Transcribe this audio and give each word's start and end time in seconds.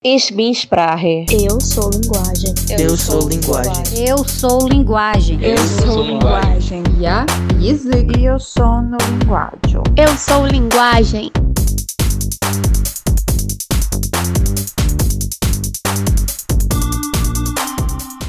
Ich 0.00 0.32
bin 0.32 0.52
Sprache. 0.52 1.26
Eu 1.28 1.60
sou 1.60 1.90
linguagem. 1.90 2.54
Eu, 2.78 2.96
sou 2.96 3.28
linguagem. 3.28 4.06
Eu 4.06 4.18
sou 4.28 4.68
linguagem. 4.68 5.40
Eu 5.42 5.58
sou 5.58 6.02
linguagem. 6.04 6.84
Ja, 7.00 7.26
diese. 7.58 8.06
Eu 8.16 8.38
sou 8.38 8.78
linguagem. 8.80 9.82
Eu 9.96 10.16
sou 10.16 10.46
linguagem. 10.46 11.32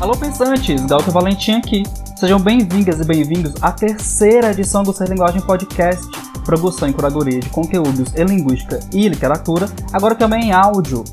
Alô 0.02 0.18
pensantes, 0.18 0.84
Delta 0.88 1.12
Valentim 1.12 1.52
aqui. 1.52 1.84
Sejam 2.16 2.40
bem-vindas 2.40 3.00
e 3.00 3.04
bem-vindos 3.04 3.54
à 3.62 3.72
terceira 3.72 4.50
edição 4.50 4.82
do 4.82 4.92
Ser 4.92 5.08
Linguagem 5.08 5.42
Podcast 5.42 6.04
produção 6.50 6.90
e 6.90 6.94
curadoria 6.94 7.40
de 7.40 7.50
conteúdos 7.50 8.16
em 8.16 8.26
linguística 8.26 8.80
e 8.92 9.08
literatura, 9.08 9.70
agora 9.94 10.16
também 10.16 10.46
em 10.46 10.52
áudio. 10.52 11.04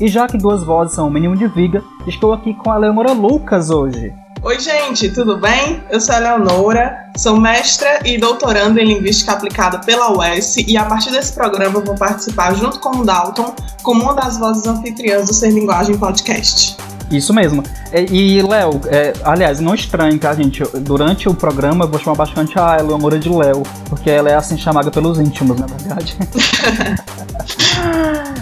E 0.00 0.08
já 0.08 0.26
que 0.26 0.36
duas 0.36 0.62
vozes 0.62 0.94
são 0.94 1.08
o 1.08 1.10
mínimo 1.10 1.36
de 1.36 1.46
viga, 1.48 1.82
estou 2.06 2.32
aqui 2.32 2.52
com 2.52 2.70
a 2.70 2.76
Leonora 2.76 3.12
Lucas 3.12 3.70
hoje. 3.70 4.12
Oi, 4.42 4.60
gente, 4.60 5.10
tudo 5.10 5.38
bem? 5.38 5.82
Eu 5.90 5.98
sou 6.00 6.14
a 6.14 6.18
Leonora, 6.18 7.10
sou 7.16 7.40
mestra 7.40 8.00
e 8.04 8.18
doutoranda 8.18 8.80
em 8.80 8.84
Linguística 8.84 9.32
Aplicada 9.32 9.78
pela 9.78 10.12
UES 10.12 10.58
e 10.58 10.76
a 10.76 10.84
partir 10.84 11.10
desse 11.10 11.32
programa 11.32 11.80
vou 11.80 11.96
participar 11.96 12.54
junto 12.54 12.78
com 12.78 12.98
o 12.98 13.04
Dalton 13.04 13.54
como 13.82 14.02
uma 14.02 14.14
das 14.14 14.38
vozes 14.38 14.66
anfitriãs 14.66 15.26
do 15.26 15.34
Ser 15.34 15.50
Linguagem 15.50 15.96
Podcast. 15.96 16.76
Isso 17.10 17.32
mesmo. 17.32 17.62
E, 17.92 18.38
e 18.38 18.42
Léo, 18.42 18.80
é, 18.86 19.12
aliás, 19.24 19.60
não 19.60 19.74
estranhe, 19.74 20.18
tá, 20.18 20.34
gente? 20.34 20.62
Durante 20.80 21.28
o 21.28 21.34
programa 21.34 21.84
eu 21.84 21.88
vou 21.88 22.00
chamar 22.00 22.16
bastante 22.16 22.58
a 22.58 22.76
Leonora 22.76 23.18
de 23.18 23.28
Léo, 23.28 23.62
porque 23.88 24.10
ela 24.10 24.30
é 24.30 24.34
assim 24.34 24.58
chamada 24.58 24.90
pelos 24.90 25.18
íntimos, 25.18 25.58
na 25.58 25.66
verdade. 25.66 26.16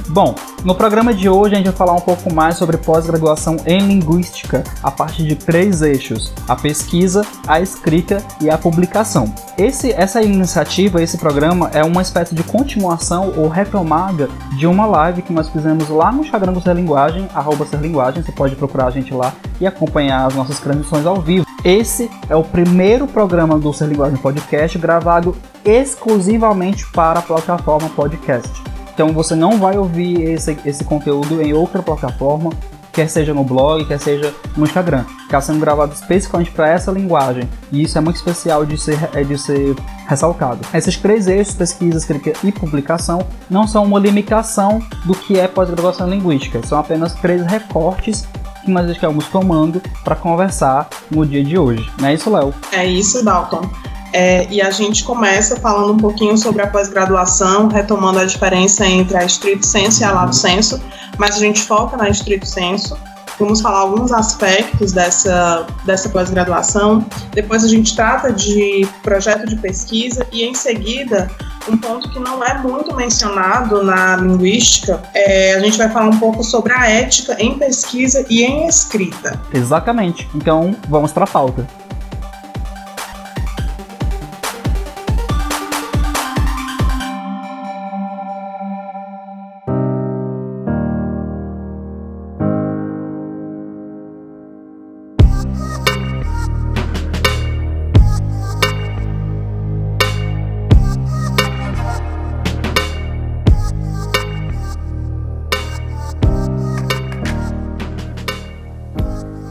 Bom, 0.09 0.35
no 0.65 0.75
programa 0.75 1.13
de 1.13 1.29
hoje 1.29 1.55
a 1.55 1.57
gente 1.57 1.67
vai 1.67 1.75
falar 1.75 1.93
um 1.93 2.01
pouco 2.01 2.33
mais 2.33 2.57
sobre 2.57 2.77
pós-graduação 2.77 3.57
em 3.67 3.81
linguística, 3.81 4.63
a 4.83 4.91
partir 4.91 5.25
de 5.25 5.35
três 5.35 5.83
eixos: 5.83 6.33
a 6.47 6.55
pesquisa, 6.55 7.23
a 7.49 7.61
escrita 7.61 8.19
e 8.41 8.49
a 8.49 8.57
publicação. 8.57 9.33
Esse, 9.59 9.93
essa 9.93 10.23
iniciativa, 10.23 11.03
esse 11.03 11.19
programa, 11.19 11.69
é 11.73 11.83
uma 11.83 12.01
espécie 12.01 12.35
de 12.35 12.45
continuação 12.45 13.33
ou 13.37 13.49
retomada 13.49 14.29
de 14.57 14.67
uma 14.67 14.87
live 14.87 15.23
que 15.23 15.33
nós 15.33 15.49
fizemos 15.49 15.89
lá 15.89 16.13
no 16.13 16.23
Instagram 16.23 16.53
do 16.53 16.61
Ser 16.61 16.77
Linguagem, 16.77 17.29
arroba 17.35 17.67
Ser 17.67 17.81
Linguagem, 17.81 18.23
você 18.23 18.33
pode 18.33 18.54
procurar 18.55 18.87
a 18.87 18.91
gente 18.91 19.13
lá 19.13 19.33
e 19.61 19.67
acompanhar 19.67 20.27
as 20.27 20.35
nossas 20.35 20.59
transmissões 20.59 21.07
ao 21.07 21.21
vivo. 21.21 21.47
Esse 21.65 22.11
é 22.29 22.37
o 22.37 22.43
primeiro 22.43 23.07
programa 23.07 23.59
do 23.59 23.73
Ser 23.73 23.89
Linguagem 23.89 24.19
Podcast 24.19 24.79
gravado 24.79 25.37
exclusivamente 25.65 26.87
para 26.93 27.21
a 27.21 27.23
plataforma 27.23 27.89
podcast. 27.91 28.51
Então 28.93 29.13
você 29.13 29.35
não 29.35 29.59
vai 29.59 29.77
ouvir 29.77 30.23
esse, 30.23 30.57
esse 30.65 30.85
conteúdo 30.85 31.43
em 31.43 31.53
outra 31.53 31.83
plataforma, 31.83 32.51
quer 32.93 33.09
seja 33.09 33.35
no 33.35 33.43
blog, 33.43 33.85
quer 33.85 33.99
seja 33.99 34.33
no 34.57 34.65
Instagram. 34.65 35.05
Está 35.25 35.41
sendo 35.41 35.59
gravado 35.59 35.93
especificamente 35.93 36.53
para 36.53 36.69
essa 36.69 36.93
linguagem. 36.93 37.49
E 37.73 37.83
isso 37.83 37.99
é 37.99 38.01
muito 38.01 38.17
especial 38.17 38.65
de 38.65 38.79
ser, 38.79 38.97
é 39.13 39.25
de 39.25 39.37
ser 39.37 39.75
ressaltado. 40.07 40.61
Esses 40.73 40.97
três 40.97 41.27
eixos, 41.27 41.55
pesquisa, 41.55 41.99
escrita 41.99 42.33
e 42.47 42.53
publicação, 42.53 43.27
não 43.51 43.67
são 43.67 43.85
uma 43.85 43.99
limitação 43.99 44.81
do 45.05 45.13
que 45.13 45.41
é 45.41 45.49
pós-graduação 45.49 46.09
linguística. 46.09 46.65
São 46.65 46.79
apenas 46.79 47.15
três 47.15 47.45
recortes 47.45 48.29
que 48.65 48.71
nós 48.71 48.89
estamos 48.91 49.27
tomando 49.29 49.81
para 50.03 50.17
conversar 50.17 50.89
no 51.11 51.25
dia 51.27 51.45
de 51.45 51.59
hoje. 51.59 51.89
Não 52.01 52.09
é 52.09 52.15
isso, 52.15 52.31
Léo? 52.31 52.55
É 52.73 52.85
isso, 52.85 53.25
Dalton. 53.25 53.69
É, 54.13 54.47
e 54.49 54.63
a 54.63 54.71
gente 54.71 55.03
começa 55.03 55.57
falando 55.57 55.95
um 55.95 55.99
pouquinho 55.99 56.39
sobre 56.39 56.63
a 56.63 56.69
pós-graduação, 56.69 57.67
retomando 57.67 58.21
a 58.21 58.25
diferença 58.25 58.87
entre 58.87 59.17
a 59.17 59.25
estrito 59.25 59.67
senso 59.67 60.03
e 60.03 60.05
a 60.05 60.13
lato 60.13 60.37
senso, 60.37 60.81
mas 61.19 61.35
a 61.35 61.39
gente 61.41 61.61
foca 61.61 61.97
na 61.97 62.09
estrito 62.09 62.47
senso. 62.47 62.97
Vamos 63.41 63.61
falar 63.61 63.81
alguns 63.81 64.13
aspectos 64.13 64.93
dessa, 64.93 65.67
dessa 65.85 66.09
pós-graduação. 66.09 67.05
Depois 67.33 67.65
a 67.65 67.69
gente 67.69 67.97
trata 67.97 68.33
de 68.33 68.87
projeto 69.03 69.47
de 69.47 69.57
pesquisa 69.57 70.25
e, 70.31 70.45
em 70.45 70.55
seguida, 70.55 71.29
um 71.69 71.77
ponto 71.77 72.09
que 72.11 72.19
não 72.19 72.45
é 72.45 72.59
muito 72.59 72.95
mencionado 72.95 73.83
na 73.83 74.17
linguística, 74.17 75.03
é, 75.15 75.55
a 75.55 75.61
gente 75.61 75.79
vai 75.79 75.89
falar 75.89 76.07
um 76.07 76.19
pouco 76.19 76.43
sobre 76.43 76.73
a 76.73 76.89
ética 76.89 77.37
em 77.43 77.59
pesquisa 77.59 78.25
e 78.29 78.43
em 78.43 78.67
escrita. 78.67 79.41
Exatamente. 79.53 80.29
Então, 80.35 80.77
vamos 80.89 81.13
para 81.13 81.25
a 81.25 81.29
pauta. 81.29 81.67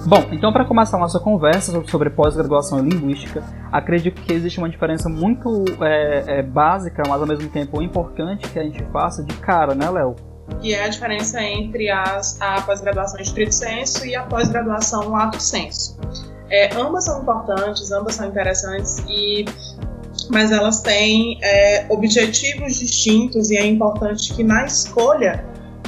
Bom, 0.06 0.28
então 0.32 0.52
para 0.52 0.66
começar 0.66 0.98
nossa 0.98 1.20
conversa 1.20 1.82
sobre 1.88 2.10
pós-graduação 2.10 2.80
em 2.80 2.90
linguística, 2.90 3.42
acredito 3.72 4.22
que 4.22 4.34
existe 4.34 4.60
uma 4.60 4.70
diferença 4.70 5.08
muito 5.08 5.64
é, 5.82 6.40
é, 6.40 6.42
básica, 6.44 7.04
mas 7.08 7.22
ao 7.22 7.28
mesmo 7.28 7.50
tempo 7.50 7.82
importante 7.82 8.50
que 8.50 8.60
a 8.60 8.64
gente 8.64 8.84
faça 8.92 9.24
de 9.24 9.34
cara, 9.38 9.74
né, 9.74 9.90
Léo? 9.90 10.16
Que 10.60 10.74
é 10.74 10.84
a 10.84 10.90
diferença 10.90 11.42
entre 11.42 11.90
as, 11.90 12.40
a 12.42 12.62
pós-graduação 12.62 13.22
estrito 13.22 13.54
senso 13.56 14.06
e 14.06 14.14
a 14.14 14.24
pós-graduação 14.24 15.10
lato 15.10 15.42
senso. 15.42 15.98
É, 16.50 16.76
ambas 16.76 17.06
são 17.06 17.22
importantes, 17.22 17.90
ambas 17.92 18.16
são 18.16 18.28
interessantes 18.28 19.00
e 19.08 19.46
mas 20.30 20.52
elas 20.52 20.82
têm 20.82 21.40
é, 21.42 21.86
objetivos 21.90 22.76
distintos 22.76 23.50
e 23.50 23.58
é 23.58 23.66
importante 23.66 24.34
que 24.34 24.44
na 24.44 24.66
escolha 24.66 25.44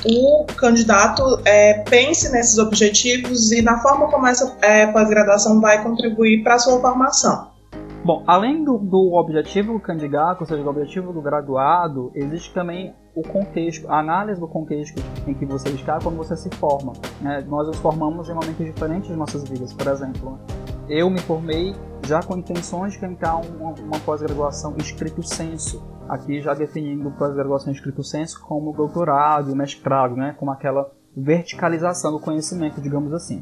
o 0.05 0.45
candidato 0.45 1.23
é, 1.45 1.83
pense 1.89 2.31
nesses 2.31 2.57
objetivos 2.57 3.51
e 3.51 3.61
na 3.61 3.79
forma 3.79 4.07
como 4.07 4.27
essa 4.27 4.55
é, 4.61 4.87
pós-graduação 4.87 5.59
vai 5.59 5.81
contribuir 5.83 6.43
para 6.43 6.55
a 6.55 6.59
sua 6.59 6.79
formação. 6.79 7.55
Bom, 8.03 8.23
além 8.27 8.63
do, 8.63 8.77
do, 8.77 9.13
objetivo 9.13 9.73
do 9.73 9.79
candidato, 9.79 10.41
ou 10.41 10.47
seja, 10.47 10.61
do 10.61 10.69
objetivo 10.69 11.11
do 11.11 11.21
graduado, 11.21 12.11
existe 12.13 12.53
também 12.53 12.93
o 13.15 13.23
contexto, 13.23 13.89
a 13.89 13.99
análise 13.99 14.39
do 14.39 14.47
contexto 14.47 15.01
em 15.25 15.33
que 15.33 15.45
você 15.45 15.69
está 15.69 15.97
quando 15.99 16.17
você 16.17 16.35
se 16.35 16.49
forma. 16.55 16.93
Né? 17.21 17.43
Nós 17.47 17.67
nos 17.67 17.77
formamos 17.77 18.29
em 18.29 18.33
momentos 18.33 18.65
diferentes 18.65 19.07
de 19.07 19.15
nossas 19.15 19.47
vidas. 19.47 19.73
Por 19.73 19.87
exemplo, 19.87 20.37
eu 20.89 21.09
me 21.09 21.19
formei 21.21 21.73
já 22.05 22.21
com 22.21 22.37
intenções 22.37 22.93
de 22.93 22.99
tentar 22.99 23.37
uma, 23.37 23.71
uma 23.71 23.99
pós-graduação 24.05 24.75
escrito 24.77 25.23
senso, 25.23 25.81
aqui 26.09 26.41
já 26.41 26.53
definindo 26.53 27.09
pós-graduação 27.11 27.71
escrito 27.71 28.03
senso 28.03 28.39
como 28.41 28.73
doutorado 28.73 29.55
mestrado, 29.55 30.15
né, 30.15 30.35
como 30.37 30.51
aquela 30.51 30.91
verticalização 31.15 32.11
do 32.11 32.19
conhecimento, 32.19 32.81
digamos 32.81 33.13
assim, 33.13 33.41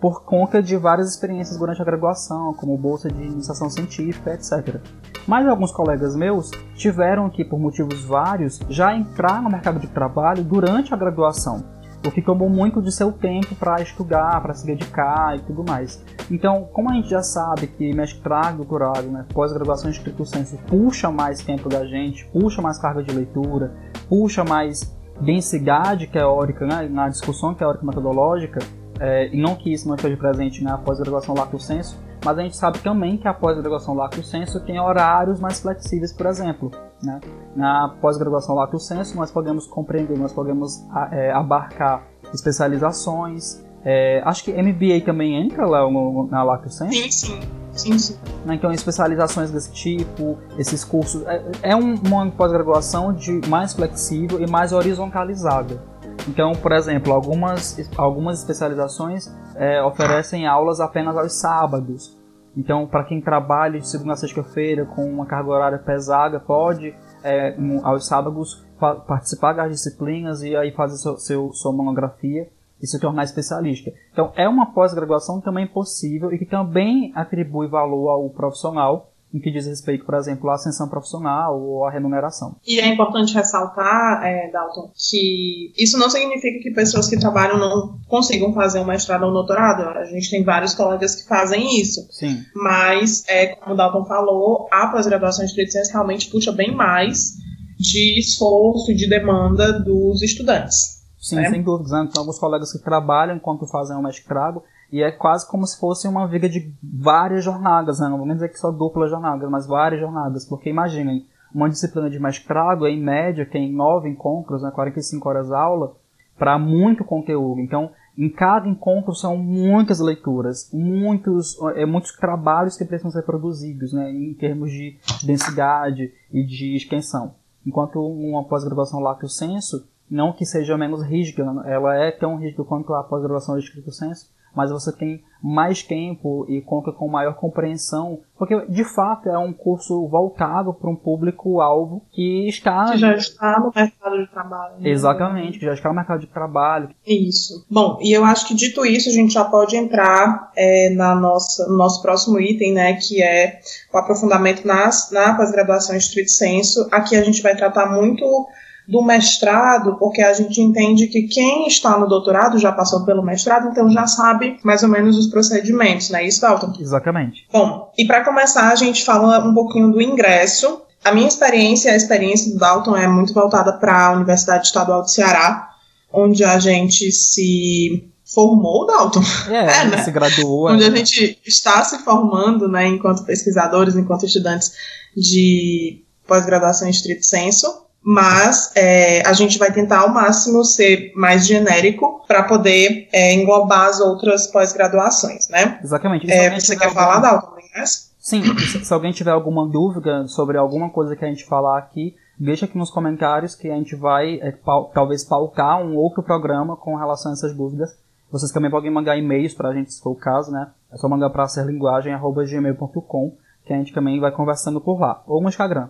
por 0.00 0.24
conta 0.24 0.62
de 0.62 0.76
várias 0.76 1.10
experiências 1.10 1.58
durante 1.58 1.82
a 1.82 1.84
graduação, 1.84 2.54
como 2.54 2.76
bolsa 2.78 3.08
de 3.10 3.22
iniciação 3.22 3.68
científica, 3.68 4.32
etc. 4.32 4.80
Mas 5.26 5.46
alguns 5.46 5.70
colegas 5.70 6.16
meus 6.16 6.50
tiveram 6.74 7.28
que, 7.28 7.44
por 7.44 7.58
motivos 7.58 8.04
vários, 8.04 8.58
já 8.68 8.94
entrar 8.96 9.42
no 9.42 9.50
mercado 9.50 9.78
de 9.78 9.88
trabalho 9.88 10.42
durante 10.42 10.94
a 10.94 10.96
graduação 10.96 11.62
o 12.06 12.10
que 12.10 12.22
tomou 12.22 12.48
muito 12.48 12.80
de 12.80 12.90
seu 12.90 13.12
tempo 13.12 13.54
para 13.54 13.82
estudar, 13.82 14.40
para 14.40 14.54
se 14.54 14.64
dedicar 14.64 15.36
e 15.36 15.40
tudo 15.40 15.64
mais. 15.68 16.02
Então, 16.30 16.66
como 16.72 16.90
a 16.90 16.94
gente 16.94 17.10
já 17.10 17.22
sabe 17.22 17.66
que 17.66 17.92
mestrado, 17.94 18.56
doutorado, 18.58 19.06
né, 19.08 19.26
pós-graduação 19.34 19.90
em 19.90 19.92
escrito 19.92 20.24
senso 20.24 20.56
puxa 20.66 21.10
mais 21.10 21.42
tempo 21.42 21.68
da 21.68 21.84
gente, 21.84 22.24
puxa 22.32 22.62
mais 22.62 22.78
carga 22.78 23.02
de 23.02 23.14
leitura, 23.14 23.74
puxa 24.08 24.44
mais 24.44 24.96
densidade 25.20 26.06
teórica 26.06 26.66
né, 26.66 26.88
na 26.88 27.08
discussão 27.08 27.52
teórica 27.52 27.84
metodológica, 27.84 28.60
é, 29.00 29.34
e 29.34 29.40
não 29.40 29.56
que 29.56 29.72
isso 29.72 29.88
não 29.88 29.94
esteja 29.94 30.16
presente 30.16 30.62
na 30.62 30.76
pós-graduação 30.76 31.34
lato 31.34 31.58
senso, 31.58 31.98
mas 32.22 32.38
a 32.38 32.42
gente 32.42 32.56
sabe 32.56 32.78
também 32.80 33.16
que 33.16 33.26
a 33.26 33.32
pós-graduação 33.32 33.94
lato 33.94 34.22
senso 34.22 34.60
tem 34.60 34.78
horários 34.78 35.40
mais 35.40 35.58
flexíveis, 35.58 36.12
por 36.12 36.26
exemplo. 36.26 36.70
Né? 37.02 37.18
Na 37.56 37.96
pós-graduação 38.00 38.54
lato 38.54 38.78
senso, 38.78 39.16
nós 39.16 39.30
podemos 39.30 39.66
compreender, 39.66 40.18
nós 40.18 40.34
podemos 40.34 40.84
é, 41.10 41.32
abarcar 41.32 42.06
especializações. 42.34 43.64
É, 43.82 44.20
acho 44.26 44.44
que 44.44 44.52
MBA 44.52 45.00
também 45.06 45.34
entra 45.34 45.66
lá 45.66 45.90
no, 45.90 46.28
na 46.30 46.42
lato 46.42 46.68
senso. 46.68 46.92
Sim, 46.92 47.10
sim. 47.10 47.40
Sim, 47.72 47.98
sim. 47.98 48.18
Né, 48.44 48.56
então, 48.56 48.70
especializações 48.72 49.50
desse 49.50 49.72
tipo, 49.72 50.36
esses 50.58 50.84
cursos. 50.84 51.24
É, 51.26 51.42
é 51.62 51.76
uma 51.76 52.30
pós-graduação 52.30 53.14
de 53.14 53.40
mais 53.48 53.72
flexível 53.72 54.40
e 54.40 54.46
mais 54.46 54.72
horizontalizada. 54.72 55.80
Então, 56.28 56.52
por 56.52 56.72
exemplo, 56.72 57.12
algumas, 57.12 57.78
algumas 57.96 58.40
especializações 58.40 59.26
é, 59.56 59.82
oferecem 59.82 60.46
aulas 60.46 60.80
apenas 60.80 61.16
aos 61.16 61.40
sábados. 61.40 62.18
Então, 62.56 62.86
para 62.86 63.04
quem 63.04 63.20
trabalha 63.20 63.78
de 63.78 63.88
segunda 63.88 64.14
a 64.14 64.16
sexta-feira 64.16 64.84
com 64.84 65.04
uma 65.04 65.26
carga 65.26 65.50
horária 65.50 65.78
pesada, 65.78 66.40
pode, 66.40 66.94
é, 67.22 67.56
aos 67.82 68.06
sábados, 68.06 68.64
participar 69.06 69.52
das 69.52 69.70
disciplinas 69.70 70.42
e 70.42 70.56
aí 70.56 70.72
fazer 70.72 70.96
seu, 70.96 71.16
seu, 71.18 71.52
sua 71.52 71.72
monografia 71.72 72.48
e 72.82 72.86
se 72.86 72.98
tornar 72.98 73.24
especialista. 73.24 73.92
Então, 74.12 74.32
é 74.36 74.48
uma 74.48 74.72
pós-graduação 74.72 75.40
também 75.40 75.66
possível 75.66 76.32
e 76.32 76.38
que 76.38 76.46
também 76.46 77.12
atribui 77.14 77.68
valor 77.68 78.08
ao 78.08 78.30
profissional 78.30 79.09
em 79.32 79.38
que 79.38 79.50
diz 79.50 79.66
respeito, 79.66 80.04
por 80.04 80.14
exemplo, 80.14 80.50
à 80.50 80.54
ascensão 80.54 80.88
profissional 80.88 81.60
ou 81.60 81.84
à 81.84 81.90
remuneração. 81.90 82.56
E 82.66 82.80
é 82.80 82.86
importante 82.88 83.32
ressaltar, 83.32 84.24
é, 84.24 84.50
Dalton, 84.50 84.90
que 84.94 85.72
isso 85.78 85.96
não 85.98 86.10
significa 86.10 86.60
que 86.62 86.72
pessoas 86.72 87.08
que 87.08 87.18
trabalham 87.18 87.58
não 87.58 87.98
consigam 88.08 88.52
fazer 88.52 88.80
um 88.80 88.84
mestrado 88.84 89.22
ou 89.22 89.30
um 89.30 89.32
doutorado. 89.32 89.82
A 89.82 90.04
gente 90.06 90.30
tem 90.30 90.42
vários 90.42 90.74
colegas 90.74 91.14
que 91.14 91.28
fazem 91.28 91.80
isso. 91.80 92.06
Sim. 92.10 92.42
Mas, 92.54 93.24
é, 93.28 93.54
como 93.54 93.74
o 93.74 93.76
Dalton 93.76 94.04
falou, 94.04 94.68
a 94.70 94.88
pós-graduação 94.88 95.44
em 95.44 95.48
Direito 95.48 95.74
realmente 95.92 96.28
puxa 96.28 96.50
bem 96.50 96.74
mais 96.74 97.36
de 97.78 98.18
esforço 98.18 98.90
e 98.90 98.94
de 98.94 99.08
demanda 99.08 99.72
dos 99.80 100.22
estudantes. 100.22 101.00
Sim, 101.20 101.36
né? 101.36 101.50
sem 101.50 101.62
dúvidas. 101.62 101.92
Né? 101.92 102.08
Tem 102.12 102.20
alguns 102.20 102.38
colegas 102.38 102.72
que 102.72 102.78
trabalham 102.78 103.36
enquanto 103.36 103.66
fazem 103.66 103.96
o 103.96 104.02
mestrado 104.02 104.62
e 104.92 105.02
é 105.02 105.10
quase 105.10 105.48
como 105.48 105.66
se 105.66 105.78
fosse 105.78 106.08
uma 106.08 106.26
viga 106.26 106.48
de 106.48 106.74
várias 106.82 107.44
jornadas, 107.44 108.00
né? 108.00 108.08
não 108.08 108.18
vou 108.18 108.28
dizer 108.28 108.48
que 108.48 108.58
só 108.58 108.70
dupla 108.70 109.08
jornada, 109.08 109.48
mas 109.48 109.66
várias 109.66 110.00
jornadas, 110.00 110.44
porque 110.44 110.68
imaginem, 110.68 111.26
uma 111.54 111.68
disciplina 111.68 112.08
de 112.08 112.18
mestrado, 112.18 112.86
em 112.86 113.00
média, 113.00 113.44
tem 113.44 113.72
nove 113.72 114.08
encontros, 114.08 114.62
né? 114.62 114.70
45 114.70 115.28
horas 115.28 115.50
aula, 115.50 115.96
para 116.38 116.58
muito 116.58 117.04
conteúdo. 117.04 117.60
Então, 117.60 117.90
em 118.16 118.28
cada 118.28 118.68
encontro 118.68 119.14
são 119.14 119.36
muitas 119.36 120.00
leituras, 120.00 120.70
muitos, 120.72 121.58
é, 121.74 121.84
muitos 121.84 122.12
trabalhos 122.12 122.76
que 122.76 122.84
precisam 122.84 123.10
ser 123.10 123.22
produzidos, 123.22 123.92
né? 123.92 124.10
em 124.10 124.32
termos 124.34 124.70
de 124.70 124.96
densidade 125.24 126.12
e 126.32 126.44
de 126.44 126.76
extensão. 126.76 127.34
Enquanto 127.66 128.00
uma 128.00 128.44
pós-graduação 128.44 129.00
lato 129.00 129.28
senso, 129.28 129.86
não 130.10 130.32
que 130.32 130.44
seja 130.44 130.76
menos 130.76 131.02
rígida, 131.02 131.42
ela 131.66 131.96
é 131.96 132.10
tão 132.10 132.36
rígida 132.36 132.64
quanto 132.64 132.94
a 132.94 133.02
pós-graduação 133.02 133.56
de 133.56 133.64
escrito 133.64 133.92
senso, 133.92 134.30
mas 134.54 134.70
você 134.70 134.92
tem 134.92 135.22
mais 135.42 135.82
tempo 135.82 136.44
e 136.48 136.60
conta 136.60 136.92
com 136.92 137.08
maior 137.08 137.34
compreensão, 137.34 138.20
porque 138.36 138.58
de 138.66 138.84
fato 138.84 139.28
é 139.28 139.38
um 139.38 139.52
curso 139.52 140.06
voltado 140.06 140.72
para 140.74 140.90
um 140.90 140.96
público-alvo 140.96 142.02
que 142.10 142.46
está. 142.48 142.92
Que 142.92 142.98
já 142.98 143.14
está 143.14 143.58
no 143.58 143.72
mercado 143.74 144.18
de 144.18 144.26
trabalho. 144.30 144.74
Né? 144.78 144.90
Exatamente, 144.90 145.58
que 145.58 145.64
já 145.64 145.72
está 145.72 145.88
no 145.88 145.94
mercado 145.94 146.20
de 146.20 146.26
trabalho. 146.26 146.90
Isso. 147.06 147.64
Bom, 147.70 147.98
e 148.02 148.12
eu 148.12 148.24
acho 148.24 148.46
que 148.46 148.54
dito 148.54 148.84
isso, 148.84 149.08
a 149.08 149.12
gente 149.12 149.32
já 149.32 149.44
pode 149.44 149.76
entrar 149.76 150.50
é, 150.54 150.90
na 150.90 151.14
nossa, 151.14 151.66
no 151.68 151.76
nosso 151.76 152.02
próximo 152.02 152.38
item, 152.38 152.74
né, 152.74 152.94
que 152.94 153.22
é 153.22 153.60
o 153.92 153.98
aprofundamento 153.98 154.66
nas, 154.66 155.10
na 155.10 155.34
pós-graduação 155.34 155.94
em 155.94 155.98
estrito 155.98 156.30
senso. 156.30 156.86
Aqui 156.90 157.16
a 157.16 157.22
gente 157.24 157.42
vai 157.42 157.56
tratar 157.56 157.86
muito 157.86 158.46
do 158.90 159.02
mestrado, 159.02 159.96
porque 159.98 160.20
a 160.20 160.32
gente 160.32 160.60
entende 160.60 161.06
que 161.06 161.22
quem 161.22 161.68
está 161.68 161.96
no 161.96 162.08
doutorado 162.08 162.58
já 162.58 162.72
passou 162.72 163.04
pelo 163.04 163.22
mestrado, 163.22 163.68
então 163.68 163.88
já 163.88 164.06
sabe 164.06 164.58
mais 164.64 164.82
ou 164.82 164.88
menos 164.88 165.16
os 165.16 165.28
procedimentos, 165.28 166.10
né? 166.10 166.26
Isso, 166.26 166.40
Dalton? 166.40 166.72
Exatamente. 166.78 167.46
Bom, 167.52 167.92
e 167.96 168.04
para 168.04 168.24
começar, 168.24 168.68
a 168.68 168.74
gente 168.74 169.04
fala 169.04 169.38
um 169.46 169.54
pouquinho 169.54 169.92
do 169.92 170.02
ingresso. 170.02 170.82
A 171.04 171.12
minha 171.12 171.28
experiência, 171.28 171.92
a 171.92 171.96
experiência 171.96 172.52
do 172.52 172.58
Dalton 172.58 172.96
é 172.96 173.06
muito 173.06 173.32
voltada 173.32 173.72
para 173.74 174.06
a 174.06 174.12
Universidade 174.12 174.66
Estadual 174.66 175.02
do 175.02 175.10
Ceará, 175.10 175.70
onde 176.12 176.42
a 176.42 176.58
gente 176.58 177.12
se 177.12 178.10
formou, 178.24 178.86
Dalton. 178.86 179.22
É, 179.48 179.66
é 179.82 179.84
né? 179.84 180.02
se 180.02 180.10
graduou. 180.10 180.68
Onde 180.68 180.82
é. 180.82 180.88
a 180.88 180.96
gente 180.96 181.38
está 181.46 181.84
se 181.84 181.98
formando, 181.98 182.68
né, 182.68 182.88
enquanto 182.88 183.24
pesquisadores, 183.24 183.94
enquanto 183.94 184.26
estudantes 184.26 184.72
de 185.16 186.02
pós-graduação 186.26 186.88
em 186.88 186.90
estrito 186.90 187.24
senso 187.24 187.88
mas 188.02 188.72
é, 188.74 189.26
a 189.26 189.32
gente 189.32 189.58
vai 189.58 189.72
tentar 189.72 190.00
ao 190.00 190.08
máximo 190.08 190.64
ser 190.64 191.12
mais 191.14 191.46
genérico 191.46 192.24
para 192.26 192.44
poder 192.44 193.08
é, 193.12 193.34
englobar 193.34 193.88
as 193.88 194.00
outras 194.00 194.46
pós-graduações, 194.46 195.48
né? 195.48 195.78
Exatamente. 195.82 196.30
É, 196.30 196.58
você 196.58 196.76
quer 196.76 196.86
alguma... 196.86 197.04
falar 197.04 197.20
da 197.20 197.30
autoconhece? 197.30 198.10
Sim, 198.18 198.42
se, 198.58 198.84
se 198.84 198.94
alguém 198.94 199.12
tiver 199.12 199.30
alguma 199.30 199.66
dúvida 199.66 200.26
sobre 200.28 200.56
alguma 200.56 200.90
coisa 200.90 201.14
que 201.16 201.24
a 201.24 201.28
gente 201.28 201.44
falar 201.44 201.78
aqui, 201.78 202.14
deixa 202.38 202.64
aqui 202.64 202.76
nos 202.76 202.90
comentários 202.90 203.54
que 203.54 203.70
a 203.70 203.74
gente 203.74 203.94
vai 203.94 204.38
é, 204.40 204.52
pau, 204.52 204.90
talvez 204.94 205.24
pautar 205.24 205.82
um 205.82 205.96
outro 205.96 206.22
programa 206.22 206.76
com 206.76 206.96
relação 206.96 207.32
a 207.32 207.34
essas 207.34 207.54
dúvidas. 207.54 207.90
Vocês 208.30 208.52
também 208.52 208.70
podem 208.70 208.90
mandar 208.90 209.16
e-mails 209.16 209.54
para 209.54 209.70
a 209.70 209.74
gente, 209.74 209.92
se 209.92 210.00
for 210.00 210.10
o 210.10 210.16
caso, 210.16 210.52
né? 210.52 210.68
É 210.92 210.96
só 210.96 211.08
mandar 211.08 211.30
para 211.30 211.48
serlinguagem.gmail.com 211.48 213.36
que 213.64 213.72
a 213.72 213.76
gente 213.76 213.92
também 213.92 214.18
vai 214.20 214.30
conversando 214.30 214.80
por 214.80 215.00
lá. 215.00 215.22
Ou 215.26 215.42
no 215.42 215.48
Instagram. 215.48 215.88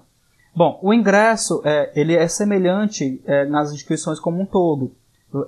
Bom, 0.55 0.79
o 0.83 0.93
ingresso 0.93 1.63
é, 1.65 1.93
ele 1.95 2.15
é 2.15 2.27
semelhante 2.27 3.23
é, 3.25 3.45
nas 3.47 3.73
instituições 3.73 4.19
como 4.19 4.41
um 4.41 4.47
todo. 4.47 4.93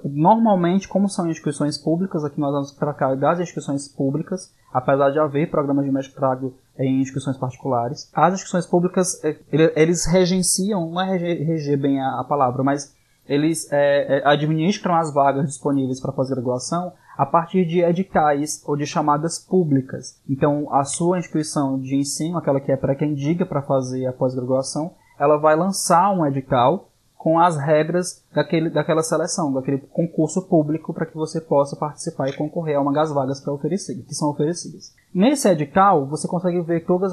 Normalmente, 0.05 0.87
como 0.87 1.09
são 1.09 1.29
instituições 1.29 1.77
públicas, 1.77 2.25
aqui 2.25 2.39
nós 2.39 2.53
vamos 2.53 2.71
tratar 2.71 3.17
das 3.17 3.41
instituições 3.41 3.89
públicas, 3.89 4.55
apesar 4.73 5.11
de 5.11 5.19
haver 5.19 5.51
programas 5.51 5.85
de 5.85 5.91
mestrado 5.91 6.55
em 6.79 7.01
instituições 7.01 7.37
particulares. 7.37 8.09
As 8.15 8.35
instituições 8.35 8.67
públicas, 8.67 9.23
é, 9.25 9.37
eles 9.51 10.07
regenciam, 10.07 10.89
não 10.89 11.01
é 11.01 11.17
reger 11.17 11.77
bem 11.77 12.01
a, 12.01 12.25
palavra, 12.29 12.63
mas 12.63 12.95
eles 13.29 13.71
é, 13.73 14.19
é, 14.19 14.23
administram 14.25 14.95
as 14.95 15.13
vagas 15.13 15.47
disponíveis 15.47 16.01
para 16.01 16.13
pós-graduação 16.13 16.93
a 17.17 17.26
partir 17.26 17.64
de 17.64 17.81
editais 17.81 18.62
ou 18.67 18.76
de 18.76 18.87
chamadas 18.87 19.38
públicas. 19.38 20.20
Então, 20.29 20.73
a 20.73 20.85
sua 20.85 21.19
instituição 21.19 21.79
de 21.79 21.97
ensino, 21.97 22.38
aquela 22.38 22.61
que 22.61 22.73
é 22.73 22.76
para 22.76 22.94
quem 22.94 23.14
diga 23.14 23.44
para 23.44 23.62
fazer 23.62 24.06
a 24.06 24.12
pós-graduação, 24.12 24.93
ela 25.19 25.37
vai 25.37 25.55
lançar 25.55 26.11
um 26.12 26.26
edital 26.26 26.88
com 27.23 27.38
as 27.38 27.56
regras 27.56 28.25
daquele, 28.35 28.69
daquela 28.69 29.00
seleção, 29.00 29.53
daquele 29.53 29.79
concurso 29.79 30.43
público 30.43 30.93
para 30.93 31.06
que 31.06 31.14
você 31.14 31.41
possa 31.41 31.76
participar 31.76 32.29
e 32.29 32.32
concorrer 32.32 32.76
a 32.76 32.81
uma 32.81 32.93
das 32.93 33.12
vagas 33.12 33.38
que, 33.38 33.49
é 33.49 33.94
que 34.03 34.15
são 34.15 34.31
oferecidas. 34.31 34.93
Nesse 35.15 35.49
edital, 35.49 36.05
você 36.05 36.26
consegue 36.26 36.61
ver 36.62 36.85
todos 36.85 37.12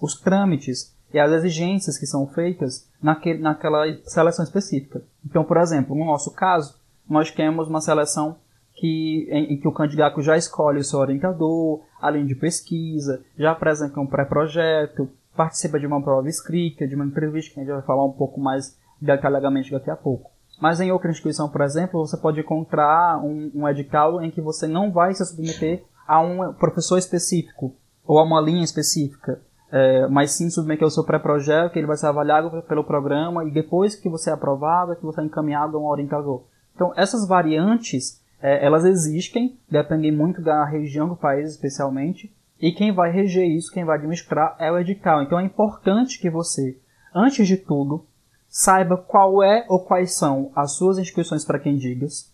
os 0.00 0.20
trâmites 0.20 0.94
e 1.12 1.18
as 1.18 1.32
exigências 1.32 1.98
que 1.98 2.06
são 2.06 2.28
feitas 2.28 2.86
naquele, 3.02 3.40
naquela 3.40 3.86
seleção 4.04 4.44
específica. 4.44 5.02
Então, 5.26 5.42
por 5.42 5.56
exemplo, 5.56 5.96
no 5.96 6.04
nosso 6.04 6.30
caso, 6.30 6.78
nós 7.10 7.28
temos 7.32 7.66
uma 7.66 7.80
seleção 7.80 8.36
que, 8.78 9.28
em, 9.30 9.54
em, 9.54 9.56
que 9.60 9.66
o 9.66 9.72
candidato 9.72 10.22
já 10.22 10.36
escolhe 10.36 10.78
o 10.78 10.84
seu 10.84 11.00
orientador, 11.00 11.80
além 12.00 12.24
de 12.24 12.34
pesquisa, 12.34 13.22
já 13.36 13.50
apresenta 13.50 14.00
um 14.00 14.06
pré-projeto, 14.06 15.08
participa 15.36 15.78
de 15.78 15.86
uma 15.86 16.02
prova 16.02 16.28
escrita, 16.28 16.86
de 16.86 16.94
uma 16.94 17.04
entrevista, 17.04 17.54
que 17.54 17.60
a 17.60 17.62
gente 17.64 17.72
vai 17.72 17.82
falar 17.82 18.04
um 18.04 18.12
pouco 18.12 18.40
mais 18.40 18.78
detalhadamente 19.00 19.72
daqui 19.72 19.90
a 19.90 19.96
pouco. 19.96 20.30
Mas 20.60 20.80
em 20.80 20.90
outra 20.90 21.10
instituição, 21.10 21.48
por 21.48 21.60
exemplo, 21.60 22.06
você 22.06 22.16
pode 22.16 22.40
encontrar 22.40 23.18
um, 23.24 23.50
um 23.54 23.68
edital 23.68 24.22
em 24.22 24.30
que 24.30 24.40
você 24.40 24.66
não 24.66 24.90
vai 24.90 25.14
se 25.14 25.24
submeter 25.24 25.84
a 26.06 26.20
um 26.20 26.52
professor 26.54 26.98
específico 26.98 27.74
ou 28.06 28.18
a 28.18 28.24
uma 28.24 28.40
linha 28.40 28.64
específica, 28.64 29.40
é, 29.70 30.06
mas 30.08 30.32
sim 30.32 30.50
submeter 30.50 30.86
o 30.86 30.90
seu 30.90 31.04
pré-projeto, 31.04 31.72
que 31.72 31.78
ele 31.78 31.86
vai 31.86 31.96
ser 31.96 32.06
avaliado 32.06 32.62
pelo 32.62 32.82
programa 32.82 33.44
e 33.44 33.50
depois 33.50 33.94
que 33.94 34.08
você 34.08 34.30
é 34.30 34.32
aprovado, 34.32 34.92
é 34.92 34.96
que 34.96 35.04
você 35.04 35.20
é 35.20 35.24
encaminhado 35.24 35.76
a 35.76 35.80
um 35.80 35.86
orientador. 35.86 36.42
Então, 36.74 36.92
essas 36.96 37.26
variantes 37.26 38.20
é, 38.40 38.64
elas 38.64 38.84
existem, 38.84 39.58
dependem 39.70 40.12
muito 40.12 40.40
da 40.40 40.64
região 40.64 41.08
do 41.08 41.16
país, 41.16 41.50
especialmente, 41.50 42.34
e 42.60 42.72
quem 42.72 42.92
vai 42.92 43.10
reger 43.10 43.46
isso, 43.46 43.72
quem 43.72 43.84
vai 43.84 43.96
administrar, 43.96 44.56
é 44.58 44.70
o 44.70 44.78
edital. 44.78 45.22
Então 45.22 45.38
é 45.38 45.44
importante 45.44 46.20
que 46.20 46.30
você, 46.30 46.78
antes 47.14 47.46
de 47.46 47.56
tudo, 47.56 48.04
saiba 48.48 48.96
qual 48.96 49.42
é 49.42 49.64
ou 49.68 49.80
quais 49.80 50.14
são 50.14 50.50
as 50.54 50.72
suas 50.72 50.98
instituições 50.98 51.44
para 51.44 51.58
quem 51.58 51.76
digas, 51.76 52.32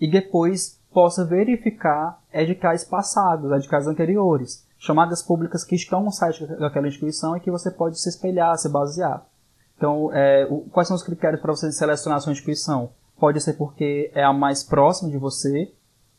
e 0.00 0.10
depois 0.10 0.80
possa 0.92 1.24
verificar 1.24 2.20
editais 2.32 2.84
passados, 2.84 3.50
editais 3.50 3.86
anteriores, 3.88 4.64
chamadas 4.78 5.22
públicas 5.22 5.64
que 5.64 5.74
estão 5.74 6.02
no 6.02 6.12
site 6.12 6.46
daquela 6.46 6.86
instituição 6.86 7.36
e 7.36 7.40
que 7.40 7.50
você 7.50 7.70
pode 7.70 7.98
se 8.00 8.08
espelhar, 8.08 8.56
se 8.58 8.68
basear. 8.68 9.26
Então, 9.76 10.12
é, 10.12 10.46
o, 10.48 10.60
quais 10.70 10.86
são 10.86 10.96
os 10.96 11.02
critérios 11.02 11.40
para 11.40 11.52
você 11.52 11.72
selecionar 11.72 12.18
a 12.18 12.20
sua 12.20 12.32
instituição? 12.32 12.90
Pode 13.24 13.40
ser 13.40 13.54
porque 13.54 14.10
é 14.14 14.22
a 14.22 14.34
mais 14.34 14.62
próxima 14.62 15.10
de 15.10 15.16
você, 15.16 15.72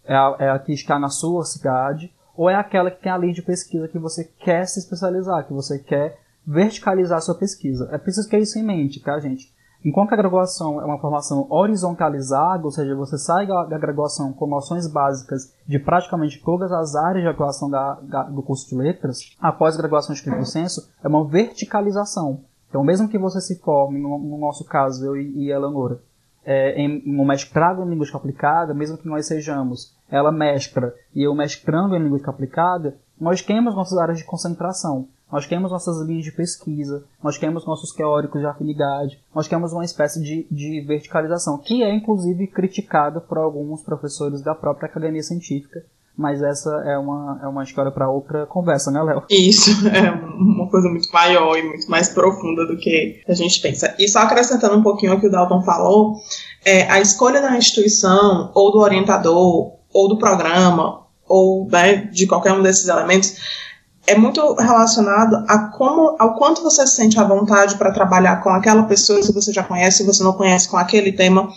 é 0.06 0.16
a, 0.16 0.36
é 0.40 0.50
a 0.50 0.58
que 0.58 0.74
está 0.74 0.98
na 0.98 1.08
sua 1.08 1.46
cidade, 1.46 2.12
ou 2.36 2.50
é 2.50 2.56
aquela 2.56 2.90
que 2.90 3.00
tem 3.00 3.12
a 3.12 3.18
linha 3.20 3.32
de 3.32 3.44
pesquisa 3.44 3.88
que 3.88 4.00
você 4.00 4.24
quer 4.24 4.66
se 4.66 4.80
especializar, 4.80 5.46
que 5.46 5.54
você 5.54 5.78
quer 5.78 6.18
verticalizar 6.44 7.20
a 7.20 7.22
sua 7.22 7.36
pesquisa. 7.36 7.88
É 7.92 8.00
preciso 8.00 8.28
ter 8.28 8.40
isso 8.40 8.58
em 8.58 8.64
mente, 8.64 9.04
tá, 9.04 9.20
gente? 9.20 9.54
Enquanto 9.86 10.14
a 10.14 10.16
graduação 10.16 10.82
é 10.82 10.86
uma 10.86 10.98
formação 10.98 11.46
horizontalizada, 11.48 12.66
ou 12.66 12.72
seja, 12.72 12.96
você 12.96 13.20
sai 13.20 13.46
da, 13.46 13.78
graduação 13.78 14.34
com 14.34 14.48
noções 14.48 14.88
básicas 14.88 15.54
de 15.68 15.78
praticamente 15.78 16.42
todas 16.44 16.72
as 16.72 16.96
áreas 16.96 17.22
de 17.22 17.30
atuação 17.30 17.70
da, 17.70 18.00
da, 18.02 18.24
do 18.24 18.42
curso 18.42 18.68
de 18.68 18.76
letras, 18.76 19.20
a 19.40 19.52
pós-graduação 19.52 20.12
de 20.12 20.22
escrito 20.22 20.44
senso 20.44 20.90
é 21.04 21.08
uma 21.08 21.24
verticalização. 21.24 22.42
Então, 22.68 22.84
mesmo 22.84 23.08
que 23.08 23.20
você 23.20 23.40
se 23.40 23.60
forme, 23.60 24.02
no, 24.02 24.18
no 24.18 24.40
nosso 24.40 24.66
caso, 24.66 25.06
eu 25.06 25.16
e, 25.16 25.46
e 25.46 25.54
a 25.54 25.58
Eleonora, 25.58 26.02
é, 26.46 26.80
em 26.80 27.02
um 27.08 27.26
mestrado 27.26 27.82
em 27.82 27.90
linguística 27.90 28.18
aplicada, 28.18 28.74
mesmo 28.74 28.98
que 28.98 29.08
nós 29.08 29.26
sejamos 29.26 29.94
ela 30.10 30.32
mestra 30.32 30.94
e 31.14 31.24
eu 31.24 31.34
mestrando 31.34 31.96
em 31.96 32.04
linguística 32.04 32.30
aplicada, 32.32 32.96
nós 33.20 33.42
temos 33.42 33.76
nossas 33.76 33.98
áreas 33.98 34.20
de 34.20 34.26
concentração. 34.26 35.08
nós 35.32 35.46
queremos 35.46 35.72
nossas 35.72 36.06
linhas 36.06 36.24
de 36.24 36.32
pesquisa, 36.32 37.04
nós 37.22 37.38
queremos 37.38 37.66
nossos 37.66 37.92
teóricos 37.92 38.42
de 38.42 38.48
afinidade, 38.48 39.20
nós 39.34 39.48
queremos 39.48 39.74
uma 39.74 39.84
espécie 39.84 40.22
de, 40.22 40.48
de 40.52 40.82
verticalização, 40.82 41.58
que 41.58 41.84
é 41.84 41.94
inclusive 41.94 42.48
criticada 42.48 43.20
por 43.20 43.38
alguns 43.38 43.82
professores 43.82 44.42
da 44.42 44.54
própria 44.54 44.88
academia 44.88 45.24
científica, 45.24 45.84
mas 46.18 46.42
essa 46.42 46.70
é 46.86 46.98
uma, 46.98 47.40
é 47.44 47.48
uma 47.48 47.64
história 47.64 47.92
para 47.92 48.10
outra 48.10 48.46
conversa, 48.46 48.90
né, 48.90 49.04
Léo? 49.04 49.24
Isso, 49.30 49.72
é 49.88 50.12
uma 50.12 50.70
coisa 50.70 50.88
muito 50.88 51.10
maior 51.12 51.58
e 51.58 51.64
muito 51.64 51.90
mais 51.92 52.10
profunda 52.10 52.66
do 52.66 52.78
que 52.78 53.22
a 53.28 53.34
gente 53.34 53.60
pensa. 53.60 53.94
E 54.00 54.08
só 54.08 54.20
acrescentando 54.20 54.78
um 54.78 54.84
pouquinho 54.84 55.16
o 55.16 55.20
que 55.20 55.28
o 55.28 55.32
Dalton 55.32 55.62
falou, 55.64 56.16
é, 56.64 56.90
a 56.90 57.02
escolha 57.02 57.42
da 57.42 57.58
instituição, 57.58 58.52
ou 58.56 58.72
do 58.72 58.80
orientador, 58.80 59.74
ou 59.94 60.08
do 60.08 60.18
programa, 60.18 61.02
ou 61.28 61.68
né, 61.70 61.96
de 62.12 62.26
qualquer 62.26 62.54
um 62.54 62.64
desses 62.64 62.88
elementos, 62.88 63.36
é 64.08 64.16
muito 64.16 64.54
relacionado 64.54 65.44
a 65.50 65.70
como, 65.70 66.16
ao 66.18 66.36
quanto 66.36 66.62
você 66.62 66.86
se 66.88 66.96
sente 66.96 67.20
à 67.20 67.24
vontade 67.24 67.76
para 67.76 67.92
trabalhar 67.92 68.42
com 68.42 68.50
aquela 68.50 68.84
pessoa 68.84 69.20
que 69.20 69.34
você 69.34 69.52
já 69.52 69.64
conhece, 69.64 69.98
se 69.98 70.06
você 70.06 70.24
não 70.24 70.34
conhece 70.34 70.70
com 70.70 70.78
aquele 70.78 71.12
tema. 71.12 71.50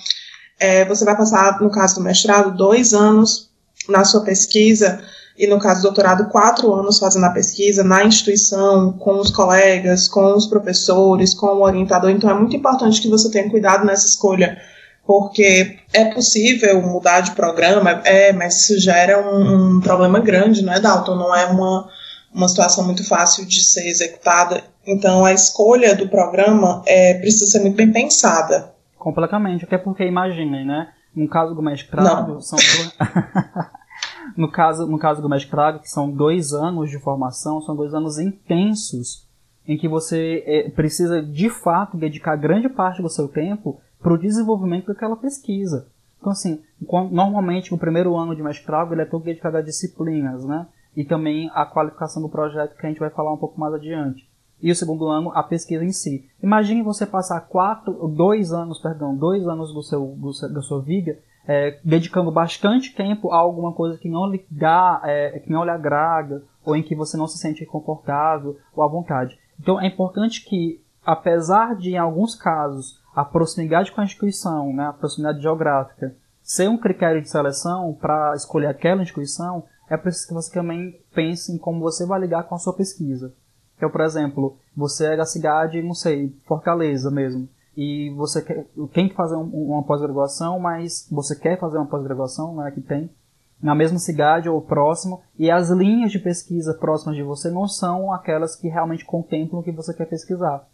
É, 0.58 0.84
você 0.86 1.04
vai 1.04 1.16
passar, 1.16 1.60
no 1.60 1.70
caso 1.70 1.96
do 1.96 2.00
mestrado, 2.00 2.56
dois 2.56 2.92
anos 2.92 3.47
na 3.88 4.04
sua 4.04 4.22
pesquisa, 4.22 5.02
e 5.38 5.46
no 5.46 5.60
caso 5.60 5.80
do 5.80 5.84
doutorado, 5.84 6.28
quatro 6.30 6.74
anos 6.74 6.98
fazendo 6.98 7.26
a 7.26 7.30
pesquisa 7.30 7.84
na 7.84 8.04
instituição, 8.04 8.92
com 8.92 9.20
os 9.20 9.30
colegas, 9.30 10.08
com 10.08 10.34
os 10.34 10.46
professores, 10.46 11.32
com 11.32 11.46
o 11.46 11.62
orientador. 11.62 12.10
Então 12.10 12.28
é 12.28 12.34
muito 12.34 12.56
importante 12.56 13.00
que 13.00 13.08
você 13.08 13.30
tenha 13.30 13.48
cuidado 13.48 13.86
nessa 13.86 14.06
escolha, 14.06 14.60
porque 15.06 15.78
é 15.92 16.06
possível 16.06 16.82
mudar 16.82 17.20
de 17.20 17.30
programa, 17.30 18.02
é, 18.04 18.32
mas 18.32 18.62
isso 18.62 18.80
gera 18.80 19.20
um, 19.26 19.76
um 19.76 19.80
problema 19.80 20.18
grande, 20.18 20.64
não 20.64 20.72
é, 20.72 20.80
Dalton? 20.80 21.14
Não 21.14 21.34
é 21.34 21.46
uma, 21.46 21.88
uma 22.34 22.48
situação 22.48 22.84
muito 22.84 23.06
fácil 23.06 23.46
de 23.46 23.62
ser 23.62 23.86
executada. 23.88 24.64
Então 24.84 25.24
a 25.24 25.32
escolha 25.32 25.94
do 25.94 26.08
programa 26.08 26.82
é, 26.84 27.14
precisa 27.14 27.46
ser 27.46 27.60
muito 27.60 27.76
bem 27.76 27.92
pensada. 27.92 28.74
Completamente, 28.98 29.64
até 29.64 29.78
porque 29.78 30.04
imaginem, 30.04 30.66
né? 30.66 30.88
No 31.14 31.28
caso 31.28 31.54
do 31.54 31.62
mestrado, 31.62 32.34
Não. 32.34 32.40
são 32.40 32.58
no, 34.36 34.50
caso, 34.50 34.86
no 34.86 34.98
caso 34.98 35.22
do 35.22 35.28
mestrado, 35.28 35.80
que 35.80 35.88
são 35.88 36.10
dois 36.10 36.52
anos 36.52 36.90
de 36.90 36.98
formação, 36.98 37.60
são 37.60 37.76
dois 37.76 37.94
anos 37.94 38.18
intensos 38.18 39.26
em 39.66 39.76
que 39.76 39.88
você 39.88 40.42
é, 40.46 40.70
precisa 40.70 41.22
de 41.22 41.50
fato 41.50 41.96
dedicar 41.96 42.36
grande 42.36 42.68
parte 42.68 43.02
do 43.02 43.08
seu 43.08 43.28
tempo 43.28 43.80
para 44.00 44.12
o 44.12 44.18
desenvolvimento 44.18 44.86
daquela 44.86 45.16
pesquisa. 45.16 45.88
Então, 46.18 46.32
assim, 46.32 46.62
normalmente 47.10 47.70
no 47.70 47.78
primeiro 47.78 48.16
ano 48.16 48.34
de 48.34 48.42
mestrado 48.42 48.92
ele 48.92 49.02
é 49.02 49.04
todo 49.04 49.24
dedicado 49.24 49.56
a 49.56 49.62
disciplinas, 49.62 50.44
né? 50.44 50.66
E 50.96 51.04
também 51.04 51.50
a 51.54 51.64
qualificação 51.64 52.22
do 52.22 52.28
projeto 52.28 52.76
que 52.76 52.84
a 52.84 52.88
gente 52.88 52.98
vai 52.98 53.10
falar 53.10 53.32
um 53.32 53.36
pouco 53.36 53.60
mais 53.60 53.74
adiante 53.74 54.28
e 54.60 54.70
o 54.70 54.76
segundo 54.76 55.08
ano 55.08 55.30
a 55.34 55.42
pesquisa 55.42 55.84
em 55.84 55.92
si. 55.92 56.28
Imagine 56.42 56.82
você 56.82 57.06
passar 57.06 57.40
quatro, 57.42 58.08
dois 58.08 58.52
anos, 58.52 58.78
perdão, 58.80 59.14
dois 59.14 59.46
anos 59.46 59.72
do 59.72 59.82
seu, 59.82 60.14
do 60.16 60.32
seu 60.32 60.52
da 60.52 60.60
sua 60.60 60.80
vida 60.82 61.18
é, 61.48 61.80
dedicando 61.82 62.30
bastante 62.30 62.94
tempo 62.94 63.32
a 63.32 63.38
alguma 63.38 63.72
coisa 63.72 63.96
que 63.96 64.10
não 64.10 64.30
lhe 64.30 64.44
dá, 64.50 65.00
é, 65.02 65.40
que 65.40 65.50
não 65.50 65.64
lhe 65.64 65.70
agrada 65.70 66.44
ou 66.62 66.76
em 66.76 66.82
que 66.82 66.94
você 66.94 67.16
não 67.16 67.26
se 67.26 67.38
sente 67.38 67.64
confortável 67.64 68.58
ou 68.76 68.84
à 68.84 68.86
vontade. 68.86 69.38
Então 69.58 69.80
é 69.80 69.86
importante 69.86 70.44
que, 70.44 70.84
apesar 71.02 71.74
de 71.74 71.92
em 71.92 71.96
alguns 71.96 72.34
casos 72.34 73.00
a 73.16 73.24
proximidade 73.24 73.90
com 73.90 74.02
a 74.02 74.04
instituição, 74.04 74.74
né, 74.74 74.88
a 74.88 74.92
proximidade 74.92 75.40
geográfica, 75.40 76.14
ser 76.42 76.68
um 76.68 76.76
critério 76.76 77.22
de 77.22 77.30
seleção 77.30 77.96
para 77.98 78.34
escolher 78.34 78.66
aquela 78.66 79.02
instituição, 79.02 79.64
é 79.88 79.96
preciso 79.96 80.28
que 80.28 80.34
você 80.34 80.52
também 80.52 81.00
pense 81.14 81.50
em 81.50 81.58
como 81.58 81.80
você 81.80 82.06
vai 82.06 82.20
ligar 82.20 82.44
com 82.44 82.54
a 82.54 82.58
sua 82.58 82.74
pesquisa. 82.74 83.34
Então, 83.76 83.90
por 83.90 84.02
exemplo, 84.02 84.58
você 84.76 85.14
é 85.14 85.16
da 85.16 85.24
cidade, 85.24 85.82
não 85.82 85.94
sei, 85.94 86.36
Fortaleza 86.46 87.10
mesmo, 87.10 87.48
e 87.80 88.10
você 88.10 88.42
quer, 88.42 88.66
tem 88.92 89.08
que 89.08 89.14
fazer 89.14 89.36
um, 89.36 89.44
uma 89.44 89.84
pós-graduação, 89.84 90.58
mas 90.58 91.06
você 91.08 91.36
quer 91.36 91.60
fazer 91.60 91.76
uma 91.78 91.86
pós-graduação, 91.86 92.56
né, 92.56 92.72
que 92.72 92.80
tem, 92.80 93.08
na 93.62 93.72
mesma 93.72 94.00
cidade 94.00 94.48
ou 94.48 94.60
próximo, 94.60 95.20
e 95.38 95.48
as 95.48 95.70
linhas 95.70 96.10
de 96.10 96.18
pesquisa 96.18 96.74
próximas 96.74 97.14
de 97.14 97.22
você 97.22 97.48
não 97.52 97.68
são 97.68 98.12
aquelas 98.12 98.56
que 98.56 98.66
realmente 98.66 99.04
contemplam 99.04 99.60
o 99.60 99.62
que 99.62 99.70
você 99.70 99.94
quer 99.94 100.06
pesquisar. 100.06 100.66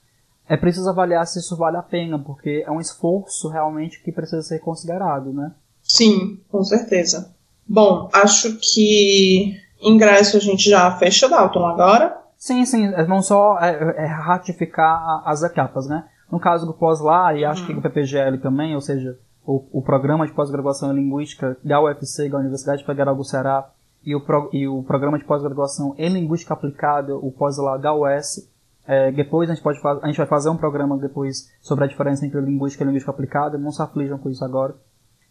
É 0.49 0.57
preciso 0.57 0.89
avaliar 0.89 1.27
se 1.27 1.41
isso 1.41 1.55
vale 1.59 1.77
a 1.77 1.83
pena, 1.83 2.19
porque 2.19 2.65
é 2.67 2.71
um 2.71 2.81
esforço 2.81 3.51
realmente 3.51 4.03
que 4.03 4.11
precisa 4.11 4.41
ser 4.41 4.61
considerado, 4.61 5.31
né? 5.31 5.53
Sim, 5.83 6.41
com 6.51 6.65
certeza. 6.65 7.35
Bom, 7.69 8.09
acho 8.15 8.57
que 8.57 9.61
ingresso 9.79 10.39
a 10.39 10.41
gente 10.41 10.71
já 10.71 10.91
fecha, 10.97 11.29
Dalton, 11.29 11.67
agora. 11.67 12.17
Sim, 12.39 12.65
sim, 12.65 12.87
é 12.87 13.07
não 13.07 13.21
só 13.21 13.59
é, 13.61 14.05
é 14.05 14.07
ratificar 14.07 15.23
as 15.27 15.43
etapas, 15.43 15.87
né? 15.87 16.09
No 16.31 16.41
caso 16.41 16.67
do 16.67 16.75
pós-lá, 16.75 17.35
e 17.35 17.45
acho 17.45 17.63
hum. 17.65 17.67
que 17.67 17.75
do 17.75 17.83
PPGL 17.83 18.39
também, 18.39 18.75
ou 18.75 18.81
seja, 18.81 19.19
o, 19.47 19.65
o 19.73 19.83
programa 19.83 20.27
de 20.27 20.33
pós-graduação 20.33 20.93
em 20.93 20.97
Linguística 20.97 21.57
da 21.63 21.81
UFC, 21.81 22.29
da 22.29 22.39
Universidade 22.39 22.85
Federal 22.85 23.15
do 23.15 23.25
Ceará, 23.25 23.71
e 24.05 24.15
o, 24.15 24.21
pro, 24.21 24.51
e 24.53 24.69
o 24.69 24.83
programa 24.83 25.19
de 25.19 25.25
pós-graduação 25.25 25.95
em 25.97 26.13
Linguística 26.13 26.53
Aplicada, 26.53 27.17
o 27.17 27.33
pós-lá 27.33 27.77
da 27.77 27.95
US. 27.95 28.51
É, 28.87 29.11
depois 29.11 29.49
a 29.49 29.55
gente, 29.55 29.63
pode 29.63 29.81
a 30.03 30.07
gente 30.07 30.19
vai 30.19 30.27
fazer 30.27 30.51
um 30.51 30.59
programa 30.59 30.99
depois 30.99 31.51
sobre 31.63 31.85
a 31.85 31.87
diferença 31.87 32.27
entre 32.27 32.39
Linguística 32.41 32.85
e 32.85 32.87
Linguística 32.87 33.11
Aplicada, 33.11 33.57
não 33.57 33.73
se 33.73 33.81
aflijam 33.81 34.19
com 34.19 34.29
isso 34.29 34.45
agora. 34.45 34.75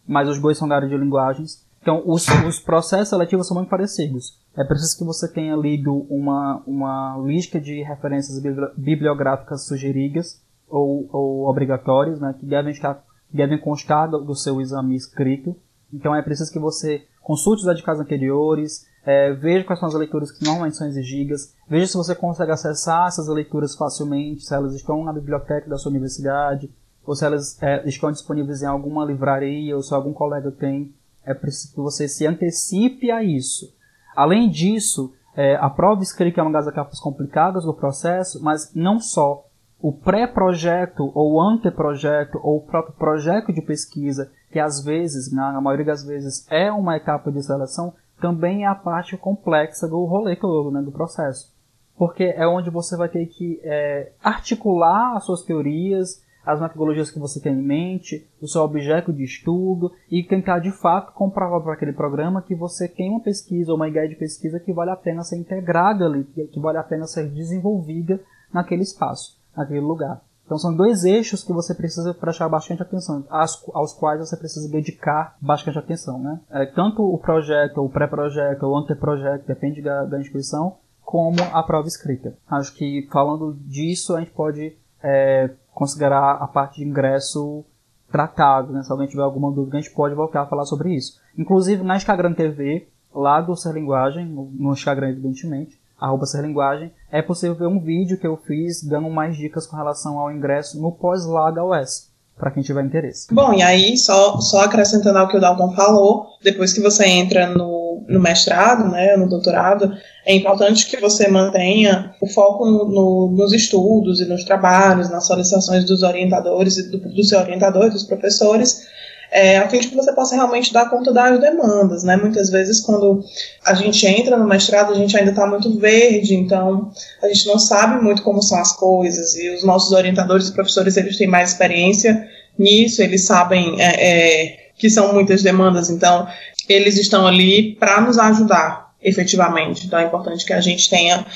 Mas 0.06 0.28
os 0.28 0.40
dois 0.40 0.58
são 0.58 0.66
da 0.66 0.74
área 0.74 0.88
de 0.88 0.96
linguagens. 0.96 1.64
Então, 1.80 2.02
os, 2.04 2.26
os 2.48 2.58
processos 2.58 3.10
seletivos 3.10 3.46
são 3.46 3.56
muito 3.56 3.68
parecidos. 3.68 4.40
É 4.56 4.64
preciso 4.64 4.98
que 4.98 5.04
você 5.04 5.30
tenha 5.30 5.54
lido 5.54 6.06
uma, 6.10 6.62
uma 6.66 7.16
lista 7.24 7.60
de 7.60 7.82
referências 7.82 8.40
bibliográficas 8.76 9.66
sugeridas 9.66 10.42
ou, 10.74 11.08
ou 11.12 11.48
obrigatórias, 11.48 12.20
né, 12.20 12.34
que 12.38 12.44
devem, 12.46 12.72
estar, 12.72 13.02
devem 13.32 13.58
constar 13.58 14.10
do, 14.10 14.20
do 14.20 14.34
seu 14.34 14.60
exame 14.60 14.96
escrito. 14.96 15.54
Então, 15.92 16.14
é 16.14 16.22
preciso 16.22 16.52
que 16.52 16.58
você 16.58 17.04
consulte 17.22 17.62
os 17.62 17.68
editais 17.68 18.00
anteriores, 18.00 18.86
é, 19.06 19.32
veja 19.32 19.64
quais 19.64 19.78
são 19.78 19.88
as 19.88 19.94
leituras 19.94 20.32
que 20.32 20.44
normalmente 20.44 20.76
são 20.76 20.86
exigidas, 20.86 21.54
veja 21.68 21.86
se 21.86 21.96
você 21.96 22.14
consegue 22.14 22.52
acessar 22.52 23.06
essas 23.06 23.28
leituras 23.28 23.74
facilmente, 23.74 24.44
se 24.44 24.54
elas 24.54 24.74
estão 24.74 25.04
na 25.04 25.12
biblioteca 25.12 25.68
da 25.68 25.78
sua 25.78 25.90
universidade, 25.90 26.70
ou 27.06 27.14
se 27.14 27.24
elas 27.24 27.62
é, 27.62 27.86
estão 27.88 28.10
disponíveis 28.10 28.62
em 28.62 28.66
alguma 28.66 29.04
livraria, 29.04 29.76
ou 29.76 29.82
se 29.82 29.94
algum 29.94 30.12
colega 30.12 30.50
tem 30.50 30.92
é 31.24 31.32
preciso 31.32 31.74
que 31.74 31.80
você 31.80 32.06
se 32.06 32.26
antecipe 32.26 33.10
a 33.10 33.22
isso. 33.22 33.74
Além 34.14 34.50
disso, 34.50 35.12
é, 35.34 35.56
a 35.56 35.68
prova 35.70 36.02
escrita 36.02 36.40
é 36.40 36.42
uma 36.42 36.52
das 36.52 36.66
etapas 36.66 37.00
complicadas 37.00 37.64
do 37.64 37.74
processo, 37.74 38.42
mas 38.42 38.72
não 38.74 39.00
só. 39.00 39.46
O 39.84 39.92
pré-projeto, 39.92 41.12
ou 41.14 41.38
anteprojeto, 41.38 42.40
ou 42.42 42.56
o 42.56 42.62
próprio 42.62 42.94
projeto 42.94 43.52
de 43.52 43.60
pesquisa, 43.60 44.32
que 44.50 44.58
às 44.58 44.82
vezes, 44.82 45.30
na 45.30 45.60
maioria 45.60 45.84
das 45.84 46.02
vezes, 46.02 46.50
é 46.50 46.72
uma 46.72 46.96
etapa 46.96 47.30
de 47.30 47.42
seleção, 47.42 47.92
também 48.18 48.64
é 48.64 48.66
a 48.66 48.74
parte 48.74 49.14
complexa 49.18 49.86
do 49.86 50.02
rolê 50.06 50.36
todo, 50.36 50.70
né, 50.70 50.80
do 50.80 50.90
processo. 50.90 51.54
Porque 51.98 52.24
é 52.34 52.48
onde 52.48 52.70
você 52.70 52.96
vai 52.96 53.10
ter 53.10 53.26
que 53.26 53.60
é, 53.62 54.12
articular 54.22 55.18
as 55.18 55.26
suas 55.26 55.42
teorias, 55.42 56.24
as 56.46 56.62
metodologias 56.62 57.10
que 57.10 57.18
você 57.18 57.38
tem 57.38 57.52
em 57.52 57.62
mente, 57.62 58.26
o 58.40 58.48
seu 58.48 58.62
objeto 58.62 59.12
de 59.12 59.22
estudo 59.22 59.92
e 60.10 60.22
tentar 60.22 60.60
de 60.60 60.70
fato 60.70 61.12
comprovar 61.12 61.60
para 61.60 61.74
aquele 61.74 61.92
programa 61.92 62.40
que 62.40 62.54
você 62.54 62.88
tem 62.88 63.10
uma 63.10 63.20
pesquisa 63.20 63.70
ou 63.70 63.76
uma 63.76 63.88
ideia 63.88 64.08
de 64.08 64.16
pesquisa 64.16 64.58
que 64.58 64.72
vale 64.72 64.92
a 64.92 64.96
pena 64.96 65.22
ser 65.22 65.36
integrada 65.36 66.06
ali, 66.06 66.24
que 66.24 66.58
vale 66.58 66.78
a 66.78 66.82
pena 66.82 67.06
ser 67.06 67.28
desenvolvida 67.28 68.18
naquele 68.50 68.82
espaço, 68.82 69.43
naquele 69.56 69.80
lugar. 69.80 70.20
Então 70.44 70.58
são 70.58 70.74
dois 70.74 71.04
eixos 71.04 71.42
que 71.42 71.52
você 71.52 71.74
precisa 71.74 72.12
prestar 72.12 72.48
bastante 72.48 72.82
atenção, 72.82 73.24
aos, 73.30 73.94
quais 73.94 74.20
você 74.20 74.36
precisa 74.36 74.70
dedicar 74.70 75.36
bastante 75.40 75.78
atenção. 75.78 76.18
Né? 76.18 76.38
É, 76.50 76.66
tanto 76.66 77.02
o 77.02 77.16
projeto, 77.18 77.82
o 77.82 77.88
pré-projeto, 77.88 78.64
ou 78.64 78.76
anteprojeto, 78.76 79.46
depende 79.46 79.80
da, 79.80 80.04
da 80.04 80.20
instituição, 80.20 80.76
como 81.02 81.36
a 81.52 81.62
prova 81.62 81.88
escrita. 81.88 82.34
Acho 82.48 82.74
que 82.74 83.08
falando 83.10 83.54
disso 83.54 84.14
a 84.14 84.20
gente 84.20 84.32
pode 84.32 84.76
é, 85.02 85.50
considerar 85.72 86.36
a 86.42 86.46
parte 86.46 86.76
de 86.76 86.88
ingresso 86.88 87.64
tratado, 88.10 88.72
né? 88.72 88.82
Se 88.82 88.92
alguém 88.92 89.08
tiver 89.08 89.22
alguma 89.22 89.50
dúvida, 89.50 89.76
a 89.76 89.80
gente 89.80 89.94
pode 89.94 90.14
voltar 90.14 90.42
a 90.42 90.46
falar 90.46 90.64
sobre 90.66 90.94
isso. 90.94 91.20
Inclusive 91.36 91.82
na 91.82 91.96
Instagram 91.96 92.32
TV, 92.32 92.86
lá 93.14 93.40
do 93.40 93.56
Ser 93.56 93.72
Linguagem, 93.72 94.26
no 94.26 94.72
Instagram 94.72 95.10
evidentemente, 95.10 95.80
arroba 95.98 96.26
Ser 96.26 96.42
Linguagem, 96.42 96.92
é 97.14 97.22
possível 97.22 97.54
ver 97.54 97.68
um 97.68 97.78
vídeo 97.78 98.18
que 98.18 98.26
eu 98.26 98.36
fiz 98.36 98.82
dando 98.82 99.08
mais 99.08 99.36
dicas 99.36 99.68
com 99.68 99.76
relação 99.76 100.18
ao 100.18 100.32
ingresso 100.32 100.82
no 100.82 100.90
pós-lá 100.90 101.52
da 101.52 101.64
US, 101.64 102.10
para 102.36 102.50
quem 102.50 102.60
tiver 102.60 102.84
interesse. 102.84 103.32
Bom, 103.32 103.54
e 103.54 103.62
aí, 103.62 103.96
só, 103.96 104.40
só 104.40 104.64
acrescentando 104.64 105.18
ao 105.18 105.28
que 105.28 105.36
o 105.36 105.40
Dalton 105.40 105.72
falou, 105.76 106.26
depois 106.42 106.72
que 106.72 106.80
você 106.80 107.06
entra 107.06 107.46
no 107.46 107.84
no, 108.08 108.20
mestrado, 108.20 108.90
né, 108.90 109.16
no 109.16 109.28
doutorado, 109.28 109.96
é 110.26 110.34
importante 110.34 110.86
que 110.86 110.96
você 110.98 111.28
mantenha 111.28 112.14
o 112.20 112.26
foco 112.26 112.66
no, 112.66 112.84
no, 112.88 113.30
nos 113.36 113.52
estudos 113.52 114.20
e 114.20 114.24
nos 114.24 114.44
trabalhos, 114.44 115.10
nas 115.10 115.26
solicitações 115.26 115.84
dos 115.84 116.02
orientadores 116.02 116.90
do, 116.90 116.98
do 116.98 117.24
seu 117.24 117.38
orientador 117.38 117.86
e 117.86 117.90
dos 117.90 118.04
professores, 118.04 118.86
é, 119.34 119.58
a 119.58 119.68
fim 119.68 119.80
de 119.80 119.88
que 119.88 119.96
você 119.96 120.12
possa 120.12 120.36
realmente 120.36 120.72
dar 120.72 120.88
conta 120.88 121.12
das 121.12 121.40
demandas, 121.40 122.04
né? 122.04 122.16
Muitas 122.16 122.50
vezes, 122.50 122.78
quando 122.78 123.20
a 123.66 123.74
gente 123.74 124.06
entra 124.06 124.36
no 124.36 124.46
mestrado, 124.46 124.92
a 124.92 124.94
gente 124.94 125.16
ainda 125.16 125.30
está 125.30 125.44
muito 125.44 125.76
verde, 125.76 126.36
então 126.36 126.92
a 127.20 127.26
gente 127.26 127.44
não 127.48 127.58
sabe 127.58 128.00
muito 128.00 128.22
como 128.22 128.40
são 128.40 128.60
as 128.60 128.70
coisas, 128.70 129.34
e 129.34 129.50
os 129.50 129.64
nossos 129.64 129.90
orientadores 129.90 130.48
e 130.48 130.52
professores, 130.52 130.96
eles 130.96 131.18
têm 131.18 131.26
mais 131.26 131.50
experiência 131.50 132.28
nisso, 132.56 133.02
eles 133.02 133.26
sabem 133.26 133.74
é, 133.80 134.44
é, 134.44 134.56
que 134.78 134.88
são 134.88 135.12
muitas 135.12 135.42
demandas, 135.42 135.90
então 135.90 136.28
eles 136.68 136.96
estão 136.96 137.26
ali 137.26 137.74
para 137.74 138.00
nos 138.02 138.16
ajudar, 138.16 138.94
efetivamente. 139.02 139.84
Então 139.84 139.98
é 139.98 140.04
importante 140.04 140.44
que 140.44 140.52
a 140.52 140.60
gente 140.60 140.88
tenha 140.88 141.26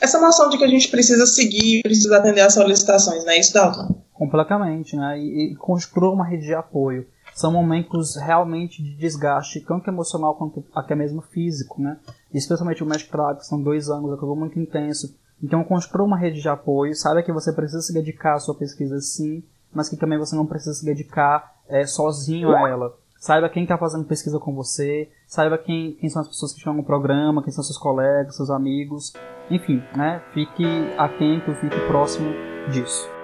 essa 0.00 0.20
noção 0.20 0.50
de 0.50 0.56
que 0.56 0.62
a 0.62 0.68
gente 0.68 0.86
precisa 0.86 1.26
seguir, 1.26 1.82
precisa 1.82 2.16
atender 2.16 2.42
às 2.42 2.54
solicitações, 2.54 3.24
não 3.24 3.32
é 3.32 3.40
isso, 3.40 3.52
Dalton? 3.52 3.96
Completamente, 4.12 4.94
né? 4.94 5.18
E, 5.18 5.52
e 5.52 5.56
construa 5.56 6.12
uma 6.12 6.24
rede 6.24 6.46
de 6.46 6.54
apoio 6.54 7.06
são 7.40 7.50
momentos 7.50 8.16
realmente 8.16 8.82
de 8.82 8.94
desgaste, 8.94 9.60
tanto 9.60 9.88
emocional 9.88 10.34
quanto 10.34 10.62
até 10.74 10.94
mesmo 10.94 11.22
físico, 11.22 11.80
né? 11.80 11.98
Especialmente 12.32 12.82
o 12.82 12.86
mestrado, 12.86 13.38
que 13.38 13.46
são 13.46 13.62
dois 13.62 13.88
anos, 13.88 14.12
é 14.12 14.26
muito 14.26 14.58
intenso. 14.58 15.16
Então, 15.42 15.64
construa 15.64 16.06
uma 16.06 16.18
rede 16.18 16.42
de 16.42 16.48
apoio, 16.48 16.94
saiba 16.94 17.22
que 17.22 17.32
você 17.32 17.50
precisa 17.52 17.80
se 17.80 17.94
dedicar 17.94 18.34
à 18.34 18.38
sua 18.38 18.54
pesquisa 18.54 19.00
sim, 19.00 19.42
mas 19.72 19.88
que 19.88 19.96
também 19.96 20.18
você 20.18 20.36
não 20.36 20.44
precisa 20.44 20.74
se 20.74 20.84
dedicar 20.84 21.54
é, 21.66 21.86
sozinho 21.86 22.54
a 22.54 22.68
ela. 22.68 22.94
Saiba 23.18 23.48
quem 23.48 23.62
está 23.62 23.78
fazendo 23.78 24.04
pesquisa 24.04 24.38
com 24.38 24.54
você, 24.54 25.10
saiba 25.26 25.56
quem, 25.56 25.92
quem 25.92 26.10
são 26.10 26.22
as 26.22 26.28
pessoas 26.28 26.52
que 26.52 26.58
estão 26.58 26.74
no 26.74 26.84
programa, 26.84 27.42
quem 27.42 27.52
são 27.52 27.64
seus 27.64 27.78
colegas, 27.78 28.36
seus 28.36 28.50
amigos, 28.50 29.12
enfim, 29.50 29.82
né? 29.96 30.22
Fique 30.32 30.64
atento, 30.98 31.54
fique 31.54 31.76
próximo 31.86 32.30
disso. 32.70 33.19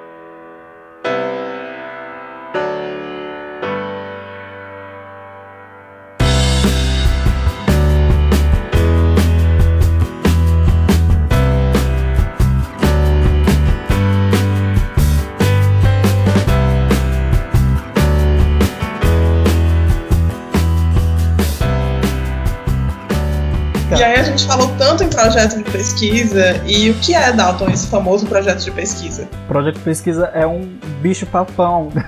Gente 24.37 24.47
falou 24.47 24.69
tanto 24.77 25.03
em 25.03 25.09
projeto 25.09 25.57
de 25.57 25.65
pesquisa, 25.65 26.63
e 26.67 26.91
o 26.91 26.95
que 26.95 27.15
é, 27.15 27.33
Dalton, 27.33 27.69
esse 27.69 27.87
famoso 27.89 28.27
projeto 28.27 28.63
de 28.63 28.71
pesquisa? 28.71 29.27
Projeto 29.49 29.77
de 29.77 29.81
pesquisa 29.81 30.27
é 30.35 30.47
um 30.47 30.79
bicho 31.01 31.27
papão. 31.27 31.91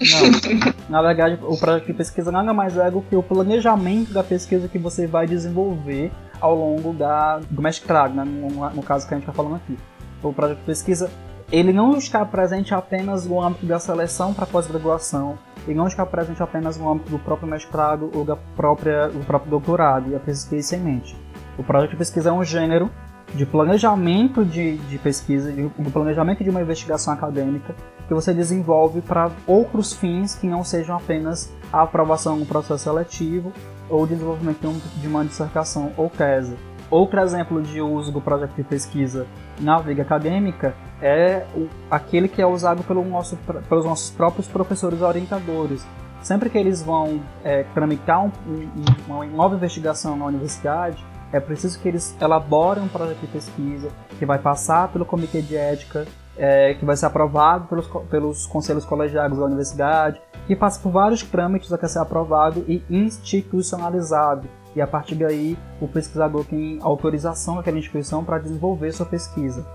Não. 0.00 0.72
Na 0.88 1.02
verdade, 1.02 1.38
o 1.42 1.56
projeto 1.58 1.86
de 1.86 1.92
pesquisa 1.92 2.32
nada 2.32 2.54
mais 2.54 2.76
é 2.78 2.90
do 2.90 3.02
que 3.02 3.14
o 3.14 3.22
planejamento 3.22 4.12
da 4.12 4.22
pesquisa 4.22 4.66
que 4.68 4.78
você 4.78 5.06
vai 5.06 5.26
desenvolver 5.26 6.10
ao 6.40 6.54
longo 6.54 6.94
da, 6.94 7.38
do 7.50 7.60
mestrado, 7.60 8.14
né? 8.14 8.24
no, 8.24 8.70
no 8.70 8.82
caso 8.82 9.06
que 9.06 9.12
a 9.12 9.16
gente 9.16 9.28
está 9.28 9.32
falando 9.32 9.56
aqui. 9.56 9.76
O 10.22 10.32
projeto 10.32 10.58
de 10.58 10.64
pesquisa 10.64 11.10
ele 11.52 11.72
não 11.72 11.96
está 11.96 12.24
presente 12.24 12.72
apenas 12.72 13.26
no 13.26 13.42
âmbito 13.42 13.66
da 13.66 13.78
seleção 13.78 14.32
para 14.32 14.46
pós-graduação, 14.46 15.36
ele 15.66 15.76
não 15.76 15.86
está 15.86 16.06
presente 16.06 16.42
apenas 16.42 16.78
no 16.78 16.90
âmbito 16.90 17.10
do 17.10 17.18
próprio 17.18 17.48
mestrado 17.48 18.10
ou 18.14 18.24
da 18.24 18.36
própria, 18.36 19.08
do 19.08 19.24
próprio 19.26 19.50
doutorado 19.50 20.10
e 20.10 20.14
a 20.14 20.20
pesquisa 20.20 20.76
em 20.76 20.80
mente. 20.80 21.16
O 21.58 21.64
projeto 21.64 21.90
de 21.90 21.96
pesquisa 21.96 22.30
é 22.30 22.32
um 22.32 22.44
gênero 22.44 22.90
de 23.34 23.44
planejamento 23.46 24.44
de, 24.44 24.76
de 24.76 24.98
pesquisa, 24.98 25.52
de, 25.52 25.62
do 25.62 25.90
planejamento 25.90 26.42
de 26.42 26.50
uma 26.50 26.60
investigação 26.60 27.12
acadêmica 27.12 27.74
que 28.06 28.14
você 28.14 28.32
desenvolve 28.32 29.00
para 29.00 29.30
outros 29.46 29.92
fins 29.92 30.34
que 30.34 30.46
não 30.46 30.64
sejam 30.64 30.96
apenas 30.96 31.52
a 31.72 31.82
aprovação 31.82 32.36
no 32.36 32.46
processo 32.46 32.84
seletivo 32.84 33.52
ou 33.88 34.02
o 34.02 34.06
desenvolvimento 34.06 34.72
de 34.96 35.06
uma 35.06 35.24
dissertação 35.24 35.92
ou 35.96 36.08
tese. 36.08 36.56
Outro 36.90 37.20
exemplo 37.20 37.62
de 37.62 37.80
uso 37.80 38.10
do 38.10 38.20
projeto 38.20 38.54
de 38.56 38.64
pesquisa 38.64 39.24
na 39.60 39.78
viga 39.78 40.02
acadêmica 40.02 40.74
é 41.00 41.46
aquele 41.88 42.26
que 42.26 42.42
é 42.42 42.46
usado 42.46 42.82
pelo 42.82 43.04
nosso, 43.04 43.36
pelos 43.68 43.84
nossos 43.84 44.10
próprios 44.10 44.48
professores 44.48 45.00
orientadores. 45.00 45.86
Sempre 46.20 46.50
que 46.50 46.58
eles 46.58 46.82
vão 46.82 47.20
é, 47.44 47.62
tramitar 47.74 48.24
um, 48.24 48.32
um, 48.46 48.84
uma 49.06 49.24
nova 49.24 49.54
investigação 49.54 50.16
na 50.16 50.26
universidade, 50.26 51.02
é 51.32 51.38
preciso 51.38 51.78
que 51.78 51.88
eles 51.88 52.14
elaborem 52.20 52.82
um 52.82 52.88
projeto 52.88 53.20
de 53.20 53.26
pesquisa 53.28 53.88
que 54.18 54.26
vai 54.26 54.38
passar 54.38 54.88
pelo 54.88 55.06
comitê 55.06 55.40
de 55.40 55.56
ética, 55.56 56.06
é, 56.36 56.74
que 56.74 56.84
vai 56.84 56.96
ser 56.96 57.06
aprovado 57.06 57.68
pelos, 57.68 57.86
pelos 58.10 58.46
conselhos 58.46 58.84
colegiados 58.84 59.38
da 59.38 59.44
universidade, 59.44 60.20
que 60.48 60.56
passa 60.56 60.80
por 60.80 60.90
vários 60.90 61.22
trâmites 61.22 61.72
até 61.72 61.86
ser 61.86 62.00
aprovado 62.00 62.64
e 62.66 62.82
institucionalizado 62.90 64.48
e 64.74 64.80
a 64.80 64.86
partir 64.86 65.14
daí 65.14 65.58
o 65.80 65.88
pesquisador 65.88 66.44
tem 66.44 66.78
autorização 66.80 67.56
daquela 67.56 67.78
instituição 67.78 68.24
para 68.24 68.38
desenvolver 68.38 68.92
sua 68.92 69.06
pesquisa. 69.06 69.66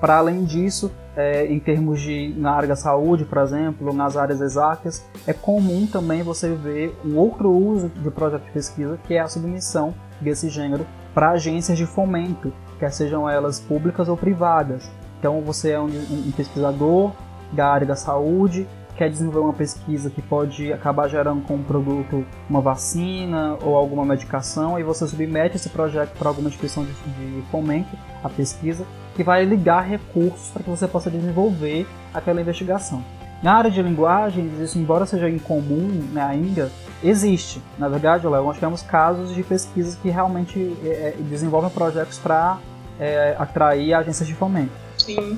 Para 0.00 0.16
além 0.16 0.44
disso, 0.44 0.90
é, 1.14 1.46
em 1.46 1.60
termos 1.60 2.00
de 2.00 2.34
na 2.36 2.50
área 2.52 2.68
da 2.68 2.74
saúde, 2.74 3.24
por 3.24 3.38
exemplo, 3.38 3.92
nas 3.92 4.16
áreas 4.16 4.40
exatas, 4.40 5.04
é 5.26 5.32
comum 5.32 5.86
também 5.86 6.24
você 6.24 6.52
ver 6.54 6.96
um 7.04 7.16
outro 7.16 7.50
uso 7.50 7.88
de 7.88 8.10
projeto 8.10 8.42
de 8.42 8.50
pesquisa, 8.50 8.98
que 9.04 9.14
é 9.14 9.20
a 9.20 9.28
submissão 9.28 9.94
desse 10.20 10.48
gênero 10.48 10.84
para 11.14 11.30
agências 11.30 11.78
de 11.78 11.86
fomento, 11.86 12.52
quer 12.80 12.90
sejam 12.90 13.30
elas 13.30 13.60
públicas 13.60 14.08
ou 14.08 14.16
privadas. 14.16 14.90
Então 15.20 15.40
você 15.40 15.70
é 15.70 15.80
um, 15.80 15.86
um 15.86 16.32
pesquisador 16.32 17.12
da 17.52 17.68
área 17.68 17.86
da 17.86 17.94
saúde 17.94 18.66
quer 18.96 19.08
desenvolver 19.08 19.40
uma 19.40 19.52
pesquisa 19.52 20.10
que 20.10 20.20
pode 20.20 20.72
acabar 20.72 21.08
gerando 21.08 21.42
como 21.42 21.64
produto 21.64 22.24
uma 22.48 22.60
vacina 22.60 23.56
ou 23.62 23.76
alguma 23.76 24.04
medicação 24.04 24.78
e 24.78 24.82
você 24.82 25.06
submete 25.06 25.56
esse 25.56 25.68
projeto 25.68 26.16
para 26.18 26.28
alguma 26.28 26.48
instituição 26.48 26.84
de, 26.84 26.92
de 26.92 27.42
fomento, 27.50 27.96
a 28.22 28.28
pesquisa, 28.28 28.84
que 29.14 29.22
vai 29.22 29.44
ligar 29.44 29.82
recursos 29.82 30.50
para 30.50 30.62
que 30.62 30.70
você 30.70 30.86
possa 30.86 31.10
desenvolver 31.10 31.86
aquela 32.12 32.40
investigação. 32.40 33.02
Na 33.42 33.54
área 33.54 33.70
de 33.70 33.82
linguagens, 33.82 34.60
isso, 34.60 34.78
embora 34.78 35.04
seja 35.04 35.28
incomum 35.28 35.88
né, 36.12 36.22
ainda, 36.22 36.70
existe. 37.02 37.60
Na 37.76 37.88
verdade, 37.88 38.26
Léo, 38.26 38.44
nós 38.44 38.58
temos 38.58 38.82
casos 38.82 39.34
de 39.34 39.42
pesquisas 39.42 39.96
que 39.96 40.08
realmente 40.08 40.76
é, 40.84 40.88
é 40.88 41.16
desenvolvem 41.18 41.68
projetos 41.70 42.18
para 42.18 42.58
é, 43.00 43.34
atrair 43.36 43.94
agências 43.94 44.28
de 44.28 44.34
fomento. 44.34 44.70
Sim. 44.96 45.36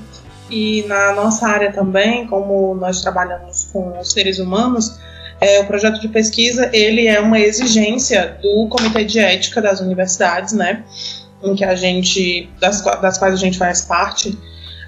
E 0.50 0.84
na 0.86 1.12
nossa 1.12 1.46
área 1.46 1.72
também, 1.72 2.26
como 2.26 2.74
nós 2.74 3.00
trabalhamos 3.02 3.68
com 3.72 3.98
os 3.98 4.12
seres 4.12 4.38
humanos, 4.38 4.98
é, 5.40 5.60
o 5.60 5.66
projeto 5.66 6.00
de 6.00 6.08
pesquisa 6.08 6.70
ele 6.72 7.06
é 7.06 7.20
uma 7.20 7.38
exigência 7.38 8.38
do 8.40 8.68
Comitê 8.68 9.04
de 9.04 9.18
Ética 9.18 9.60
das 9.60 9.80
universidades, 9.80 10.52
né? 10.52 10.84
Em 11.42 11.54
que 11.54 11.64
a 11.64 11.74
gente, 11.74 12.48
das, 12.60 12.82
das 12.82 13.18
quais 13.18 13.34
a 13.34 13.36
gente 13.36 13.58
faz 13.58 13.82
parte, 13.82 14.38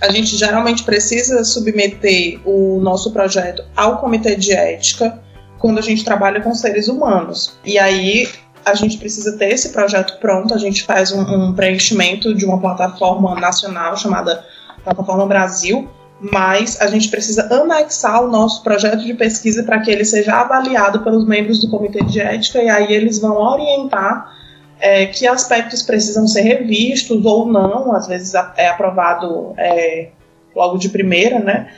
a 0.01 0.11
gente 0.11 0.37
geralmente 0.37 0.83
precisa 0.85 1.43
submeter 1.45 2.41
o 2.45 2.81
nosso 2.81 3.13
projeto 3.13 3.65
ao 3.75 3.99
Comitê 3.99 4.37
de 4.37 4.53
Ética 4.53 5.21
quando 5.59 5.79
a 5.79 5.83
gente 5.83 6.05
trabalha 6.05 6.41
com 6.41 6.55
seres 6.55 6.89
humanos. 6.89 7.59
E 7.65 7.79
aí 7.79 8.29
a 8.65 8.75
gente 8.75 8.99
precisa 8.99 9.37
ter 9.39 9.51
esse 9.51 9.71
projeto 9.71 10.19
pronto, 10.19 10.53
a 10.53 10.59
gente 10.59 10.83
faz 10.83 11.13
um, 11.13 11.23
um 11.23 11.55
preenchimento 11.55 12.35
de 12.35 12.45
uma 12.45 12.61
plataforma 12.61 13.39
nacional 13.39 13.97
chamada 13.97 14.45
plataforma 14.87 15.27
Brasil, 15.27 15.89
mas 16.21 16.81
a 16.81 16.87
gente 16.87 17.09
precisa 17.09 17.47
anexar 17.53 18.23
o 18.23 18.29
nosso 18.29 18.63
projeto 18.63 19.05
de 19.05 19.13
pesquisa 19.15 19.63
para 19.63 19.81
que 19.81 19.91
ele 19.91 20.05
seja 20.05 20.35
avaliado 20.37 21.01
pelos 21.01 21.27
membros 21.27 21.61
do 21.61 21.71
comitê 21.71 22.03
de 22.05 22.21
ética 22.21 22.63
e 22.63 22.69
aí 22.69 22.93
eles 22.93 23.19
vão 23.19 23.37
orientar 23.37 24.33
é, 24.79 25.07
que 25.07 25.27
aspectos 25.27 25.83
precisam 25.83 26.27
ser 26.27 26.43
revistos 26.43 27.25
ou 27.25 27.47
não, 27.47 27.95
às 27.95 28.07
vezes 28.07 28.35
é 28.57 28.69
aprovado 28.69 29.55
é, 29.57 30.09
logo 30.55 30.79
de 30.79 30.89
primeira, 30.89 31.39
né, 31.39 31.71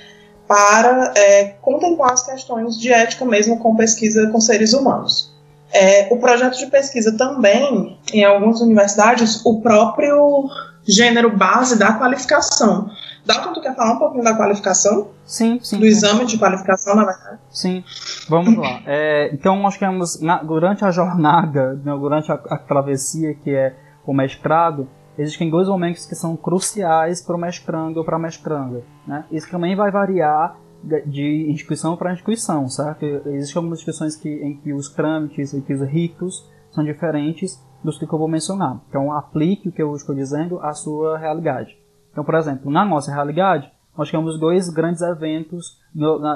para 0.46 1.12
é, 1.16 1.44
contemplar 1.60 2.12
as 2.12 2.24
questões 2.24 2.78
de 2.78 2.92
ética 2.92 3.24
mesmo 3.24 3.58
com 3.58 3.76
pesquisa 3.76 4.28
com 4.30 4.40
seres 4.40 4.72
humanos. 4.72 5.32
É, 5.72 6.08
o 6.10 6.16
projeto 6.16 6.56
de 6.56 6.66
pesquisa 6.66 7.16
também, 7.16 7.98
em 8.12 8.24
algumas 8.24 8.60
universidades, 8.60 9.44
o 9.44 9.60
próprio 9.60 10.48
gênero 10.88 11.36
base 11.36 11.78
da 11.78 11.92
qualificação. 11.92 12.90
Dalton, 13.26 13.52
tu 13.52 13.60
quer 13.60 13.76
falar 13.76 13.92
um 13.92 13.98
pouquinho 13.98 14.24
da 14.24 14.34
qualificação? 14.34 15.10
Sim, 15.26 15.60
sim. 15.62 15.76
Do 15.76 15.82
sim. 15.82 15.88
exame 15.88 16.24
de 16.24 16.38
qualificação, 16.38 16.96
na 16.96 17.04
verdade? 17.04 17.38
Sim, 17.50 17.84
vamos 18.26 18.56
lá. 18.56 18.80
É, 18.86 19.28
então, 19.34 19.60
nós 19.60 19.76
temos, 19.76 20.18
na, 20.22 20.42
durante 20.42 20.84
a 20.84 20.90
jornada, 20.90 21.76
durante 21.84 22.32
a, 22.32 22.36
a, 22.36 22.56
travessia 22.56 23.34
que 23.34 23.50
é 23.50 23.76
o 24.06 24.14
mestrado, 24.14 24.88
existem 25.18 25.50
dois 25.50 25.68
momentos 25.68 26.06
que 26.06 26.14
são 26.14 26.34
cruciais 26.36 27.20
para 27.20 27.36
o 27.36 27.38
mestrando 27.38 27.98
ou 27.98 28.04
para 28.04 28.16
a 28.16 28.18
mestranda. 28.18 28.82
Né? 29.06 29.24
Isso 29.30 29.50
também 29.50 29.76
vai 29.76 29.90
variar 29.90 30.56
de 31.04 31.50
instituição 31.50 31.96
para 31.96 32.12
instituição, 32.12 32.68
certo? 32.68 33.04
Existem 33.26 33.56
algumas 33.56 33.80
instituições 33.80 34.14
que, 34.14 34.28
em 34.28 34.56
que 34.56 34.72
os 34.72 34.88
trâmites 34.88 35.52
e 35.52 35.60
que 35.60 35.74
os 35.74 35.82
ritos 35.82 36.48
são 36.70 36.84
diferentes 36.84 37.60
dos 37.82 37.98
que 37.98 38.04
eu 38.04 38.18
vou 38.18 38.28
mencionar. 38.28 38.80
Então, 38.88 39.12
aplique 39.12 39.68
o 39.68 39.72
que 39.72 39.82
eu 39.82 39.94
estou 39.94 40.14
dizendo 40.14 40.58
à 40.60 40.72
sua 40.72 41.18
realidade. 41.18 41.76
Então, 42.10 42.24
por 42.24 42.34
exemplo, 42.34 42.70
na 42.70 42.84
nossa 42.84 43.12
realidade, 43.12 43.70
nós 43.96 44.10
temos 44.10 44.38
dois 44.38 44.68
grandes 44.68 45.02
eventos 45.02 45.80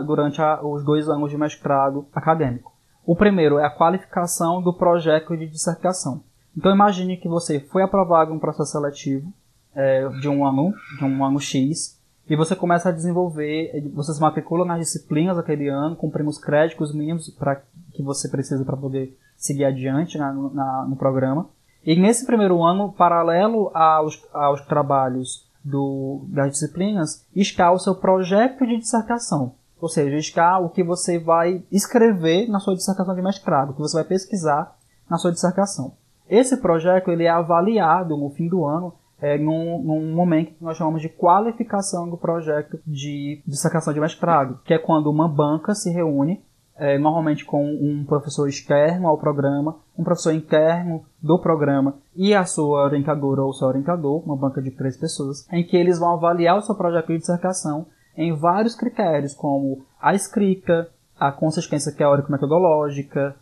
durante 0.06 0.42
a, 0.42 0.60
os 0.64 0.84
dois 0.84 1.08
anos 1.08 1.30
de 1.30 1.38
mestrado 1.38 2.06
acadêmico. 2.12 2.72
O 3.04 3.16
primeiro 3.16 3.58
é 3.58 3.64
a 3.64 3.70
qualificação 3.70 4.62
do 4.62 4.72
projeto 4.72 5.36
de 5.36 5.46
dissertação. 5.46 6.22
Então 6.56 6.72
imagine 6.72 7.16
que 7.16 7.28
você 7.28 7.60
foi 7.60 7.82
aprovado 7.82 8.32
em 8.32 8.36
um 8.36 8.38
processo 8.38 8.72
seletivo 8.72 9.32
é, 9.74 10.08
de 10.20 10.28
um 10.28 10.44
ano, 10.46 10.72
de 10.98 11.04
um 11.04 11.24
ano 11.24 11.40
X, 11.40 12.00
e 12.28 12.36
você 12.36 12.54
começa 12.54 12.88
a 12.88 12.92
desenvolver, 12.92 13.90
você 13.92 14.12
se 14.12 14.20
matricula 14.20 14.64
nas 14.64 14.78
disciplinas 14.78 15.36
daquele 15.36 15.68
ano, 15.68 15.96
cumprimos 15.96 16.36
os 16.36 16.42
créditos 16.42 16.94
mínimos 16.94 17.28
para 17.30 17.62
que 17.92 18.02
você 18.02 18.28
precisa 18.28 18.64
para 18.64 18.76
poder 18.76 19.16
seguir 19.44 19.64
adiante 19.64 20.16
na, 20.18 20.32
na, 20.32 20.86
no 20.88 20.96
programa. 20.96 21.48
E 21.84 21.96
nesse 21.96 22.24
primeiro 22.24 22.62
ano, 22.62 22.92
paralelo 22.92 23.70
aos, 23.74 24.22
aos 24.32 24.60
trabalhos 24.62 25.46
do, 25.64 26.22
das 26.28 26.52
disciplinas, 26.52 27.26
está 27.34 27.70
o 27.72 27.78
seu 27.78 27.94
projeto 27.94 28.66
de 28.66 28.78
dissertação. 28.78 29.54
Ou 29.80 29.88
seja, 29.88 30.16
está 30.16 30.58
o 30.58 30.68
que 30.68 30.84
você 30.84 31.18
vai 31.18 31.64
escrever 31.70 32.48
na 32.48 32.60
sua 32.60 32.76
dissertação 32.76 33.14
de 33.14 33.22
mestrado, 33.22 33.70
o 33.70 33.74
que 33.74 33.80
você 33.80 33.96
vai 33.96 34.04
pesquisar 34.04 34.76
na 35.10 35.18
sua 35.18 35.32
dissertação. 35.32 35.92
Esse 36.28 36.56
projeto 36.56 37.10
ele 37.10 37.24
é 37.24 37.30
avaliado 37.30 38.16
no 38.16 38.30
fim 38.30 38.48
do 38.48 38.64
ano 38.64 38.94
é, 39.22 39.38
num, 39.38 39.80
num, 39.80 40.12
momento 40.12 40.52
que 40.54 40.64
nós 40.64 40.76
chamamos 40.76 41.00
de 41.00 41.08
qualificação 41.08 42.10
do 42.10 42.16
projeto 42.16 42.80
de 42.84 43.40
dissertação 43.46 43.94
de 43.94 44.00
mestrado, 44.00 44.58
que 44.64 44.74
é 44.74 44.78
quando 44.78 45.08
uma 45.08 45.28
banca 45.28 45.74
se 45.76 45.90
reúne 45.90 46.42
é, 46.82 46.98
normalmente 46.98 47.44
com 47.44 47.64
um 47.64 48.04
professor 48.04 48.48
externo 48.48 49.06
ao 49.06 49.16
programa, 49.16 49.76
um 49.96 50.02
professor 50.02 50.32
interno 50.32 51.04
do 51.22 51.38
programa 51.38 51.94
e 52.16 52.34
a 52.34 52.44
sua 52.44 52.82
orientadora 52.82 53.40
ou 53.40 53.52
seu 53.52 53.68
orientador, 53.68 54.20
uma 54.26 54.36
banca 54.36 54.60
de 54.60 54.72
três 54.72 54.96
pessoas, 54.96 55.46
em 55.52 55.64
que 55.64 55.76
eles 55.76 56.00
vão 56.00 56.14
avaliar 56.14 56.58
o 56.58 56.60
seu 56.60 56.74
projeto 56.74 57.06
de 57.06 57.18
dissertação 57.18 57.86
em 58.16 58.34
vários 58.34 58.74
critérios, 58.74 59.32
como 59.32 59.84
a 60.00 60.12
escrita, 60.12 60.90
a 61.16 61.30
consistência 61.30 61.94
teórico-metodológica, 61.94 63.36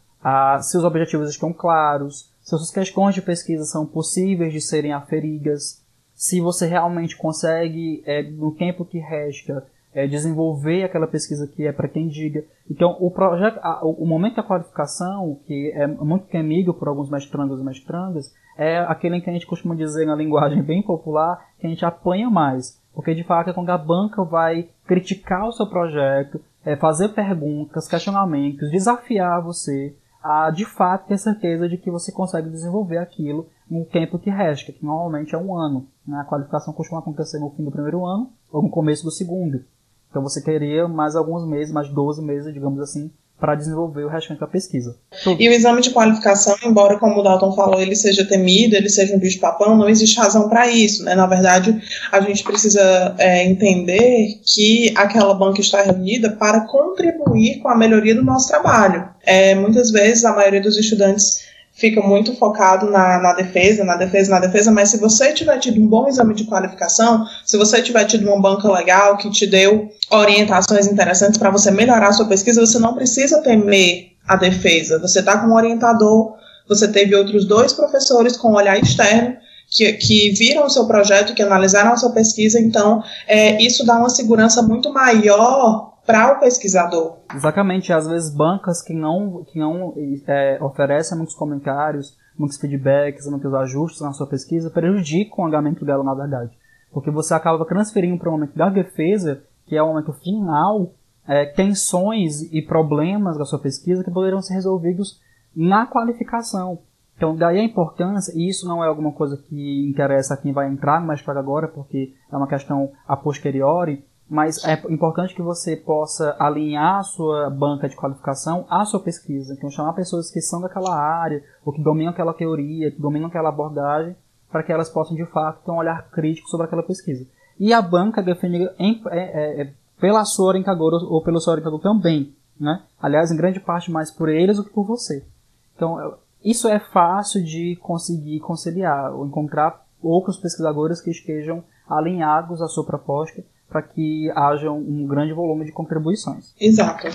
se 0.61 0.77
os 0.77 0.85
objetivos 0.85 1.31
estão 1.31 1.51
claros, 1.51 2.31
se 2.43 2.55
as 2.55 2.71
questões 2.71 3.15
de 3.15 3.23
pesquisa 3.23 3.65
são 3.65 3.87
possíveis 3.87 4.53
de 4.53 4.61
serem 4.61 4.93
aferidas, 4.93 5.83
se 6.15 6.43
você 6.43 6.67
realmente 6.67 7.17
consegue, 7.17 8.03
é, 8.05 8.23
no 8.23 8.53
tempo 8.55 8.85
que 8.85 8.99
resta, 8.99 9.67
é, 9.95 10.07
desenvolver 10.07 10.85
aquela 10.85 11.07
pesquisa 11.07 11.47
que 11.47 11.67
é 11.67 11.73
pretendida. 11.73 12.45
Então, 12.71 12.97
o 13.01 13.11
projeto, 13.11 13.59
a, 13.63 13.85
o, 13.85 14.07
momento 14.07 14.37
da 14.37 14.43
qualificação, 14.43 15.39
que 15.47 15.73
é 15.75 15.87
muito 15.87 16.27
temido 16.27 16.73
por 16.73 16.89
alguns 16.89 17.11
mestrandos 17.11 17.61
e 17.61 17.65
mestrandas, 17.65 18.33
é 18.57 18.79
aquele 18.79 19.17
em 19.17 19.21
que 19.21 19.31
a 19.31 19.33
gente 19.33 19.47
costuma 19.47 19.75
dizer 19.75 20.07
na 20.07 20.15
linguagem 20.15 20.63
bem 20.63 20.83
popular 20.83 21.45
que 21.59 21.67
a 21.67 21.71
gente 21.71 21.85
apanha 21.85 22.31
mais. 22.31 22.81
Porque, 22.95 23.15
de 23.15 23.25
fato, 23.25 23.51
é 23.51 23.53
quando 23.53 23.71
a 23.71 23.79
banca 23.79 24.25
vai 24.25 24.69
criticar 24.87 25.47
o 25.47 25.53
seu 25.53 25.67
projeto, 25.67 26.41
é, 26.65 26.77
fazer 26.77 27.11
perguntas, 27.11 27.89
questionamentos, 27.89 28.71
desafiar 28.71 29.43
você 29.43 29.95
a, 30.23 30.51
de 30.51 30.67
fato, 30.67 31.09
ter 31.09 31.19
certeza 31.19 31.69
de 31.69 31.79
que 31.79 31.91
você 31.91 32.13
consegue 32.13 32.51
desenvolver 32.51 32.99
aquilo 32.99 33.49
no 33.71 33.85
tempo 33.85 34.19
que 34.19 34.29
resta, 34.29 34.73
que 34.73 34.85
normalmente 34.85 35.35
é 35.35 35.39
um 35.39 35.57
ano. 35.57 35.87
Né? 36.07 36.19
A 36.19 36.25
qualificação 36.25 36.75
costuma 36.75 37.01
acontecer 37.01 37.39
no 37.39 37.51
fim 37.51 37.65
do 37.65 37.71
primeiro 37.71 38.05
ano 38.05 38.31
ou 38.53 38.63
no 38.63 38.69
começo 38.69 39.05
do 39.05 39.11
segundo. 39.11 39.65
Então 40.11 40.23
você 40.23 40.43
queria 40.43 40.89
mais 40.89 41.15
alguns 41.15 41.47
meses, 41.49 41.73
mais 41.73 41.89
12 41.89 42.21
meses, 42.23 42.53
digamos 42.53 42.81
assim, 42.81 43.11
para 43.41 43.55
desenvolver 43.55 44.05
o 44.05 44.09
restante 44.09 44.39
da 44.39 44.47
pesquisa. 44.47 44.97
E 45.39 45.49
o 45.49 45.53
exame 45.53 45.81
de 45.81 45.91
qualificação, 45.91 46.55
embora, 46.63 46.99
como 46.99 47.19
o 47.19 47.23
Dalton 47.23 47.53
falou, 47.53 47.81
ele 47.81 47.97
seja 47.97 48.25
temido, 48.27 48.77
ele 48.77 48.91
seja 48.91 49.17
um 49.17 49.19
bicho-papão, 49.19 49.77
não 49.77 49.89
existe 49.89 50.19
razão 50.19 50.49
para 50.49 50.69
isso. 50.69 51.03
Né? 51.05 51.15
Na 51.15 51.27
verdade, 51.27 51.81
a 52.13 52.21
gente 52.21 52.45
precisa 52.45 53.15
é, 53.19 53.47
entender 53.47 54.41
que 54.45 54.93
aquela 54.95 55.33
banca 55.33 55.61
está 55.61 55.81
reunida 55.81 56.33
para 56.33 56.67
contribuir 56.67 57.61
com 57.61 57.69
a 57.69 57.77
melhoria 57.77 58.15
do 58.15 58.23
nosso 58.23 58.49
trabalho. 58.49 59.09
É, 59.23 59.55
muitas 59.55 59.91
vezes, 59.91 60.25
a 60.25 60.35
maioria 60.35 60.61
dos 60.61 60.77
estudantes 60.77 61.50
fica 61.81 62.03
muito 62.03 62.37
focado 62.37 62.91
na, 62.91 63.19
na, 63.19 63.33
defesa, 63.33 63.83
na 63.85 63.97
defesa, 63.97 64.31
na 64.31 64.39
defesa, 64.39 64.71
mas 64.71 64.91
se 64.91 64.99
você 64.99 65.33
tiver 65.33 65.59
tido 65.59 65.81
um 65.81 65.89
bom 65.89 66.07
exame 66.07 66.35
de 66.35 66.45
qualificação, 66.45 67.25
se 67.45 67.57
você 67.57 67.81
tiver 67.81 68.05
tido 68.05 68.29
uma 68.29 68.41
banca 68.41 68.71
legal 68.71 69.17
que 69.17 69.31
te 69.31 69.47
deu 69.47 69.89
orientações 70.11 70.87
interessantes 70.87 71.39
para 71.39 71.51
você 71.51 71.71
melhorar 71.71 72.09
a 72.09 72.13
sua 72.13 72.29
pesquisa, 72.29 72.61
você 72.61 72.79
não 72.79 72.95
precisa 72.95 73.43
temer 73.43 74.11
a 74.29 74.37
defesa. 74.37 74.99
Você 74.99 75.21
está 75.21 75.39
com 75.39 75.47
um 75.47 75.55
orientador, 75.55 76.35
você 76.69 76.87
teve 76.87 77.17
outros 77.17 77.47
dois 77.47 77.73
professores 77.73 78.37
com 78.37 78.53
olhar 78.53 78.79
externo 78.79 79.39
que, 79.71 79.91
que, 79.95 80.31
viram 80.33 80.67
o 80.67 80.71
seu 80.71 80.85
projeto, 80.87 81.35
que 81.35 81.43
analisaram 81.43 81.93
a 81.93 81.97
sua 81.97 82.11
pesquisa, 82.11 82.61
então 82.61 83.03
é, 83.27 83.63
isso 83.63 83.87
dá 83.87 83.97
uma 83.97 84.11
segurança 84.11 84.61
muito 84.63 84.93
maior 84.93 85.90
para 86.07 86.33
o 86.33 86.41
pesquisador. 86.41 87.19
Exatamente, 87.35 87.93
às 87.93 88.07
vezes 88.09 88.35
bancas 88.35 88.83
que 88.83 88.93
não, 88.93 89.45
que 89.45 89.59
não 89.59 89.95
é, 90.27 90.59
oferecem 90.63 91.17
muitos 91.17 91.35
comentários, 91.35 92.17
muitos 92.39 92.59
feedbacks, 92.59 93.27
muitos 93.27 93.53
ajustes 93.55 94.01
na 94.01 94.13
sua 94.13 94.27
pesquisa, 94.27 94.71
prejudicam 94.71 95.45
o 95.45 95.47
andamento 95.47 95.85
dela, 95.85 96.03
na 96.03 96.15
verdade. 96.15 96.57
Porque 96.93 97.11
você 97.11 97.35
acaba 97.35 97.65
transferindo 97.65 98.19
para 98.19 98.29
o 98.29 98.33
momento 98.33 98.57
da 98.57 98.69
defesa, 98.69 99.43
que 99.67 99.77
é 99.77 99.83
o 99.83 99.89
momento 99.89 100.13
final, 100.15 100.93
é, 101.27 101.47
tensões 101.47 102.43
e 102.53 102.63
problemas 102.63 103.39
da 103.39 103.45
sua 103.45 103.59
pesquisa 103.59 104.03
que 104.03 104.11
poderiam 104.11 104.43
ser 104.43 104.55
resolvidos 104.55 105.21
na 105.55 105.87
qualificação. 105.87 106.81
Então, 107.17 107.37
daí 107.37 107.59
a 107.59 107.63
importância, 107.63 108.33
e 108.35 108.49
isso 108.49 108.67
não 108.67 108.83
é 108.83 108.89
alguma 108.89 109.13
coisa 109.13 109.37
que 109.37 109.87
interessa 109.87 110.33
a 110.33 110.37
quem 110.39 110.53
vai 110.53 110.69
entrar 110.69 111.01
no 111.01 111.07
mestrado 111.07 111.37
agora, 111.37 111.69
porque 111.69 112.15
é 112.33 112.37
uma 112.37 112.49
questão 112.49 112.93
a 113.07 113.15
posteriori, 113.15 114.03
mas 114.31 114.65
é 114.65 114.81
importante 114.89 115.35
que 115.35 115.43
você 115.43 115.77
possa 115.77 116.37
alinhar 116.39 116.99
a 117.01 117.03
sua 117.03 117.51
banca 117.51 117.89
de 117.89 117.97
qualificação 117.97 118.65
à 118.71 118.85
sua 118.85 119.01
pesquisa. 119.01 119.53
Então, 119.53 119.69
chamar 119.69 119.93
pessoas 119.93 120.31
que 120.31 120.41
são 120.41 120.61
daquela 120.61 120.97
área, 120.97 121.43
ou 121.65 121.73
que 121.73 121.83
dominam 121.83 122.13
aquela 122.13 122.33
teoria, 122.33 122.93
que 122.93 123.03
dominam 123.03 123.27
aquela 123.27 123.49
abordagem, 123.49 124.15
para 124.49 124.63
que 124.63 124.71
elas 124.71 124.89
possam, 124.89 125.17
de 125.17 125.27
fato, 125.27 125.65
ter 125.65 125.73
um 125.73 125.79
olhar 125.79 126.09
crítico 126.11 126.49
sobre 126.49 126.67
aquela 126.67 126.85
pesquisa. 126.85 127.27
E 127.59 127.73
a 127.73 127.83
banca 127.83 128.23
definida 128.23 128.73
em, 128.79 129.03
é, 129.09 129.19
é, 129.19 129.63
é, 129.63 129.73
pela 130.01 130.25
sua 130.25 130.47
orientadora 130.47 130.97
ou 130.97 131.21
pelo 131.25 131.41
seu 131.41 131.51
orientador 131.51 131.81
também. 131.81 132.33
Né? 132.59 132.85
Aliás, 133.03 133.33
em 133.33 133.37
grande 133.37 133.59
parte 133.59 133.91
mais 133.91 134.13
por 134.13 134.29
eles 134.29 134.59
do 134.59 134.65
que 134.65 134.71
por 134.71 134.85
você. 134.85 135.27
Então, 135.75 136.15
isso 136.45 136.69
é 136.69 136.79
fácil 136.79 137.43
de 137.43 137.75
conseguir 137.83 138.39
conciliar, 138.39 139.13
ou 139.13 139.27
encontrar 139.27 139.85
outros 140.01 140.37
pesquisadores 140.37 141.01
que 141.01 141.11
estejam 141.11 141.65
alinhados 141.89 142.63
à 142.63 142.69
sua 142.69 142.85
proposta 142.87 143.43
para 143.71 143.83
que 143.83 144.31
haja 144.35 144.71
um 144.71 145.07
grande 145.07 145.33
volume 145.33 145.65
de 145.65 145.73
contribuições. 145.73 146.47
Exato. 146.61 147.07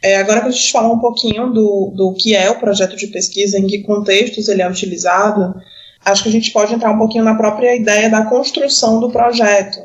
É, 0.00 0.16
agora 0.16 0.40
que 0.40 0.48
a 0.48 0.50
gente 0.50 0.70
falar 0.70 0.92
um 0.92 1.00
pouquinho 1.00 1.52
do, 1.52 1.92
do 1.94 2.14
que 2.14 2.34
é 2.34 2.48
o 2.48 2.58
projeto 2.60 2.96
de 2.96 3.08
pesquisa, 3.08 3.58
em 3.58 3.66
que 3.66 3.82
contextos 3.82 4.48
ele 4.48 4.62
é 4.62 4.70
utilizado, 4.70 5.60
acho 6.04 6.22
que 6.22 6.28
a 6.28 6.32
gente 6.32 6.52
pode 6.52 6.72
entrar 6.72 6.92
um 6.92 6.98
pouquinho 6.98 7.24
na 7.24 7.34
própria 7.34 7.74
ideia 7.74 8.08
da 8.08 8.24
construção 8.26 9.00
do 9.00 9.10
projeto. 9.10 9.80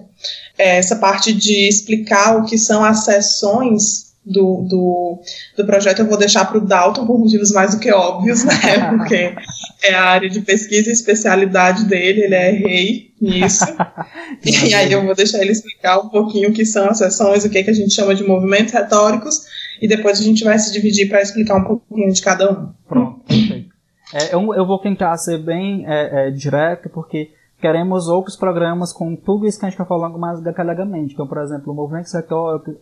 É, 0.58 0.78
essa 0.78 0.95
parte 0.97 1.34
de 1.34 1.67
explicar 1.67 2.38
o 2.38 2.45
que 2.45 2.58
são 2.58 2.86
as 2.86 3.04
sessões 3.04 4.12
do, 4.26 4.66
do, 4.70 5.22
do 5.58 5.66
projeto 5.66 6.00
eu 6.00 6.08
vou 6.08 6.18
deixar 6.18 6.46
para 6.46 6.58
o 6.58 6.66
Dalton 6.66 7.06
por 7.06 7.20
motivos 7.20 7.52
mais 7.52 7.76
do 7.76 7.80
que 7.80 7.92
óbvios, 7.92 8.44
né? 8.46 8.54
Porque 8.98 9.36
é 9.84 9.94
a 9.94 10.04
área 10.04 10.30
de 10.30 10.42
pesquisa 10.42 10.90
e 10.90 10.94
especialidade 10.94 11.86
dele, 11.86 12.22
ele 12.22 12.36
é 12.36 12.52
rei 12.52 13.14
nisso. 13.22 13.66
e 14.44 14.74
aí 14.74 14.92
eu 14.92 15.04
vou 15.04 15.14
deixar 15.14 15.40
ele 15.40 15.52
explicar 15.52 16.00
um 16.00 16.10
pouquinho 16.10 16.50
o 16.50 16.54
que 16.54 16.66
são 16.66 16.90
as 16.90 16.98
sessões, 16.98 17.44
o 17.44 17.50
que, 17.50 17.58
é 17.58 17.64
que 17.64 17.70
a 17.70 17.74
gente 17.74 17.94
chama 17.94 18.16
de 18.16 18.24
movimentos 18.24 18.74
retóricos, 18.74 19.46
e 19.82 19.88
depois 19.88 20.20
a 20.20 20.24
gente 20.24 20.44
vai 20.44 20.58
se 20.58 20.72
dividir 20.72 21.10
para 21.10 21.22
explicar 21.22 21.56
um 21.56 21.64
pouquinho 21.66 22.12
de 22.12 22.22
cada 22.22 22.52
um. 22.52 22.70
Pronto, 22.88 23.20
perfeito. 23.28 23.74
É, 24.14 24.36
eu, 24.36 24.54
eu 24.54 24.66
vou 24.66 24.80
tentar 24.80 25.18
ser 25.18 25.40
bem 25.40 25.86
é, 25.88 26.28
é, 26.28 26.32
direto, 26.32 26.88
porque 26.90 27.32
queremos 27.60 28.08
outros 28.08 28.38
programas 28.38 28.94
com 28.94 29.16
tudo 29.16 29.48
isso 29.48 29.60
que 29.60 29.66
a 29.66 29.70
gente 29.70 29.74
está 29.74 29.86
falando 29.86 30.18
mais 30.20 30.40
detalhadamente. 30.42 31.14
Então, 31.14 31.28
por 31.28 31.40
exemplo, 31.40 31.74
movimentos 31.74 32.14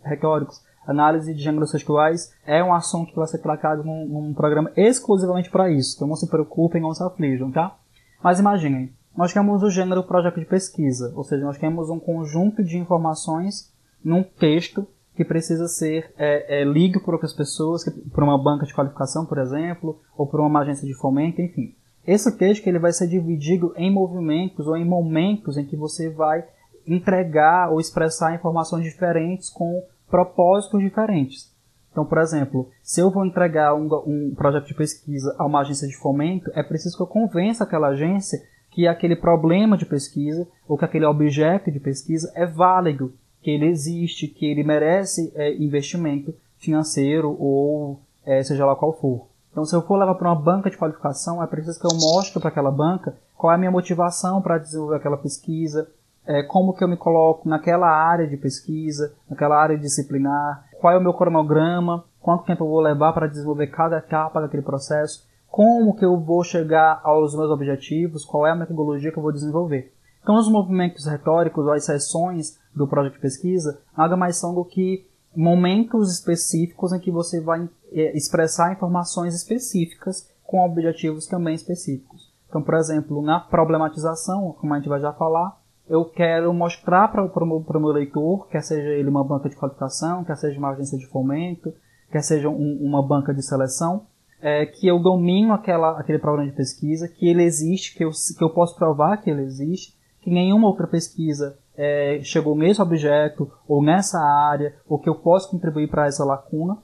retóricos 0.03 0.61
análise 0.85 1.33
de 1.33 1.41
gêneros 1.41 1.71
sexuais 1.71 2.33
é 2.45 2.63
um 2.63 2.73
assunto 2.73 3.11
que 3.11 3.17
vai 3.17 3.27
ser 3.27 3.39
tratado 3.39 3.83
num, 3.83 4.05
num 4.07 4.33
programa 4.33 4.71
exclusivamente 4.75 5.49
para 5.49 5.69
isso. 5.69 5.95
Então 5.95 6.07
não 6.07 6.15
se 6.15 6.27
preocupem, 6.27 6.81
não 6.81 6.93
se 6.93 7.03
aflijam, 7.03 7.51
tá? 7.51 7.75
Mas 8.23 8.39
imaginem, 8.39 8.91
nós 9.15 9.33
temos 9.33 9.63
o 9.63 9.69
gênero 9.69 10.03
projeto 10.03 10.39
de 10.39 10.45
pesquisa, 10.45 11.11
ou 11.15 11.23
seja, 11.23 11.43
nós 11.45 11.57
temos 11.57 11.89
um 11.89 11.99
conjunto 11.99 12.63
de 12.63 12.77
informações 12.77 13.71
num 14.03 14.23
texto 14.23 14.87
que 15.15 15.25
precisa 15.25 15.67
ser 15.67 16.13
é, 16.17 16.61
é, 16.63 16.99
por 17.03 17.13
outras 17.13 17.33
pessoas, 17.33 17.83
por 18.13 18.23
uma 18.23 18.37
banca 18.37 18.65
de 18.65 18.73
qualificação, 18.73 19.25
por 19.25 19.37
exemplo, 19.37 19.99
ou 20.17 20.25
por 20.25 20.39
uma 20.39 20.61
agência 20.61 20.87
de 20.87 20.93
fomento, 20.93 21.41
enfim. 21.41 21.75
Esse 22.07 22.35
texto 22.35 22.65
ele 22.65 22.79
vai 22.79 22.91
ser 22.91 23.07
dividido 23.07 23.73
em 23.75 23.91
movimentos 23.91 24.65
ou 24.65 24.75
em 24.75 24.85
momentos 24.85 25.57
em 25.57 25.65
que 25.65 25.75
você 25.75 26.09
vai 26.09 26.43
entregar 26.87 27.69
ou 27.71 27.79
expressar 27.79 28.33
informações 28.33 28.83
diferentes 28.83 29.49
com 29.49 29.83
propósitos 30.11 30.79
diferentes. 30.79 31.49
Então, 31.91 32.05
por 32.05 32.19
exemplo, 32.19 32.69
se 32.83 33.01
eu 33.01 33.09
vou 33.09 33.25
entregar 33.25 33.73
um, 33.73 33.87
um, 34.05 34.35
projeto 34.35 34.67
de 34.67 34.73
pesquisa 34.73 35.35
a 35.37 35.45
uma 35.45 35.61
agência 35.61 35.87
de 35.87 35.97
fomento, 35.97 36.51
é 36.53 36.61
preciso 36.61 36.95
que 36.95 37.03
eu 37.03 37.07
convença 37.07 37.63
aquela 37.63 37.89
agência 37.89 38.39
que 38.69 38.87
aquele 38.87 39.15
problema 39.15 39.77
de 39.77 39.85
pesquisa 39.85 40.47
ou 40.67 40.77
que 40.77 40.85
aquele 40.85 41.05
objeto 41.05 41.69
de 41.69 41.79
pesquisa 41.79 42.31
é 42.35 42.45
válido 42.45 43.13
que 43.41 43.49
ele 43.49 43.65
existe, 43.65 44.27
que 44.27 44.45
ele 44.45 44.63
merece 44.63 45.31
é, 45.35 45.53
investimento 45.55 46.33
financeiro 46.57 47.35
ou 47.37 47.99
é, 48.25 48.41
seja 48.43 48.65
lá 48.65 48.75
qual 48.75 48.93
for. 48.93 49.27
Então, 49.51 49.65
se 49.65 49.75
eu 49.75 49.81
for 49.81 49.97
levar 49.97 50.15
para 50.15 50.29
uma 50.29 50.39
banca 50.39 50.69
de 50.69 50.77
qualificação, 50.77 51.43
é 51.43 51.47
preciso 51.47 51.79
que 51.79 51.85
eu 51.85 51.97
mostre 51.99 52.39
para 52.39 52.49
aquela 52.49 52.71
banca 52.71 53.17
qual 53.35 53.51
é 53.51 53.55
a 53.55 53.57
minha 53.57 53.71
motivação 53.71 54.41
para 54.41 54.59
desenvolver 54.59 54.95
aquela 54.95 55.17
pesquisa, 55.17 55.89
é, 56.31 56.43
como 56.43 56.73
que 56.73 56.81
eu 56.81 56.87
me 56.87 56.95
coloco 56.95 57.47
naquela 57.47 57.89
área 57.89 58.25
de 58.25 58.37
pesquisa, 58.37 59.13
naquela 59.29 59.61
área 59.61 59.77
disciplinar, 59.77 60.65
qual 60.79 60.93
é 60.93 60.97
o 60.97 61.01
meu 61.01 61.13
cronograma, 61.13 62.05
quanto 62.21 62.45
tempo 62.45 62.63
eu 62.63 62.69
vou 62.69 62.79
levar 62.79 63.11
para 63.11 63.27
desenvolver 63.27 63.67
cada 63.67 63.97
etapa 63.97 64.39
daquele 64.39 64.63
processo, 64.63 65.27
como 65.49 65.93
que 65.93 66.05
eu 66.05 66.17
vou 66.17 66.41
chegar 66.43 67.01
aos 67.03 67.35
meus 67.35 67.51
objetivos, 67.51 68.23
qual 68.23 68.47
é 68.47 68.51
a 68.51 68.55
metodologia 68.55 69.11
que 69.11 69.17
eu 69.17 69.23
vou 69.23 69.33
desenvolver. 69.33 69.93
Então, 70.23 70.37
os 70.37 70.49
movimentos 70.49 71.05
retóricos, 71.05 71.65
ou 71.65 71.73
as 71.73 71.83
sessões 71.83 72.57
do 72.73 72.87
projeto 72.87 73.15
de 73.15 73.19
pesquisa, 73.19 73.81
nada 73.97 74.15
mais 74.15 74.37
são 74.37 74.55
do 74.55 74.63
que 74.63 75.05
momentos 75.35 76.13
específicos 76.13 76.93
em 76.93 76.99
que 76.99 77.11
você 77.11 77.41
vai 77.41 77.67
é, 77.91 78.15
expressar 78.15 78.71
informações 78.71 79.35
específicas 79.35 80.29
com 80.43 80.63
objetivos 80.63 81.25
também 81.25 81.55
específicos. 81.55 82.31
Então, 82.47 82.61
por 82.61 82.75
exemplo, 82.75 83.21
na 83.21 83.39
problematização, 83.39 84.55
como 84.59 84.73
a 84.73 84.77
gente 84.77 84.89
vai 84.89 84.99
já 84.99 85.11
falar, 85.11 85.60
eu 85.91 86.05
quero 86.05 86.53
mostrar 86.53 87.09
para 87.09 87.21
o 87.21 87.79
meu, 87.81 87.89
leitor, 87.89 88.47
quer 88.47 88.63
seja 88.63 88.87
ele 88.91 89.09
uma 89.09 89.25
banca 89.25 89.49
de 89.49 89.57
qualificação, 89.57 90.23
quer 90.23 90.37
seja 90.37 90.57
uma 90.57 90.69
agência 90.69 90.97
de 90.97 91.05
fomento, 91.05 91.73
quer 92.09 92.21
seja 92.21 92.47
um, 92.47 92.77
uma 92.81 93.05
banca 93.05 93.33
de 93.33 93.43
seleção, 93.43 94.07
é, 94.41 94.65
que 94.65 94.87
eu 94.87 94.99
domino 94.99 95.51
aquela, 95.51 95.99
aquele 95.99 96.17
problema 96.17 96.49
de 96.49 96.55
pesquisa, 96.55 97.09
que 97.09 97.27
ele 97.27 97.43
existe, 97.43 97.93
que 97.93 98.05
eu, 98.05 98.11
que 98.37 98.41
eu 98.41 98.49
posso 98.49 98.73
provar 98.77 99.17
que 99.17 99.29
ele 99.29 99.41
existe, 99.41 99.93
que 100.21 100.29
nenhuma 100.29 100.69
outra 100.69 100.87
pesquisa 100.87 101.57
é, 101.75 102.21
chegou 102.23 102.55
nesse 102.55 102.81
objeto, 102.81 103.51
ou 103.67 103.83
nessa 103.83 104.17
área, 104.17 104.73
ou 104.87 104.97
que 104.97 105.09
eu 105.09 105.15
posso 105.15 105.51
contribuir 105.51 105.89
para 105.89 106.07
essa 106.07 106.23
lacuna, 106.23 106.77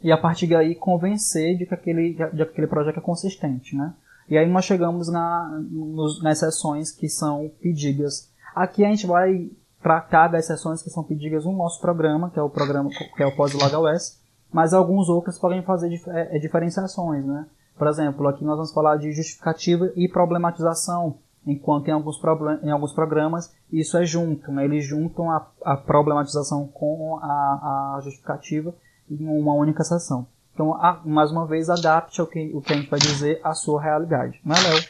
e 0.00 0.12
a 0.12 0.16
partir 0.16 0.46
daí 0.46 0.76
convencer 0.76 1.58
de 1.58 1.66
que 1.66 1.74
aquele, 1.74 2.14
de 2.14 2.36
que 2.36 2.42
aquele 2.42 2.68
projeto 2.68 2.98
é 2.98 3.02
consistente. 3.02 3.74
Né? 3.74 3.92
E 4.28 4.38
aí 4.38 4.48
nós 4.48 4.64
chegamos 4.64 5.08
na, 5.08 5.60
nos, 5.68 6.22
nas 6.22 6.38
sessões 6.38 6.92
que 6.92 7.08
são 7.08 7.50
pedidas. 7.60 8.30
Aqui 8.56 8.86
a 8.86 8.88
gente 8.88 9.06
vai 9.06 9.50
tratar 9.82 10.28
das 10.28 10.46
sessões 10.46 10.82
que 10.82 10.88
são 10.88 11.04
pedidas 11.04 11.44
no 11.44 11.52
nosso 11.52 11.78
programa, 11.78 12.30
que 12.30 12.38
é 12.38 12.42
o 12.42 12.48
programa 12.48 12.88
que 12.88 13.22
é 13.22 13.26
o 13.26 13.36
pós-LogOS, 13.36 14.18
mas 14.50 14.72
alguns 14.72 15.10
outros 15.10 15.38
podem 15.38 15.62
fazer 15.62 15.90
dif 15.90 16.08
é, 16.08 16.34
é, 16.34 16.38
diferenciações, 16.38 17.22
né? 17.22 17.44
Por 17.76 17.86
exemplo, 17.86 18.26
aqui 18.26 18.42
nós 18.42 18.56
vamos 18.56 18.72
falar 18.72 18.96
de 18.96 19.12
justificativa 19.12 19.92
e 19.94 20.08
problematização, 20.08 21.18
enquanto 21.46 21.88
em 21.88 21.90
alguns, 21.90 22.18
em 22.62 22.70
alguns 22.70 22.94
programas 22.94 23.54
isso 23.70 23.98
é 23.98 24.06
junto, 24.06 24.50
né? 24.50 24.64
eles 24.64 24.86
juntam 24.86 25.30
a, 25.30 25.46
a 25.62 25.76
problematização 25.76 26.66
com 26.68 27.18
a, 27.22 27.96
a, 27.96 28.00
justificativa 28.02 28.74
em 29.10 29.28
uma 29.28 29.52
única 29.52 29.84
sessão. 29.84 30.26
Então, 30.54 30.72
a, 30.72 31.02
mais 31.04 31.30
uma 31.30 31.46
vez, 31.46 31.68
adapte 31.68 32.22
o 32.22 32.26
que, 32.26 32.50
o 32.54 32.62
que 32.62 32.72
a 32.72 32.76
gente 32.76 32.88
vai 32.88 32.98
dizer 32.98 33.38
à 33.44 33.52
sua 33.52 33.82
realidade, 33.82 34.40
não 34.42 34.56
é, 34.56 34.60
Léo? 34.60 34.84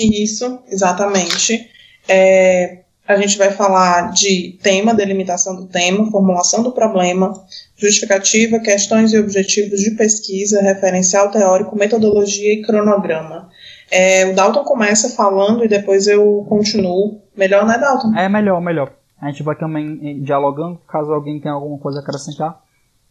Isso, 0.00 0.62
exatamente. 0.68 1.76
É, 2.08 2.78
a 3.06 3.16
gente 3.16 3.38
vai 3.38 3.50
falar 3.50 4.12
de 4.12 4.58
tema, 4.62 4.94
delimitação 4.94 5.56
do 5.56 5.66
tema, 5.66 6.10
formulação 6.10 6.62
do 6.62 6.72
problema, 6.72 7.32
justificativa, 7.76 8.58
questões 8.60 9.12
e 9.12 9.18
objetivos 9.18 9.80
de 9.80 9.92
pesquisa, 9.92 10.60
referencial 10.60 11.30
teórico, 11.30 11.76
metodologia 11.76 12.52
e 12.52 12.62
cronograma. 12.62 13.48
É, 13.90 14.26
o 14.26 14.34
Dalton 14.34 14.62
começa 14.64 15.16
falando 15.16 15.64
e 15.64 15.68
depois 15.68 16.06
eu 16.06 16.44
continuo. 16.48 17.22
Melhor, 17.34 17.66
né, 17.66 17.78
Dalton? 17.78 18.14
É 18.14 18.28
melhor, 18.28 18.60
melhor. 18.60 18.92
A 19.20 19.30
gente 19.30 19.42
vai 19.42 19.56
também 19.56 20.22
dialogando, 20.22 20.78
caso 20.86 21.10
alguém 21.12 21.40
tenha 21.40 21.54
alguma 21.54 21.78
coisa 21.78 21.98
a 21.98 22.02
acrescentar, 22.02 22.60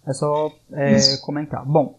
é 0.07 0.13
só 0.13 0.51
é, 0.73 0.95
comentar. 1.21 1.65
Bom, 1.65 1.97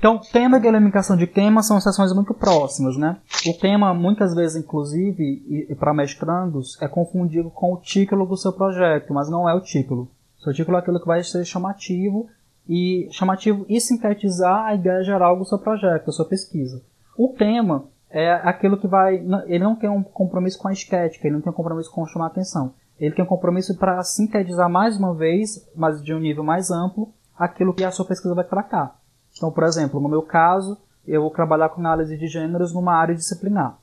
então, 0.00 0.18
tema 0.32 0.56
e 0.56 0.60
delimitação 0.60 1.14
de 1.14 1.26
tema 1.26 1.62
são 1.62 1.78
sessões 1.78 2.10
muito 2.14 2.32
próximas, 2.32 2.96
né? 2.96 3.18
O 3.46 3.52
tema, 3.52 3.92
muitas 3.92 4.34
vezes, 4.34 4.56
inclusive, 4.56 5.76
para 5.78 5.92
mestrandos, 5.92 6.80
é 6.80 6.88
confundido 6.88 7.50
com 7.50 7.74
o 7.74 7.76
título 7.76 8.24
do 8.24 8.34
seu 8.34 8.50
projeto, 8.50 9.12
mas 9.12 9.28
não 9.28 9.46
é 9.46 9.52
o 9.52 9.60
título. 9.60 10.08
O 10.38 10.42
seu 10.42 10.54
título 10.54 10.78
é 10.78 10.80
aquilo 10.80 10.98
que 10.98 11.06
vai 11.06 11.22
ser 11.22 11.44
chamativo 11.44 12.30
e 12.66 13.08
chamativo 13.12 13.66
e 13.68 13.78
sintetizar 13.78 14.68
a 14.68 14.74
ideia 14.74 15.04
geral 15.04 15.38
do 15.38 15.44
seu 15.44 15.58
projeto, 15.58 16.06
da 16.06 16.12
sua 16.12 16.24
pesquisa. 16.24 16.82
O 17.14 17.34
tema 17.36 17.84
é 18.08 18.32
aquilo 18.32 18.78
que 18.78 18.88
vai. 18.88 19.16
Ele 19.46 19.64
não 19.64 19.76
tem 19.76 19.90
um 19.90 20.02
compromisso 20.02 20.58
com 20.58 20.68
a 20.68 20.72
estética, 20.72 21.26
ele 21.26 21.34
não 21.34 21.42
tem 21.42 21.52
um 21.52 21.56
compromisso 21.56 21.92
com 21.92 22.06
chamar 22.06 22.28
atenção. 22.28 22.72
Ele 22.98 23.14
tem 23.14 23.22
um 23.22 23.28
compromisso 23.28 23.76
para 23.76 24.02
sintetizar 24.02 24.70
mais 24.70 24.96
uma 24.96 25.14
vez, 25.14 25.68
mas 25.76 26.02
de 26.02 26.14
um 26.14 26.20
nível 26.20 26.42
mais 26.42 26.70
amplo, 26.70 27.12
aquilo 27.38 27.74
que 27.74 27.84
a 27.84 27.90
sua 27.90 28.06
pesquisa 28.06 28.34
vai 28.34 28.44
tratar. 28.44 28.99
Então, 29.40 29.50
por 29.50 29.64
exemplo, 29.64 29.98
no 29.98 30.06
meu 30.06 30.20
caso, 30.20 30.76
eu 31.06 31.22
vou 31.22 31.30
trabalhar 31.30 31.70
com 31.70 31.80
análise 31.80 32.14
de 32.14 32.26
gêneros 32.26 32.74
numa 32.74 32.94
área 32.94 33.14
disciplinar 33.14 33.78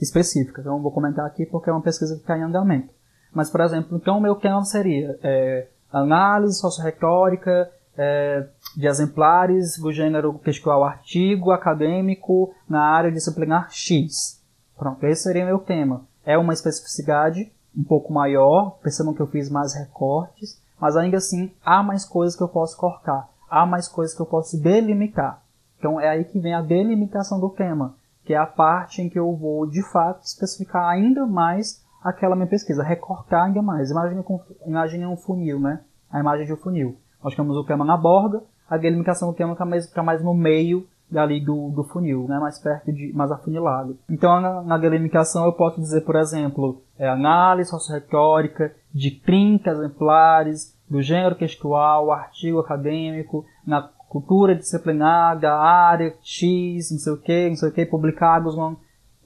específica. 0.00 0.60
Então, 0.60 0.76
eu 0.76 0.80
vou 0.80 0.92
comentar 0.92 1.26
aqui 1.26 1.44
porque 1.44 1.68
é 1.68 1.72
uma 1.72 1.82
pesquisa 1.82 2.14
que 2.14 2.20
está 2.20 2.38
em 2.38 2.42
andamento. 2.42 2.94
Mas, 3.32 3.50
por 3.50 3.62
exemplo, 3.62 3.96
então 3.96 4.18
o 4.18 4.20
meu 4.20 4.36
tema 4.36 4.62
seria 4.62 5.18
é, 5.24 5.66
análise 5.92 6.60
socioretórica 6.60 7.68
é, 7.98 8.46
de 8.76 8.86
exemplares 8.86 9.76
do 9.76 9.92
gênero 9.92 10.34
textual 10.34 10.84
artigo 10.84 11.50
acadêmico 11.50 12.54
na 12.68 12.82
área 12.82 13.10
disciplinar 13.10 13.72
X. 13.72 14.40
Pronto, 14.78 15.04
esse 15.04 15.24
seria 15.24 15.44
meu 15.44 15.58
tema. 15.58 16.06
É 16.24 16.38
uma 16.38 16.52
especificidade 16.52 17.50
um 17.76 17.82
pouco 17.82 18.12
maior, 18.12 18.78
percebam 18.84 19.12
que 19.12 19.20
eu 19.20 19.26
fiz 19.26 19.50
mais 19.50 19.74
recortes, 19.74 20.62
mas 20.80 20.96
ainda 20.96 21.16
assim 21.16 21.52
há 21.64 21.82
mais 21.82 22.04
coisas 22.04 22.36
que 22.36 22.42
eu 22.44 22.48
posso 22.48 22.76
cortar 22.76 23.28
há 23.50 23.66
mais 23.66 23.88
coisas 23.88 24.14
que 24.14 24.22
eu 24.22 24.26
posso 24.26 24.60
delimitar. 24.60 25.42
Então 25.78 26.00
é 26.00 26.08
aí 26.08 26.24
que 26.24 26.38
vem 26.38 26.54
a 26.54 26.62
delimitação 26.62 27.38
do 27.38 27.50
tema, 27.50 27.94
que 28.24 28.34
é 28.34 28.36
a 28.36 28.46
parte 28.46 29.02
em 29.02 29.08
que 29.08 29.18
eu 29.18 29.34
vou 29.34 29.66
de 29.66 29.82
fato 29.90 30.22
especificar 30.24 30.88
ainda 30.88 31.26
mais 31.26 31.84
aquela 32.02 32.36
minha 32.36 32.48
pesquisa, 32.48 32.82
recortar 32.82 33.46
ainda 33.46 33.62
mais. 33.62 33.90
Imagine, 33.90 34.24
imagine 34.66 35.06
um 35.06 35.16
funil, 35.16 35.60
né? 35.60 35.80
A 36.10 36.20
imagem 36.20 36.46
de 36.46 36.52
um 36.52 36.56
funil. 36.56 36.96
Nós 37.22 37.34
temos 37.34 37.56
o 37.56 37.64
tema 37.64 37.84
na 37.84 37.96
borda, 37.96 38.42
a 38.68 38.76
delimitação 38.76 39.30
do 39.30 39.36
tema 39.36 39.52
fica 39.52 39.64
mais, 39.64 39.88
fica 39.88 40.02
mais 40.02 40.22
no 40.22 40.34
meio 40.34 40.86
dali 41.10 41.40
do, 41.40 41.70
do 41.70 41.84
funil, 41.84 42.26
né? 42.28 42.38
mais 42.38 42.58
perto 42.58 42.92
de, 42.92 43.12
mais 43.12 43.30
afunilado. 43.30 43.96
Então 44.10 44.40
na, 44.40 44.62
na 44.62 44.78
delimitação 44.78 45.44
eu 45.44 45.52
posso 45.52 45.80
dizer, 45.80 46.02
por 46.02 46.16
exemplo, 46.16 46.82
é, 46.98 47.08
análise 47.08 47.70
socioretórica 47.70 48.74
de 48.92 49.10
30 49.10 49.70
exemplares 49.70 50.75
do 50.88 51.02
gênero 51.02 51.34
textual, 51.34 52.12
artigo 52.12 52.60
acadêmico, 52.60 53.44
na 53.66 53.82
cultura 53.82 54.54
disciplinar 54.54 55.38
da 55.38 55.58
área 55.58 56.14
X, 56.22 56.90
não 56.90 56.98
sei 56.98 57.12
o 57.12 57.16
que, 57.16 57.48
não 57.48 57.56
sei 57.56 57.68
o 57.68 57.72
que, 57.72 57.84
publicados 57.84 58.56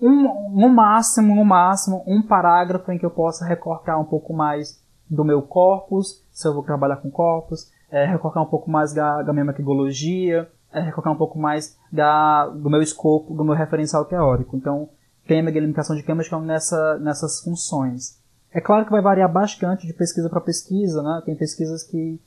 um, 0.00 0.50
no 0.54 0.68
máximo, 0.68 1.34
no 1.34 1.44
máximo, 1.44 2.02
um 2.06 2.22
parágrafo 2.22 2.90
em 2.90 2.98
que 2.98 3.04
eu 3.04 3.10
possa 3.10 3.44
recortar 3.44 4.00
um 4.00 4.04
pouco 4.04 4.32
mais 4.32 4.82
do 5.08 5.24
meu 5.24 5.42
corpus, 5.42 6.24
se 6.32 6.48
eu 6.48 6.54
vou 6.54 6.62
trabalhar 6.62 6.96
com 6.96 7.10
corpus, 7.10 7.70
é, 7.90 8.06
recortar 8.06 8.42
um 8.42 8.46
pouco 8.46 8.70
mais 8.70 8.94
da, 8.94 9.22
da 9.22 9.32
minha 9.32 9.44
metodologia, 9.44 10.48
é, 10.72 10.80
recortar 10.80 11.12
um 11.12 11.16
pouco 11.16 11.38
mais 11.38 11.76
da, 11.92 12.46
do 12.46 12.70
meu 12.70 12.80
escopo, 12.80 13.34
do 13.34 13.44
meu 13.44 13.54
referencial 13.54 14.04
teórico. 14.04 14.56
Então, 14.56 14.88
tem 15.26 15.46
a 15.46 15.50
delimitação 15.50 15.96
de 15.96 16.02
câmeras 16.02 16.30
nessa, 16.42 16.98
nessas 16.98 17.40
funções. 17.40 18.19
É 18.52 18.60
claro 18.60 18.84
que 18.84 18.90
vai 18.90 19.00
variar 19.00 19.30
bastante 19.30 19.86
de 19.86 19.92
pesquisa 19.92 20.28
para 20.28 20.40
pesquisa, 20.40 21.02
né? 21.02 21.22
Tem 21.24 21.36
pesquisas 21.36 21.82
que, 21.84 22.20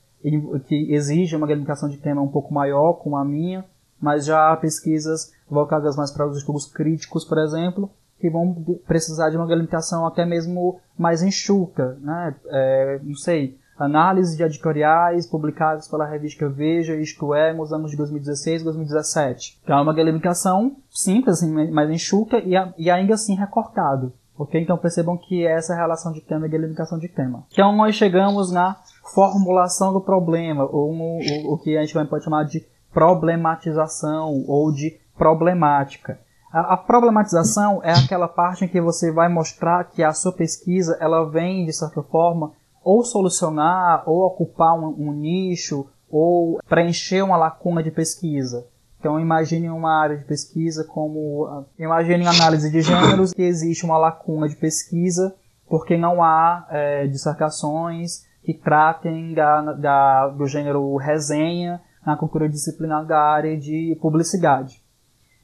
que 0.68 0.94
exigem 0.94 1.38
uma 1.38 1.48
delimitação 1.48 1.90
de 1.90 1.98
tema 1.98 2.22
um 2.22 2.30
pouco 2.30 2.54
maior, 2.54 2.94
como 2.94 3.18
a 3.18 3.26
minha, 3.26 3.66
mas 4.00 4.26
já 4.26 4.52
há 4.52 4.58
pesquisas 4.58 5.34
voltadas 5.50 5.96
mais 5.96 6.12
para 6.12 6.28
os 6.28 6.38
estudos 6.38 6.66
críticos, 6.66 7.26
por 7.26 7.38
exemplo, 7.38 7.90
que 8.20 8.30
vão 8.30 8.54
precisar 8.88 9.30
de 9.30 9.38
uma 9.38 9.48
delimitação 9.48 10.06
até 10.06 10.26
mesmo 10.26 10.80
mais 10.98 11.22
enxuta, 11.22 11.98
né? 12.02 12.36
É, 12.48 13.00
não 13.04 13.16
sei, 13.16 13.58
análise 13.78 14.38
de 14.38 14.44
editoriais 14.44 15.28
publicadas 15.28 15.88
pela 15.88 16.06
revista 16.06 16.48
Veja, 16.48 16.96
isto 16.96 17.34
é, 17.34 17.54
nos 17.54 17.74
anos 17.74 17.92
de 17.92 17.98
2016 17.98 18.62
e 18.62 18.64
2017. 18.64 19.60
Então 19.64 19.78
é 19.78 19.82
uma 19.82 19.94
delimitação 19.94 20.78
simples, 20.90 21.38
assim, 21.38 21.72
mais 21.72 21.90
enxuta 21.90 22.38
e, 22.38 22.54
e 22.78 22.90
ainda 22.90 23.14
assim 23.16 23.36
recortado. 23.36 24.14
Ok? 24.38 24.60
Então 24.60 24.78
percebam 24.78 25.18
que 25.18 25.46
essa 25.46 25.74
é 25.74 25.76
a 25.76 25.80
relação 25.80 26.12
de 26.12 26.22
tema 26.22 26.48
e 26.48 26.50
delimitação 26.50 26.98
de 26.98 27.08
tema. 27.08 27.46
Então 27.52 27.76
nós 27.76 27.96
chegamos 27.96 28.52
na 28.52 28.78
formulação 29.14 29.94
do 29.94 30.02
problema, 30.02 30.66
ou 30.66 30.94
no, 30.94 31.50
o, 31.50 31.54
o 31.54 31.58
que 31.58 31.78
a 31.78 31.86
gente 31.86 32.08
pode 32.08 32.24
chamar 32.24 32.46
de 32.46 32.66
problematização 32.92 34.44
ou 34.48 34.72
de 34.72 35.00
problemática. 35.18 36.20
A, 36.52 36.74
a, 36.74 36.78
problematização 36.78 37.82
é 37.84 37.92
aquela 37.92 38.28
parte 38.28 38.66
em 38.66 38.68
que 38.68 38.80
você 38.80 39.12
vai 39.12 39.28
mostrar 39.28 39.84
que 39.86 40.04
a 40.04 40.14
sua 40.14 40.32
pesquisa 40.32 40.98
ela 41.00 41.28
vem, 41.30 41.66
de 41.66 41.74
certa 41.74 42.04
forma, 42.04 42.52
ou 42.84 43.04
solucionar, 43.04 44.04
ou 44.06 44.22
ocupar 44.22 44.74
um, 44.76 44.94
um 44.98 45.12
nicho, 45.12 45.88
ou 46.10 46.60
preencher 46.70 47.24
uma 47.24 47.38
lacuna 47.38 47.82
de 47.82 47.90
pesquisa. 47.90 48.68
Então 49.04 49.20
imagine 49.20 49.70
uma 49.70 50.02
área 50.02 50.16
de 50.16 50.24
pesquisa 50.24 50.86
como 50.86 51.66
imagine 51.78 52.26
análise 52.26 52.72
de 52.72 52.80
gêneros 52.80 53.34
que 53.34 53.42
existe 53.42 53.84
uma 53.84 53.98
lacuna 53.98 54.48
de 54.48 54.56
pesquisa 54.56 55.36
porque 55.68 55.98
não 55.98 56.24
há 56.24 56.66
é, 56.70 57.06
dissertações 57.08 58.26
que 58.46 58.54
tratem 58.54 59.34
da, 59.34 59.74
da, 59.74 60.28
do 60.30 60.48
gênero 60.48 60.96
resenha 60.96 61.82
na 62.06 62.16
cultura 62.16 62.48
disciplinar 62.48 63.06
da 63.06 63.20
área 63.20 63.58
de 63.58 63.98
publicidade. 64.02 64.82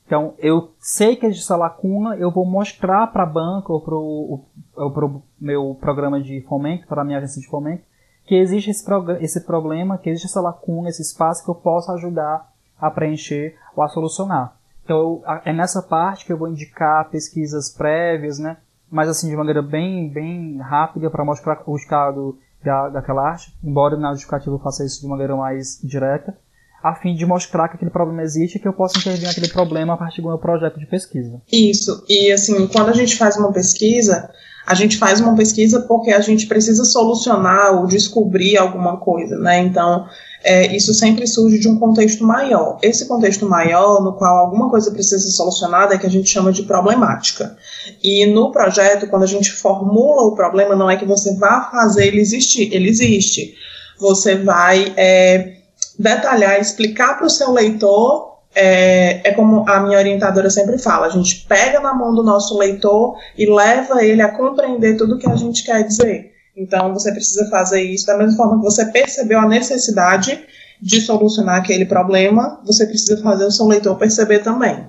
Então, 0.06 0.36
eu 0.40 0.72
sei 0.80 1.18
que 1.18 1.26
existe 1.26 1.44
essa 1.44 1.58
lacuna, 1.58 2.16
eu 2.16 2.32
vou 2.32 2.46
mostrar 2.46 3.08
para 3.08 3.24
a 3.24 3.26
banca 3.26 3.74
ou 3.74 3.82
para 3.82 5.06
o 5.06 5.22
meu 5.40 5.76
programa 5.82 6.22
de 6.22 6.40
fomento, 6.48 6.88
para 6.88 7.02
a 7.02 7.06
minha 7.06 7.18
agência 7.18 7.42
de 7.42 7.48
fomento, 7.48 7.84
que 8.26 8.36
existe 8.36 8.72
esse, 8.72 8.86
esse 9.20 9.46
problema, 9.46 9.98
que 9.98 10.10
existe 10.10 10.28
essa 10.28 10.40
lacuna, 10.40 10.88
esse 10.88 11.02
espaço 11.02 11.44
que 11.44 11.52
eu 11.52 11.56
posso 11.56 11.92
ajudar 11.92 12.48
a 12.80 12.90
preencher 12.90 13.56
ou 13.76 13.84
a 13.84 13.90
solucionar. 13.90 14.56
Então, 14.84 15.22
é 15.46 15.54
nessa 15.54 15.82
parte 15.82 16.26
que 16.26 16.34
eu 16.34 16.38
vou 16.38 16.48
indicar 16.48 17.10
pesquisas 17.10 17.70
prévias, 17.70 18.40
né? 18.40 18.58
mas 18.92 19.08
assim, 19.08 19.30
de 19.30 19.36
maneira 19.36 19.62
bem, 19.62 20.10
bem 20.10 20.58
rápida 20.58 21.10
para 21.10 21.24
mostrar 21.24 21.62
o 21.66 21.76
estado 21.76 22.38
da, 22.64 22.90
daquela 22.90 23.30
arte, 23.30 23.54
embora 23.64 23.96
na 23.96 24.12
justificativa 24.12 24.56
eu 24.56 24.60
faça 24.60 24.84
isso 24.84 25.02
de 25.02 25.08
maneira 25.08 25.36
mais 25.36 25.80
direta, 25.84 26.36
a 26.84 26.96
fim 26.96 27.14
de 27.14 27.26
mostrar 27.26 27.68
que 27.68 27.76
aquele 27.76 27.92
problema 27.92 28.24
existe 28.24 28.56
e 28.56 28.60
que 28.60 28.68
eu 28.68 28.74
posso 28.74 28.98
intervir 28.98 29.28
naquele 29.28 29.50
problema 29.50 29.94
a 29.94 29.98
partir 29.98 30.22
do 30.22 30.30
meu 30.30 30.38
projeto 30.38 30.80
de 30.80 30.86
pesquisa. 30.86 31.42
Isso, 31.52 32.04
e 32.08 32.32
assim, 32.32 32.68
quando 32.68 32.90
a 32.90 32.94
gente 32.94 33.18
faz 33.18 33.38
uma 33.38 33.52
pesquisa, 33.52 34.30
a 34.66 34.74
gente 34.74 34.98
faz 34.98 35.20
uma 35.20 35.36
pesquisa 35.36 35.82
porque 35.82 36.12
a 36.12 36.22
gente 36.22 36.48
precisa 36.48 36.86
solucionar 36.86 37.76
ou 37.76 37.86
descobrir 37.86 38.58
alguma 38.58 38.98
coisa, 38.98 39.38
né? 39.38 39.60
Então, 39.60 40.08
é, 40.44 40.74
isso 40.76 40.94
sempre 40.94 41.28
surge 41.28 41.60
de 41.60 41.68
um 41.68 41.78
contexto 41.78 42.24
maior. 42.24 42.78
Esse 42.82 43.08
contexto 43.08 43.48
maior, 43.48 44.02
no 44.02 44.14
qual 44.14 44.38
alguma 44.38 44.70
coisa 44.70 44.92
precisa 44.92 45.20
ser 45.20 45.32
solucionada, 45.32 45.96
é 45.96 45.98
que 45.98 46.06
a 46.06 46.10
gente 46.10 46.30
chama 46.30 46.52
de 46.52 46.64
problemática. 46.64 47.58
E 48.02 48.26
no 48.26 48.52
projeto, 48.52 49.08
quando 49.08 49.24
a 49.24 49.28
gente 49.28 49.52
formula 49.52 50.24
o 50.24 50.36
problema, 50.36 50.76
não 50.76 50.90
é 50.90 50.96
que 50.96 51.06
você 51.06 51.36
vá 51.36 51.70
fazer 51.72 52.08
ele 52.08 52.22
existir, 52.22 52.74
ele 52.74 52.88
existe. 52.88 53.54
Você 54.00 54.36
vai 54.36 54.94
é, 54.96 55.58
detalhar, 55.98 56.60
explicar 56.60 57.18
para 57.18 57.28
o 57.28 57.30
seu 57.30 57.52
leitor. 57.52 58.30
É, 58.56 59.30
é 59.30 59.32
como 59.34 59.70
a 59.70 59.82
minha 59.82 59.98
orientadora 59.98 60.50
sempre 60.50 60.78
fala: 60.78 61.08
a 61.08 61.10
gente 61.10 61.46
pega 61.48 61.82
na 61.82 61.94
mão 61.94 62.16
do 62.16 62.24
nosso 62.24 62.58
leitor 62.58 63.18
e 63.38 63.46
leva 63.46 64.04
ele 64.04 64.22
a 64.22 64.36
compreender 64.36 64.96
tudo 64.98 65.16
o 65.16 65.20
que 65.20 65.30
a 65.30 65.36
gente 65.36 65.64
quer 65.64 65.84
dizer. 65.84 66.29
Então, 66.60 66.94
você 66.94 67.12
precisa 67.12 67.50
fazer 67.50 67.82
isso 67.82 68.06
da 68.06 68.18
mesma 68.18 68.36
forma 68.36 68.58
que 68.58 68.64
você 68.64 68.86
percebeu 68.92 69.40
a 69.40 69.48
necessidade 69.48 70.46
de 70.82 71.02
solucionar 71.02 71.58
aquele 71.58 71.86
problema, 71.86 72.60
você 72.66 72.86
precisa 72.86 73.22
fazer 73.22 73.46
o 73.46 73.52
seu 73.52 73.66
leitor 73.66 73.98
perceber 73.98 74.40
também. 74.40 74.88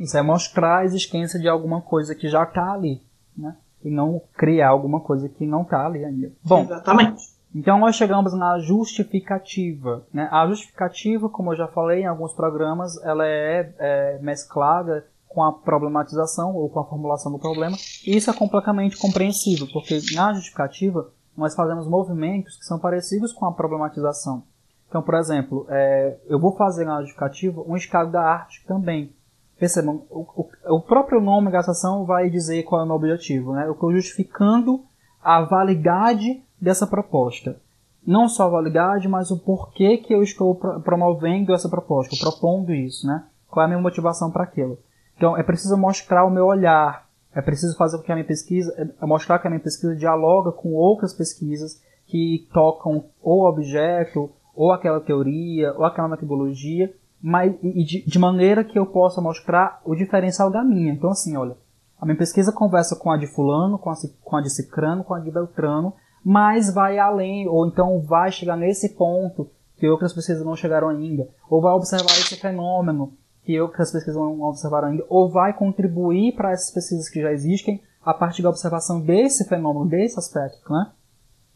Isso 0.00 0.16
é 0.16 0.22
mostrar 0.22 0.78
a 0.78 0.84
existência 0.84 1.38
de 1.38 1.48
alguma 1.48 1.80
coisa 1.80 2.14
que 2.14 2.28
já 2.28 2.42
está 2.42 2.72
ali, 2.72 3.02
né? 3.36 3.56
E 3.84 3.90
não 3.90 4.20
criar 4.36 4.68
alguma 4.68 5.00
coisa 5.00 5.28
que 5.28 5.46
não 5.46 5.62
está 5.62 5.86
ali 5.86 6.04
ainda. 6.04 6.32
Bom, 6.44 6.62
Exatamente. 6.62 7.36
Então 7.54 7.78
nós 7.78 7.96
chegamos 7.96 8.34
na 8.34 8.58
justificativa. 8.58 10.04
Né? 10.12 10.28
A 10.30 10.46
justificativa, 10.46 11.28
como 11.28 11.52
eu 11.52 11.56
já 11.56 11.66
falei 11.66 12.02
em 12.02 12.06
alguns 12.06 12.34
programas, 12.34 13.02
ela 13.02 13.26
é, 13.26 13.72
é 13.78 14.18
mesclada 14.20 15.06
com 15.36 15.44
a 15.44 15.52
problematização 15.52 16.56
ou 16.56 16.66
com 16.70 16.80
a 16.80 16.84
formulação 16.86 17.30
do 17.30 17.38
problema. 17.38 17.76
E 18.06 18.16
isso 18.16 18.30
é 18.30 18.32
completamente 18.32 18.96
compreensível, 18.96 19.68
porque 19.70 20.00
na 20.14 20.32
justificativa 20.32 21.10
nós 21.36 21.54
fazemos 21.54 21.86
movimentos 21.86 22.56
que 22.56 22.64
são 22.64 22.78
parecidos 22.78 23.34
com 23.34 23.44
a 23.44 23.52
problematização. 23.52 24.44
Então, 24.88 25.02
por 25.02 25.14
exemplo, 25.14 25.66
é, 25.68 26.16
eu 26.26 26.40
vou 26.40 26.56
fazer 26.56 26.86
na 26.86 27.00
justificativa 27.00 27.62
um 27.68 27.76
estado 27.76 28.10
da 28.10 28.22
arte 28.22 28.64
também. 28.66 29.12
Percebam, 29.58 30.04
o, 30.08 30.20
o, 30.34 30.76
o, 30.76 30.80
próprio 30.80 31.20
nome 31.20 31.50
da 31.50 31.58
ação 31.58 32.06
vai 32.06 32.30
dizer 32.30 32.62
qual 32.62 32.80
é 32.80 32.84
o 32.84 32.86
meu 32.86 32.96
objetivo. 32.96 33.52
Né? 33.52 33.66
Eu 33.66 33.72
estou 33.72 33.92
justificando 33.92 34.84
a 35.22 35.42
validade 35.42 36.42
dessa 36.58 36.86
proposta. 36.86 37.60
Não 38.06 38.26
só 38.26 38.44
a 38.44 38.50
validade, 38.50 39.06
mas 39.06 39.30
o 39.30 39.38
porquê 39.38 39.98
que 39.98 40.14
eu 40.14 40.22
estou 40.22 40.54
promovendo 40.54 41.52
essa 41.52 41.68
proposta, 41.68 42.16
propondo 42.18 42.72
isso. 42.72 43.06
Né? 43.06 43.22
Qual 43.50 43.62
é 43.62 43.66
a 43.66 43.68
minha 43.68 43.82
motivação 43.82 44.30
para 44.30 44.44
aquilo. 44.44 44.78
Então, 45.16 45.36
é 45.36 45.42
preciso 45.42 45.76
mostrar 45.76 46.24
o 46.24 46.30
meu 46.30 46.46
olhar. 46.46 47.06
É 47.34 47.42
preciso 47.42 47.76
fazer 47.76 47.98
com 47.98 48.04
que 48.04 48.12
a 48.12 48.14
minha 48.14 48.26
pesquisa, 48.26 48.72
é 49.00 49.06
mostrar 49.06 49.38
que 49.38 49.46
a 49.46 49.50
minha 49.50 49.62
pesquisa 49.62 49.94
dialoga 49.94 50.52
com 50.52 50.72
outras 50.72 51.12
pesquisas 51.12 51.82
que 52.06 52.48
tocam 52.52 53.04
ou 53.22 53.44
objeto, 53.44 54.30
ou 54.54 54.72
aquela 54.72 55.00
teoria, 55.00 55.74
ou 55.76 55.84
aquela 55.84 56.08
metodologia, 56.08 56.94
mas 57.20 57.54
e 57.62 57.84
de, 57.84 58.02
de 58.06 58.18
maneira 58.18 58.64
que 58.64 58.78
eu 58.78 58.86
possa 58.86 59.20
mostrar 59.20 59.80
o 59.84 59.94
diferencial 59.94 60.50
da 60.50 60.64
minha. 60.64 60.92
Então, 60.92 61.10
assim, 61.10 61.36
olha, 61.36 61.56
a 62.00 62.06
minha 62.06 62.16
pesquisa 62.16 62.52
conversa 62.52 62.96
com 62.96 63.10
a 63.10 63.16
de 63.16 63.26
fulano, 63.26 63.78
com 63.78 63.90
a, 63.90 63.94
com 64.22 64.36
a 64.36 64.40
de 64.40 64.50
cicrano, 64.50 65.04
com 65.04 65.14
a 65.14 65.20
de 65.20 65.30
beltrano, 65.30 65.92
mas 66.24 66.72
vai 66.72 66.98
além, 66.98 67.48
ou 67.48 67.66
então 67.66 68.00
vai 68.00 68.32
chegar 68.32 68.56
nesse 68.56 68.90
ponto 68.96 69.50
que 69.76 69.88
outras 69.88 70.12
pesquisas 70.12 70.44
não 70.44 70.56
chegaram 70.56 70.88
ainda, 70.88 71.28
ou 71.50 71.60
vai 71.60 71.72
observar 71.72 72.12
esse 72.12 72.36
fenômeno 72.36 73.12
que 73.46 73.60
outras 73.60 73.92
pesquisas 73.92 74.16
não 74.20 74.42
observaram 74.42 74.88
ainda, 74.88 75.06
ou 75.08 75.30
vai 75.30 75.52
contribuir 75.52 76.34
para 76.34 76.50
essas 76.50 76.74
pesquisas 76.74 77.08
que 77.08 77.22
já 77.22 77.32
existem 77.32 77.80
a 78.04 78.12
partir 78.12 78.42
da 78.42 78.50
observação 78.50 79.00
desse 79.00 79.48
fenômeno, 79.48 79.86
desse 79.86 80.18
aspecto, 80.18 80.72
né? 80.72 80.90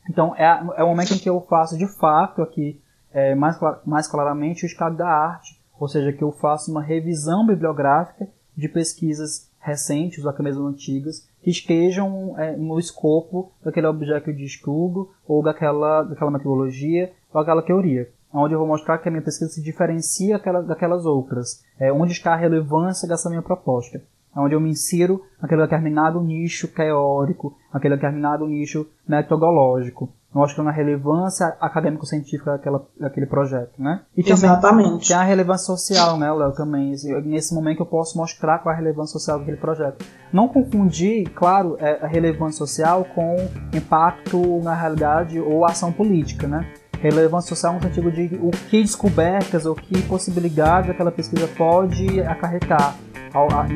Então, 0.09 0.35
é, 0.37 0.45
é 0.77 0.85
o 0.85 0.89
momento 0.89 1.15
em 1.15 1.19
que 1.19 1.29
eu 1.29 1.41
faço, 1.41 1.77
de 1.77 1.89
fato, 1.99 2.43
aqui, 2.43 2.81
é, 3.13 3.35
mais, 3.35 3.59
mais 3.85 4.07
claramente, 4.07 4.65
o 4.65 4.67
estado 4.67 4.97
da 4.97 5.09
arte, 5.09 5.61
ou 5.81 5.89
seja, 5.89 6.13
que 6.13 6.23
eu 6.23 6.31
faço 6.31 6.71
uma 6.71 6.81
revisão 6.81 7.45
bibliográfica 7.45 8.29
de 8.57 8.69
pesquisas 8.69 9.51
recentes, 9.59 10.25
ou 10.25 10.31
até 10.31 10.45
mesmo 10.45 10.67
antigas, 10.67 11.29
que 11.43 11.51
estejam 11.51 12.39
é, 12.39 12.57
no 12.57 12.79
escopo 12.79 13.53
daquele 13.65 13.89
objeto 13.89 14.33
de 14.33 14.45
estudo, 14.45 15.11
ou 15.27 15.43
daquela, 15.43 16.05
daquela 16.05 16.31
metodologia, 16.31 17.13
ou 17.33 17.41
daquela 17.41 17.63
teoria 17.63 18.09
onde 18.33 18.55
eu 18.55 18.59
vou 18.59 18.69
mostrar 18.69 18.99
que 18.99 19.09
a 19.09 19.13
minha 19.13 19.23
pesquisa 19.23 19.51
se 19.51 19.63
diferencia 19.63 20.39
daquelas 20.67 21.05
outras, 21.05 21.63
é, 21.79 21.93
onde 21.93 22.13
está 22.13 22.33
a 22.33 22.37
relevância 22.37 23.09
dessa 23.09 23.29
minha 23.29 23.43
proposta, 23.43 24.01
onde 24.37 24.55
eu 24.55 24.61
me 24.61 24.71
insiro 24.71 25.23
naquele 25.41 25.63
determinado 25.63 26.21
nicho 26.21 26.69
teórico, 26.69 27.57
naquele 27.73 27.97
determinado 27.97 28.47
nicho 28.47 28.87
metodológico, 29.09 30.09
mostrando 30.33 30.69
a 30.69 30.73
relevância 30.73 31.57
acadêmico-científica 31.61 32.53
daquela, 32.53 32.87
daquele 32.99 33.27
projeto, 33.27 33.73
né? 33.77 34.03
E 34.17 34.23
também 34.23 34.51
Exatamente. 34.51 35.09
tem 35.09 35.17
a 35.17 35.23
relevância 35.23 35.67
social, 35.67 36.17
né, 36.17 36.33
Léo, 36.33 36.53
também. 36.53 36.95
Nesse 37.25 37.53
momento 37.53 37.81
eu 37.81 37.87
posso 37.87 38.17
mostrar 38.17 38.61
qual 38.61 38.73
é 38.73 38.77
a 38.77 38.81
relevância 38.81 39.19
social 39.19 39.41
daquele 39.41 39.57
projeto. 39.57 40.05
Não 40.33 40.47
confundir, 40.47 41.29
claro, 41.31 41.77
é, 41.81 42.05
a 42.05 42.07
relevância 42.07 42.59
social 42.59 43.05
com 43.13 43.37
impacto 43.75 44.61
na 44.63 44.75
realidade 44.75 45.41
ou 45.41 45.65
ação 45.65 45.93
política, 45.93 46.47
né? 46.47 46.73
Relevância 47.01 47.49
social 47.49 47.75
no 47.75 47.83
sentido 47.83 48.11
de 48.11 48.39
o 48.41 48.51
que 48.51 48.83
descobertas 48.83 49.67
ou 49.67 49.75
que 49.75 50.01
possibilidades 50.03 50.91
aquela 50.91 51.11
pesquisa 51.11 51.49
pode 51.49 52.21
acarretar 52.21 52.95
ao, 53.33 53.47
a, 53.51 53.67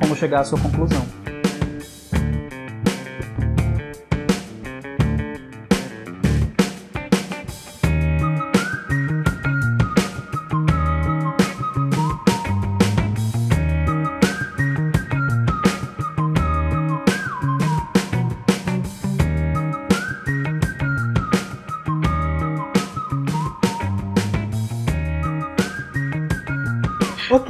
como 0.00 0.16
chegar 0.16 0.40
à 0.40 0.44
sua 0.44 0.58
conclusão. 0.58 1.02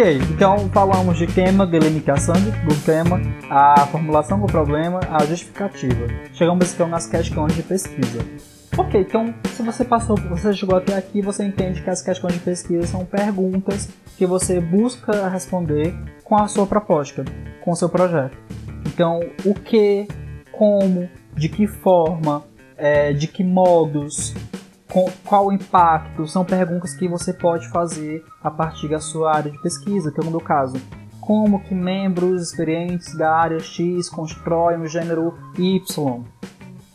Ok, 0.03 0.19
então 0.35 0.69
falamos 0.71 1.17
de 1.17 1.29
tema, 1.29 1.65
delimitação 1.65 2.35
do 2.35 2.75
tema, 2.85 3.21
a 3.49 3.87
formulação 3.87 4.41
do 4.41 4.49
problema, 4.49 4.99
a 5.09 5.25
justificativa. 5.25 6.09
Chegamos 6.33 6.75
então 6.75 6.89
nas 6.89 7.07
questões 7.07 7.55
de 7.55 7.63
pesquisa. 7.63 8.19
Ok, 8.77 9.01
então 9.01 9.33
se 9.45 9.63
você 9.63 9.85
passou, 9.85 10.17
você 10.17 10.53
chegou 10.55 10.77
até 10.77 10.97
aqui, 10.97 11.23
você 11.23 11.45
entende 11.45 11.81
que 11.81 11.89
as 11.89 12.03
questões 12.03 12.35
de 12.35 12.41
pesquisa 12.41 12.85
são 12.85 13.05
perguntas 13.05 13.91
que 14.19 14.27
você 14.27 14.61
busca 14.61 15.29
responder 15.29 15.95
com 16.25 16.37
a 16.37 16.49
sua 16.49 16.67
proposta, 16.67 17.25
com 17.61 17.71
o 17.71 17.77
seu 17.77 17.89
projeto. 17.89 18.37
Então, 18.85 19.21
o 19.45 19.55
que, 19.55 20.09
como, 20.51 21.09
de 21.33 21.49
que 21.49 21.69
forma, 21.69 22.43
é, 22.77 23.13
de 23.13 23.29
que 23.29 23.45
modos, 23.45 24.35
qual 25.25 25.47
o 25.47 25.53
impacto? 25.53 26.27
São 26.27 26.45
perguntas 26.45 26.95
que 26.95 27.09
você 27.09 27.33
pode 27.33 27.69
fazer 27.71 28.25
a 28.43 28.51
partir 28.51 28.89
da 28.89 29.01
sua 29.01 29.35
área 29.35 29.51
de 29.51 29.61
pesquisa, 29.63 30.13
que 30.13 30.21
é 30.21 30.23
o 30.23 30.31
meu 30.31 30.41
caso. 30.41 30.77
Como 31.19 31.63
que 31.63 31.75
membros 31.75 32.43
experientes 32.43 33.17
da 33.17 33.35
área 33.35 33.59
X 33.59 34.11
constroem 34.11 34.81
o 34.81 34.87
gênero 34.87 35.35
Y? 35.57 36.25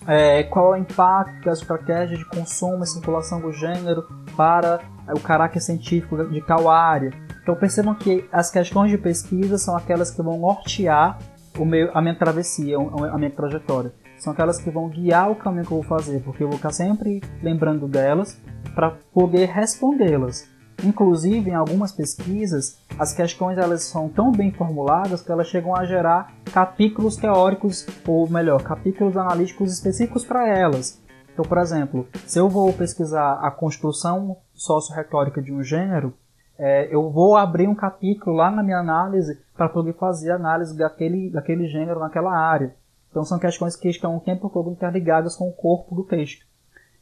É, 0.06 0.44
qual 0.44 0.76
é 0.76 0.78
o 0.78 0.82
impacto 0.82 1.44
da 1.44 1.54
estratégia 1.54 2.18
de 2.18 2.26
consumo 2.26 2.84
e 2.84 2.88
circulação 2.88 3.42
do 3.42 3.52
gênero 3.52 4.08
para 4.36 4.80
o 5.10 5.20
caráter 5.20 5.60
científico 5.60 6.24
de 6.26 6.42
tal 6.42 6.70
área? 6.70 7.12
Então 7.42 7.56
percebam 7.56 7.96
que 7.96 8.28
as 8.32 8.52
questões 8.52 8.92
de 8.92 8.98
pesquisa 8.98 9.58
são 9.58 9.76
aquelas 9.76 10.12
que 10.12 10.22
vão 10.22 10.38
nortear 10.38 11.18
meu, 11.66 11.90
a 11.94 12.02
minha 12.02 12.16
travessia, 12.16 12.78
a 12.78 13.18
minha 13.18 13.32
trajetória. 13.32 13.92
São 14.28 14.34
aquelas 14.34 14.60
que 14.60 14.70
vão 14.70 14.90
guiar 14.90 15.32
o 15.32 15.36
caminho 15.36 15.66
que 15.66 15.72
eu 15.72 15.82
vou 15.82 15.88
fazer, 15.88 16.22
porque 16.22 16.44
eu 16.44 16.50
vou 16.50 16.58
ficar 16.58 16.74
sempre 16.74 17.22
lembrando 17.42 17.88
delas 17.88 18.38
para 18.76 18.92
poder 19.14 19.48
respondê-las. 19.48 20.50
Inclusive, 20.84 21.50
em 21.50 21.56
algumas 21.56 21.94
pesquisas, 21.94 22.78
as 23.00 23.14
questões 23.14 23.58
elas 23.58 23.84
são 23.84 24.10
tão 24.10 24.32
bem 24.32 24.52
formuladas 24.52 25.22
que 25.22 25.32
elas 25.32 25.48
chegam 25.48 25.74
a 25.74 25.86
gerar 25.86 26.34
capítulos 26.54 27.16
teóricos, 27.16 27.88
ou 28.06 28.30
melhor, 28.30 28.62
capítulos 28.62 29.16
analíticos 29.16 29.72
específicos 29.72 30.26
para 30.26 30.46
elas. 30.46 31.02
Então, 31.32 31.46
por 31.46 31.58
exemplo, 31.58 32.06
se 32.26 32.38
eu 32.38 32.50
vou 32.50 32.74
pesquisar 32.74 33.40
a 33.42 33.50
construção 33.50 34.38
socio-retórica 34.54 35.42
de 35.42 35.54
um 35.54 35.64
gênero, 35.64 36.14
é, 36.60 36.94
eu 36.94 37.10
vou 37.10 37.38
abrir 37.38 37.68
um 37.68 37.76
capítulo 37.76 38.36
lá 38.36 38.52
na 38.52 38.62
minha 38.62 38.80
análise 38.80 39.40
para 39.56 39.70
poder 39.70 39.94
fazer 39.94 40.32
análise 40.32 40.78
daquele, 40.78 41.30
daquele 41.30 41.68
gênero 41.68 42.00
naquela 42.00 42.38
área. 42.38 42.76
Então, 43.18 43.26
são 43.26 43.40
questões 43.40 43.76
que 43.76 43.90
estão 43.90 44.16
o 44.16 44.20
tempo 44.20 44.48
todo 44.48 44.70
interligadas 44.70 45.36
com 45.36 45.50
o 45.50 45.52
corpo 45.52 45.96
do 45.96 46.04
texto. 46.04 46.46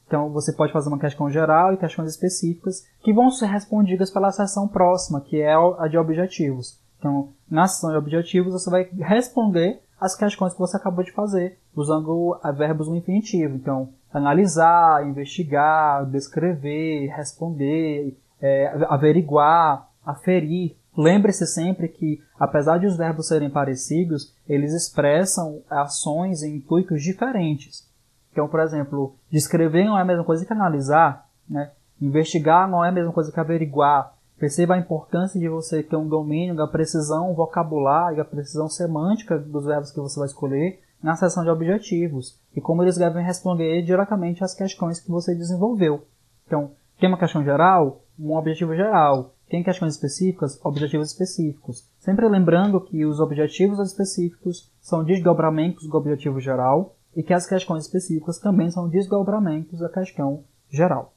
Então 0.07 0.29
você 0.29 0.53
pode 0.53 0.71
fazer 0.71 0.87
uma 0.87 0.99
questão 0.99 1.29
geral 1.29 1.73
e 1.73 1.77
questões 1.77 2.09
específicas 2.09 2.87
que 3.01 3.11
vão 3.11 3.29
ser 3.29 3.47
respondidas 3.47 4.09
pela 4.09 4.31
seção 4.31 4.65
próxima, 4.65 5.19
que 5.19 5.41
é 5.41 5.53
a 5.53 5.87
de 5.89 5.97
objetivos. 5.97 6.79
Então, 6.97 7.33
na 7.49 7.67
seção 7.67 7.89
de 7.89 7.97
objetivos, 7.97 8.53
você 8.53 8.69
vai 8.69 8.87
responder 8.97 9.81
as 9.99 10.15
questões 10.15 10.53
que 10.53 10.59
você 10.59 10.77
acabou 10.77 11.03
de 11.03 11.11
fazer, 11.11 11.59
usando 11.75 12.39
verbos 12.55 12.87
no 12.87 12.95
infinitivo. 12.95 13.55
Então, 13.55 13.89
analisar, 14.13 15.05
investigar, 15.05 16.05
descrever, 16.05 17.07
responder, 17.07 18.17
é, 18.39 18.85
averiguar, 18.87 19.89
aferir. 20.05 20.77
Lembre-se 20.97 21.45
sempre 21.45 21.89
que, 21.89 22.21
apesar 22.39 22.77
de 22.77 22.87
os 22.87 22.95
verbos 22.95 23.27
serem 23.27 23.49
parecidos, 23.49 24.33
eles 24.47 24.73
expressam 24.73 25.61
ações 25.69 26.41
em 26.41 26.55
intuitos 26.55 27.03
diferentes. 27.03 27.89
Então, 28.31 28.47
por 28.47 28.59
exemplo, 28.59 29.15
descrever 29.29 29.85
não 29.85 29.97
é 29.97 30.01
a 30.01 30.05
mesma 30.05 30.23
coisa 30.23 30.45
que 30.45 30.53
analisar, 30.53 31.29
né? 31.49 31.71
Investigar 32.01 32.69
não 32.69 32.83
é 32.83 32.89
a 32.89 32.91
mesma 32.91 33.13
coisa 33.13 33.31
que 33.31 33.39
averiguar. 33.39 34.13
Perceba 34.37 34.75
a 34.75 34.77
importância 34.77 35.39
de 35.39 35.47
você 35.47 35.81
ter 35.81 35.95
um 35.95 36.07
domínio 36.07 36.55
da 36.55 36.67
precisão 36.67 37.33
vocabular 37.33 38.11
e 38.11 38.17
da 38.17 38.25
precisão 38.25 38.67
semântica 38.67 39.37
dos 39.39 39.65
verbos 39.65 39.91
que 39.91 39.99
você 39.99 40.19
vai 40.19 40.27
escolher 40.27 40.81
na 41.01 41.15
seção 41.15 41.43
de 41.43 41.49
objetivos 41.49 42.37
e 42.53 42.59
como 42.59 42.83
eles 42.83 42.97
devem 42.97 43.23
responder 43.23 43.81
diretamente 43.83 44.43
às 44.43 44.53
questões 44.53 44.99
que 44.99 45.09
você 45.09 45.33
desenvolveu. 45.33 46.05
Então, 46.45 46.71
tem 46.99 47.07
uma 47.07 47.17
questão 47.17 47.43
geral, 47.43 48.01
um 48.19 48.35
objetivo 48.35 48.75
geral. 48.75 49.34
Tem 49.49 49.63
questões 49.63 49.93
específicas, 49.93 50.59
objetivos 50.63 51.11
específicos. 51.11 51.83
Sempre 51.99 52.27
lembrando 52.27 52.81
que 52.81 53.05
os 53.05 53.19
objetivos 53.19 53.79
específicos 53.79 54.71
são 54.81 55.03
desdobramentos 55.03 55.87
do 55.87 55.97
objetivo 55.97 56.39
geral 56.39 56.95
e 57.15 57.23
que 57.23 57.33
as 57.33 57.45
questões 57.45 57.85
específicas 57.85 58.39
também 58.39 58.69
são 58.71 58.89
desdobramentos 58.89 59.79
da 59.79 59.89
questão 59.89 60.43
geral. 60.69 61.13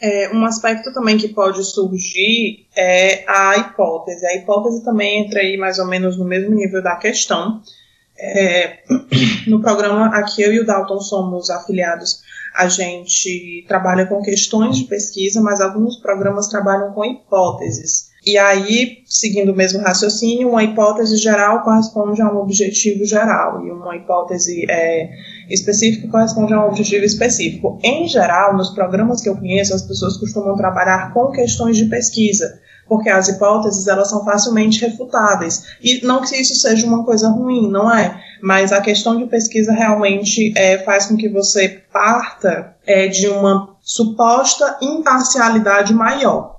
É, 0.00 0.34
um 0.34 0.44
aspecto 0.44 0.92
também 0.92 1.16
que 1.16 1.28
pode 1.28 1.64
surgir 1.64 2.66
é 2.76 3.24
a 3.28 3.56
hipótese. 3.56 4.26
A 4.26 4.36
hipótese 4.36 4.84
também 4.84 5.24
entra 5.24 5.40
aí 5.40 5.56
mais 5.56 5.78
ou 5.78 5.86
menos 5.86 6.18
no 6.18 6.24
mesmo 6.24 6.54
nível 6.54 6.82
da 6.82 6.96
questão. 6.96 7.62
É, 8.18 8.78
no 9.48 9.60
programa 9.60 10.06
aqui 10.16 10.42
eu 10.42 10.52
e 10.52 10.60
o 10.60 10.66
Dalton 10.66 11.00
somos 11.00 11.50
afiliados. 11.50 12.22
A 12.56 12.68
gente 12.68 13.64
trabalha 13.66 14.06
com 14.06 14.22
questões 14.22 14.78
de 14.78 14.84
pesquisa, 14.84 15.40
mas 15.40 15.60
alguns 15.60 15.96
programas 15.96 16.48
trabalham 16.48 16.92
com 16.92 17.04
hipóteses. 17.04 18.14
E 18.26 18.38
aí, 18.38 19.02
seguindo 19.04 19.52
o 19.52 19.56
mesmo 19.56 19.80
raciocínio, 19.80 20.48
uma 20.48 20.64
hipótese 20.64 21.16
geral 21.16 21.62
corresponde 21.62 22.22
a 22.22 22.32
um 22.32 22.38
objetivo 22.38 23.04
geral, 23.04 23.66
e 23.66 23.70
uma 23.70 23.94
hipótese 23.96 24.64
é, 24.70 25.10
específica 25.50 26.08
corresponde 26.08 26.54
a 26.54 26.64
um 26.64 26.68
objetivo 26.68 27.04
específico. 27.04 27.78
Em 27.82 28.08
geral, 28.08 28.56
nos 28.56 28.70
programas 28.70 29.20
que 29.20 29.28
eu 29.28 29.36
conheço, 29.36 29.74
as 29.74 29.82
pessoas 29.82 30.16
costumam 30.16 30.56
trabalhar 30.56 31.12
com 31.12 31.32
questões 31.32 31.76
de 31.76 31.84
pesquisa, 31.86 32.60
porque 32.88 33.08
as 33.08 33.28
hipóteses 33.28 33.86
elas 33.86 34.08
são 34.08 34.24
facilmente 34.24 34.84
refutáveis. 34.84 35.76
E 35.82 36.04
não 36.04 36.20
que 36.20 36.36
isso 36.36 36.54
seja 36.54 36.86
uma 36.86 37.04
coisa 37.04 37.28
ruim, 37.28 37.70
não 37.70 37.92
é? 37.92 38.20
Mas 38.42 38.72
a 38.72 38.80
questão 38.80 39.16
de 39.16 39.26
pesquisa 39.26 39.72
realmente 39.72 40.52
é, 40.56 40.78
faz 40.78 41.06
com 41.06 41.16
que 41.16 41.28
você 41.28 41.82
parta 41.92 42.76
é, 42.86 43.08
de 43.08 43.28
uma 43.28 43.74
suposta 43.80 44.78
imparcialidade 44.80 45.94
maior. 45.94 46.54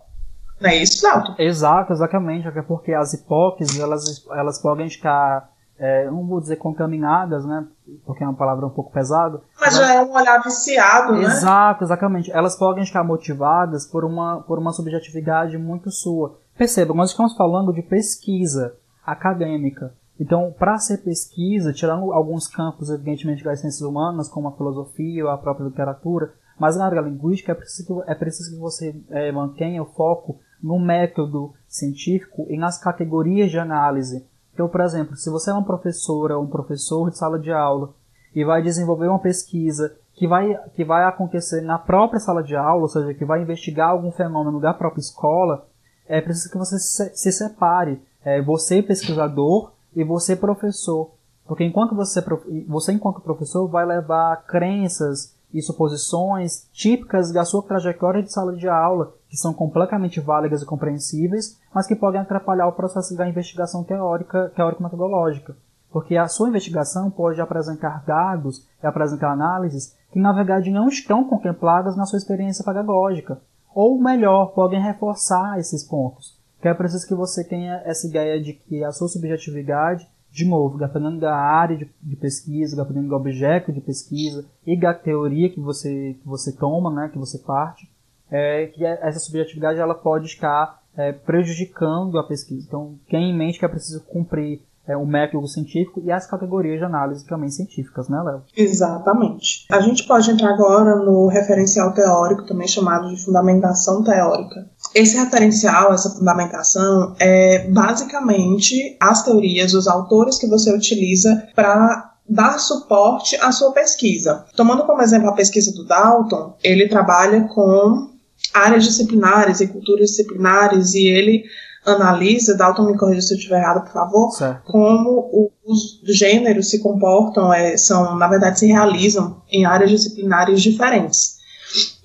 Não 0.59 0.69
é 0.69 0.77
isso? 0.77 1.05
Exato, 1.37 1.91
exatamente. 1.91 2.47
Porque 2.67 2.93
as 2.93 3.13
hipóteses, 3.13 3.79
elas, 3.79 4.25
elas 4.31 4.59
podem 4.59 4.87
estar, 4.87 5.49
é, 5.77 6.05
não 6.05 6.25
vou 6.25 6.39
dizer 6.39 6.55
contaminadas, 6.55 7.45
né? 7.45 7.67
Porque 8.05 8.23
é 8.23 8.27
uma 8.27 8.35
palavra 8.35 8.65
um 8.65 8.69
pouco 8.69 8.91
pesada. 8.91 9.41
Mas, 9.59 9.75
já 9.75 9.95
é 9.95 10.01
um 10.01 10.13
olhar 10.13 10.41
viciado, 10.41 11.13
né? 11.13 11.23
Exato, 11.23 11.83
exatamente. 11.83 12.31
Elas 12.31 12.55
podem 12.55 12.83
estar 12.83 13.03
motivadas 13.03 13.85
por 13.85 14.05
uma, 14.05 14.41
por 14.41 14.57
uma 14.57 14.71
subjetividade 14.71 15.57
muito 15.57 15.91
sua. 15.91 16.37
Perceba, 16.57 16.93
nós 16.93 17.11
estamos 17.11 17.35
falando 17.35 17.73
de 17.73 17.81
pesquisa 17.81 18.75
acadêmica. 19.05 19.93
Então, 20.19 20.53
para 20.57 20.77
ser 20.77 20.99
pesquisa, 20.99 21.73
tirando 21.73 22.13
alguns 22.13 22.47
campos, 22.47 22.89
evidentemente, 22.89 23.43
das 23.43 23.59
ciências 23.59 23.81
humanas, 23.81 24.29
como 24.29 24.47
a 24.47 24.55
filosofia 24.55 25.25
ou 25.25 25.29
a 25.29 25.37
própria 25.37 25.65
literatura, 25.65 26.33
mas 26.57 26.77
na 26.77 26.85
área 26.85 27.01
linguística 27.01 27.51
é 27.51 27.55
preciso, 27.55 28.01
é 28.07 28.15
preciso 28.15 28.51
que 28.51 28.59
você 28.59 28.95
é, 29.09 29.29
mantenha 29.31 29.83
o 29.83 29.91
foco 29.93 30.39
no 30.63 30.79
método 30.79 31.53
científico 31.67 32.47
e 32.49 32.57
nas 32.57 32.81
categorias 32.81 33.51
de 33.51 33.59
análise. 33.59 34.25
Então, 34.55 34.69
por 34.69 34.79
exemplo, 34.79 35.17
se 35.17 35.29
você 35.29 35.51
é 35.51 35.53
uma 35.53 35.65
professora 35.65 36.37
ou 36.37 36.43
um 36.45 36.47
professor 36.47 37.11
de 37.11 37.17
sala 37.17 37.37
de 37.37 37.51
aula 37.51 37.89
e 38.33 38.43
vai 38.45 38.63
desenvolver 38.63 39.09
uma 39.09 39.19
pesquisa 39.19 39.93
que 40.13 40.25
vai, 40.25 40.57
que 40.73 40.85
vai 40.85 41.03
acontecer 41.03 41.59
na 41.59 41.77
própria 41.77 42.21
sala 42.21 42.41
de 42.41 42.55
aula, 42.55 42.83
ou 42.83 42.87
seja, 42.87 43.13
que 43.13 43.25
vai 43.25 43.41
investigar 43.41 43.89
algum 43.89 44.11
fenômeno 44.11 44.61
da 44.61 44.73
própria 44.73 45.01
escola, 45.01 45.67
é 46.07 46.21
preciso 46.21 46.49
que 46.49 46.57
você 46.57 46.79
se, 46.79 47.13
se 47.13 47.31
separe. 47.33 48.01
É, 48.23 48.41
você 48.41 48.81
pesquisador 48.81 49.73
e 49.93 50.05
você 50.05 50.37
professor. 50.37 51.11
Porque 51.45 51.65
enquanto 51.65 51.93
você, 51.93 52.23
você 52.65 52.93
enquanto 52.93 53.19
professor 53.19 53.67
vai 53.67 53.85
levar 53.85 54.37
crenças, 54.47 55.35
e 55.55 55.61
suposições 55.61 56.67
típicas 56.73 57.31
da 57.31 57.45
sua 57.45 57.63
trajetória 57.63 58.21
de 58.21 58.29
sala 58.29 58.53
de 58.53 58.67
aula, 58.67 59.13
que 59.35 59.41
são 59.41 59.53
completamente 59.53 60.21
válidas 60.21 60.61
e 60.61 60.65
compreensíveis, 60.65 61.59
mas 61.73 61.85
que 61.85 61.93
podem 61.93 62.21
atrapalhar 62.21 62.67
o 62.67 62.71
processo 62.71 63.17
da 63.17 63.27
investigação 63.27 63.83
teórica, 63.83 64.49
teórico-metodológica. 64.55 65.57
Porque 65.91 66.15
a 66.15 66.29
sua 66.29 66.47
investigação 66.47 67.11
pode 67.11 67.41
apresentar 67.41 68.01
dados 68.05 68.65
e 68.81 68.87
apresentar 68.87 69.33
análises 69.33 69.93
que, 70.09 70.19
na 70.19 70.31
verdade, 70.31 70.71
não 70.71 70.87
estão 70.87 71.25
contempladas 71.25 71.97
na 71.97 72.05
sua 72.05 72.15
experiência 72.15 72.63
pedagógica. 72.63 73.41
Ou, 73.73 74.01
melhor, 74.01 74.53
podem 74.53 74.81
reforçar 74.81 75.59
esses 75.59 75.83
pontos. 75.83 76.39
Que 76.61 76.69
é 76.69 76.73
preciso 76.73 77.05
que 77.05 77.13
você 77.13 77.43
tenha 77.43 77.81
essa 77.83 78.07
ideia 78.07 78.41
de 78.41 78.53
que 78.53 78.85
a 78.85 78.91
sua 78.93 79.09
subjetividade 79.09 80.07
de 80.31 80.45
novo, 80.45 80.77
dependendo 80.77 81.19
da 81.19 81.35
área 81.35 81.77
de, 81.77 81.89
de, 82.01 82.15
pesquisa, 82.15 82.75
dependendo 82.75 83.09
do 83.09 83.15
objeto 83.15 83.71
de 83.71 83.81
pesquisa 83.81 84.45
e 84.65 84.77
da 84.79 84.93
teoria 84.93 85.49
que 85.49 85.61
você, 85.61 86.17
que 86.21 86.27
você 86.27 86.53
toma, 86.53 86.89
né, 86.91 87.09
que 87.09 87.17
você 87.17 87.39
parte, 87.39 87.89
é, 88.31 88.67
que 88.67 88.85
é, 88.85 88.99
essa 89.01 89.19
subjetividade 89.19 89.79
ela 89.79 89.95
pode 89.95 90.25
estar 90.25 90.81
é, 90.97 91.11
prejudicando 91.11 92.17
a 92.17 92.23
pesquisa. 92.23 92.65
Então, 92.67 92.95
tenha 93.09 93.27
em 93.27 93.37
mente 93.37 93.59
que 93.59 93.65
é 93.65 93.69
preciso 93.69 94.01
cumprir 94.01 94.61
é, 94.87 94.95
o 94.95 95.05
método 95.05 95.47
científico 95.47 96.01
e 96.03 96.11
as 96.11 96.27
categorias 96.27 96.79
de 96.79 96.85
análise 96.85 97.25
também 97.25 97.49
científicas, 97.49 98.07
né, 98.07 98.21
Léo? 98.23 98.43
Exatamente. 98.55 99.65
A 99.71 99.79
gente 99.79 100.05
pode 100.07 100.29
entrar 100.29 100.51
agora 100.51 100.95
no 100.97 101.27
referencial 101.27 101.93
teórico, 101.93 102.45
também 102.45 102.67
chamado 102.67 103.09
de 103.09 103.23
fundamentação 103.23 104.03
teórica. 104.03 104.67
Esse 104.93 105.17
referencial, 105.17 105.91
essa 105.91 106.11
fundamentação, 106.11 107.15
é 107.19 107.67
basicamente 107.69 108.95
as 109.01 109.23
teorias, 109.23 109.73
os 109.73 109.87
autores 109.87 110.37
que 110.37 110.47
você 110.47 110.73
utiliza 110.73 111.47
para 111.55 112.13
dar 112.27 112.59
suporte 112.59 113.35
à 113.37 113.51
sua 113.51 113.71
pesquisa. 113.71 114.45
Tomando 114.55 114.83
como 114.85 115.01
exemplo 115.01 115.29
a 115.29 115.35
pesquisa 115.35 115.71
do 115.73 115.85
Dalton, 115.85 116.55
ele 116.63 116.87
trabalha 116.87 117.47
com 117.47 118.14
áreas 118.55 118.85
disciplinares 118.85 119.59
e 119.59 119.67
culturas 119.67 120.11
disciplinares 120.11 120.93
e 120.93 121.07
ele 121.07 121.43
analisa, 121.85 122.57
Dalton 122.57 122.87
me 122.87 122.97
corrija 122.97 123.21
se 123.21 123.33
eu 123.33 123.37
estiver 123.37 123.61
errado, 123.61 123.83
por 123.83 123.93
favor, 123.93 124.31
certo. 124.31 124.63
como 124.63 125.51
os 125.63 126.01
gêneros 126.03 126.69
se 126.69 126.79
comportam, 126.79 127.53
é, 127.53 127.77
são, 127.77 128.17
na 128.17 128.27
verdade, 128.27 128.59
se 128.59 128.65
realizam 128.67 129.41
em 129.51 129.65
áreas 129.65 129.91
disciplinares 129.91 130.61
diferentes. 130.61 131.35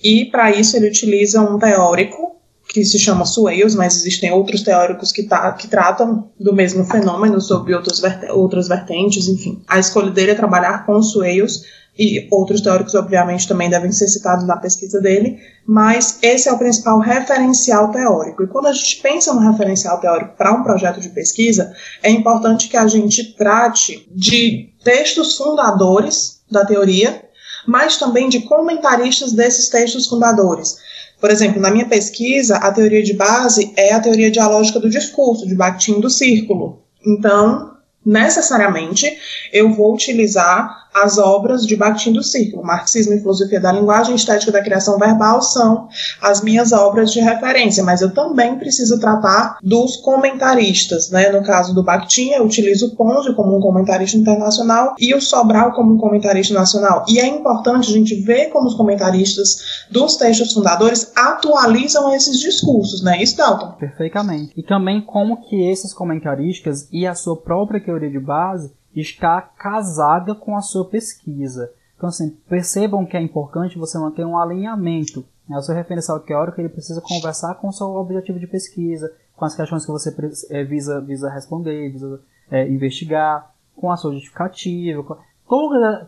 E 0.03 0.27
para 0.27 0.51
isso 0.51 0.77
ele 0.77 0.89
utiliza 0.89 1.41
um 1.41 1.59
teórico 1.59 2.37
que 2.69 2.85
se 2.85 2.99
chama 2.99 3.25
Swales, 3.25 3.75
mas 3.75 3.97
existem 3.97 4.31
outros 4.31 4.63
teóricos 4.63 5.11
que, 5.13 5.25
tá, 5.25 5.53
que 5.53 5.67
tratam 5.67 6.31
do 6.39 6.55
mesmo 6.55 6.85
fenômeno 6.85 7.41
sob 7.41 7.75
outros, 7.75 8.01
outras 8.31 8.69
vertentes, 8.69 9.29
enfim. 9.29 9.61
A 9.67 9.79
escolha 9.79 10.11
dele 10.11 10.33
é 10.33 10.35
trabalhar 10.35 10.87
com 10.87 11.03
Swales 11.03 11.65
e 12.01 12.27
outros 12.31 12.63
teóricos, 12.63 12.95
obviamente, 12.95 13.47
também 13.47 13.69
devem 13.69 13.93
ser 13.93 14.09
citados 14.09 14.47
na 14.47 14.57
pesquisa 14.57 15.03
dele, 15.03 15.39
mas 15.67 16.19
esse 16.23 16.49
é 16.49 16.53
o 16.53 16.57
principal 16.59 16.99
referencial 16.99 17.91
teórico. 17.91 18.43
E 18.43 18.47
quando 18.47 18.69
a 18.69 18.73
gente 18.73 19.03
pensa 19.03 19.35
no 19.35 19.51
referencial 19.51 20.01
teórico 20.01 20.35
para 20.35 20.55
um 20.55 20.63
projeto 20.63 20.99
de 20.99 21.11
pesquisa, 21.11 21.75
é 22.03 22.11
importante 22.11 22.69
que 22.69 22.77
a 22.79 22.87
gente 22.87 23.37
trate 23.37 24.09
de 24.17 24.71
textos 24.83 25.37
fundadores 25.37 26.41
da 26.51 26.65
teoria, 26.65 27.23
mas 27.67 27.99
também 27.99 28.31
de 28.31 28.41
comentaristas 28.41 29.33
desses 29.33 29.69
textos 29.69 30.07
fundadores. 30.07 30.79
Por 31.21 31.31
exemplo, 31.31 31.61
na 31.61 31.71
minha 31.71 31.87
pesquisa, 31.87 32.57
a 32.57 32.73
teoria 32.73 33.03
de 33.03 33.13
base 33.13 33.75
é 33.77 33.93
a 33.93 34.01
teoria 34.01 34.31
dialógica 34.31 34.81
do 34.81 34.89
discurso, 34.89 35.47
de 35.47 35.55
Bakhtin 35.55 36.01
do 36.01 36.09
círculo. 36.09 36.83
Então, 37.07 37.70
necessariamente, 38.05 39.07
eu 39.53 39.73
vou 39.73 39.95
utilizar 39.95 40.81
as 40.95 41.19
obras 41.19 41.65
de 41.67 41.77
Bakhtin 41.77 42.13
do 42.13 42.23
Círculo, 42.23 42.65
Marxismo 42.65 43.15
e 43.15 43.21
Filosofia 43.21 43.61
da 43.61 43.73
Linguagem, 43.73 44.15
Estética 44.15 44.51
da 44.51 44.63
Criação 44.63 44.99
Verbal, 44.99 45.41
são 45.41 45.89
as 46.21 46.43
minhas 46.43 46.73
obras 46.73 47.13
de 47.13 47.21
referência, 47.21 47.85
mas 47.85 48.01
eu 48.01 48.13
também 48.13 48.59
preciso 48.59 48.99
tratar 48.99 49.59
dos 49.63 49.97
comentaristas, 49.97 51.11
né? 51.11 51.31
No 51.31 51.43
caso 51.45 51.75
do 51.75 51.85
Bakhtin, 51.85 52.31
eu 52.31 52.45
utilizo 52.45 52.89
o 52.89 52.97
Ponge 52.97 53.33
como 53.35 53.57
um 53.57 53.61
comentarista 53.61 54.17
internacional 54.17 54.95
e 54.99 55.15
o 55.15 55.21
Sobral 55.21 55.73
como 55.73 55.95
um 55.95 55.99
comentarista 55.99 56.55
nacional. 56.55 57.05
E 57.09 57.21
é 57.21 57.27
importante 57.27 57.91
a 57.91 57.93
gente 57.93 58.15
ver 58.23 58.47
como 58.47 58.67
os 58.67 58.75
comentaristas 58.75 59.87
dos 59.91 60.17
textos 60.17 60.53
fundadores 60.53 61.13
atualizam 61.15 62.13
esses 62.15 62.39
discursos, 62.39 63.03
né? 63.03 63.23
Isso, 63.23 63.37
Dalton? 63.37 63.73
Perfeitamente. 63.79 64.53
E 64.57 64.63
também 64.63 65.01
como 65.01 65.49
que 65.49 65.71
esses 65.71 65.95
comentaristas 65.95 66.89
e 66.93 67.07
a 67.07 67.15
sua 67.15 67.37
própria 67.37 67.81
teoria 67.91 68.11
de 68.11 68.21
base 68.21 68.73
está 68.95 69.41
casada 69.41 70.35
com 70.35 70.57
a 70.57 70.61
sua 70.61 70.89
pesquisa. 70.89 71.73
Então, 71.97 72.09
assim, 72.09 72.31
percebam 72.49 73.05
que 73.05 73.17
é 73.17 73.21
importante 73.21 73.79
você 73.79 73.99
manter 73.99 74.25
um 74.25 74.39
alinhamento. 74.39 75.25
Né? 75.49 75.57
O 75.57 75.63
seu 75.63 75.75
referencial 75.75 76.19
teórico 76.21 76.61
ele 76.61 76.69
precisa 76.69 77.01
conversar 77.01 77.55
com 77.57 77.69
o 77.69 77.73
seu 77.73 77.89
objetivo 77.89 78.39
de 78.39 78.47
pesquisa, 78.47 79.13
com 79.37 79.45
as 79.45 79.55
questões 79.55 79.85
que 79.85 79.93
você 79.93 80.15
é, 80.51 80.65
visa, 80.65 81.01
visa 81.01 81.31
responder, 81.31 81.91
visa 81.91 82.21
é, 82.51 82.69
investigar, 82.69 83.53
com 83.77 83.91
a 83.91 83.97
sua 83.97 84.13
justificativa. 84.13 85.03
Com... 85.03 85.17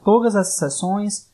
Todas, 0.05 0.35
essas 0.35 0.57
sessões 0.57 1.31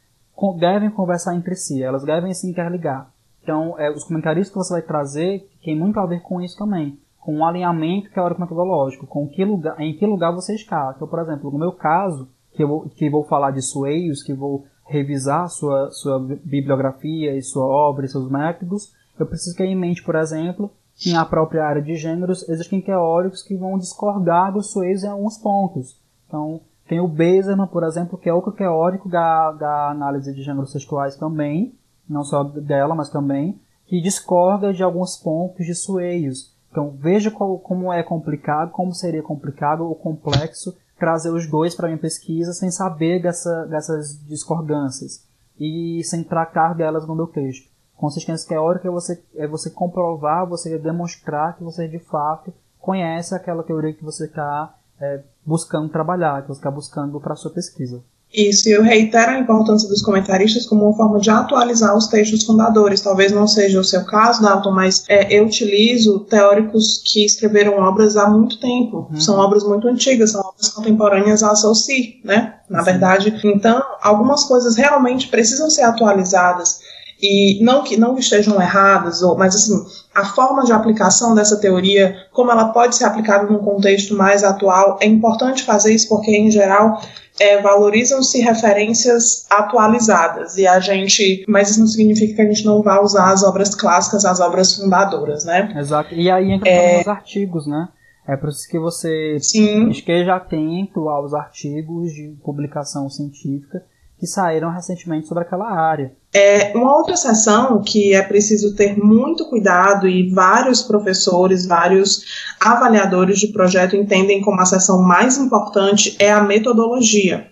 devem 0.58 0.90
conversar 0.90 1.34
entre 1.34 1.54
si, 1.54 1.82
elas 1.82 2.04
devem 2.04 2.32
se 2.34 2.48
interligar. 2.48 3.10
Então, 3.42 3.78
é, 3.78 3.90
os 3.90 4.04
comentários 4.04 4.48
que 4.48 4.54
você 4.54 4.72
vai 4.72 4.82
trazer 4.82 5.48
tem 5.64 5.76
muito 5.76 5.98
a 5.98 6.06
ver 6.06 6.20
com 6.20 6.40
isso 6.40 6.56
também 6.56 6.98
com 7.20 7.36
um 7.36 7.44
alinhamento 7.44 8.10
teórico-metodológico, 8.10 9.06
com 9.06 9.28
que 9.28 9.44
lugar, 9.44 9.78
em 9.80 9.94
que 9.94 10.06
lugar 10.06 10.32
você 10.32 10.54
está. 10.54 10.92
Então, 10.94 11.06
por 11.06 11.18
exemplo, 11.18 11.50
no 11.50 11.58
meu 11.58 11.72
caso, 11.72 12.28
que, 12.52 12.62
eu, 12.62 12.90
que 12.96 13.10
vou 13.10 13.24
falar 13.24 13.50
de 13.50 13.62
Sueios, 13.62 14.22
que 14.22 14.32
vou 14.32 14.64
revisar 14.86 15.48
sua, 15.48 15.90
sua 15.90 16.18
bibliografia 16.18 17.36
e 17.36 17.42
sua 17.42 17.66
obra 17.66 18.06
e 18.06 18.08
seus 18.08 18.30
métodos, 18.30 18.92
eu 19.18 19.26
preciso 19.26 19.56
ter 19.56 19.66
em 19.66 19.76
mente, 19.76 20.02
por 20.02 20.14
exemplo, 20.14 20.70
que 20.96 21.12
na 21.12 21.24
própria 21.24 21.64
área 21.64 21.82
de 21.82 21.94
gêneros 21.94 22.48
existem 22.48 22.80
teóricos 22.80 23.42
que 23.42 23.56
vão 23.56 23.78
discordar 23.78 24.52
dos 24.52 24.72
Sueios 24.72 25.04
em 25.04 25.08
alguns 25.08 25.38
pontos. 25.38 25.96
Então, 26.26 26.60
tem 26.88 27.00
o 27.00 27.06
Bezerman, 27.06 27.66
por 27.66 27.84
exemplo, 27.84 28.18
que 28.18 28.28
é 28.28 28.32
outro 28.32 28.52
teórico 28.52 29.08
da, 29.08 29.52
da 29.52 29.90
análise 29.90 30.34
de 30.34 30.42
gêneros 30.42 30.72
textuais 30.72 31.16
também, 31.16 31.74
não 32.08 32.24
só 32.24 32.42
dela, 32.42 32.94
mas 32.94 33.10
também, 33.10 33.60
que 33.86 34.00
discorda 34.00 34.72
de 34.72 34.82
alguns 34.82 35.16
pontos 35.16 35.66
de 35.66 35.74
Sueios. 35.74 36.56
Então 36.78 36.90
veja 36.96 37.28
qual, 37.28 37.58
como 37.58 37.92
é 37.92 38.04
complicado, 38.04 38.70
como 38.70 38.94
seria 38.94 39.20
complicado 39.20 39.84
ou 39.84 39.96
complexo 39.96 40.78
trazer 40.96 41.30
os 41.30 41.44
dois 41.50 41.74
para 41.74 41.88
minha 41.88 41.98
pesquisa 41.98 42.52
sem 42.52 42.70
saber 42.70 43.20
dessa, 43.20 43.66
dessas 43.66 44.24
discordâncias 44.24 45.26
e 45.58 46.00
sem 46.04 46.22
tratar 46.22 46.74
delas 46.74 47.04
no 47.04 47.16
meu 47.16 47.26
texto. 47.26 47.68
Consistência 47.96 48.48
teórica 48.48 48.86
é 48.86 48.90
você, 48.92 49.20
é 49.34 49.48
você 49.48 49.70
comprovar, 49.70 50.46
você 50.46 50.78
demonstrar 50.78 51.56
que 51.56 51.64
você 51.64 51.88
de 51.88 51.98
fato 51.98 52.54
conhece 52.78 53.34
aquela 53.34 53.64
teoria 53.64 53.92
que 53.92 54.04
você 54.04 54.26
está 54.26 54.72
é, 55.00 55.24
buscando 55.44 55.88
trabalhar, 55.88 56.42
que 56.42 56.48
você 56.48 56.60
está 56.60 56.70
buscando 56.70 57.20
para 57.20 57.34
sua 57.34 57.50
pesquisa. 57.50 58.04
Isso, 58.32 58.68
e 58.68 58.72
eu 58.72 58.82
reitero 58.82 59.30
a 59.30 59.38
importância 59.38 59.88
dos 59.88 60.02
comentaristas 60.02 60.66
como 60.66 60.84
uma 60.84 60.96
forma 60.96 61.18
de 61.18 61.30
atualizar 61.30 61.96
os 61.96 62.08
textos 62.08 62.44
fundadores. 62.44 63.00
Talvez 63.00 63.32
não 63.32 63.48
seja 63.48 63.80
o 63.80 63.84
seu 63.84 64.04
caso, 64.04 64.42
Dalton, 64.42 64.70
mas 64.70 65.04
é, 65.08 65.38
eu 65.38 65.46
utilizo 65.46 66.20
teóricos 66.20 67.02
que 67.04 67.24
escreveram 67.24 67.78
obras 67.78 68.16
há 68.16 68.28
muito 68.28 68.60
tempo. 68.60 69.08
Uhum. 69.10 69.20
São 69.20 69.38
obras 69.38 69.64
muito 69.64 69.88
antigas, 69.88 70.32
são 70.32 70.42
obras 70.42 70.68
contemporâneas 70.68 71.42
à 71.42 71.54
Saucy, 71.54 72.20
né? 72.22 72.56
Na 72.68 72.82
verdade. 72.82 73.34
Então, 73.44 73.82
algumas 74.02 74.44
coisas 74.44 74.76
realmente 74.76 75.28
precisam 75.28 75.70
ser 75.70 75.82
atualizadas. 75.82 76.80
E 77.20 77.62
não 77.64 77.82
que 77.82 77.96
não 77.96 78.16
estejam 78.16 78.60
erradas, 78.60 79.22
ou, 79.22 79.36
mas 79.36 79.54
assim, 79.54 79.84
a 80.14 80.24
forma 80.24 80.64
de 80.64 80.72
aplicação 80.72 81.34
dessa 81.34 81.60
teoria, 81.60 82.14
como 82.32 82.50
ela 82.50 82.68
pode 82.68 82.94
ser 82.94 83.04
aplicada 83.04 83.50
num 83.50 83.58
contexto 83.58 84.14
mais 84.14 84.44
atual, 84.44 84.98
é 85.00 85.06
importante 85.06 85.64
fazer 85.64 85.92
isso 85.92 86.08
porque, 86.08 86.30
em 86.30 86.50
geral, 86.50 87.00
é, 87.40 87.60
valorizam-se 87.60 88.40
referências 88.40 89.46
atualizadas 89.50 90.56
e 90.56 90.66
a 90.66 90.80
gente, 90.80 91.44
mas 91.48 91.70
isso 91.70 91.80
não 91.80 91.86
significa 91.86 92.34
que 92.34 92.42
a 92.42 92.46
gente 92.46 92.64
não 92.64 92.82
vá 92.82 93.00
usar 93.00 93.32
as 93.32 93.42
obras 93.42 93.74
clássicas, 93.74 94.24
as 94.24 94.40
obras 94.40 94.74
fundadoras, 94.74 95.44
né? 95.44 95.72
Exato. 95.76 96.14
E 96.14 96.30
aí 96.30 96.52
entra 96.52 96.68
é... 96.68 97.00
os 97.00 97.08
artigos, 97.08 97.66
né? 97.66 97.88
É 98.26 98.36
por 98.36 98.50
isso 98.50 98.68
que 98.68 98.78
você 98.78 99.38
Sim. 99.40 99.88
esteja 99.88 100.36
atento 100.36 101.08
aos 101.08 101.32
artigos 101.32 102.12
de 102.12 102.36
publicação 102.44 103.08
científica 103.08 103.82
que 104.18 104.26
saíram 104.26 104.70
recentemente 104.70 105.26
sobre 105.26 105.44
aquela 105.44 105.70
área. 105.70 106.12
É 106.38 106.72
uma 106.72 106.96
outra 106.96 107.16
seção 107.16 107.82
que 107.82 108.14
é 108.14 108.22
preciso 108.22 108.76
ter 108.76 108.96
muito 108.96 109.44
cuidado 109.46 110.06
e 110.06 110.30
vários 110.30 110.82
professores, 110.82 111.66
vários 111.66 112.24
avaliadores 112.60 113.40
de 113.40 113.48
projeto 113.48 113.96
entendem 113.96 114.40
como 114.40 114.60
a 114.60 114.64
seção 114.64 115.02
mais 115.02 115.36
importante 115.36 116.14
é 116.16 116.30
a 116.30 116.40
metodologia. 116.40 117.50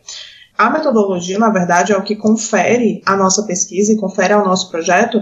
A 0.57 0.71
metodologia, 0.71 1.37
na 1.37 1.51
verdade, 1.51 1.93
é 1.93 1.97
o 1.97 2.05
que 2.05 2.15
confere 2.15 3.03
à 3.05 3.17
nossa 3.17 3.43
pesquisa 3.43 3.93
e 3.93 3.97
confere 3.97 4.33
ao 4.33 4.45
nosso 4.45 4.71
projeto 4.71 5.21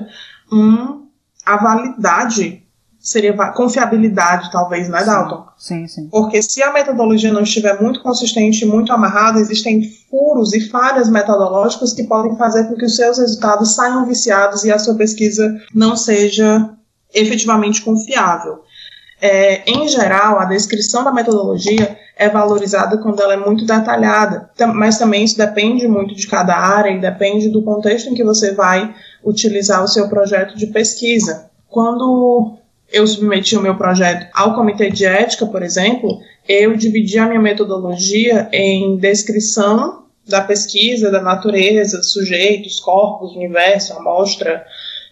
um, 0.52 1.06
a 1.46 1.56
validade 1.56 2.63
seria 3.04 3.34
confiabilidade, 3.52 4.50
talvez, 4.50 4.88
né, 4.88 5.04
Dalton? 5.04 5.46
Sim, 5.58 5.86
sim. 5.86 6.08
Porque 6.08 6.40
se 6.40 6.62
a 6.62 6.72
metodologia 6.72 7.30
não 7.30 7.42
estiver 7.42 7.78
muito 7.78 8.02
consistente, 8.02 8.64
muito 8.64 8.90
amarrada, 8.90 9.38
existem 9.38 9.82
furos 10.10 10.54
e 10.54 10.70
falhas 10.70 11.10
metodológicas 11.10 11.92
que 11.92 12.04
podem 12.04 12.34
fazer 12.38 12.64
com 12.64 12.74
que 12.74 12.86
os 12.86 12.96
seus 12.96 13.18
resultados 13.18 13.74
saiam 13.74 14.06
viciados 14.06 14.64
e 14.64 14.72
a 14.72 14.78
sua 14.78 14.94
pesquisa 14.94 15.54
não 15.74 15.94
seja 15.94 16.70
efetivamente 17.12 17.82
confiável. 17.82 18.62
É, 19.20 19.70
em 19.70 19.86
geral, 19.86 20.40
a 20.40 20.46
descrição 20.46 21.04
da 21.04 21.12
metodologia 21.12 21.98
é 22.16 22.28
valorizada 22.30 22.96
quando 22.98 23.20
ela 23.20 23.34
é 23.34 23.36
muito 23.36 23.66
detalhada, 23.66 24.50
mas 24.74 24.96
também 24.96 25.24
isso 25.24 25.36
depende 25.36 25.86
muito 25.86 26.14
de 26.14 26.26
cada 26.26 26.56
área 26.56 26.90
e 26.90 27.00
depende 27.00 27.50
do 27.50 27.62
contexto 27.62 28.08
em 28.08 28.14
que 28.14 28.24
você 28.24 28.52
vai 28.52 28.94
utilizar 29.22 29.84
o 29.84 29.88
seu 29.88 30.08
projeto 30.08 30.56
de 30.56 30.68
pesquisa. 30.68 31.50
Quando 31.68 32.58
eu 32.94 33.06
submeti 33.08 33.56
o 33.56 33.60
meu 33.60 33.76
projeto 33.76 34.30
ao 34.32 34.54
comitê 34.54 34.88
de 34.88 35.04
ética, 35.04 35.44
por 35.44 35.62
exemplo, 35.62 36.20
eu 36.48 36.76
dividi 36.76 37.18
a 37.18 37.26
minha 37.26 37.40
metodologia 37.40 38.48
em 38.52 38.96
descrição 38.96 40.04
da 40.26 40.40
pesquisa, 40.40 41.10
da 41.10 41.20
natureza, 41.20 42.02
sujeitos, 42.02 42.78
corpos, 42.78 43.34
universo, 43.34 43.94
amostra, 43.94 44.64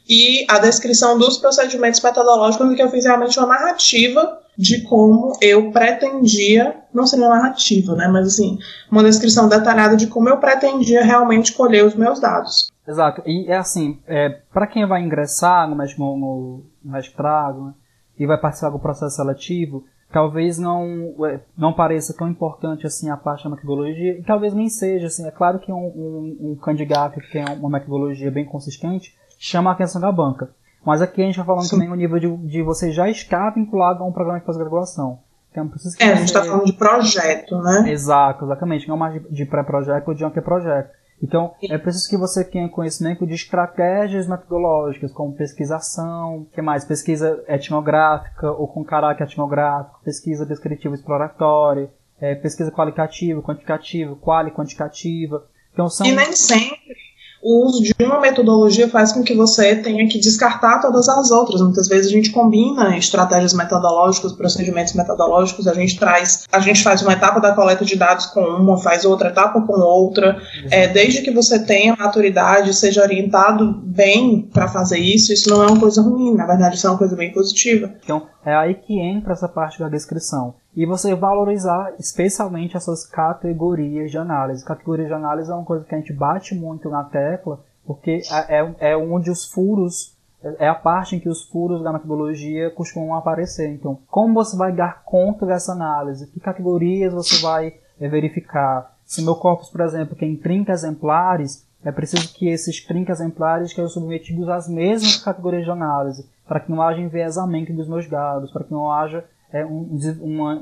e 0.09 0.47
a 0.49 0.59
descrição 0.59 1.19
dos 1.19 1.39
procedimentos 1.39 2.01
metodológicos, 2.01 2.71
em 2.71 2.75
que 2.77 2.83
eu 2.83 2.91
fiz 2.91 3.05
realmente 3.05 3.39
uma 3.39 3.49
narrativa 3.49 4.39
de 4.57 4.83
como 4.83 5.33
eu 5.41 5.73
pretendia, 5.73 6.77
não 6.95 7.07
seria 7.07 7.27
uma 7.27 7.37
narrativa, 7.37 7.95
né, 7.97 8.07
mas 8.07 8.29
assim, 8.29 8.59
uma 8.91 9.03
descrição 9.03 9.49
detalhada 9.49 9.97
de 9.97 10.07
como 10.07 10.29
eu 10.29 10.37
pretendia 10.37 11.03
realmente 11.03 11.53
colher 11.53 11.85
os 11.85 11.95
meus 11.95 12.21
dados. 12.21 12.69
Exato, 12.87 13.23
e 13.27 13.51
é 13.51 13.57
assim, 13.57 13.99
é, 14.07 14.29
para 14.53 14.67
quem 14.67 14.87
vai 14.87 15.01
ingressar 15.03 15.69
no, 15.69 15.77
no, 16.17 16.63
no 16.85 16.93
mestrado 16.93 17.67
né, 17.67 17.75
e 18.19 18.27
vai 18.27 18.39
participar 18.39 18.71
do 18.71 18.79
processo 18.79 19.17
seletivo, 19.17 19.85
talvez 20.13 20.59
não, 20.59 21.15
é, 21.27 21.41
não 21.57 21.73
pareça 21.73 22.15
tão 22.15 22.29
importante 22.29 22.87
assim 22.87 23.11
a 23.11 23.17
parte 23.17 23.45
da 23.45 23.51
metodologia, 23.51 24.19
e 24.19 24.23
talvez 24.23 24.53
nem 24.53 24.69
seja, 24.69 25.07
assim, 25.07 25.27
é 25.27 25.31
claro 25.31 25.59
que 25.59 25.73
um, 25.73 25.77
um, 25.77 26.53
um 26.53 26.57
candidato 26.57 27.21
que 27.21 27.33
tem 27.33 27.45
uma 27.59 27.71
metodologia 27.71 28.31
bem 28.31 28.45
consistente 28.45 29.17
chama 29.39 29.71
a 29.71 29.73
atenção 29.73 30.01
da 30.01 30.13
banca. 30.13 30.51
Mas 30.85 31.01
aqui 31.01 31.23
a 31.23 31.25
gente 31.25 31.35
está 31.35 31.45
falando 31.45 31.65
Sim. 31.65 31.77
também 31.77 31.91
o 31.91 31.95
nível 31.95 32.19
de, 32.19 32.37
de 32.49 32.63
você 32.63 32.91
já 32.91 33.09
estar 33.09 33.51
vinculado 33.51 34.03
a 34.03 34.07
um 34.07 34.13
programa 34.13 34.41
de 34.41 34.45
pós-graduação. 34.45 35.21
Então, 35.51 35.71
é, 36.01 36.13
a 36.13 36.15
gente 36.15 36.27
está 36.27 36.43
falando 36.43 36.65
de 36.65 36.73
projeto, 36.73 37.59
né? 37.59 37.91
Exato, 37.91 38.47
exatamente. 38.47 38.89
Não 38.89 38.97
mais 38.97 39.23
de 39.31 39.45
pré-projeto 39.45 40.09
ou 40.09 40.15
de 40.15 40.25
anteprojeto. 40.25 40.91
Então, 41.23 41.55
é 41.63 41.79
preciso 41.79 42.09
que 42.09 42.17
você 42.17 42.45
tenha 42.45 42.69
conhecimento 42.69 43.25
de 43.25 43.35
estratégias 43.35 44.27
metodológicas, 44.27 45.13
como 45.13 45.33
pesquisação, 45.33 46.47
que 46.53 46.61
mais? 46.61 46.85
Pesquisa 46.85 47.45
etnográfica 47.47 48.51
ou 48.51 48.67
com 48.67 48.85
caráter 48.85 49.25
etnográfico, 49.25 50.01
pesquisa 50.05 50.45
descritiva 50.45 50.95
exploratória, 50.95 51.89
é, 52.21 52.35
pesquisa 52.35 52.73
qualitativa, 52.73 53.41
quantitativa, 53.41 54.17
quali 54.17 54.51
quantitativa. 54.51 55.47
Então, 55.73 55.89
são... 55.89 56.07
E 56.07 56.13
nem 56.13 56.33
sempre 56.33 57.02
o 57.43 57.67
uso 57.67 57.83
de 57.83 57.93
uma 58.01 58.21
metodologia 58.21 58.89
faz 58.89 59.13
com 59.13 59.25
que 59.25 59.35
você 59.35 59.75
tenha 59.75 60.09
que 60.09 60.21
descartar 60.21 60.79
todas 60.79 61.09
as 61.09 61.33
outras. 61.33 61.61
Muitas 61.61 61.89
vezes 61.89 62.07
a 62.07 62.15
gente 62.15 62.31
combina 62.31 62.97
estratégias 62.97 63.53
metodológicas, 63.53 64.33
procedimentos 64.33 64.93
metodológicos, 64.93 65.67
a 65.67 65.75
gente 65.75 65.99
traz, 65.99 66.45
a 66.53 66.61
gente 66.61 66.85
faz 66.85 67.03
uma 67.03 67.13
etapa 67.13 67.41
da 67.41 67.53
coleta 67.53 67.85
de 67.85 67.97
dados 67.97 68.27
com 68.27 68.41
uma, 68.41 68.79
faz 68.79 69.05
outra 69.05 69.31
etapa 69.31 69.61
com 69.61 69.73
outra. 69.73 70.41
É, 70.71 70.87
desde 70.87 71.21
que 71.23 71.33
você 71.33 71.59
tenha 71.59 71.97
maturidade, 71.97 72.73
seja 72.73 73.03
orientado 73.03 73.73
bem 73.85 74.49
para 74.53 74.69
fazer 74.69 75.01
isso, 75.01 75.33
isso 75.33 75.51
não 75.51 75.65
é 75.65 75.67
uma 75.67 75.81
coisa 75.81 76.01
ruim, 76.01 76.37
na 76.37 76.47
verdade, 76.47 76.77
isso 76.77 76.87
é 76.87 76.91
uma 76.91 76.99
coisa 76.99 77.17
bem 77.17 77.33
positiva. 77.33 77.91
Então, 78.05 78.23
é 78.47 78.55
aí 78.55 78.75
que 78.75 78.97
entra 79.01 79.33
essa 79.33 79.49
parte 79.49 79.81
da 79.81 79.89
descrição. 79.89 80.55
E 80.75 80.87
você 80.87 81.15
valorizar 81.15 81.95
especialmente 81.99 82.77
essas 82.77 83.07
categorias 83.07 84.11
de 84.11 84.17
análise. 84.17 84.65
Categorias 84.65 85.09
de 85.09 85.15
análise 85.15 85.51
é 85.51 85.55
uma 85.55 85.65
coisa 85.65 85.85
que 85.85 85.95
a 85.95 85.99
gente 85.99 86.13
bate 86.13 86.55
muito 86.55 86.89
na 86.89 87.05
tecla, 87.05 87.61
porque 87.85 88.23
é, 88.49 88.61
é, 88.61 88.75
é 88.93 88.97
onde 88.97 89.31
os 89.31 89.45
furos, 89.45 90.17
é 90.43 90.67
a 90.67 90.75
parte 90.75 91.15
em 91.15 91.21
que 91.21 91.29
os 91.29 91.43
furos 91.45 91.83
da 91.83 91.93
metodologia 91.93 92.71
costumam 92.71 93.15
aparecer. 93.15 93.69
Então, 93.69 93.99
como 94.09 94.33
você 94.33 94.57
vai 94.57 94.73
dar 94.73 95.03
conta 95.05 95.45
dessa 95.45 95.73
análise? 95.73 96.27
Que 96.29 96.41
categorias 96.41 97.13
você 97.13 97.43
vai 97.43 97.75
verificar? 97.99 98.97
Se 99.05 99.23
meu 99.23 99.37
corpus, 99.37 99.69
por 99.69 99.83
exemplo, 99.83 100.17
tem 100.17 100.35
30 100.37 100.73
exemplares, 100.73 101.67
é 101.85 101.93
preciso 101.93 102.33
que 102.33 102.49
esses 102.49 102.83
30 102.85 103.13
exemplares 103.13 103.71
sejam 103.71 103.89
submetidos 103.89 104.49
às 104.49 104.69
mesmas 104.69 105.19
categorias 105.19 105.65
de 105.65 105.71
análise, 105.71 106.27
para 106.47 106.61
que 106.61 106.71
não 106.71 106.81
haja 106.81 107.01
enviesamento 107.01 107.73
dos 107.75 107.89
meus 107.89 108.09
dados, 108.09 108.51
para 108.51 108.65
que 108.65 108.73
não 108.73 108.91
haja 108.91 109.25
é, 109.53 109.65
um, 109.65 109.89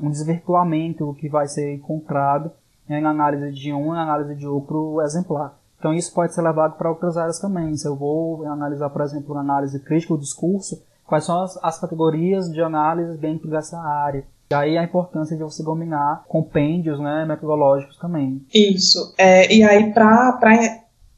um 0.03 0.09
desvirtuamento 0.09 1.15
que 1.19 1.29
vai 1.29 1.47
ser 1.47 1.73
encontrado 1.73 2.51
né, 2.87 2.99
na 2.99 3.09
análise 3.11 3.51
de 3.51 3.73
um 3.73 3.93
e 3.93 3.95
na 3.95 4.03
análise 4.03 4.35
de 4.35 4.47
outro 4.47 5.01
exemplar. 5.01 5.57
Então 5.79 5.93
isso 5.93 6.13
pode 6.13 6.35
ser 6.35 6.41
levado 6.41 6.77
para 6.77 6.89
outras 6.89 7.17
áreas 7.17 7.39
também. 7.39 7.75
Se 7.75 7.87
eu 7.87 7.95
vou 7.95 8.45
analisar, 8.45 8.89
por 8.89 9.01
exemplo, 9.01 9.33
na 9.33 9.41
análise 9.41 9.79
crítica 9.79 10.13
do 10.13 10.19
discurso, 10.19 10.83
quais 11.05 11.23
são 11.23 11.41
as, 11.41 11.57
as 11.63 11.79
categorias 11.79 12.51
de 12.51 12.61
análise 12.61 13.17
dentro 13.17 13.49
dessa 13.49 13.79
área. 13.79 14.23
E 14.51 14.53
aí 14.53 14.77
a 14.77 14.83
importância 14.83 15.35
de 15.35 15.43
você 15.43 15.63
dominar 15.63 16.23
compêndios 16.27 16.99
né, 16.99 17.25
metodológicos 17.25 17.97
também. 17.97 18.45
Isso. 18.53 19.13
É, 19.17 19.51
e 19.51 19.63
aí, 19.63 19.93
para 19.93 20.37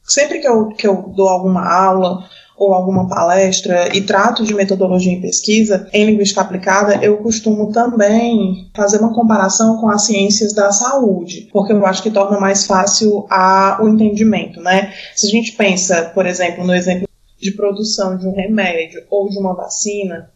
sempre 0.03 0.39
que 0.39 0.47
eu, 0.47 0.67
que 0.67 0.88
eu 0.88 1.11
dou 1.15 1.28
alguma 1.28 1.67
aula 1.67 2.24
ou 2.64 2.74
alguma 2.74 3.07
palestra 3.07 3.95
e 3.95 4.01
trato 4.01 4.43
de 4.43 4.53
metodologia 4.53 5.11
em 5.11 5.22
pesquisa 5.22 5.88
em 5.91 6.05
linguística 6.05 6.41
aplicada, 6.41 7.03
eu 7.03 7.18
costumo 7.18 7.72
também 7.72 8.70
fazer 8.76 8.99
uma 8.99 9.14
comparação 9.14 9.78
com 9.78 9.89
as 9.89 10.05
ciências 10.05 10.53
da 10.53 10.72
saúde, 10.72 11.49
porque 11.51 11.74
eu 11.74 11.86
acho 11.86 12.01
que 12.01 12.09
torna 12.09 12.39
mais 12.39 12.66
fácil 12.66 13.26
a, 13.30 13.80
o 13.82 13.89
entendimento, 13.89 14.61
né? 14.61 14.93
Se 15.16 15.28
a 15.28 15.30
gente 15.30 15.51
pensa, 15.53 16.11
por 16.14 16.26
exemplo, 16.26 16.66
no 16.66 16.74
exemplo 16.74 17.07
de 17.39 17.51
produção 17.51 18.18
de 18.18 18.26
um 18.26 18.34
remédio 18.34 19.03
ou 19.09 19.30
de 19.30 19.38
uma 19.38 19.53
vacina, 19.53 20.32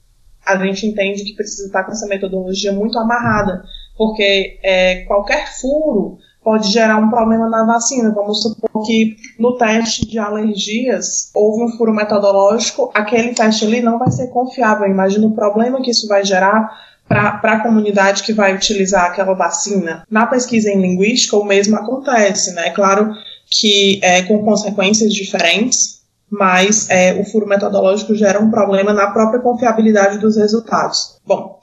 a 0.46 0.58
gente 0.66 0.86
entende 0.86 1.24
que 1.24 1.36
precisa 1.36 1.68
estar 1.68 1.84
com 1.84 1.92
essa 1.92 2.08
metodologia 2.08 2.72
muito 2.72 2.98
amarrada, 3.00 3.64
porque 3.98 4.60
é, 4.64 5.04
qualquer 5.06 5.48
furo 5.60 6.18
pode 6.48 6.72
gerar 6.72 6.96
um 6.96 7.10
problema 7.10 7.50
na 7.50 7.66
vacina. 7.66 8.10
Vamos 8.10 8.42
supor 8.42 8.86
que 8.86 9.18
no 9.38 9.58
teste 9.58 10.08
de 10.08 10.18
alergias 10.18 11.30
houve 11.36 11.66
um 11.66 11.78
furo 11.78 11.94
metodológico, 11.94 12.90
aquele 12.94 13.34
teste 13.34 13.66
ali 13.66 13.82
não 13.82 14.00
vai 14.00 14.10
ser 14.12 14.28
confiável. 14.28 14.88
Imagina 14.88 15.28
o 15.28 15.36
problema 15.36 15.82
que 15.82 15.92
isso 15.92 16.08
vai 16.08 16.24
gerar 16.24 16.72
para 17.06 17.42
a 17.42 17.60
comunidade 17.60 18.24
que 18.24 18.32
vai 18.32 18.56
utilizar 18.56 19.08
aquela 19.08 19.34
vacina. 19.34 20.06
Na 20.10 20.26
pesquisa 20.26 20.70
em 20.70 20.80
linguística, 20.80 21.36
o 21.36 21.44
mesmo 21.44 21.76
acontece, 21.76 22.54
né? 22.54 22.70
Claro 22.70 23.12
que 23.50 24.00
é, 24.02 24.22
com 24.22 24.42
consequências 24.46 25.14
diferentes, 25.14 26.02
mas 26.32 26.90
é, 26.90 27.20
o 27.20 27.26
furo 27.26 27.46
metodológico 27.46 28.16
gera 28.16 28.40
um 28.40 28.50
problema 28.50 28.94
na 28.94 29.12
própria 29.12 29.42
confiabilidade 29.42 30.18
dos 30.18 30.38
resultados. 30.38 31.18
Bom, 31.26 31.60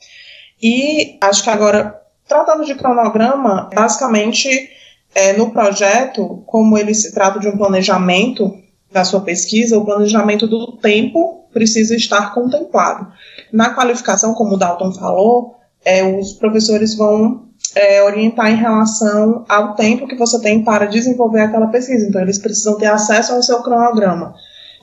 e 0.62 1.16
acho 1.22 1.42
que 1.42 1.48
agora 1.48 2.03
Tratando 2.26 2.64
de 2.64 2.74
cronograma, 2.74 3.68
basicamente, 3.74 4.48
é, 5.14 5.34
no 5.34 5.50
projeto, 5.50 6.42
como 6.46 6.76
ele 6.76 6.94
se 6.94 7.12
trata 7.12 7.38
de 7.38 7.48
um 7.48 7.56
planejamento 7.56 8.58
da 8.90 9.04
sua 9.04 9.20
pesquisa, 9.20 9.78
o 9.78 9.84
planejamento 9.84 10.46
do 10.46 10.72
tempo 10.78 11.44
precisa 11.52 11.94
estar 11.94 12.32
contemplado. 12.32 13.06
Na 13.52 13.74
qualificação, 13.74 14.34
como 14.34 14.54
o 14.54 14.58
Dalton 14.58 14.92
falou, 14.92 15.56
é, 15.84 16.04
os 16.04 16.32
professores 16.32 16.94
vão 16.96 17.44
é, 17.74 18.02
orientar 18.02 18.50
em 18.50 18.56
relação 18.56 19.44
ao 19.48 19.74
tempo 19.74 20.08
que 20.08 20.16
você 20.16 20.40
tem 20.40 20.64
para 20.64 20.86
desenvolver 20.86 21.40
aquela 21.40 21.68
pesquisa. 21.68 22.06
Então, 22.06 22.20
eles 22.20 22.38
precisam 22.38 22.76
ter 22.76 22.86
acesso 22.86 23.32
ao 23.32 23.42
seu 23.42 23.62
cronograma. 23.62 24.34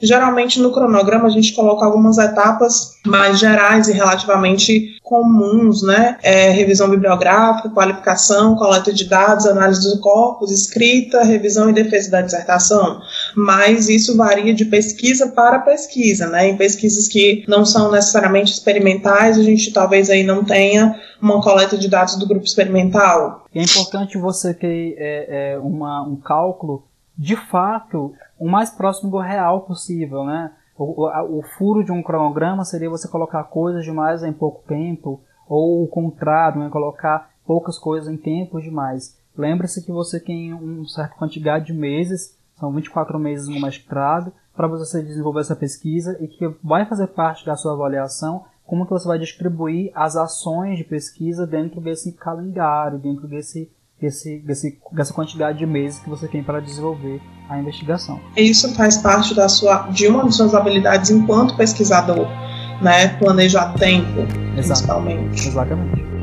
Geralmente 0.02 0.60
no 0.60 0.72
cronograma 0.72 1.28
a 1.28 1.32
gente 1.32 1.54
coloca 1.54 1.86
algumas 1.86 2.18
etapas 2.18 2.94
mais 3.06 3.38
gerais 3.38 3.88
e 3.88 3.94
relativamente 3.94 5.00
comuns, 5.04 5.84
né? 5.84 6.18
É, 6.24 6.52
revisão 6.52 6.90
bibliográfica, 6.90 7.70
qualificação, 7.70 8.56
coleta 8.56 8.94
de 8.94 9.06
dados, 9.06 9.46
análise 9.46 9.82
dos 9.82 10.00
corpos, 10.00 10.52
escrita, 10.52 11.24
revisão 11.24 11.70
e 11.70 11.74
defesa 11.74 12.12
da 12.12 12.22
dissertação. 12.22 13.02
Mas 13.36 13.90
isso 13.90 14.16
varia 14.16 14.54
de 14.54 14.66
pesquisa 14.66 15.28
para 15.28 15.60
pesquisa, 15.60 16.28
né? 16.28 16.48
Em 16.48 16.56
pesquisas 16.56 17.08
que 17.08 17.44
não 17.48 17.66
são 17.66 17.92
necessariamente 17.92 18.54
experimentais, 18.54 19.38
a 19.38 19.44
gente 19.44 19.74
talvez 19.74 20.10
aí 20.10 20.24
não 20.24 20.46
tenha 20.46 20.96
uma 21.22 21.42
coleta 21.42 21.78
de 21.78 21.90
dados 21.90 22.16
do 22.16 22.28
grupo 22.28 22.46
experimental. 22.46 23.46
E 23.54 23.60
é 23.60 23.64
importante 23.64 24.18
você 24.18 24.54
ter 24.54 24.96
é, 24.98 25.54
é, 25.54 25.60
uma, 25.60 26.04
um 26.04 26.16
cálculo 26.16 26.84
de 27.18 27.36
fato 27.36 28.14
o 28.40 28.50
mais 28.50 28.72
próximo 28.72 29.12
do 29.12 29.20
real 29.20 29.62
possível, 29.62 30.24
né? 30.24 30.52
O, 30.78 31.06
o, 31.06 31.40
o, 31.40 31.44
furo 31.58 31.84
de 31.84 31.92
um 31.92 32.02
cronograma 32.02 32.64
seria 32.64 32.90
você 32.90 33.08
colocar 33.08 33.44
coisas 33.46 33.84
demais 33.84 34.24
em 34.24 34.34
pouco 34.34 34.64
tempo, 34.68 35.22
ou 35.48 35.84
o 35.84 35.88
contrário, 35.88 36.60
né? 36.60 36.70
colocar 36.70 37.32
poucas 37.46 37.78
coisas 37.78 38.12
em 38.12 38.18
tempo 38.18 38.62
demais. 38.62 39.18
Lembre-se 39.38 39.84
que 39.84 39.92
você 39.92 40.20
tem 40.20 40.54
uma 40.54 40.88
certa 40.88 41.16
quantidade 41.16 41.66
de 41.66 41.74
meses, 41.74 42.38
são 42.56 42.72
24 42.72 43.18
meses 43.20 43.48
no 43.48 43.60
mestrado, 43.60 44.32
para 44.56 44.68
você 44.68 45.02
desenvolver 45.02 45.42
essa 45.42 45.56
pesquisa 45.56 46.18
e 46.20 46.28
que 46.28 46.48
vai 46.64 46.86
fazer 46.86 47.08
parte 47.08 47.46
da 47.46 47.56
sua 47.56 47.74
avaliação 47.74 48.46
como 48.72 48.86
que 48.86 48.92
você 48.92 49.06
vai 49.06 49.20
distribuir 49.20 49.92
as 49.94 50.16
ações 50.16 50.78
de 50.78 50.86
pesquisa 50.86 51.46
dentro 51.46 51.82
desse 51.82 52.14
calendário, 52.14 52.98
dentro 52.98 53.28
desse 53.28 53.70
desse, 54.02 54.44
dessa 54.92 55.14
quantidade 55.14 55.60
de 55.60 55.66
meses 55.66 56.00
que 56.00 56.10
você 56.10 56.28
tem 56.28 56.42
para 56.42 56.60
desenvolver 56.60 57.22
a 57.48 57.60
investigação. 57.60 58.20
Isso 58.36 58.74
faz 58.74 58.98
parte 58.98 59.36
da 59.36 59.48
sua, 59.48 59.88
de 59.90 60.08
uma 60.08 60.26
de 60.26 60.36
suas 60.36 60.56
habilidades 60.56 61.12
enquanto 61.12 61.56
pesquisador, 61.56 62.28
né? 62.82 63.10
Planejar 63.20 63.74
tempo, 63.74 64.22
Exato. 64.58 64.82
principalmente. 64.82 65.48
Exatamente. 65.48 66.21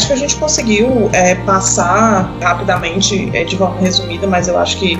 Acho 0.00 0.06
que 0.06 0.12
a 0.14 0.16
gente 0.16 0.36
conseguiu 0.36 1.10
é, 1.12 1.34
passar 1.34 2.34
rapidamente, 2.40 3.30
é, 3.34 3.44
de 3.44 3.54
forma 3.54 3.78
resumida, 3.80 4.26
mas 4.26 4.48
eu 4.48 4.58
acho 4.58 4.78
que 4.78 4.98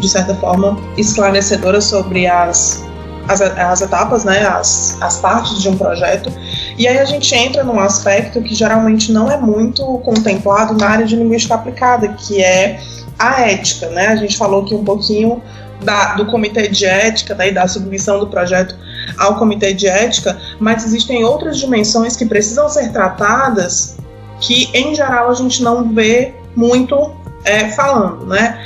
de 0.00 0.08
certa 0.08 0.34
forma 0.34 0.76
esclarecedora 0.96 1.80
sobre 1.80 2.26
as, 2.26 2.84
as, 3.28 3.40
as 3.40 3.80
etapas, 3.80 4.24
né, 4.24 4.44
as, 4.44 5.00
as 5.00 5.18
partes 5.18 5.62
de 5.62 5.68
um 5.68 5.76
projeto. 5.76 6.32
E 6.76 6.88
aí 6.88 6.98
a 6.98 7.04
gente 7.04 7.32
entra 7.32 7.62
num 7.62 7.78
aspecto 7.78 8.42
que 8.42 8.52
geralmente 8.52 9.12
não 9.12 9.30
é 9.30 9.36
muito 9.36 9.84
contemplado 9.98 10.74
na 10.74 10.88
área 10.88 11.06
de 11.06 11.14
linguística 11.14 11.54
aplicada, 11.54 12.08
que 12.08 12.42
é 12.42 12.80
a 13.16 13.42
ética, 13.42 13.88
né? 13.90 14.08
A 14.08 14.16
gente 14.16 14.36
falou 14.36 14.62
aqui 14.62 14.74
um 14.74 14.82
pouquinho 14.82 15.40
da, 15.84 16.14
do 16.14 16.26
comitê 16.26 16.66
de 16.66 16.86
ética, 16.86 17.36
daí 17.36 17.54
da 17.54 17.68
submissão 17.68 18.18
do 18.18 18.26
projeto 18.26 18.74
ao 19.16 19.36
comitê 19.36 19.72
de 19.74 19.86
ética, 19.86 20.36
mas 20.58 20.84
existem 20.84 21.24
outras 21.24 21.56
dimensões 21.58 22.16
que 22.16 22.26
precisam 22.26 22.68
ser 22.68 22.90
tratadas 22.90 23.99
que, 24.40 24.70
em 24.74 24.94
geral, 24.94 25.30
a 25.30 25.34
gente 25.34 25.62
não 25.62 25.92
vê 25.92 26.34
muito 26.56 27.12
é, 27.44 27.68
falando, 27.70 28.26
né? 28.26 28.58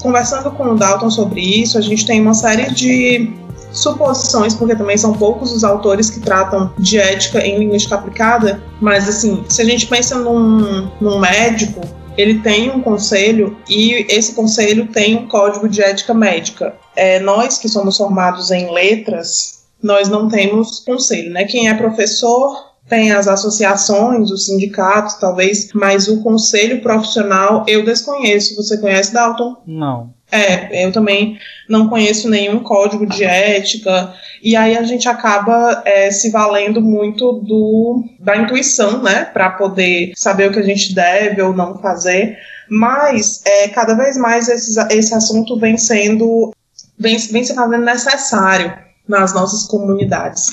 conversando 0.00 0.50
com 0.52 0.72
o 0.72 0.76
Dalton 0.76 1.10
sobre 1.10 1.40
isso, 1.40 1.76
a 1.76 1.80
gente 1.80 2.06
tem 2.06 2.20
uma 2.20 2.34
série 2.34 2.72
de 2.72 3.30
suposições, 3.72 4.54
porque 4.54 4.74
também 4.74 4.96
são 4.96 5.12
poucos 5.12 5.52
os 5.52 5.62
autores 5.62 6.10
que 6.10 6.20
tratam 6.20 6.72
de 6.78 6.98
ética 6.98 7.44
em 7.44 7.58
linguística 7.58 7.94
aplicada, 7.94 8.62
mas 8.80 9.08
assim, 9.08 9.44
se 9.48 9.60
a 9.60 9.64
gente 9.64 9.86
pensa 9.86 10.16
num, 10.16 10.90
num 11.00 11.18
médico, 11.18 11.80
ele 12.16 12.40
tem 12.40 12.70
um 12.70 12.80
conselho 12.80 13.56
e 13.68 14.06
esse 14.08 14.34
conselho 14.34 14.88
tem 14.88 15.16
um 15.16 15.28
código 15.28 15.68
de 15.68 15.82
ética 15.82 16.12
médica. 16.12 16.74
É, 16.96 17.20
nós 17.20 17.58
que 17.58 17.68
somos 17.68 17.96
formados 17.96 18.50
em 18.50 18.72
letras, 18.72 19.60
nós 19.80 20.08
não 20.08 20.28
temos 20.28 20.80
conselho, 20.80 21.30
né? 21.30 21.44
Quem 21.44 21.68
é 21.68 21.74
professor 21.74 22.67
tem 22.88 23.12
as 23.12 23.28
associações, 23.28 24.30
os 24.30 24.46
sindicatos, 24.46 25.14
talvez, 25.14 25.70
mas 25.74 26.08
o 26.08 26.22
conselho 26.22 26.80
profissional 26.80 27.64
eu 27.68 27.84
desconheço. 27.84 28.56
Você 28.56 28.78
conhece, 28.78 29.12
Dalton? 29.12 29.56
Não. 29.66 30.14
É, 30.30 30.84
eu 30.86 30.92
também 30.92 31.38
não 31.68 31.88
conheço 31.88 32.28
nenhum 32.28 32.60
código 32.60 33.06
de 33.06 33.24
ética, 33.24 34.12
e 34.42 34.54
aí 34.54 34.76
a 34.76 34.82
gente 34.82 35.08
acaba 35.08 35.82
é, 35.86 36.10
se 36.10 36.30
valendo 36.30 36.82
muito 36.82 37.32
do, 37.32 38.04
da 38.20 38.36
intuição, 38.36 39.02
né, 39.02 39.24
para 39.24 39.50
poder 39.50 40.12
saber 40.14 40.48
o 40.48 40.52
que 40.52 40.58
a 40.58 40.64
gente 40.64 40.94
deve 40.94 41.40
ou 41.40 41.54
não 41.54 41.78
fazer. 41.78 42.36
Mas 42.68 43.42
é, 43.46 43.68
cada 43.68 43.94
vez 43.94 44.18
mais 44.18 44.48
esse, 44.48 44.78
esse 44.90 45.14
assunto 45.14 45.58
vem 45.58 45.78
sendo, 45.78 46.52
vem, 46.98 47.16
vem 47.16 47.44
se 47.44 47.54
fazendo 47.54 47.84
necessário 47.84 48.72
nas 49.08 49.32
nossas 49.32 49.64
comunidades. 49.66 50.52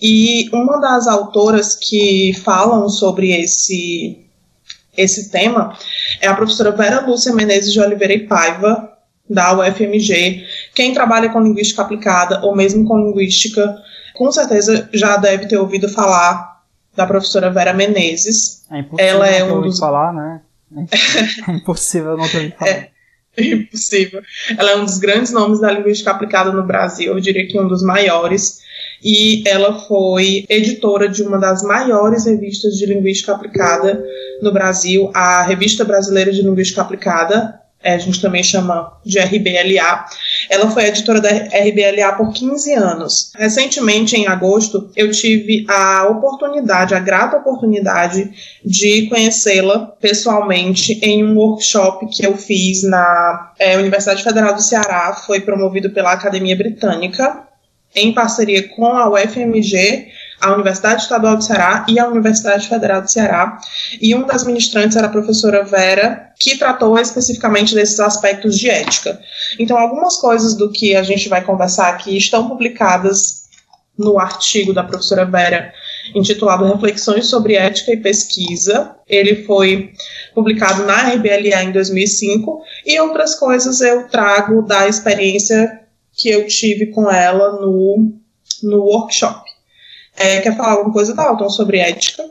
E 0.00 0.48
uma 0.52 0.78
das 0.80 1.06
autoras 1.06 1.74
que 1.74 2.34
falam 2.44 2.88
sobre 2.88 3.30
esse 3.32 4.22
esse 4.96 5.30
tema 5.30 5.76
é 6.22 6.26
a 6.26 6.34
professora 6.34 6.70
Vera 6.72 7.00
Lúcia 7.06 7.32
Menezes 7.34 7.70
de 7.72 7.80
Oliveira 7.80 8.14
e 8.14 8.26
Paiva, 8.26 8.92
da 9.28 9.52
UFMG. 9.58 10.42
Quem 10.74 10.94
trabalha 10.94 11.28
com 11.28 11.40
linguística 11.40 11.82
aplicada 11.82 12.40
ou 12.42 12.56
mesmo 12.56 12.86
com 12.86 12.96
linguística, 12.98 13.76
com 14.14 14.32
certeza 14.32 14.88
já 14.94 15.16
deve 15.18 15.46
ter 15.48 15.58
ouvido 15.58 15.86
falar 15.88 16.62
da 16.94 17.06
professora 17.06 17.50
Vera 17.50 17.74
Menezes. 17.74 18.64
É 18.70 18.78
impossível 18.78 19.06
Ela 19.14 19.26
é 19.28 19.46
não 19.46 19.58
um 19.58 19.62
dos- 19.62 19.78
falar, 19.78 20.12
né? 20.14 20.40
É 21.48 21.52
impossível 21.52 22.16
não 22.16 22.26
ter 22.28 22.36
ouvido 22.38 22.54
falar. 22.58 22.70
É. 22.70 22.90
Impossível. 23.38 24.22
Ela 24.56 24.70
é 24.70 24.76
um 24.76 24.84
dos 24.86 24.96
grandes 24.98 25.30
nomes 25.30 25.60
da 25.60 25.70
linguística 25.70 26.10
aplicada 26.10 26.50
no 26.52 26.62
Brasil, 26.62 27.12
eu 27.12 27.20
diria 27.20 27.46
que 27.46 27.60
um 27.60 27.68
dos 27.68 27.82
maiores. 27.82 28.60
E 29.02 29.42
ela 29.46 29.78
foi 29.80 30.44
editora 30.48 31.08
de 31.08 31.22
uma 31.22 31.38
das 31.38 31.62
maiores 31.62 32.26
revistas 32.26 32.74
de 32.74 32.86
linguística 32.86 33.32
aplicada 33.32 34.02
no 34.42 34.52
Brasil, 34.52 35.10
a 35.14 35.42
Revista 35.42 35.84
Brasileira 35.84 36.32
de 36.32 36.42
Linguística 36.42 36.82
Aplicada, 36.82 37.60
é, 37.86 37.94
a 37.94 37.98
gente 37.98 38.20
também 38.20 38.42
chama 38.42 38.92
de 39.04 39.18
RBLA. 39.20 40.06
Ela 40.50 40.68
foi 40.70 40.86
editora 40.86 41.20
da 41.20 41.28
RBLA 41.28 42.14
por 42.16 42.32
15 42.32 42.74
anos. 42.74 43.30
Recentemente, 43.36 44.16
em 44.16 44.26
agosto, 44.26 44.90
eu 44.96 45.10
tive 45.12 45.64
a 45.68 46.08
oportunidade, 46.08 46.96
a 46.96 46.98
grata 46.98 47.36
oportunidade 47.36 48.28
de 48.64 49.06
conhecê-la 49.08 49.94
pessoalmente 50.00 50.98
em 51.00 51.24
um 51.24 51.36
workshop 51.36 52.06
que 52.08 52.26
eu 52.26 52.36
fiz 52.36 52.82
na 52.82 53.52
é, 53.56 53.78
Universidade 53.78 54.24
Federal 54.24 54.54
do 54.54 54.62
Ceará. 54.62 55.12
Foi 55.24 55.40
promovido 55.40 55.90
pela 55.90 56.12
Academia 56.12 56.56
Britânica, 56.56 57.45
em 57.96 58.12
parceria 58.12 58.68
com 58.68 58.86
a 58.86 59.08
UFMG, 59.08 60.08
a 60.38 60.52
Universidade 60.52 61.02
Estadual 61.02 61.36
do 61.36 61.42
Ceará 61.42 61.86
e 61.88 61.98
a 61.98 62.06
Universidade 62.06 62.68
Federal 62.68 63.00
do 63.00 63.10
Ceará. 63.10 63.58
E 64.00 64.14
uma 64.14 64.26
das 64.26 64.44
ministrantes 64.44 64.96
era 64.96 65.06
a 65.06 65.10
professora 65.10 65.64
Vera, 65.64 66.30
que 66.38 66.58
tratou 66.58 66.98
especificamente 66.98 67.74
desses 67.74 67.98
aspectos 67.98 68.58
de 68.58 68.68
ética. 68.68 69.18
Então, 69.58 69.78
algumas 69.78 70.16
coisas 70.18 70.54
do 70.54 70.70
que 70.70 70.94
a 70.94 71.02
gente 71.02 71.28
vai 71.28 71.42
conversar 71.42 71.88
aqui 71.88 72.16
estão 72.16 72.48
publicadas 72.48 73.46
no 73.98 74.18
artigo 74.18 74.74
da 74.74 74.84
professora 74.84 75.24
Vera, 75.24 75.72
intitulado 76.14 76.66
Reflexões 76.66 77.26
sobre 77.28 77.54
Ética 77.54 77.92
e 77.92 77.96
Pesquisa. 77.96 78.94
Ele 79.08 79.44
foi 79.44 79.92
publicado 80.34 80.84
na 80.84 81.14
RBLA 81.14 81.62
em 81.62 81.72
2005, 81.72 82.62
e 82.84 83.00
outras 83.00 83.34
coisas 83.34 83.80
eu 83.80 84.06
trago 84.08 84.60
da 84.60 84.86
experiência 84.86 85.85
que 86.16 86.28
eu 86.30 86.46
tive 86.46 86.86
com 86.86 87.10
ela 87.10 87.60
no, 87.60 88.12
no 88.62 88.82
workshop. 88.84 89.44
É, 90.16 90.40
quer 90.40 90.56
falar 90.56 90.72
alguma 90.72 90.92
coisa, 90.92 91.14
Dalton, 91.14 91.48
sobre 91.50 91.78
ética? 91.78 92.22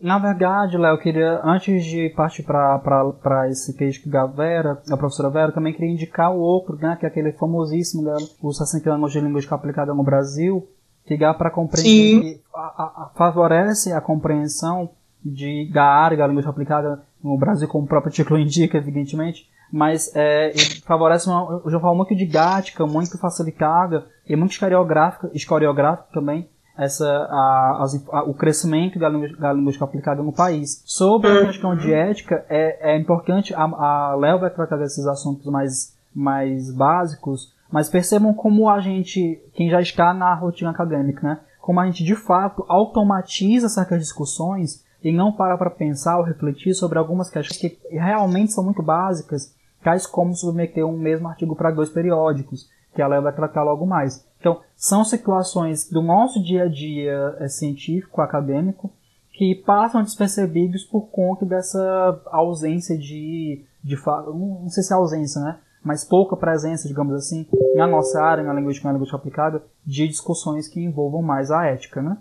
Na 0.00 0.18
verdade, 0.18 0.76
Léo, 0.76 0.94
eu 0.94 0.98
queria, 0.98 1.40
antes 1.44 1.84
de 1.84 2.08
partir 2.10 2.42
para 2.44 3.48
esse 3.50 3.74
queijo 3.76 4.08
da 4.08 4.26
Vera, 4.26 4.80
a 4.90 4.96
professora 4.96 5.28
Vera, 5.30 5.50
também 5.52 5.72
queria 5.72 5.90
indicar 5.90 6.32
o 6.32 6.38
outro, 6.38 6.76
né, 6.76 6.96
que 6.98 7.04
é 7.04 7.08
aquele 7.08 7.32
famosíssimo 7.32 8.04
dela, 8.04 8.18
os 8.42 8.56
60 8.58 8.92
anos 8.92 9.12
de 9.12 9.20
linguística 9.20 9.54
aplicada 9.56 9.92
no 9.92 10.02
Brasil, 10.04 10.68
que 11.04 11.16
dá 11.16 11.32
para 11.34 11.50
compreender, 11.50 12.20
que 12.20 12.40
a- 12.54 12.60
a- 12.60 13.02
a- 13.04 13.10
favorece 13.16 13.92
a 13.92 14.00
compreensão 14.00 14.90
de, 15.24 15.68
da 15.72 15.84
área 15.84 16.16
da 16.18 16.26
linguística 16.26 16.50
aplicada 16.50 17.02
no 17.22 17.36
Brasil, 17.36 17.66
como 17.66 17.84
o 17.84 17.88
próprio 17.88 18.12
título 18.12 18.38
indica, 18.38 18.78
evidentemente, 18.78 19.48
mas 19.72 20.10
é, 20.14 20.50
ele 20.50 20.80
favorece 20.86 21.28
uma, 21.28 21.60
de 21.60 21.68
uma 21.74 21.80
forma 21.80 21.94
muito 21.96 22.14
didática, 22.14 22.86
muito 22.86 23.18
facilitada 23.18 24.06
e 24.28 24.34
muito 24.36 24.52
historiográfica, 24.52 25.30
historiográfica 25.34 26.08
também, 26.12 26.48
essa, 26.76 27.06
a, 27.08 27.84
a- 28.12 28.22
o 28.24 28.34
crescimento 28.34 28.98
da, 28.98 29.08
lingu- 29.08 29.36
da 29.36 29.52
linguística 29.52 29.84
aplicada 29.84 30.22
no 30.22 30.32
país. 30.32 30.82
Sobre 30.86 31.28
a 31.30 31.46
questão 31.46 31.76
de 31.76 31.92
ética, 31.92 32.44
é, 32.48 32.92
é 32.94 32.96
importante, 32.98 33.52
a, 33.54 33.62
a 33.64 34.14
Léo 34.14 34.38
vai 34.38 34.50
tratar 34.50 34.76
desses 34.76 35.04
assuntos 35.06 35.44
mais, 35.46 35.96
mais 36.14 36.70
básicos, 36.72 37.52
mas 37.70 37.88
percebam 37.90 38.32
como 38.32 38.70
a 38.70 38.80
gente, 38.80 39.42
quem 39.54 39.68
já 39.68 39.80
está 39.80 40.14
na 40.14 40.32
rotina 40.34 40.70
acadêmica, 40.70 41.20
né, 41.26 41.40
como 41.60 41.80
a 41.80 41.84
gente 41.86 42.02
de 42.04 42.14
fato 42.14 42.64
automatiza 42.68 43.68
certas 43.68 44.00
discussões 44.00 44.82
e 45.02 45.12
não 45.12 45.32
para 45.32 45.56
para 45.58 45.70
pensar 45.70 46.16
ou 46.18 46.24
refletir 46.24 46.74
sobre 46.74 46.98
algumas 46.98 47.28
questões 47.30 47.60
que 47.60 47.78
realmente 47.90 48.52
são 48.52 48.64
muito 48.64 48.82
básicas, 48.82 49.54
tais 49.82 50.06
como 50.06 50.34
submeter 50.34 50.86
um 50.86 50.98
mesmo 50.98 51.28
artigo 51.28 51.54
para 51.54 51.70
dois 51.70 51.90
periódicos, 51.90 52.68
que 52.94 53.02
ela 53.02 53.20
vai 53.20 53.32
tratar 53.32 53.62
logo 53.62 53.86
mais. 53.86 54.26
Então, 54.40 54.60
são 54.76 55.04
situações 55.04 55.88
do 55.90 56.02
nosso 56.02 56.42
dia 56.42 56.64
a 56.64 56.68
dia 56.68 57.36
eh, 57.38 57.48
científico, 57.48 58.20
acadêmico, 58.20 58.90
que 59.32 59.54
passam 59.54 60.02
despercebidos 60.02 60.82
por 60.84 61.02
conta 61.10 61.46
dessa 61.46 62.20
ausência 62.26 62.98
de, 62.98 63.64
de 63.84 63.96
não 64.04 64.68
sei 64.68 64.82
se 64.82 64.92
é 64.92 64.96
ausência, 64.96 65.40
né? 65.40 65.58
Mas 65.84 66.04
pouca 66.04 66.36
presença, 66.36 66.88
digamos 66.88 67.14
assim, 67.14 67.46
na 67.74 67.86
nossa 67.86 68.20
área, 68.20 68.42
na 68.42 68.52
linguística, 68.52 68.86
na 68.88 68.92
linguística 68.92 69.16
aplicada, 69.16 69.62
de 69.86 70.08
discussões 70.08 70.68
que 70.68 70.80
envolvam 70.80 71.22
mais 71.22 71.50
a 71.50 71.66
ética, 71.66 72.02
né? 72.02 72.16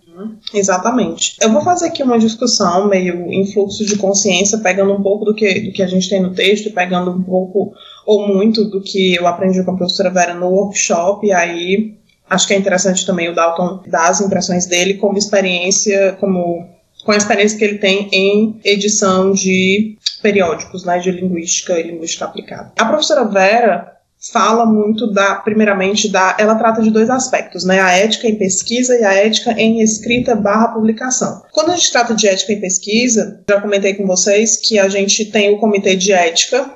Exatamente. 0.54 1.36
Eu 1.42 1.52
vou 1.52 1.62
fazer 1.62 1.88
aqui 1.88 2.04
uma 2.04 2.20
discussão 2.20 2.88
meio 2.88 3.32
em 3.32 3.52
fluxo 3.52 3.86
de 3.86 3.98
consciência, 3.98 4.60
pegando 4.60 4.94
um 4.94 5.02
pouco 5.02 5.26
do 5.26 5.34
que, 5.34 5.60
do 5.62 5.74
que 5.74 5.84
a 5.84 5.88
gente 5.88 6.08
tem 6.10 6.22
no 6.22 6.34
texto, 6.34 6.72
pegando 6.72 7.12
um 7.12 7.22
pouco 7.22 7.74
ou 8.06 8.28
muito 8.28 8.64
do 8.64 8.82
que 8.82 9.16
eu 9.16 9.28
aprendi 9.28 9.62
com 9.64 9.72
a 9.72 9.78
professora 9.78 10.10
Vera 10.10 10.34
no 10.34 10.48
workshop, 10.48 11.28
e 11.28 11.34
aí 11.34 11.98
acho 12.30 12.48
que 12.48 12.54
é 12.54 12.58
interessante 12.58 13.06
também 13.06 13.30
o 13.30 13.36
Dalton 13.36 13.82
dar 13.88 14.10
as 14.10 14.22
impressões 14.22 14.66
dele 14.66 14.94
como 14.94 15.18
experiência, 15.18 16.16
como 16.20 16.77
com 17.08 17.14
a 17.14 17.18
experiência 17.18 17.58
que 17.58 17.64
ele 17.64 17.78
tem 17.78 18.10
em 18.12 18.60
edição 18.66 19.32
de 19.32 19.98
periódicos, 20.22 20.84
né, 20.84 21.00
de 21.00 21.10
linguística 21.10 21.80
e 21.80 21.84
linguística 21.84 22.26
aplicada. 22.26 22.74
A 22.78 22.84
professora 22.84 23.24
Vera 23.24 23.94
fala 24.34 24.66
muito 24.66 25.08
da, 25.14 25.36
primeiramente, 25.36 26.10
da, 26.10 26.36
ela 26.38 26.56
trata 26.56 26.82
de 26.82 26.92
dois 26.92 27.10
aspectos, 27.10 27.64
né, 27.64 27.80
a 27.80 27.92
ética 27.92 28.28
em 28.28 28.36
pesquisa 28.36 28.94
e 29.00 29.06
a 29.06 29.14
ética 29.14 29.54
em 29.54 29.80
escrita 29.80 30.36
barra 30.36 30.74
publicação. 30.74 31.44
Quando 31.54 31.72
a 31.72 31.78
gente 31.78 31.94
trata 31.94 32.14
de 32.14 32.28
ética 32.28 32.52
em 32.52 32.60
pesquisa, 32.60 33.42
já 33.50 33.62
comentei 33.62 33.94
com 33.94 34.06
vocês 34.06 34.58
que 34.58 34.78
a 34.78 34.90
gente 34.90 35.24
tem 35.32 35.54
o 35.54 35.60
comitê 35.60 35.96
de 35.96 36.12
ética, 36.12 36.70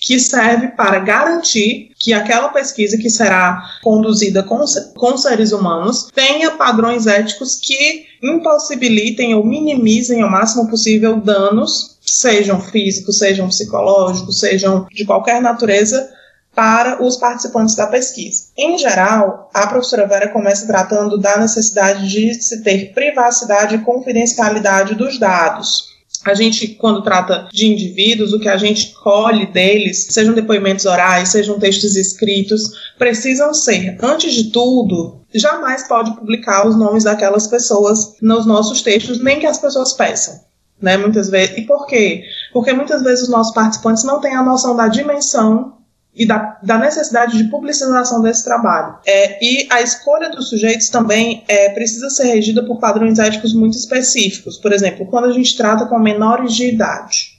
que 0.00 0.18
serve 0.18 0.68
para 0.68 0.98
garantir 0.98 1.90
que 1.98 2.12
aquela 2.12 2.48
pesquisa 2.48 2.98
que 2.98 3.08
será 3.08 3.62
conduzida 3.82 4.42
com, 4.42 4.60
com 4.94 5.16
seres 5.16 5.52
humanos 5.52 6.08
tenha 6.14 6.50
padrões 6.52 7.06
éticos 7.06 7.58
que 7.60 8.04
impossibilitem 8.22 9.34
ou 9.34 9.44
minimizem 9.44 10.22
ao 10.22 10.30
máximo 10.30 10.68
possível 10.68 11.20
danos, 11.20 11.98
sejam 12.00 12.60
físicos, 12.60 13.18
sejam 13.18 13.48
psicológicos, 13.48 14.40
sejam 14.40 14.86
de 14.92 15.04
qualquer 15.04 15.40
natureza, 15.40 16.10
para 16.56 17.04
os 17.04 17.18
participantes 17.18 17.76
da 17.76 17.86
pesquisa. 17.86 18.46
Em 18.56 18.78
geral, 18.78 19.50
a 19.52 19.66
professora 19.66 20.06
Vera 20.06 20.28
começa 20.28 20.66
tratando 20.66 21.18
da 21.18 21.36
necessidade 21.36 22.08
de 22.08 22.32
se 22.42 22.62
ter 22.62 22.94
privacidade 22.94 23.74
e 23.74 23.84
confidencialidade 23.84 24.94
dos 24.94 25.18
dados. 25.18 25.94
A 26.24 26.34
gente, 26.34 26.68
quando 26.68 27.02
trata 27.02 27.46
de 27.52 27.66
indivíduos, 27.66 28.32
o 28.32 28.40
que 28.40 28.48
a 28.48 28.56
gente 28.56 28.94
colhe 28.94 29.46
deles, 29.46 30.08
sejam 30.10 30.34
depoimentos 30.34 30.86
orais, 30.86 31.28
sejam 31.28 31.58
textos 31.58 31.94
escritos, 31.94 32.92
precisam 32.98 33.52
ser, 33.52 33.96
antes 34.02 34.32
de 34.32 34.50
tudo, 34.50 35.20
jamais 35.38 35.86
pode 35.86 36.14
publicar 36.16 36.66
os 36.66 36.76
nomes 36.76 37.04
daquelas 37.04 37.46
pessoas 37.46 38.16
nos 38.20 38.46
nossos 38.46 38.82
textos, 38.82 39.22
nem 39.22 39.38
que 39.38 39.46
as 39.46 39.58
pessoas 39.58 39.92
peçam. 39.92 40.46
Né, 40.78 40.94
muitas 40.98 41.30
vezes. 41.30 41.56
E 41.56 41.62
por 41.62 41.86
quê? 41.86 42.22
Porque 42.52 42.70
muitas 42.70 43.02
vezes 43.02 43.22
os 43.22 43.30
nossos 43.30 43.54
participantes 43.54 44.04
não 44.04 44.20
têm 44.20 44.34
a 44.34 44.42
noção 44.42 44.76
da 44.76 44.88
dimensão 44.88 45.76
e 46.16 46.26
da, 46.26 46.58
da, 46.62 46.78
necessidade 46.78 47.36
de 47.36 47.44
publicização 47.44 48.22
desse 48.22 48.44
trabalho. 48.44 48.98
É, 49.06 49.42
e 49.42 49.66
a 49.70 49.82
escolha 49.82 50.30
dos 50.30 50.50
sujeitos 50.50 50.90
também 50.90 51.44
é, 51.48 51.70
precisa 51.70 52.10
ser 52.10 52.24
regida 52.24 52.62
por 52.62 52.78
padrões 52.78 53.18
éticos 53.18 53.52
muito 53.54 53.76
específicos. 53.76 54.56
Por 54.56 54.72
exemplo, 54.72 55.06
quando 55.06 55.26
a 55.26 55.32
gente 55.32 55.56
trata 55.56 55.84
com 55.86 55.98
menores 55.98 56.54
de 56.54 56.68
idade, 56.68 57.36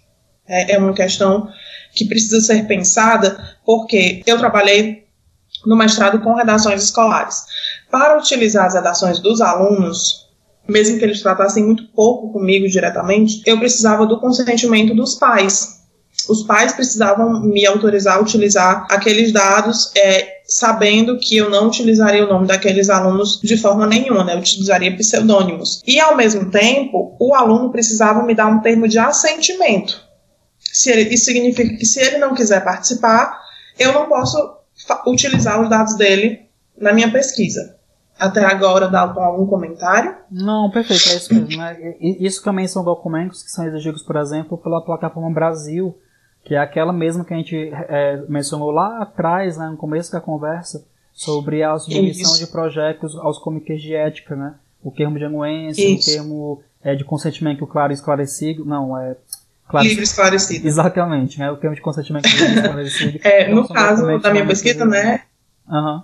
é, 0.48 0.74
é 0.74 0.78
uma 0.78 0.93
questão 0.93 1.48
que 1.93 2.06
precisa 2.06 2.39
ser 2.39 2.68
pensada, 2.68 3.58
porque 3.66 4.22
eu 4.28 4.38
trabalhei 4.38 5.08
no 5.66 5.76
mestrado 5.76 6.20
com 6.20 6.36
redações 6.36 6.84
escolares. 6.84 7.45
Para 7.90 8.18
utilizar 8.18 8.66
as 8.66 8.74
redações 8.74 9.20
dos 9.20 9.42
alunos, 9.42 10.28
mesmo 10.68 10.98
que 11.00 11.06
eles 11.06 11.22
tratassem 11.22 11.64
muito 11.64 11.88
pouco 11.90 12.34
comigo 12.34 12.68
diretamente, 12.68 13.42
eu 13.46 13.58
precisava 13.58 14.06
do 14.06 14.20
consentimento 14.20 14.94
dos 14.94 15.16
pais. 15.16 15.78
Os 16.28 16.44
pais 16.44 16.74
precisavam 16.74 17.42
me 17.42 17.66
autorizar 17.66 18.18
a 18.18 18.22
utilizar 18.22 18.86
aqueles 18.90 19.32
dados, 19.32 19.92
é, 19.96 20.42
sabendo 20.46 21.18
que 21.20 21.38
eu 21.38 21.50
não 21.50 21.68
utilizaria 21.68 22.26
o 22.26 22.28
nome 22.28 22.48
daqueles 22.48 22.90
alunos 22.90 23.40
de 23.42 23.56
forma 23.56 23.86
nenhuma, 23.86 24.24
né? 24.24 24.34
eu 24.34 24.40
utilizaria 24.40 24.96
pseudônimos. 24.96 25.82
E, 25.88 26.00
ao 26.00 26.18
mesmo 26.18 26.50
tempo, 26.50 27.16
o 27.20 27.34
aluno 27.34 27.72
precisava 27.72 28.24
me 28.24 28.36
dar 28.36 28.48
um 28.48 28.60
termo 28.60 28.88
de 28.88 29.00
assentimento. 29.00 30.02
Se 30.60 30.92
ele, 30.92 31.14
isso 31.14 31.26
significa 31.26 31.78
que, 31.78 31.86
se 31.86 32.02
ele 32.02 32.18
não 32.18 32.34
quiser 32.34 32.64
participar, 32.64 33.40
eu 33.80 33.94
não 33.94 34.08
posso 34.08 34.38
utilizar 35.08 35.62
os 35.62 35.70
dados 35.70 35.96
dele 35.96 36.42
na 36.78 36.92
minha 36.92 37.12
pesquisa. 37.12 37.77
Até 38.20 38.43
agora, 38.43 38.88
Dalton, 38.88 39.22
algum 39.22 39.45
comentário? 39.45 40.15
Não, 40.32 40.70
perfeito, 40.72 41.09
é 41.09 41.15
isso 41.15 41.34
mesmo. 41.34 41.57
Né? 41.57 41.95
Isso 41.99 42.43
também 42.43 42.68
são 42.68 42.84
documentos 42.84 43.43
que 43.43 43.51
são 43.51 43.65
exigidos, 43.65 44.01
por 44.01 44.15
exemplo, 44.15 44.57
pela 44.57 44.82
plataforma 44.82 45.30
Brasil, 45.30 45.97
que 46.43 46.55
é 46.55 46.57
aquela 46.57 46.91
mesma 46.91 47.24
que 47.24 47.34
a 47.34 47.38
gente 47.38 47.72
é, 47.74 48.24
mencionou 48.28 48.72
lá 48.72 49.01
atrás, 49.01 49.57
né, 49.57 49.68
no 49.68 49.78
começo 49.78 50.11
da 50.11 50.22
conversa, 50.22 50.86
sobre 51.13 51.63
a 51.63 51.78
submissão 51.78 52.34
isso. 52.34 52.45
de 52.45 52.51
projetos 52.51 53.15
aos 53.18 53.38
comitês 53.38 53.82
de 53.82 53.93
ética, 53.93 54.36
né? 54.36 54.55
O 54.84 54.91
termo 54.91 55.18
de 55.18 55.26
anuência, 55.26 55.84
o 55.89 55.99
termo 55.99 56.63
é, 56.82 56.95
de 56.95 57.03
consentimento 57.03 57.65
claro 57.65 57.91
e 57.91 57.95
esclarecido, 57.95 58.63
não, 58.63 58.97
é... 58.97 59.15
Claro, 59.68 59.86
livre 59.86 60.03
esclarecido. 60.03 60.65
Exatamente, 60.65 61.39
né? 61.39 61.51
O 61.51 61.57
termo 61.57 61.76
de 61.76 61.82
consentimento 61.82 62.26
livre 62.28 62.53
esclarecido. 62.61 63.20
é, 63.24 63.53
no 63.53 63.68
caso 63.68 64.05
da 64.20 64.32
minha 64.32 64.45
pesquisa, 64.45 64.86
né? 64.86 65.24
Uhum. 65.68 66.03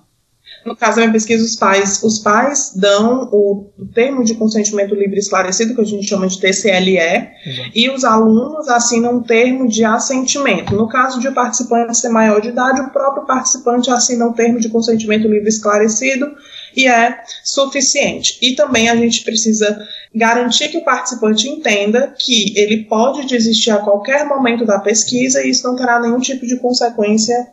No 0.66 0.76
caso 0.76 0.96
da 0.96 1.02
minha 1.02 1.14
pesquisa, 1.14 1.44
os 1.44 1.56
pais, 1.56 2.02
os 2.04 2.20
pais 2.20 2.74
dão 2.76 3.30
o, 3.32 3.70
o 3.78 3.86
termo 3.86 4.24
de 4.24 4.34
consentimento 4.36 4.96
livre 4.96 5.20
esclarecido, 5.20 5.76
que 5.76 5.82
a 5.82 5.86
gente 5.86 6.08
chama 6.08 6.28
de 6.28 6.40
TCLE, 6.40 6.98
uhum. 6.98 7.72
e 7.76 7.90
os 7.90 8.06
alunos 8.06 8.70
assinam 8.70 9.18
um 9.18 9.22
termo 9.22 9.68
de 9.68 9.84
assentimento. 9.84 10.74
No 10.74 10.88
caso 10.88 11.20
de 11.20 11.28
o 11.28 11.34
participante 11.34 11.98
ser 11.98 12.10
maior 12.10 12.40
de 12.40 12.50
idade, 12.50 12.80
o 12.80 12.90
próprio 12.92 13.26
participante 13.26 13.90
assina 13.90 14.26
um 14.26 14.34
termo 14.34 14.60
de 14.60 14.70
consentimento 14.70 15.28
livre 15.28 15.50
esclarecido 15.50 16.34
e 16.76 16.88
é 16.88 17.20
suficiente. 17.44 18.38
E 18.42 18.56
também 18.56 18.90
a 18.90 18.96
gente 18.96 19.24
precisa 19.24 19.86
garantir 20.16 20.70
que 20.70 20.78
o 20.78 20.86
participante 20.86 21.50
entenda 21.50 22.14
que 22.18 22.58
ele 22.58 22.86
pode 22.86 23.28
desistir 23.28 23.72
a 23.72 23.80
qualquer 23.80 24.26
momento 24.26 24.66
da 24.66 24.80
pesquisa 24.80 25.44
e 25.44 25.50
isso 25.50 25.68
não 25.68 25.76
terá 25.76 26.00
nenhum 26.00 26.20
tipo 26.20 26.46
de 26.48 26.58
consequência 26.58 27.48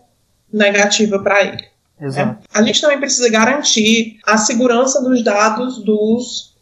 negativa 0.53 1.19
para 1.19 1.43
ele. 1.43 1.71
Exato. 2.01 2.43
É. 2.43 2.59
A 2.59 2.63
gente 2.63 2.81
também 2.81 2.99
precisa 2.99 3.29
garantir 3.29 4.19
a 4.27 4.39
segurança 4.39 5.03
dos 5.03 5.23
dados 5.23 5.85
dos, 5.85 6.55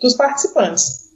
dos 0.00 0.14
participantes. 0.14 1.06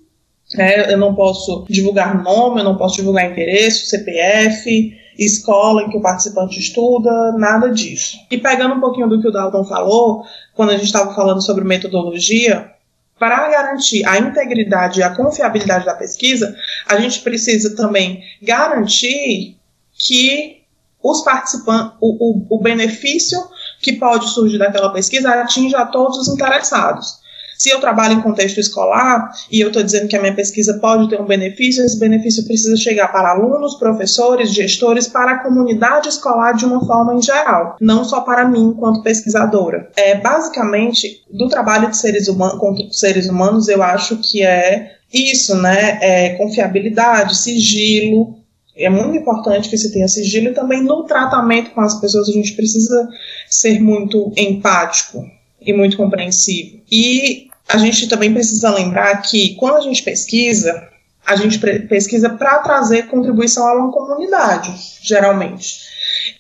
É, 0.57 0.93
eu 0.93 0.99
não 0.99 1.14
posso 1.14 1.64
divulgar 1.68 2.22
nome, 2.22 2.61
eu 2.61 2.64
não 2.64 2.76
posso 2.76 2.97
divulgar 2.97 3.31
endereço, 3.31 3.87
CPF, 3.87 4.99
escola 5.16 5.83
em 5.83 5.91
que 5.91 5.97
o 5.97 6.03
participante 6.03 6.59
estuda, 6.59 7.33
nada 7.33 7.70
disso. 7.70 8.18
E 8.31 8.37
pegando 8.37 8.74
um 8.74 8.81
pouquinho 8.81 9.09
do 9.09 9.20
que 9.20 9.28
o 9.28 9.33
Dalton 9.33 9.64
falou, 9.64 10.24
quando 10.55 10.70
a 10.70 10.74
gente 10.74 10.87
estava 10.87 11.14
falando 11.14 11.41
sobre 11.41 11.62
metodologia, 11.62 12.72
para 13.18 13.49
garantir 13.51 14.05
a 14.07 14.18
integridade 14.18 15.01
e 15.01 15.03
a 15.03 15.14
confiabilidade 15.14 15.85
da 15.85 15.95
pesquisa, 15.95 16.57
a 16.87 16.99
gente 16.99 17.20
precisa 17.20 17.76
também 17.76 18.24
garantir 18.43 19.59
que 19.93 20.62
os 21.03 21.22
participantes, 21.22 21.93
o, 22.01 22.31
o, 22.31 22.57
o 22.57 22.62
benefício 22.62 23.39
que 23.81 23.95
pode 23.95 24.28
surgir 24.28 24.59
daquela 24.59 24.93
pesquisa 24.93 25.31
atinge 25.31 25.74
a 25.74 25.87
todos 25.87 26.18
os 26.18 26.28
interessados. 26.28 27.20
Se 27.61 27.68
eu 27.68 27.78
trabalho 27.78 28.14
em 28.14 28.22
contexto 28.22 28.59
escolar 28.59 29.33
e 29.53 29.61
eu 29.61 29.68
estou 29.68 29.83
dizendo 29.83 30.09
que 30.09 30.16
a 30.16 30.20
minha 30.20 30.35
pesquisa 30.35 30.78
pode 30.78 31.11
ter 31.11 31.20
um 31.20 31.26
benefício, 31.26 31.85
esse 31.85 31.99
benefício 31.99 32.47
precisa 32.47 32.74
chegar 32.74 33.12
para 33.12 33.33
alunos, 33.33 33.74
professores, 33.74 34.55
gestores, 34.55 35.07
para 35.07 35.33
a 35.33 35.39
comunidade 35.41 36.09
escolar 36.09 36.53
de 36.53 36.64
uma 36.64 36.83
forma 36.87 37.14
em 37.14 37.20
geral, 37.20 37.76
não 37.78 38.03
só 38.03 38.22
para 38.22 38.49
mim 38.49 38.68
enquanto 38.68 39.03
pesquisadora. 39.03 39.91
É 39.95 40.14
basicamente 40.14 41.22
do 41.31 41.49
trabalho 41.49 41.91
de 41.91 41.99
seres 41.99 42.28
humanos 42.28 42.59
com 42.59 42.74
seres 42.91 43.28
humanos, 43.28 43.68
eu 43.68 43.83
acho 43.83 44.16
que 44.16 44.43
é 44.43 44.93
isso, 45.12 45.55
né? 45.57 45.99
É 46.01 46.31
confiabilidade, 46.37 47.37
sigilo, 47.37 48.39
é 48.81 48.89
muito 48.89 49.16
importante 49.16 49.68
que 49.68 49.76
se 49.76 49.93
tenha 49.93 50.09
sigilo 50.09 50.49
e 50.49 50.55
também 50.55 50.83
no 50.83 51.05
tratamento 51.05 51.70
com 51.70 51.81
as 51.83 52.01
pessoas 52.01 52.28
a 52.28 52.33
gente 52.33 52.55
precisa 52.55 53.09
ser 53.49 53.81
muito 53.81 54.33
empático 54.37 55.24
e 55.61 55.72
muito 55.72 55.97
compreensivo. 55.97 56.81
E 56.91 57.49
a 57.68 57.76
gente 57.76 58.09
também 58.09 58.33
precisa 58.33 58.70
lembrar 58.70 59.20
que 59.22 59.55
quando 59.57 59.76
a 59.76 59.81
gente 59.81 60.03
pesquisa, 60.03 60.89
a 61.26 61.37
gente 61.37 61.59
pesquisa 61.59 62.31
para 62.31 62.59
trazer 62.61 63.07
contribuição 63.09 63.66
a 63.66 63.74
uma 63.74 63.93
comunidade, 63.93 64.74
geralmente. 65.03 65.81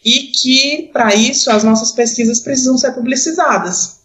E 0.04 0.28
que, 0.28 0.90
para 0.92 1.14
isso, 1.14 1.50
as 1.50 1.62
nossas 1.62 1.92
pesquisas 1.92 2.40
precisam 2.40 2.76
ser 2.78 2.92
publicizadas. 2.92 4.00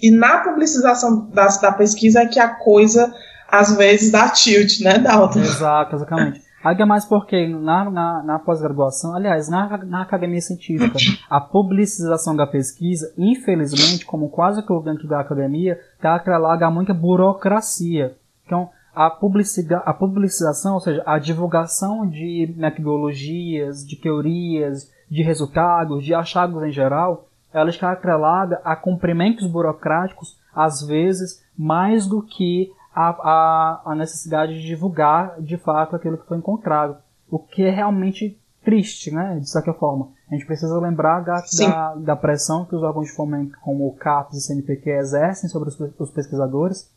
E 0.00 0.10
na 0.10 0.38
publicização 0.38 1.28
da, 1.32 1.46
da 1.46 1.72
pesquisa 1.72 2.20
é 2.20 2.26
que 2.26 2.40
a 2.40 2.48
coisa, 2.48 3.14
às 3.48 3.76
vezes, 3.76 4.10
dá 4.10 4.28
tilt, 4.30 4.80
né, 4.80 4.98
Dalton? 4.98 5.40
Exato, 5.40 5.96
exatamente. 5.96 6.45
Ainda 6.66 6.84
mais 6.84 7.04
porque 7.04 7.46
na, 7.46 7.88
na, 7.88 8.22
na 8.24 8.38
pós-graduação, 8.40 9.14
aliás, 9.14 9.48
na, 9.48 9.78
na 9.84 10.02
academia 10.02 10.40
científica, 10.40 10.98
a 11.30 11.40
publicização 11.40 12.34
da 12.34 12.44
pesquisa, 12.44 13.14
infelizmente, 13.16 14.04
como 14.04 14.28
quase 14.28 14.66
tudo 14.66 14.82
dentro 14.82 15.06
da 15.06 15.20
academia, 15.20 15.78
está 15.94 16.16
atrelada 16.16 16.66
a 16.66 16.70
muita 16.70 16.92
burocracia. 16.92 18.16
Então, 18.44 18.68
a, 18.92 19.08
publiciza, 19.08 19.76
a 19.76 19.94
publicização, 19.94 20.74
ou 20.74 20.80
seja, 20.80 21.04
a 21.06 21.20
divulgação 21.20 22.04
de 22.04 22.52
metodologias, 22.56 23.86
de 23.86 23.94
teorias, 23.94 24.90
de 25.08 25.22
resultados, 25.22 26.04
de 26.04 26.14
achados 26.14 26.60
em 26.64 26.72
geral, 26.72 27.28
ela 27.54 27.70
está 27.70 27.92
atrelada 27.92 28.60
a 28.64 28.74
cumprimentos 28.74 29.46
burocráticos, 29.46 30.36
às 30.52 30.84
vezes, 30.84 31.44
mais 31.56 32.08
do 32.08 32.20
que 32.22 32.72
a, 32.96 33.10
a, 33.10 33.82
a 33.92 33.94
necessidade 33.94 34.54
de 34.54 34.66
divulgar 34.66 35.38
de 35.42 35.58
fato 35.58 35.94
aquilo 35.94 36.16
que 36.16 36.26
foi 36.26 36.38
encontrado. 36.38 36.96
O 37.30 37.38
que 37.38 37.62
é 37.62 37.70
realmente 37.70 38.40
triste, 38.64 39.12
né, 39.12 39.38
de 39.38 39.48
certa 39.48 39.74
forma. 39.74 40.08
A 40.30 40.34
gente 40.34 40.46
precisa 40.46 40.80
lembrar 40.80 41.20
da, 41.20 41.40
da, 41.58 41.94
da, 41.94 42.16
pressão 42.16 42.64
que 42.64 42.74
os 42.74 42.82
órgãos 42.82 43.06
de 43.06 43.12
fomento, 43.12 43.56
como 43.60 43.86
o 43.86 43.94
CAPES 43.94 44.34
e 44.34 44.38
o 44.38 44.40
CNPq, 44.40 44.90
exercem 44.90 45.48
sobre 45.48 45.68
os, 45.68 45.78
os, 45.78 46.10
pesquisadores, 46.10 46.90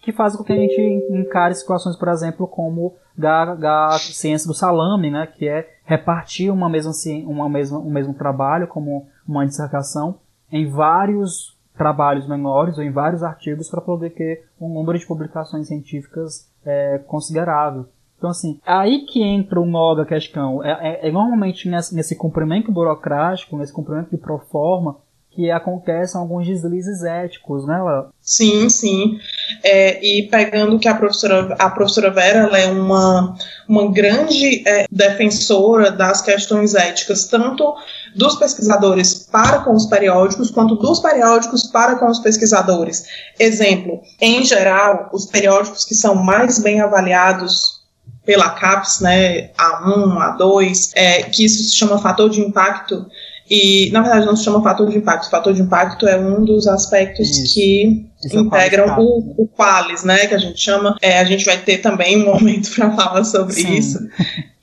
que 0.00 0.12
faz 0.12 0.36
com 0.36 0.44
que 0.44 0.52
a 0.52 0.56
gente 0.56 0.78
encare 1.10 1.54
situações, 1.54 1.96
por 1.96 2.08
exemplo, 2.08 2.46
como 2.46 2.94
da, 3.16 3.54
da 3.54 3.90
ciência 3.98 4.46
do 4.46 4.52
salame, 4.52 5.10
né, 5.10 5.26
que 5.26 5.48
é 5.48 5.78
repartir 5.84 6.52
uma 6.52 6.68
mesma, 6.68 6.92
uma 7.26 7.48
mesma, 7.48 7.78
um 7.78 7.90
mesmo 7.90 8.12
trabalho, 8.12 8.66
como 8.66 9.06
uma 9.26 9.46
dissertação, 9.46 10.18
em 10.52 10.68
vários 10.68 11.53
trabalhos 11.76 12.26
menores 12.26 12.78
ou 12.78 12.84
em 12.84 12.90
vários 12.90 13.22
artigos 13.22 13.68
para 13.68 13.80
poder 13.80 14.10
ter 14.10 14.46
um 14.60 14.68
número 14.72 14.98
de 14.98 15.06
publicações 15.06 15.68
científicas 15.68 16.48
é, 16.64 16.98
considerável. 16.98 17.86
Então, 18.16 18.30
assim, 18.30 18.58
aí 18.64 19.04
que 19.04 19.22
entra 19.22 19.60
o 19.60 19.66
nó 19.66 19.94
da 19.94 20.06
questão. 20.06 20.64
É, 20.64 21.02
é, 21.02 21.08
é 21.08 21.12
normalmente 21.12 21.68
nesse, 21.68 21.94
nesse 21.94 22.16
cumprimento 22.16 22.72
burocrático, 22.72 23.56
nesse 23.56 23.72
cumprimento 23.72 24.10
de 24.10 24.16
proforma, 24.16 24.96
que 25.34 25.50
acontecem 25.50 26.20
alguns 26.20 26.46
deslizes 26.46 27.02
éticos, 27.02 27.66
né, 27.66 27.82
Léo? 27.82 28.06
Sim, 28.20 28.68
sim. 28.68 29.18
É, 29.62 30.04
e 30.04 30.28
pegando 30.28 30.78
que 30.78 30.88
a 30.88 30.94
professora, 30.94 31.54
a 31.58 31.70
professora 31.70 32.10
Vera 32.10 32.50
é 32.58 32.66
uma, 32.66 33.34
uma 33.68 33.92
grande 33.92 34.62
é, 34.66 34.86
defensora 34.90 35.90
das 35.90 36.20
questões 36.20 36.74
éticas, 36.74 37.26
tanto 37.26 37.74
dos 38.14 38.36
pesquisadores 38.36 39.28
para 39.30 39.60
com 39.60 39.72
os 39.72 39.86
periódicos, 39.86 40.50
quanto 40.50 40.76
dos 40.76 41.00
periódicos 41.00 41.64
para 41.64 41.96
com 41.96 42.06
os 42.06 42.18
pesquisadores. 42.20 43.04
Exemplo, 43.38 44.00
em 44.20 44.44
geral, 44.44 45.10
os 45.12 45.26
periódicos 45.26 45.84
que 45.84 45.94
são 45.94 46.14
mais 46.14 46.58
bem 46.58 46.80
avaliados 46.80 47.82
pela 48.24 48.50
CAPES, 48.50 49.00
né, 49.00 49.48
A1, 49.52 50.38
A2, 50.38 50.92
é, 50.94 51.22
que 51.24 51.44
isso 51.44 51.62
se 51.64 51.76
chama 51.76 51.98
fator 51.98 52.30
de 52.30 52.40
impacto, 52.40 53.06
e, 53.50 53.90
na 53.92 54.00
verdade, 54.00 54.26
não 54.26 54.36
se 54.36 54.44
chama 54.44 54.62
fator 54.62 54.88
de 54.88 54.96
impacto. 54.96 55.26
O 55.26 55.30
fator 55.30 55.52
de 55.52 55.60
impacto 55.60 56.06
é 56.08 56.18
um 56.18 56.44
dos 56.44 56.66
aspectos 56.66 57.28
Isso. 57.28 57.54
que 57.54 58.06
Isso 58.24 58.38
é 58.38 58.40
integram 58.40 58.84
é 58.86 58.98
o, 58.98 59.34
o 59.36 59.48
Qualis, 59.48 60.02
né? 60.02 60.26
Que 60.26 60.34
a 60.34 60.38
gente 60.38 60.58
chama. 60.58 60.96
É, 61.02 61.18
a 61.18 61.24
gente 61.24 61.44
vai 61.44 61.58
ter 61.58 61.78
também 61.78 62.22
um 62.22 62.24
momento 62.32 62.70
para 62.74 62.90
falar 62.92 63.24
sobre 63.24 63.54
Sim. 63.54 63.74
isso. 63.74 63.98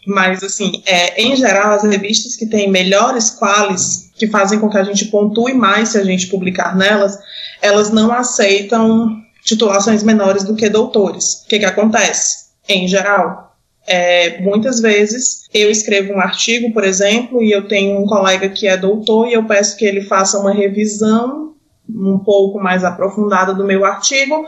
Mas, 0.08 0.44
assim, 0.44 0.82
é, 0.86 1.22
em 1.22 1.36
geral, 1.36 1.74
as 1.74 1.84
revistas 1.84 2.36
que 2.36 2.48
têm 2.48 2.72
melhores 2.72 3.30
quales, 3.30 4.10
que 4.18 4.28
fazem 4.28 4.60
com 4.60 4.68
que 4.68 4.78
a 4.78 4.84
gente 4.84 5.06
pontue 5.06 5.54
mais 5.54 5.90
se 5.90 6.00
a 6.00 6.04
gente 6.04 6.28
publicar 6.28 6.76
nelas, 6.76 7.20
elas 7.62 7.92
não 7.92 8.12
aceitam 8.12 9.22
titulações 9.46 10.02
menores 10.02 10.44
do 10.44 10.56
que 10.56 10.68
doutores. 10.70 11.44
O 11.44 11.48
que, 11.48 11.60
que 11.60 11.66
acontece? 11.66 12.46
Em 12.68 12.88
geral, 12.88 13.51
é, 13.92 14.40
muitas 14.40 14.80
vezes 14.80 15.44
eu 15.54 15.70
escrevo 15.70 16.14
um 16.14 16.22
artigo, 16.22 16.72
por 16.72 16.86
exemplo, 16.86 17.44
e 17.44 17.52
eu 17.52 17.68
tenho 17.68 18.00
um 18.00 18.06
colega 18.06 18.48
que 18.48 18.66
é 18.66 18.78
doutor 18.78 19.28
e 19.28 19.34
eu 19.34 19.44
peço 19.44 19.76
que 19.76 19.84
ele 19.84 20.00
faça 20.00 20.40
uma 20.40 20.54
revisão 20.54 21.56
um 21.90 22.18
pouco 22.18 22.58
mais 22.58 22.86
aprofundada 22.86 23.54
do 23.54 23.66
meu 23.66 23.84
artigo 23.84 24.46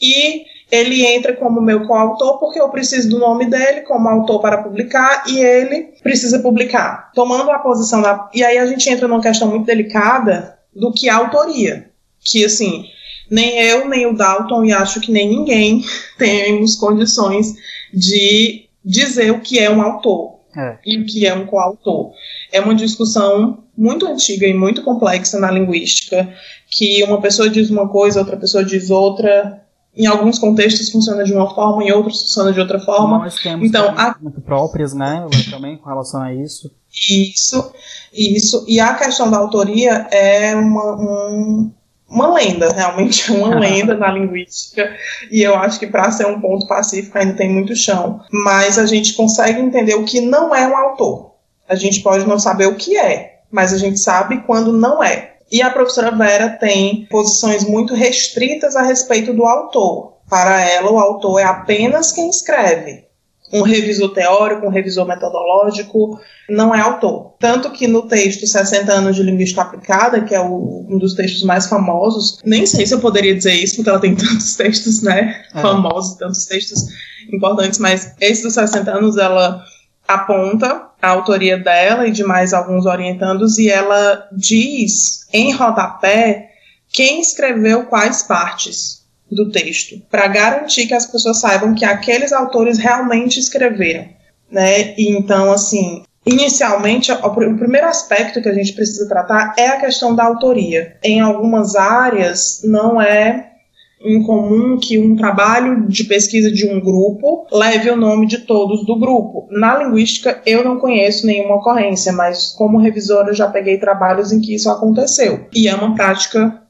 e 0.00 0.44
ele 0.72 1.04
entra 1.04 1.36
como 1.36 1.60
meu 1.60 1.86
coautor 1.86 2.38
porque 2.38 2.58
eu 2.58 2.70
preciso 2.70 3.10
do 3.10 3.18
nome 3.18 3.44
dele 3.50 3.82
como 3.82 4.08
autor 4.08 4.40
para 4.40 4.62
publicar 4.62 5.24
e 5.28 5.40
ele 5.40 5.92
precisa 6.02 6.38
publicar. 6.38 7.12
Tomando 7.14 7.50
a 7.50 7.58
posição 7.58 8.00
da. 8.00 8.30
E 8.32 8.42
aí 8.42 8.56
a 8.56 8.64
gente 8.64 8.88
entra 8.88 9.06
numa 9.06 9.20
questão 9.20 9.50
muito 9.50 9.66
delicada 9.66 10.56
do 10.74 10.90
que 10.90 11.06
é 11.06 11.12
autoria. 11.12 11.90
Que 12.24 12.46
assim, 12.46 12.86
nem 13.30 13.60
eu, 13.60 13.86
nem 13.90 14.06
o 14.06 14.14
Dalton, 14.14 14.64
e 14.64 14.72
acho 14.72 15.02
que 15.02 15.12
nem 15.12 15.28
ninguém 15.28 15.84
temos 16.16 16.76
condições 16.76 17.54
de 17.92 18.65
dizer 18.86 19.32
o 19.32 19.40
que 19.40 19.58
é 19.58 19.68
um 19.68 19.82
autor 19.82 20.36
é. 20.56 20.78
e 20.86 20.98
o 20.98 21.04
que 21.04 21.26
é 21.26 21.34
um 21.34 21.44
coautor. 21.44 22.12
É 22.52 22.60
uma 22.60 22.74
discussão 22.74 23.64
muito 23.76 24.06
antiga 24.06 24.46
e 24.46 24.54
muito 24.54 24.82
complexa 24.82 25.38
na 25.38 25.50
linguística, 25.50 26.32
que 26.70 27.02
uma 27.02 27.20
pessoa 27.20 27.50
diz 27.50 27.68
uma 27.68 27.88
coisa, 27.88 28.20
outra 28.20 28.36
pessoa 28.36 28.64
diz 28.64 28.88
outra, 28.88 29.60
em 29.94 30.06
alguns 30.06 30.38
contextos 30.38 30.90
funciona 30.90 31.24
de 31.24 31.32
uma 31.32 31.52
forma, 31.54 31.82
em 31.82 31.92
outros 31.92 32.22
funciona 32.22 32.52
de 32.52 32.60
outra 32.60 32.78
forma. 32.78 33.18
Nós 33.18 33.34
temos 33.36 33.68
então, 33.68 33.94
a... 33.98 34.16
muito 34.20 34.40
próprias, 34.40 34.94
né, 34.94 35.26
também 35.50 35.76
com 35.76 35.88
relação 35.88 36.22
a 36.22 36.32
isso. 36.32 36.70
Isso, 37.10 37.72
isso. 38.12 38.64
E 38.66 38.80
a 38.80 38.94
questão 38.94 39.30
da 39.30 39.36
autoria 39.36 40.06
é 40.10 40.54
uma, 40.54 40.96
um, 40.96 41.70
uma 42.08 42.32
lenda, 42.32 42.72
realmente 42.72 43.32
uma 43.32 43.54
lenda 43.58 43.94
na 43.96 44.10
linguística. 44.10 44.96
E 45.30 45.42
eu 45.42 45.54
acho 45.56 45.78
que 45.78 45.86
para 45.86 46.10
ser 46.10 46.26
um 46.26 46.40
ponto 46.40 46.66
pacífico 46.66 47.18
ainda 47.18 47.34
tem 47.34 47.50
muito 47.50 47.74
chão. 47.74 48.20
Mas 48.30 48.78
a 48.78 48.86
gente 48.86 49.14
consegue 49.14 49.60
entender 49.60 49.94
o 49.94 50.04
que 50.04 50.20
não 50.20 50.54
é 50.54 50.66
um 50.66 50.76
autor. 50.76 51.32
A 51.68 51.74
gente 51.74 52.00
pode 52.00 52.26
não 52.26 52.38
saber 52.38 52.66
o 52.66 52.76
que 52.76 52.96
é, 52.96 53.40
mas 53.50 53.72
a 53.72 53.78
gente 53.78 53.98
sabe 53.98 54.42
quando 54.42 54.72
não 54.72 55.02
é. 55.02 55.34
E 55.50 55.62
a 55.62 55.70
professora 55.70 56.10
Vera 56.10 56.50
tem 56.50 57.06
posições 57.06 57.64
muito 57.64 57.94
restritas 57.94 58.76
a 58.76 58.82
respeito 58.82 59.32
do 59.32 59.44
autor. 59.44 60.14
Para 60.28 60.60
ela, 60.60 60.90
o 60.90 60.98
autor 60.98 61.40
é 61.40 61.44
apenas 61.44 62.10
quem 62.10 62.28
escreve. 62.28 63.05
Um 63.52 63.62
revisor 63.62 64.12
teórico, 64.12 64.66
um 64.66 64.70
revisor 64.70 65.06
metodológico, 65.06 66.20
não 66.48 66.74
é 66.74 66.80
autor. 66.80 67.34
Tanto 67.38 67.70
que 67.70 67.86
no 67.86 68.02
texto 68.02 68.46
60 68.46 68.92
anos 68.92 69.16
de 69.16 69.22
linguística 69.22 69.62
aplicada, 69.62 70.22
que 70.22 70.34
é 70.34 70.40
o, 70.40 70.86
um 70.88 70.98
dos 70.98 71.14
textos 71.14 71.42
mais 71.42 71.66
famosos, 71.66 72.40
nem 72.44 72.66
sei 72.66 72.86
se 72.86 72.94
eu 72.94 73.00
poderia 73.00 73.34
dizer 73.34 73.54
isso, 73.54 73.76
porque 73.76 73.90
ela 73.90 74.00
tem 74.00 74.14
tantos 74.16 74.54
textos, 74.56 75.02
né, 75.02 75.44
é. 75.54 75.60
famosos, 75.60 76.16
tantos 76.16 76.44
textos 76.46 76.88
importantes, 77.32 77.78
mas 77.78 78.14
esse 78.20 78.42
dos 78.42 78.54
60 78.54 78.90
anos, 78.90 79.16
ela 79.16 79.64
aponta 80.06 80.86
a 81.02 81.08
autoria 81.08 81.58
dela 81.58 82.06
e 82.06 82.12
de 82.12 82.22
mais 82.22 82.54
alguns 82.54 82.86
orientandos, 82.86 83.58
e 83.58 83.68
ela 83.68 84.28
diz 84.32 85.26
em 85.32 85.52
rodapé 85.52 86.50
quem 86.92 87.20
escreveu 87.20 87.86
quais 87.86 88.22
partes 88.22 88.95
do 89.30 89.50
texto, 89.50 90.00
para 90.10 90.28
garantir 90.28 90.86
que 90.86 90.94
as 90.94 91.06
pessoas 91.06 91.40
saibam 91.40 91.74
que 91.74 91.84
aqueles 91.84 92.32
autores 92.32 92.78
realmente 92.78 93.40
escreveram. 93.40 94.08
Né? 94.50 94.94
E 94.96 95.10
então, 95.10 95.50
assim, 95.50 96.02
inicialmente, 96.24 97.10
o 97.10 97.30
primeiro 97.56 97.86
aspecto 97.86 98.40
que 98.40 98.48
a 98.48 98.54
gente 98.54 98.72
precisa 98.72 99.08
tratar 99.08 99.54
é 99.58 99.68
a 99.68 99.80
questão 99.80 100.14
da 100.14 100.24
autoria. 100.24 100.96
Em 101.02 101.20
algumas 101.20 101.74
áreas, 101.74 102.60
não 102.64 103.00
é 103.00 103.52
em 104.00 104.22
comum 104.22 104.78
que 104.78 104.98
um 104.98 105.16
trabalho 105.16 105.88
de 105.88 106.04
pesquisa 106.04 106.52
de 106.52 106.68
um 106.68 106.80
grupo 106.80 107.46
leve 107.50 107.90
o 107.90 107.96
nome 107.96 108.26
de 108.26 108.38
todos 108.38 108.84
do 108.84 108.98
grupo. 108.98 109.48
Na 109.50 109.78
linguística, 109.78 110.40
eu 110.44 110.62
não 110.62 110.78
conheço 110.78 111.26
nenhuma 111.26 111.56
ocorrência, 111.56 112.12
mas 112.12 112.52
como 112.52 112.78
revisora 112.78 113.32
já 113.32 113.48
peguei 113.48 113.78
trabalhos 113.78 114.32
em 114.32 114.40
que 114.40 114.54
isso 114.54 114.70
aconteceu. 114.70 115.46
E 115.52 115.66
é 115.66 115.74
uma 115.74 115.94
prática 115.94 116.62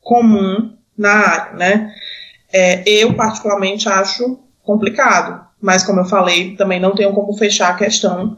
comum 0.00 0.71
na 0.96 1.10
área, 1.10 1.52
né? 1.54 1.94
É, 2.52 2.82
eu, 2.86 3.14
particularmente, 3.14 3.88
acho 3.88 4.38
complicado, 4.62 5.46
mas 5.60 5.82
como 5.82 6.00
eu 6.00 6.04
falei, 6.04 6.54
também 6.56 6.78
não 6.78 6.94
tenho 6.94 7.12
como 7.12 7.36
fechar 7.36 7.70
a 7.70 7.76
questão 7.76 8.36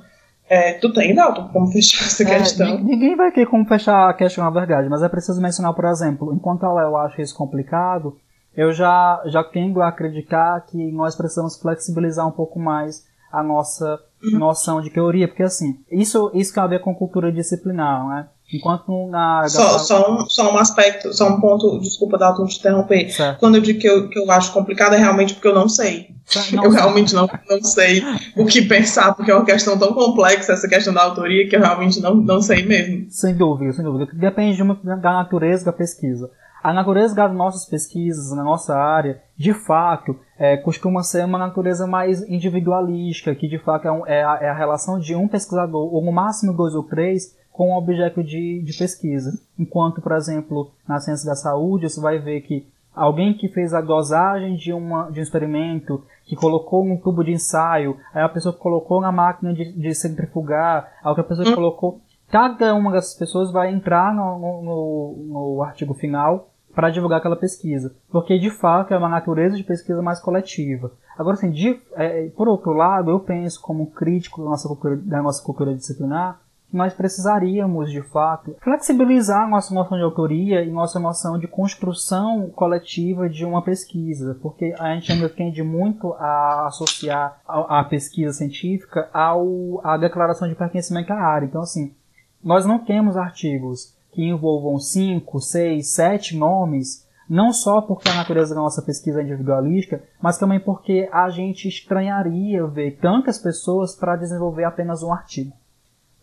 é, 0.49 0.75
tu 0.75 0.93
tem, 0.93 1.15
Dalton, 1.15 1.49
como 1.49 1.67
fechar 1.73 2.05
essa 2.05 2.23
é, 2.23 2.39
questão? 2.39 2.79
Ninguém 2.79 3.17
vai 3.17 3.33
ter 3.33 3.47
como 3.47 3.65
fechar 3.67 4.11
a 4.11 4.15
questão, 4.15 4.45
na 4.45 4.51
verdade, 4.51 4.89
mas 4.89 5.03
é 5.03 5.09
preciso 5.09 5.41
mencionar, 5.41 5.75
por 5.75 5.85
exemplo, 5.87 6.33
enquanto 6.35 6.65
a 6.65 6.73
Léo 6.73 6.97
acha 6.97 7.23
isso 7.23 7.37
complicado, 7.37 8.17
eu 8.57 8.73
já, 8.73 9.23
já 9.27 9.43
tendo 9.43 9.83
a 9.83 9.89
acreditar 9.89 10.61
que 10.67 10.93
nós 10.93 11.17
precisamos 11.17 11.59
flexibilizar 11.61 12.27
um 12.27 12.31
pouco 12.31 12.59
mais 12.59 13.05
a 13.33 13.43
nossa 13.43 13.99
uhum. 14.23 14.39
noção 14.39 14.81
de 14.81 14.91
teoria, 14.91 15.27
porque 15.27 15.43
assim, 15.43 15.81
isso, 15.91 16.31
isso 16.35 16.55
tem 16.55 16.63
a 16.63 16.67
ver 16.69 16.81
com 16.81 16.95
cultura 16.95 17.33
disciplinar, 17.33 18.07
né? 18.07 18.29
Enquanto 18.53 19.09
na 19.09 19.49
só, 19.49 19.79
só, 19.79 20.13
um, 20.13 20.29
só 20.29 20.55
um 20.55 20.59
aspecto, 20.59 21.13
só 21.13 21.29
um 21.29 21.41
ponto, 21.41 21.79
desculpa, 21.81 22.19
Dalton, 22.19 22.47
te 22.47 22.59
interromper. 22.59 23.11
Certo. 23.11 23.41
Quando 23.41 23.57
eu 23.57 23.61
digo 23.61 23.81
que 23.81 23.89
eu, 23.89 24.09
que 24.09 24.19
eu 24.19 24.31
acho 24.31 24.53
complicado 24.53 24.95
é 24.95 24.99
realmente 24.99 25.35
porque 25.35 25.49
eu 25.49 25.55
não 25.55 25.69
sei. 25.69 26.15
Não, 26.53 26.65
eu 26.65 26.71
realmente 26.71 27.15
não, 27.15 27.29
não 27.49 27.63
sei 27.63 28.03
o 28.37 28.47
que 28.47 28.63
pensar, 28.63 29.15
porque 29.15 29.31
é 29.31 29.35
uma 29.35 29.45
questão 29.45 29.79
tão 29.79 29.93
complexa 29.93 30.53
essa 30.53 30.69
questão 30.69 30.93
da 30.95 31.03
autoria 31.03 31.49
que 31.49 31.57
eu 31.57 31.61
realmente 31.61 32.01
não, 32.01 32.15
não 32.15 32.41
sei 32.41 32.65
mesmo. 32.65 33.07
Sem 33.11 33.35
dúvida, 33.35 33.73
sem 33.73 33.85
dúvida. 33.85 34.11
Depende 34.13 34.57
de 34.57 34.63
uma, 34.63 34.79
da 34.83 35.13
natureza 35.13 35.65
da 35.65 35.73
pesquisa. 35.73 36.31
A 36.65 36.73
natureza 36.73 37.15
das 37.15 37.31
nossas 37.35 37.67
pesquisas, 37.67 38.35
na 38.35 38.43
nossa 38.43 38.75
área, 38.75 39.21
de 39.37 39.53
fato, 39.53 40.17
é, 40.39 40.57
costuma 40.57 41.03
ser 41.03 41.23
uma 41.27 41.37
natureza 41.37 41.87
mais 41.87 42.27
individualística, 42.27 43.35
que 43.35 43.47
de 43.47 43.59
fato 43.59 43.87
é, 43.87 43.93
um, 43.93 44.07
é, 44.07 44.25
a, 44.25 44.39
é, 44.41 44.49
a, 44.49 44.55
relação 44.55 44.99
de 44.99 45.15
um 45.15 45.29
pesquisador, 45.29 45.95
ou 45.95 46.03
no 46.03 46.11
máximo 46.11 46.57
dois 46.57 46.75
ou 46.75 46.83
três, 46.83 47.37
com 47.55 47.71
um 47.71 47.77
objeto 47.77 48.21
de, 48.21 48.61
de 48.63 48.77
pesquisa. 48.77 49.41
Enquanto, 49.57 50.03
por 50.03 50.11
exemplo, 50.11 50.73
na 50.89 50.99
ciência 50.99 51.25
da 51.25 51.37
saúde, 51.37 51.89
você 51.89 52.01
vai 52.01 52.19
ver 52.19 52.41
que 52.41 52.67
alguém 52.93 53.33
que 53.33 53.47
fez 53.47 53.73
a 53.73 53.81
dosagem 53.81 54.57
de, 54.57 54.73
uma, 54.73 55.09
de 55.09 55.21
um 55.21 55.23
experimento, 55.23 56.03
que 56.25 56.35
colocou 56.35 56.85
num 56.85 56.97
tubo 56.97 57.23
de 57.23 57.31
ensaio, 57.31 57.97
aí 58.13 58.25
a 58.25 58.29
pessoa 58.29 58.53
que 58.53 58.59
colocou 58.59 59.01
na 59.01 59.13
máquina 59.13 59.55
de, 59.55 59.71
de 59.71 59.95
centrifugar, 59.95 60.95
a 61.01 61.09
outra 61.09 61.23
pessoa 61.23 61.45
que 61.45 61.53
hum. 61.53 61.55
colocou. 61.55 62.01
Cada 62.29 62.75
uma 62.75 62.91
dessas 62.91 63.15
pessoas 63.17 63.53
vai 63.53 63.73
entrar 63.73 64.13
no, 64.13 64.61
no, 64.61 65.17
no 65.29 65.63
artigo 65.63 65.95
final 65.95 66.49
para 66.75 66.91
divulgar 66.91 67.21
aquela 67.21 67.37
pesquisa, 67.37 67.95
porque 68.11 68.37
de 68.37 68.51
fato 68.51 68.93
é 68.93 68.99
uma 68.99 69.09
natureza 69.09 69.57
de 69.57 69.63
pesquisa 69.63 70.03
mais 70.03 70.21
coletiva. 70.21 70.91
Agora, 71.17 71.35
assim, 71.35 71.53
de, 71.53 71.81
é, 71.93 72.27
por 72.31 72.49
outro 72.49 72.73
lado, 72.73 73.13
eu 73.13 73.21
penso 73.21 73.63
como 73.63 73.87
crítico 73.93 74.43
da 74.43 74.51
nossa 74.51 74.67
cultura, 74.67 74.97
da 74.97 75.23
nossa 75.23 75.41
cultura 75.41 75.73
disciplinar 75.73 76.43
nós 76.75 76.93
precisaríamos, 76.93 77.91
de 77.91 78.03
fato, 78.03 78.57
flexibilizar 78.61 79.49
nossa 79.49 79.72
noção 79.72 79.97
de 79.97 80.03
autoria 80.03 80.62
e 80.64 80.70
nossa 80.70 80.99
noção 80.99 81.39
de 81.39 81.47
construção 81.47 82.51
coletiva 82.51 83.29
de 83.29 83.45
uma 83.45 83.62
pesquisa, 83.62 84.37
porque 84.43 84.75
a 84.79 84.93
gente 84.95 85.12
ainda 85.12 85.29
tende 85.29 85.62
muito 85.62 86.12
a 86.14 86.66
associar 86.66 87.41
a, 87.47 87.81
a 87.81 87.85
pesquisa 87.85 88.33
científica 88.33 89.09
ao, 89.12 89.81
à 89.85 89.97
declaração 89.97 90.49
de 90.49 90.57
pertencimento 90.57 91.12
à 91.12 91.16
área. 91.16 91.47
Então, 91.47 91.62
assim, 91.62 91.95
nós 92.43 92.66
não 92.66 92.81
temos 92.81 93.16
artigos 93.16 93.95
que 94.11 94.25
envolvam 94.25 94.79
cinco, 94.81 95.41
seis, 95.41 95.93
sete 95.93 96.37
nomes, 96.37 97.07
não 97.29 97.53
só 97.53 97.81
porque 97.81 98.09
a 98.09 98.14
natureza 98.14 98.55
da 98.55 98.61
nossa 98.61 98.83
pesquisa 98.83 99.20
é 99.20 99.22
individualística, 99.22 100.03
mas 100.20 100.39
também 100.39 100.59
porque 100.59 101.09
a 101.12 101.31
gente 101.31 101.68
estranharia 101.68 102.66
ver 102.66 102.99
tantas 103.01 103.39
pessoas 103.39 103.95
para 103.95 104.16
desenvolver 104.16 104.64
apenas 104.64 105.03
um 105.05 105.12
artigo. 105.12 105.53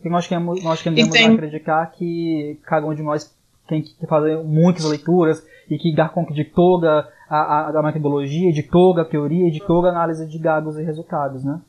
Porque 0.02 0.08
nós 0.08 0.26
queremos, 0.26 0.64
nós 0.64 0.82
queremos 0.82 1.14
acreditar 1.14 1.86
que 1.92 2.58
cada 2.64 2.84
um 2.84 2.92
de 2.92 3.02
nós 3.02 3.32
tem 3.68 3.80
que 3.80 3.94
fazer 4.08 4.36
muitas 4.42 4.84
leituras 4.84 5.46
e 5.70 5.78
que 5.78 5.94
dar 5.94 6.12
conta 6.12 6.34
de 6.34 6.44
toda 6.44 7.08
a, 7.30 7.36
a, 7.36 7.78
a 7.78 7.82
metodologia, 7.84 8.52
de 8.52 8.64
toda 8.64 9.02
a 9.02 9.04
teoria, 9.04 9.48
de 9.48 9.60
toda 9.60 9.86
a 9.86 9.90
análise 9.92 10.26
de 10.26 10.40
dados 10.40 10.76
e 10.76 10.82
resultados, 10.82 11.44
né? 11.44 11.60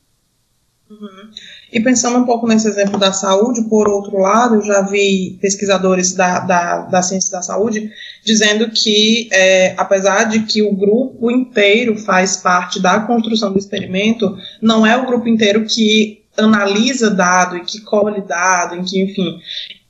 Uhum. 0.89 1.29
E 1.71 1.79
pensando 1.79 2.17
um 2.17 2.25
pouco 2.25 2.47
nesse 2.47 2.67
exemplo 2.67 2.99
da 2.99 3.13
saúde, 3.13 3.69
por 3.69 3.87
outro 3.87 4.17
lado, 4.17 4.55
eu 4.55 4.63
já 4.63 4.81
vi 4.81 5.37
pesquisadores 5.39 6.13
da, 6.13 6.39
da, 6.39 6.81
da 6.87 7.01
ciência 7.03 7.31
da 7.31 7.41
saúde 7.43 7.91
dizendo 8.25 8.67
que, 8.71 9.29
é, 9.31 9.75
apesar 9.77 10.23
de 10.23 10.41
que 10.41 10.63
o 10.63 10.75
grupo 10.75 11.29
inteiro 11.29 11.95
faz 11.99 12.37
parte 12.37 12.81
da 12.81 12.99
construção 13.01 13.53
do 13.53 13.59
experimento, 13.59 14.35
não 14.59 14.85
é 14.85 14.97
o 14.97 15.05
grupo 15.05 15.27
inteiro 15.27 15.65
que 15.65 16.22
analisa 16.37 17.09
dado 17.09 17.57
e 17.57 17.61
que 17.65 17.81
colhe 17.81 18.21
dado, 18.21 18.75
em 18.75 18.83
que, 18.83 19.01
enfim. 19.01 19.39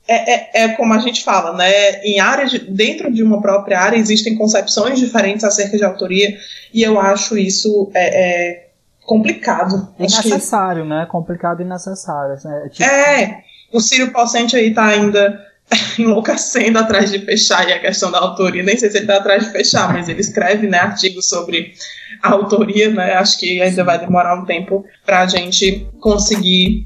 É, 0.06 0.34
é, 0.34 0.64
é, 0.64 0.68
como 0.68 0.92
a 0.92 0.98
gente 0.98 1.24
fala, 1.24 1.56
né? 1.56 2.02
Em 2.04 2.20
áreas 2.20 2.50
de, 2.50 2.58
dentro 2.58 3.10
de 3.12 3.22
uma 3.22 3.40
própria 3.40 3.80
área 3.80 3.96
existem 3.96 4.36
concepções 4.36 4.98
diferentes 4.98 5.44
acerca 5.44 5.76
de 5.78 5.84
autoria 5.84 6.36
e 6.74 6.82
eu 6.82 7.00
acho 7.00 7.38
isso 7.38 7.90
é, 7.94 8.50
é 8.52 8.66
complicado. 9.06 9.88
É 9.98 10.04
Acho 10.04 10.22
que- 10.22 10.28
necessário, 10.28 10.84
né? 10.84 11.06
Complicado 11.10 11.62
e 11.62 11.64
necessário. 11.64 12.34
É, 12.34 12.68
tipo, 12.68 12.84
É, 12.84 13.44
o 13.72 13.80
Círio 13.80 14.12
Pocente 14.12 14.54
aí 14.56 14.74
tá 14.74 14.84
ainda 14.84 15.40
enlouquecendo 15.98 16.78
atrás 16.78 17.10
de 17.10 17.18
fechar 17.20 17.68
e 17.68 17.72
a 17.72 17.80
questão 17.80 18.10
da 18.10 18.18
autoria. 18.18 18.62
Nem 18.62 18.76
sei 18.76 18.90
se 18.90 18.98
ele 18.98 19.06
tá 19.06 19.16
atrás 19.16 19.44
de 19.44 19.52
fechar, 19.52 19.92
mas 19.92 20.08
ele 20.08 20.20
escreve 20.20 20.66
né, 20.66 20.78
artigos 20.78 21.28
sobre 21.28 21.74
a 22.22 22.30
autoria, 22.30 22.90
né? 22.90 23.14
Acho 23.14 23.38
que 23.38 23.60
ainda 23.60 23.84
vai 23.84 23.98
demorar 23.98 24.40
um 24.40 24.44
tempo 24.44 24.84
pra 25.04 25.26
gente 25.26 25.86
conseguir 26.00 26.84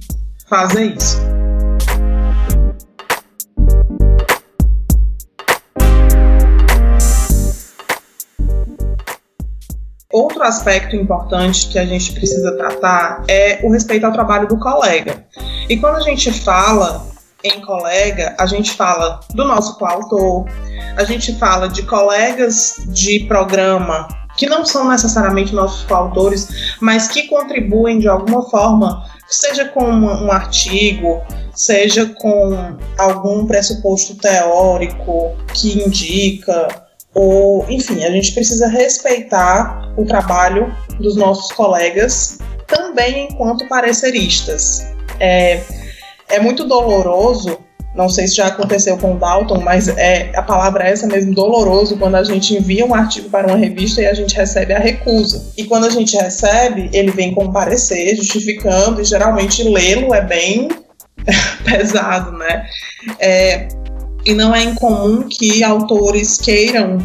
fazer 0.49 0.95
isso. 0.97 1.18
Outro 10.11 10.43
aspecto 10.43 10.97
importante 10.97 11.68
que 11.68 11.79
a 11.79 11.85
gente 11.85 12.12
precisa 12.12 12.57
tratar 12.57 13.24
é 13.29 13.61
o 13.62 13.70
respeito 13.70 14.07
ao 14.07 14.12
trabalho 14.12 14.49
do 14.49 14.59
colega. 14.59 15.26
E 15.68 15.76
quando 15.76 15.97
a 15.97 16.01
gente 16.01 16.33
fala 16.33 17.07
em 17.45 17.61
colega, 17.61 18.34
a 18.39 18.47
gente 18.47 18.72
fala 18.72 19.20
do 19.34 19.45
nosso 19.45 19.78
coautor, 19.78 20.47
a 20.97 21.05
gente 21.05 21.34
fala 21.39 21.68
de 21.68 21.82
colegas 21.82 22.76
de 22.89 23.20
programa 23.28 24.09
que 24.36 24.47
não 24.47 24.64
são 24.64 24.89
necessariamente 24.89 25.55
nossos 25.55 25.84
coautores, 25.84 26.76
mas 26.80 27.09
que 27.09 27.26
contribuem 27.26 27.99
de 27.99 28.09
alguma 28.09 28.49
forma, 28.49 29.05
seja 29.28 29.64
com 29.66 29.84
um 29.84 30.30
artigo, 30.30 31.20
seja 31.53 32.07
com 32.07 32.76
algum 32.97 33.47
pressuposto 33.47 34.14
teórico 34.14 35.36
que 35.53 35.82
indica, 35.84 36.68
ou 37.12 37.68
enfim, 37.68 38.05
a 38.05 38.11
gente 38.12 38.32
precisa 38.32 38.68
respeitar 38.68 39.93
o 39.97 40.05
trabalho 40.05 40.72
dos 41.01 41.16
nossos 41.16 41.51
colegas 41.53 42.39
também 42.68 43.28
enquanto 43.28 43.66
pareceristas. 43.68 44.86
É, 45.18 45.64
é 46.31 46.41
muito 46.41 46.64
doloroso, 46.64 47.59
não 47.95 48.09
sei 48.09 48.29
se 48.29 48.37
já 48.37 48.47
aconteceu 48.47 48.97
com 48.99 49.14
o 49.14 49.18
Dalton, 49.18 49.61
mas 49.61 49.89
é, 49.89 50.31
a 50.37 50.43
palavra 50.43 50.87
é 50.87 50.93
essa 50.93 51.07
mesmo, 51.07 51.35
doloroso, 51.35 51.97
quando 51.97 52.14
a 52.14 52.22
gente 52.22 52.55
envia 52.55 52.87
um 52.87 52.95
artigo 52.95 53.29
para 53.29 53.47
uma 53.47 53.57
revista 53.57 54.01
e 54.01 54.07
a 54.07 54.14
gente 54.14 54.37
recebe 54.37 54.72
a 54.72 54.79
recusa. 54.79 55.53
E 55.57 55.64
quando 55.64 55.87
a 55.87 55.91
gente 55.91 56.16
recebe, 56.16 56.91
ele 56.93 57.11
vem 57.11 57.35
com 57.35 57.51
parecer, 57.51 58.14
justificando, 58.16 59.01
e 59.01 59.05
geralmente 59.05 59.62
lê-lo 59.64 60.14
é 60.14 60.20
bem 60.20 60.68
pesado, 61.64 62.33
né? 62.33 62.66
É, 63.18 63.68
e 64.24 64.35
não 64.35 64.55
é 64.55 64.62
incomum 64.62 65.26
que 65.29 65.64
autores 65.64 66.39
queiram 66.39 66.99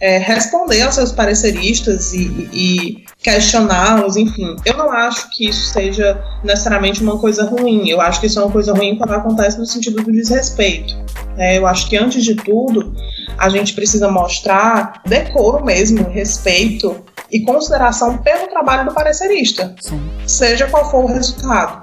é, 0.00 0.18
responder 0.18 0.82
aos 0.82 0.94
seus 0.94 1.12
pareceristas 1.12 2.12
e, 2.12 2.48
e 2.52 3.04
questioná-los, 3.26 4.16
enfim. 4.16 4.54
Eu 4.64 4.76
não 4.76 4.88
acho 4.92 5.28
que 5.30 5.48
isso 5.48 5.72
seja 5.72 6.22
necessariamente 6.44 7.02
uma 7.02 7.18
coisa 7.18 7.44
ruim. 7.44 7.88
Eu 7.88 8.00
acho 8.00 8.20
que 8.20 8.28
isso 8.28 8.38
é 8.38 8.44
uma 8.44 8.52
coisa 8.52 8.72
ruim 8.72 8.96
quando 8.96 9.14
acontece 9.14 9.58
no 9.58 9.66
sentido 9.66 10.00
do 10.00 10.12
desrespeito. 10.12 10.94
né? 11.36 11.58
eu 11.58 11.66
acho 11.66 11.88
que, 11.88 11.96
antes 11.96 12.24
de 12.24 12.36
tudo, 12.36 12.94
a 13.36 13.48
gente 13.48 13.74
precisa 13.74 14.08
mostrar 14.08 15.02
decoro 15.04 15.64
mesmo, 15.64 16.08
respeito 16.08 17.04
e 17.28 17.40
consideração 17.40 18.18
pelo 18.18 18.46
trabalho 18.46 18.88
do 18.88 18.94
parecerista 18.94 19.74
sim. 19.80 20.00
seja 20.24 20.68
qual 20.68 20.88
for 20.88 21.02
o 21.02 21.08
resultado. 21.08 21.82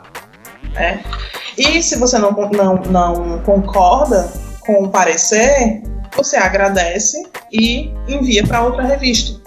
né? 0.74 1.04
E 1.58 1.84
se 1.84 1.98
você 1.98 2.18
não, 2.18 2.32
não, 2.32 2.76
não 2.89 3.39
concorda 3.39 4.32
com 4.62 4.86
o 4.86 4.89
parecer, 4.89 5.84
você 6.16 6.38
agradece 6.38 7.22
e 7.52 7.91
envia 8.08 8.48
para 8.48 8.62
outra 8.62 8.84
revista. 8.84 9.43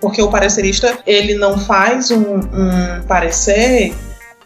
Porque 0.00 0.22
o 0.22 0.30
parecerista 0.30 0.98
ele 1.06 1.34
não 1.34 1.58
faz 1.58 2.10
um, 2.10 2.36
um 2.38 3.02
parecer 3.06 3.94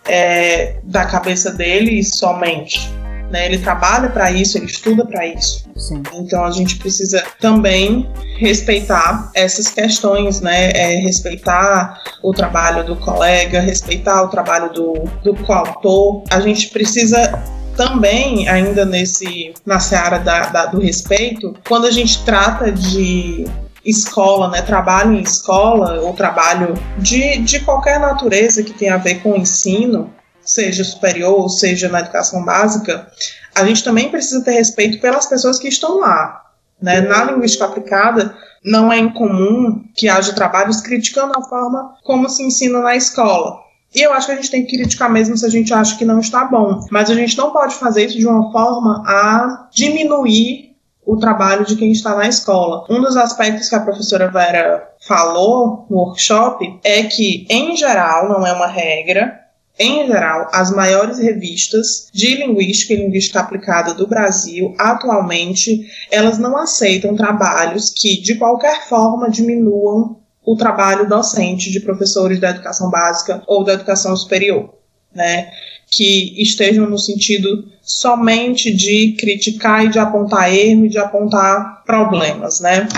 é, 0.07 0.77
da 0.83 1.05
cabeça 1.05 1.51
dele 1.51 2.03
somente. 2.03 2.91
Né? 3.31 3.47
Ele 3.47 3.59
trabalha 3.59 4.09
para 4.11 4.31
isso, 4.31 4.59
ele 4.59 4.67
estuda 4.67 5.05
para 5.05 5.27
isso. 5.27 5.65
Sim. 5.77 6.03
Então 6.15 6.45
a 6.45 6.51
gente 6.51 6.77
precisa 6.77 7.25
também 7.41 8.09
respeitar 8.37 9.31
essas 9.35 9.69
questões, 9.69 10.41
né? 10.41 10.71
É, 10.73 10.97
respeitar 11.01 11.99
o 12.23 12.33
trabalho 12.33 12.85
do 12.85 12.97
colega, 12.97 13.61
respeitar 13.61 14.23
o 14.23 14.29
trabalho 14.29 14.73
do, 14.73 14.93
do 15.23 15.35
coautor. 15.35 16.23
A 16.31 16.39
gente 16.41 16.69
precisa 16.69 17.43
também, 17.77 18.49
ainda 18.49 18.85
nesse 18.85 19.53
na 19.67 19.81
seara 19.81 20.19
da, 20.19 20.47
da- 20.47 20.67
do 20.67 20.81
respeito, 20.81 21.57
quando 21.67 21.87
a 21.87 21.91
gente 21.91 22.25
trata 22.25 22.71
de 22.71 23.47
escola, 23.85 24.49
né, 24.49 24.63
trabalho 24.63 25.13
em 25.13 25.23
escola 25.23 26.01
ou 26.01 26.13
trabalho 26.15 26.75
de, 26.99 27.39
de 27.39 27.61
qualquer 27.61 28.01
natureza 28.01 28.63
que 28.63 28.73
tenha 28.73 28.95
a 28.95 28.99
ver 28.99 29.17
com 29.23 29.33
o 29.33 29.37
ensino, 29.37 30.13
seja 30.41 30.85
superior 30.85 31.41
ou 31.41 31.49
seja 31.49 31.89
na 31.89 32.01
educação 32.01 32.45
básica, 32.45 33.07
a 33.55 33.65
gente 33.65 33.85
também 33.85 34.11
precisa 34.11 34.43
ter 34.43 34.53
respeito 34.53 35.01
pelas 35.01 35.27
pessoas 35.27 35.59
que 35.59 35.69
estão 35.69 36.01
lá. 36.01 36.43
Né? 36.81 37.01
Na 37.03 37.25
linguística 37.25 37.65
aplicada, 37.65 38.37
não 38.65 38.93
é 38.93 38.99
incomum 38.99 39.85
que 39.95 40.09
haja 40.09 40.33
trabalhos 40.33 40.81
criticando 40.81 41.35
a 41.37 41.43
forma 41.43 41.95
como 42.03 42.29
se 42.29 42.43
ensina 42.43 42.81
na 42.81 42.97
escola. 42.97 43.63
E 43.95 44.03
eu 44.03 44.13
acho 44.13 44.27
que 44.27 44.33
a 44.33 44.37
gente 44.37 44.51
tem 44.51 44.67
que 44.67 44.77
criticar 44.77 45.09
mesmo 45.09 45.37
se 45.37 45.47
a 45.47 45.49
gente 45.49 45.73
acha 45.73 45.97
que 45.97 46.05
não 46.05 46.19
está 46.19 46.45
bom. 46.45 46.85
Mas 46.91 47.11
a 47.11 47.15
gente 47.15 47.39
não 47.39 47.53
pode 47.53 47.77
fazer 47.77 48.07
isso 48.07 48.19
de 48.19 48.27
uma 48.27 48.51
forma 48.51 49.05
a 49.07 49.69
diminuir 49.73 50.74
o 51.07 51.17
trabalho 51.17 51.65
de 51.65 51.77
quem 51.77 51.93
está 51.93 52.15
na 52.17 52.29
escola. 52.29 52.85
Um 52.89 53.01
dos 53.01 53.17
aspectos 53.17 53.69
que 53.69 53.75
a 53.75 53.81
professora 53.81 54.31
Vera 54.31 54.89
falou 55.07 55.87
no 55.91 55.99
workshop 55.99 56.81
é 56.83 57.05
que, 57.05 57.47
em 57.51 57.77
geral, 57.77 58.29
não 58.29 58.47
é 58.47 58.53
uma 58.53 58.67
regra, 58.67 59.45
em 59.79 60.07
geral, 60.07 60.49
as 60.53 60.71
maiores 60.71 61.19
revistas 61.19 62.09
de 62.13 62.37
linguística 62.37 62.93
e 62.93 62.97
linguística 62.97 63.41
aplicada 63.41 63.93
do 63.93 64.07
Brasil, 64.07 64.73
atualmente, 64.79 65.85
elas 66.13 66.39
não 66.39 66.57
aceitam 66.57 67.17
trabalhos 67.17 67.91
que, 67.91 68.21
de 68.21 68.37
qualquer 68.37 68.89
forma, 68.89 69.29
diminuam 69.29 70.17
o 70.45 70.57
trabalho 70.57 71.09
docente 71.09 71.73
de 71.73 71.81
professores 71.81 72.39
da 72.39 72.51
educação 72.51 72.89
básica 72.89 73.43
ou 73.47 73.65
da 73.65 73.73
educação 73.73 74.15
superior, 74.17 74.75
né? 75.15 75.51
Que 75.91 76.41
estejam 76.43 76.89
no 76.89 76.99
sentido 76.99 77.65
somente 77.83 78.75
de 78.75 79.15
criticar 79.19 79.85
e 79.85 79.89
de 79.89 79.99
apontar 79.99 80.53
erro 80.53 80.87
e 80.87 80.89
de 80.89 80.99
apontar 80.99 81.85
problemas, 81.85 82.61
né? 82.61 82.89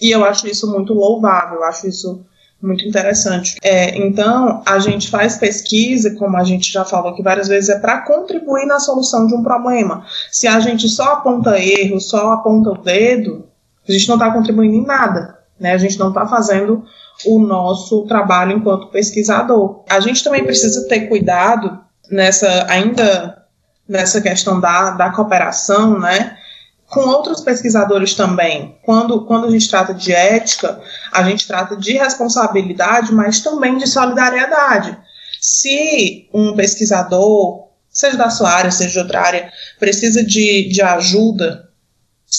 E 0.00 0.10
eu 0.10 0.24
acho 0.24 0.46
isso 0.46 0.70
muito 0.70 0.92
louvável, 0.92 1.58
eu 1.58 1.64
acho 1.64 1.88
isso 1.88 2.24
muito 2.60 2.86
interessante. 2.86 3.56
É, 3.62 3.96
então, 3.98 4.62
a 4.66 4.78
gente 4.78 5.10
faz 5.10 5.36
pesquisa, 5.36 6.14
como 6.16 6.36
a 6.36 6.44
gente 6.44 6.72
já 6.72 6.84
falou 6.84 7.12
aqui 7.12 7.22
várias 7.22 7.48
vezes, 7.48 7.68
é 7.68 7.78
para 7.78 8.00
contribuir 8.02 8.66
na 8.66 8.80
solução 8.80 9.26
de 9.26 9.34
um 9.34 9.42
problema. 9.42 10.04
Se 10.30 10.46
a 10.46 10.58
gente 10.60 10.88
só 10.88 11.12
aponta 11.12 11.58
erro, 11.58 12.00
só 12.00 12.32
aponta 12.32 12.70
o 12.70 12.78
dedo, 12.78 13.46
a 13.86 13.92
gente 13.92 14.08
não 14.08 14.16
está 14.16 14.32
contribuindo 14.32 14.76
em 14.76 14.84
nada. 14.84 15.38
Né? 15.60 15.72
A 15.72 15.78
gente 15.78 15.98
não 15.98 16.08
está 16.08 16.26
fazendo 16.26 16.84
o 17.26 17.38
nosso 17.38 18.06
trabalho 18.06 18.56
enquanto 18.56 18.90
pesquisador. 18.90 19.84
A 19.88 20.00
gente 20.00 20.22
também 20.22 20.44
precisa 20.44 20.86
ter 20.88 21.08
cuidado 21.08 21.80
nessa, 22.10 22.66
ainda 22.68 23.44
nessa 23.88 24.20
questão 24.20 24.60
da, 24.60 24.90
da 24.90 25.10
cooperação, 25.10 25.98
né? 25.98 26.36
com 26.94 27.00
outros 27.00 27.40
pesquisadores 27.40 28.14
também. 28.14 28.78
Quando, 28.82 29.24
quando 29.26 29.46
a 29.48 29.50
gente 29.50 29.68
trata 29.68 29.92
de 29.92 30.12
ética, 30.12 30.80
a 31.12 31.22
gente 31.24 31.46
trata 31.46 31.76
de 31.76 31.94
responsabilidade, 31.94 33.12
mas 33.12 33.40
também 33.40 33.76
de 33.76 33.88
solidariedade. 33.88 34.96
Se 35.40 36.28
um 36.32 36.54
pesquisador, 36.54 37.68
seja 37.90 38.16
da 38.16 38.30
sua 38.30 38.50
área, 38.50 38.70
seja 38.70 38.92
de 38.92 38.98
outra 39.00 39.22
área, 39.22 39.52
precisa 39.78 40.24
de, 40.24 40.68
de 40.68 40.82
ajuda, 40.82 41.68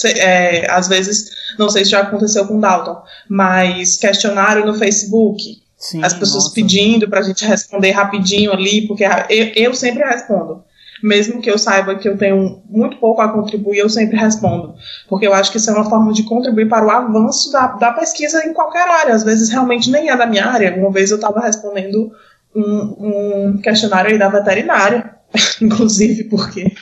é, 0.04 0.70
às 0.70 0.88
vezes, 0.88 1.30
não 1.58 1.68
sei 1.68 1.84
se 1.84 1.92
já 1.92 2.00
aconteceu 2.00 2.46
com 2.46 2.58
o 2.58 2.60
Dalton, 2.60 3.02
mas 3.28 3.96
questionário 3.96 4.66
no 4.66 4.74
Facebook, 4.74 5.42
Sim, 5.76 6.02
as 6.02 6.14
pessoas 6.14 6.44
nossa. 6.44 6.54
pedindo 6.54 7.08
para 7.08 7.20
a 7.20 7.22
gente 7.22 7.44
responder 7.44 7.90
rapidinho 7.90 8.52
ali, 8.52 8.86
porque 8.86 9.04
eu, 9.04 9.46
eu 9.54 9.74
sempre 9.74 10.04
respondo. 10.04 10.64
Mesmo 11.02 11.42
que 11.42 11.50
eu 11.50 11.58
saiba 11.58 11.94
que 11.96 12.08
eu 12.08 12.16
tenho 12.16 12.62
muito 12.68 12.96
pouco 12.96 13.20
a 13.20 13.28
contribuir, 13.28 13.78
eu 13.78 13.88
sempre 13.88 14.16
respondo. 14.16 14.74
Porque 15.08 15.26
eu 15.26 15.34
acho 15.34 15.50
que 15.52 15.58
isso 15.58 15.70
é 15.70 15.74
uma 15.74 15.88
forma 15.88 16.12
de 16.12 16.22
contribuir 16.22 16.68
para 16.68 16.86
o 16.86 16.90
avanço 16.90 17.52
da, 17.52 17.66
da 17.68 17.92
pesquisa 17.92 18.44
em 18.46 18.54
qualquer 18.54 18.88
área. 18.88 19.14
Às 19.14 19.22
vezes 19.22 19.50
realmente 19.50 19.90
nem 19.90 20.08
é 20.08 20.16
da 20.16 20.26
minha 20.26 20.46
área. 20.46 20.74
Uma 20.74 20.90
vez 20.90 21.10
eu 21.10 21.16
estava 21.16 21.40
respondendo 21.40 22.12
um, 22.54 23.52
um 23.52 23.58
questionário 23.58 24.10
aí 24.10 24.18
da 24.18 24.30
veterinária, 24.30 25.14
inclusive, 25.60 26.24
porque 26.24 26.72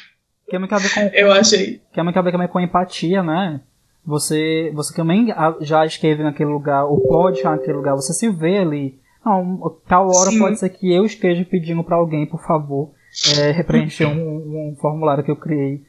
Que 0.55 0.57
é 0.57 0.59
muito 0.61 0.75
a 0.75 0.79
ver 0.79 0.95
com, 0.95 1.01
eu 1.17 1.33
achei. 1.33 1.81
que 1.93 1.99
é 1.99 2.03
muito 2.05 2.17
a 2.17 2.23
ver 2.23 2.31
também 2.31 2.47
com 2.47 2.61
empatia, 2.61 3.25
né? 3.25 3.61
Você, 4.07 4.71
você 4.73 4.95
também 4.95 5.35
já 5.63 5.85
esteve 5.85 6.23
naquele 6.23 6.51
lugar, 6.51 6.85
ou 6.85 7.01
pode 7.01 7.39
estar 7.39 7.51
naquele 7.51 7.73
lugar, 7.73 7.97
você 7.97 8.13
se 8.13 8.31
vê 8.31 8.59
ali. 8.59 9.01
Não, 9.27 9.77
tal 9.89 10.07
hora 10.07 10.31
Sim. 10.31 10.39
pode 10.39 10.61
ser 10.61 10.69
que 10.69 10.95
eu 10.95 11.05
esteja 11.05 11.45
pedindo 11.45 11.83
para 11.83 11.97
alguém, 11.97 12.25
por 12.25 12.41
favor, 12.47 12.93
é, 13.37 13.63
preencher 13.65 14.07
um, 14.07 14.71
um 14.71 14.77
formulário 14.81 15.25
que 15.25 15.31
eu 15.33 15.37
criei 15.37 15.83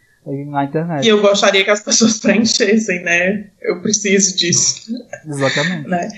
na 0.48 0.64
internet. 0.64 1.06
E 1.06 1.10
eu 1.10 1.22
gostaria 1.22 1.64
que 1.64 1.70
as 1.70 1.82
pessoas 1.82 2.18
preenchessem, 2.22 3.04
né? 3.04 3.52
Eu 3.62 3.82
preciso 3.84 4.36
disso. 4.36 4.92
Exatamente. 5.28 5.88
né? 5.88 6.10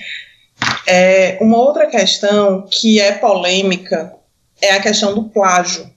É, 0.88 1.38
uma 1.42 1.58
outra 1.58 1.88
questão 1.88 2.66
que 2.72 3.02
é 3.02 3.12
polêmica 3.12 4.14
é 4.62 4.72
a 4.72 4.82
questão 4.82 5.14
do 5.14 5.26
plágio. 5.26 5.97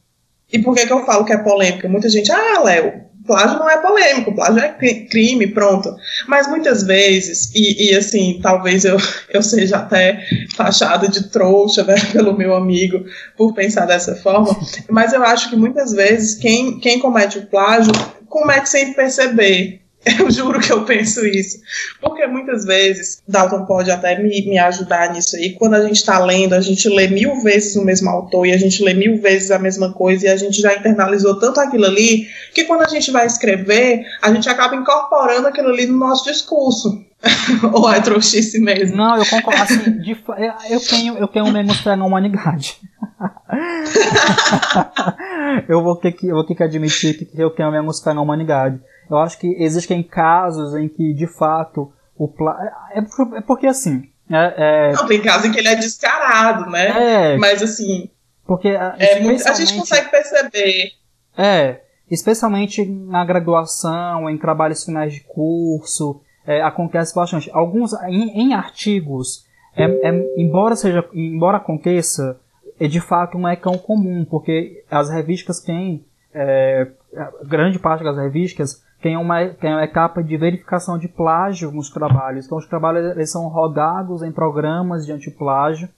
E 0.53 0.59
por 0.59 0.75
que, 0.75 0.87
que 0.87 0.93
eu 0.93 1.05
falo 1.05 1.25
que 1.25 1.33
é 1.33 1.39
polêmica? 1.39 1.89
Muita 1.89 2.09
gente, 2.09 2.31
ah, 2.33 2.61
Léo, 2.63 3.11
plágio 3.27 3.59
não 3.59 3.71
é 3.71 3.77
polêmico, 3.81 4.35
plágio 4.35 4.59
é 4.59 4.69
crime, 5.09 5.47
pronto. 5.47 5.95
Mas 6.27 6.49
muitas 6.49 6.83
vezes, 6.83 7.53
e, 7.55 7.91
e, 7.91 7.97
assim, 7.97 8.41
talvez 8.43 8.85
eu, 8.85 8.97
eu 9.31 9.43
seja 9.43 9.79
até 9.79 10.25
taxada 10.57 11.09
de 11.09 11.29
trouxa 11.29 11.85
né, 11.85 11.95
pelo 12.13 12.37
meu 12.37 12.55
amigo 12.55 13.05
por 13.37 13.55
pensar 13.55 13.87
dessa 13.87 14.17
forma, 14.17 14.49
mas 14.91 15.13
eu 15.13 15.23
acho 15.23 15.51
que 15.51 15.57
muitas 15.57 15.93
vezes 15.93 16.35
quem, 16.35 16.81
quem 16.81 16.99
comete 16.99 17.39
o 17.39 17.47
plágio 17.47 17.93
comete 18.29 18.69
sem 18.69 18.93
perceber. 18.93 19.81
Eu 20.19 20.31
juro 20.31 20.61
que 20.61 20.73
eu 20.73 20.85
penso 20.85 21.27
isso. 21.27 21.59
Porque 22.01 22.27
muitas 22.27 22.65
vezes, 22.65 23.23
Dalton 23.29 23.67
pode 23.67 23.91
até 23.91 24.19
me, 24.19 24.49
me 24.49 24.59
ajudar 24.59 25.13
nisso 25.13 25.37
aí, 25.37 25.53
quando 25.53 25.75
a 25.75 25.83
gente 25.83 25.97
está 25.97 26.19
lendo, 26.19 26.55
a 26.55 26.61
gente 26.61 26.89
lê 26.89 27.07
mil 27.07 27.43
vezes 27.43 27.77
o 27.77 27.85
mesmo 27.85 28.09
autor 28.09 28.47
e 28.47 28.53
a 28.53 28.57
gente 28.57 28.83
lê 28.83 28.95
mil 28.95 29.21
vezes 29.21 29.51
a 29.51 29.59
mesma 29.59 29.93
coisa 29.93 30.27
e 30.27 30.29
a 30.29 30.37
gente 30.37 30.61
já 30.61 30.75
internalizou 30.75 31.39
tanto 31.39 31.61
aquilo 31.61 31.85
ali, 31.85 32.27
que 32.55 32.65
quando 32.65 32.83
a 32.83 32.89
gente 32.89 33.11
vai 33.11 33.27
escrever, 33.27 34.03
a 34.23 34.33
gente 34.33 34.49
acaba 34.49 34.75
incorporando 34.75 35.47
aquilo 35.47 35.69
ali 35.69 35.87
no 35.87 35.99
nosso 35.99 36.25
discurso. 36.25 37.05
Ou 37.75 37.93
é 37.93 38.01
trouxice 38.01 38.59
mesmo? 38.59 38.97
Não, 38.97 39.19
eu 39.19 39.27
concordo. 39.27 39.63
Assim, 39.63 39.99
de, 39.99 40.17
eu, 40.71 40.81
tenho, 40.81 41.19
eu 41.19 41.29
tenho 41.29 41.53
menos 41.53 41.79
fé 41.81 41.95
na 41.95 42.07
humanidade. 42.07 42.79
eu, 45.69 45.83
vou 45.83 45.97
ter 45.97 46.13
que, 46.13 46.27
eu 46.27 46.37
vou 46.37 46.45
ter 46.45 46.55
que 46.55 46.63
admitir 46.63 47.15
que 47.15 47.29
eu 47.35 47.51
tenho 47.51 47.71
menos 47.71 48.01
fé 48.01 48.15
na 48.15 48.23
humanidade. 48.23 48.81
Eu 49.11 49.19
acho 49.19 49.39
que 49.39 49.49
existem 49.59 50.03
casos 50.03 50.75
em 50.75 50.89
que, 50.89 51.13
de 51.13 51.27
fato, 51.27 51.93
o 52.17 52.29
pla... 52.29 52.57
é, 52.93 53.01
é 53.01 53.41
porque 53.41 53.67
assim. 53.67 54.09
É, 54.31 54.91
é... 54.91 54.93
Não, 54.93 55.07
tem 55.07 55.21
casos 55.21 55.47
em 55.47 55.53
que 55.53 55.59
ele 55.59 55.69
é 55.69 55.75
descarado, 55.75 56.71
né? 56.71 57.33
É, 57.33 57.37
Mas 57.37 57.63
assim. 57.63 58.09
Porque 58.47 58.69
é 58.69 59.21
muito... 59.21 59.47
a 59.47 59.53
gente 59.53 59.77
consegue 59.77 60.09
perceber. 60.09 60.93
É, 61.37 61.81
especialmente 62.11 62.85
na 62.85 63.25
graduação, 63.25 64.31
em 64.31 64.39
trabalhos 64.39 64.85
finais 64.85 65.13
de 65.13 65.21
curso, 65.21 66.21
é, 66.47 66.63
acontece 66.63 67.15
bastante. 67.15 67.51
Alguns 67.53 67.93
em, 68.05 68.31
em 68.41 68.55
artigos, 68.55 69.47
é, 69.77 69.85
é, 69.85 70.35
embora 70.37 70.77
seja, 70.77 71.05
embora 71.13 71.57
aconteça, 71.59 72.39
é 72.79 72.87
de 72.87 73.01
fato 73.01 73.39
não 73.39 73.49
é 73.49 73.57
tão 73.57 73.77
comum, 73.79 74.25
porque 74.25 74.85
as 74.91 75.11
revistas 75.11 75.61
têm 75.61 76.05
é, 76.35 76.89
grande 77.45 77.79
parte 77.79 78.03
das 78.03 78.17
revistas 78.17 78.83
tem 79.01 79.17
uma, 79.17 79.49
tem 79.49 79.73
uma 79.73 79.85
etapa 79.85 80.23
de 80.23 80.37
verificação 80.37 80.99
de 80.99 81.09
plágio 81.09 81.71
nos 81.71 81.91
trabalhos. 81.91 82.47
Então, 82.47 82.59
os 82.59 82.67
trabalhos 82.67 83.17
eles 83.17 83.31
são 83.31 83.49
rodados 83.49 84.23
em 84.23 84.31
programas 84.31 85.07
de 85.07 85.13
antiplágio 85.13 85.89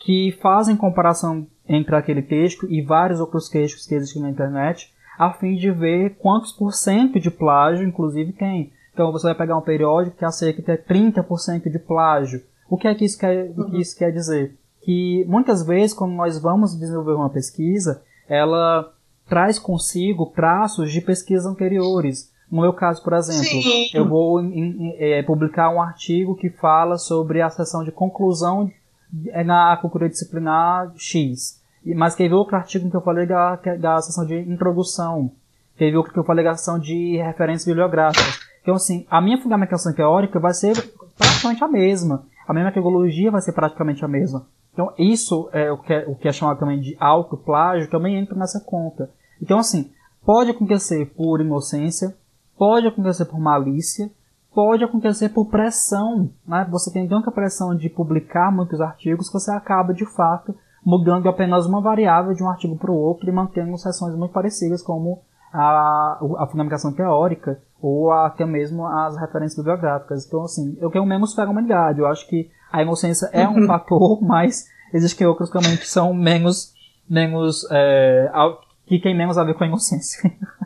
que 0.00 0.36
fazem 0.40 0.76
comparação 0.76 1.46
entre 1.68 1.94
aquele 1.94 2.22
texto 2.22 2.66
e 2.70 2.80
vários 2.80 3.20
outros 3.20 3.48
textos 3.48 3.86
que 3.86 3.94
existem 3.94 4.22
na 4.22 4.30
internet, 4.30 4.92
a 5.18 5.32
fim 5.32 5.56
de 5.56 5.70
ver 5.70 6.16
quantos 6.18 6.52
por 6.52 6.72
cento 6.72 7.20
de 7.20 7.30
plágio, 7.30 7.86
inclusive, 7.86 8.32
tem. 8.32 8.72
Então, 8.94 9.12
você 9.12 9.26
vai 9.26 9.34
pegar 9.34 9.56
um 9.56 9.62
periódico 9.62 10.16
que 10.16 10.24
aceita 10.24 10.62
ter 10.62 10.84
30% 10.84 11.70
de 11.70 11.78
plágio. 11.78 12.42
O 12.70 12.76
que 12.76 12.88
é 12.88 12.94
que 12.94 13.04
isso 13.04 13.18
quer, 13.18 13.52
o 13.56 13.70
que 13.70 13.78
isso 13.78 13.96
quer 13.96 14.10
dizer? 14.10 14.56
Que 14.80 15.24
muitas 15.28 15.66
vezes, 15.66 15.94
quando 15.94 16.12
nós 16.12 16.40
vamos 16.40 16.78
desenvolver 16.78 17.12
uma 17.12 17.30
pesquisa, 17.30 18.02
ela 18.28 18.92
traz 19.28 19.58
consigo 19.58 20.26
traços 20.26 20.90
de 20.90 21.00
pesquisas 21.00 21.46
anteriores. 21.46 22.32
No 22.50 22.62
meu 22.62 22.72
caso, 22.72 23.02
por 23.02 23.12
exemplo, 23.12 23.44
Sim. 23.44 23.90
eu 23.92 24.08
vou 24.08 24.40
em, 24.40 24.58
em, 24.58 24.96
é, 24.98 25.22
publicar 25.22 25.70
um 25.70 25.80
artigo 25.80 26.34
que 26.34 26.48
fala 26.48 26.96
sobre 26.96 27.42
a 27.42 27.50
sessão 27.50 27.84
de 27.84 27.92
conclusão 27.92 28.70
é, 29.28 29.44
na 29.44 29.76
cultura 29.76 30.08
disciplinar 30.08 30.92
X. 30.96 31.62
Mas 31.94 32.14
teve 32.14 32.34
outro 32.34 32.56
artigo 32.56 32.90
que 32.90 32.96
eu 32.96 33.02
falei 33.02 33.26
da, 33.26 33.56
da 33.78 34.00
sessão 34.00 34.26
de 34.26 34.38
introdução. 34.40 35.30
Teve 35.76 35.96
outro 35.96 36.12
que 36.12 36.18
eu 36.18 36.24
falei 36.24 36.44
da 36.44 36.54
sessão 36.54 36.78
de 36.78 37.16
referências 37.18 37.66
bibliográficas. 37.66 38.40
Então, 38.62 38.74
assim, 38.74 39.06
a 39.10 39.20
minha 39.20 39.40
fundamentação 39.40 39.94
teórica 39.94 40.40
vai 40.40 40.52
ser 40.52 40.74
praticamente 41.16 41.62
a 41.62 41.68
mesma. 41.68 42.24
A 42.46 42.52
minha 42.52 42.64
metodologia 42.64 43.30
vai 43.30 43.40
ser 43.40 43.52
praticamente 43.52 44.04
a 44.04 44.08
mesma. 44.08 44.46
Então, 44.72 44.92
isso 44.98 45.48
é 45.52 45.72
o 45.72 45.78
que 45.78 45.92
é, 45.92 46.04
o 46.06 46.14
que 46.14 46.28
é 46.28 46.32
chamado 46.32 46.58
também 46.58 46.80
de 46.80 46.96
autoplágio, 47.00 47.90
também 47.90 48.16
entra 48.16 48.36
nessa 48.36 48.60
conta. 48.60 49.10
Então, 49.40 49.58
assim, 49.58 49.90
pode 50.24 50.50
acontecer 50.50 51.06
por 51.16 51.40
inocência, 51.40 52.14
pode 52.58 52.86
acontecer 52.86 53.24
por 53.26 53.38
malícia, 53.38 54.10
pode 54.52 54.82
acontecer 54.82 55.28
por 55.28 55.46
pressão. 55.46 56.30
Né? 56.46 56.66
Você 56.70 56.92
tem 56.92 57.06
tanta 57.06 57.30
pressão 57.30 57.74
de 57.74 57.88
publicar 57.88 58.50
muitos 58.50 58.80
artigos 58.80 59.28
que 59.28 59.34
você 59.34 59.52
acaba, 59.52 59.94
de 59.94 60.04
fato, 60.04 60.54
mudando 60.84 61.28
apenas 61.28 61.66
uma 61.66 61.80
variável 61.80 62.34
de 62.34 62.42
um 62.42 62.48
artigo 62.48 62.76
para 62.76 62.90
o 62.90 62.96
outro 62.96 63.28
e 63.28 63.32
mantendo 63.32 63.76
seções 63.78 64.14
muito 64.14 64.32
parecidas, 64.32 64.82
como 64.82 65.22
a, 65.52 66.18
a 66.38 66.46
fundamentação 66.46 66.92
teórica 66.92 67.60
ou 67.80 68.10
até 68.10 68.44
mesmo 68.44 68.86
as 68.86 69.16
referências 69.16 69.56
bibliográficas. 69.56 70.26
Então, 70.26 70.42
assim, 70.42 70.76
eu 70.80 70.90
tenho 70.90 71.06
menos 71.06 71.34
fé 71.34 71.44
na 71.44 71.50
humanidade. 71.50 72.00
Eu 72.00 72.06
acho 72.06 72.26
que 72.28 72.50
a 72.72 72.82
inocência 72.82 73.28
é 73.32 73.48
um 73.48 73.64
fator, 73.66 74.20
mas 74.22 74.66
existem 74.92 75.26
outros 75.26 75.50
também 75.50 75.76
que 75.76 75.86
são 75.86 76.12
menos, 76.12 76.74
menos 77.08 77.66
é, 77.70 78.30
que 78.86 78.98
tem 79.00 79.16
menos 79.16 79.38
a 79.38 79.44
ver 79.44 79.54
com 79.54 79.64
a 79.64 79.68
inocência. 79.68 80.30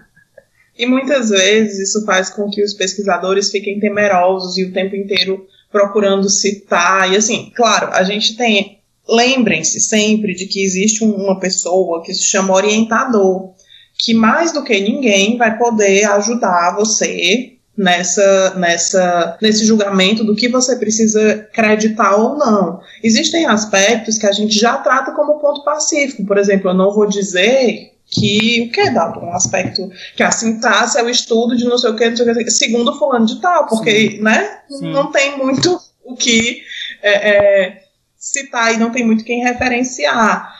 E 0.79 0.87
muitas 0.87 1.29
vezes 1.31 1.91
isso 1.91 2.05
faz 2.05 2.31
com 2.31 2.49
que 2.51 2.63
os 2.63 2.75
pesquisadores 2.75 3.51
fiquem 3.51 3.79
temerosos 3.79 4.57
e 4.57 4.65
o 4.65 4.73
tempo 4.73 4.97
inteiro 4.97 5.47
procurando 5.71 6.29
citar. 6.29 7.13
E 7.13 7.17
assim, 7.17 7.53
claro, 7.55 7.89
a 7.93 8.03
gente 8.03 8.37
tem. 8.37 8.81
Lembrem-se 9.09 9.81
sempre 9.81 10.35
de 10.35 10.47
que 10.47 10.63
existe 10.63 11.03
uma 11.03 11.39
pessoa 11.39 12.03
que 12.03 12.15
se 12.15 12.23
chama 12.23 12.55
orientador, 12.55 13.53
que 13.99 14.15
mais 14.15 14.53
do 14.53 14.63
que 14.63 14.81
ninguém 14.81 15.37
vai 15.37 15.59
poder 15.59 16.05
ajudar 16.05 16.77
você 16.77 17.53
nessa, 17.77 18.55
nessa, 18.57 19.39
nesse 19.43 19.65
julgamento 19.65 20.23
do 20.25 20.37
que 20.37 20.49
você 20.49 20.77
precisa 20.77 21.33
acreditar 21.33 22.15
ou 22.17 22.37
não. 22.37 22.81
Existem 23.03 23.47
aspectos 23.47 24.19
que 24.19 24.27
a 24.27 24.33
gente 24.33 24.59
já 24.59 24.79
trata 24.79 25.13
como 25.13 25.39
ponto 25.41 25.65
pacífico. 25.65 26.25
Por 26.25 26.39
exemplo, 26.39 26.71
eu 26.71 26.75
não 26.75 26.95
vou 26.95 27.07
dizer 27.07 27.92
que 28.13 28.67
o 28.69 28.73
que 28.73 28.81
é 28.81 28.91
dado 28.91 29.21
um 29.21 29.33
aspecto 29.33 29.91
que 30.15 30.23
a 30.23 30.31
sintaxe 30.31 30.99
é 30.99 31.03
o 31.03 31.09
estudo 31.09 31.57
de 31.57 31.65
não 31.65 31.79
sei 31.79 31.91
o 31.91 31.97
que, 31.97 32.11
não 32.11 32.17
sei 32.17 32.31
o 32.31 32.37
que 32.37 32.51
segundo 32.51 32.97
fulano 32.99 33.25
de 33.25 33.41
tal, 33.41 33.67
porque 33.67 34.13
Sim. 34.13 34.21
né, 34.21 34.59
Sim. 34.69 34.93
não 34.93 35.11
tem 35.11 35.39
muito 35.39 35.81
o 36.05 36.15
que 36.15 36.63
é, 37.03 37.31
é, 37.31 37.85
citar 38.17 38.75
e 38.75 38.77
não 38.77 38.91
tem 38.91 39.05
muito 39.05 39.25
quem 39.25 39.43
referenciar. 39.43 40.53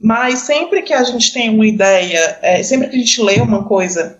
Mas 0.00 0.40
sempre 0.40 0.82
que 0.82 0.92
a 0.92 1.02
gente 1.02 1.32
tem 1.32 1.48
uma 1.48 1.66
ideia, 1.66 2.38
é, 2.42 2.62
sempre 2.62 2.88
que 2.88 2.96
a 2.96 2.98
gente 2.98 3.22
lê 3.22 3.40
uma 3.40 3.64
coisa 3.64 4.18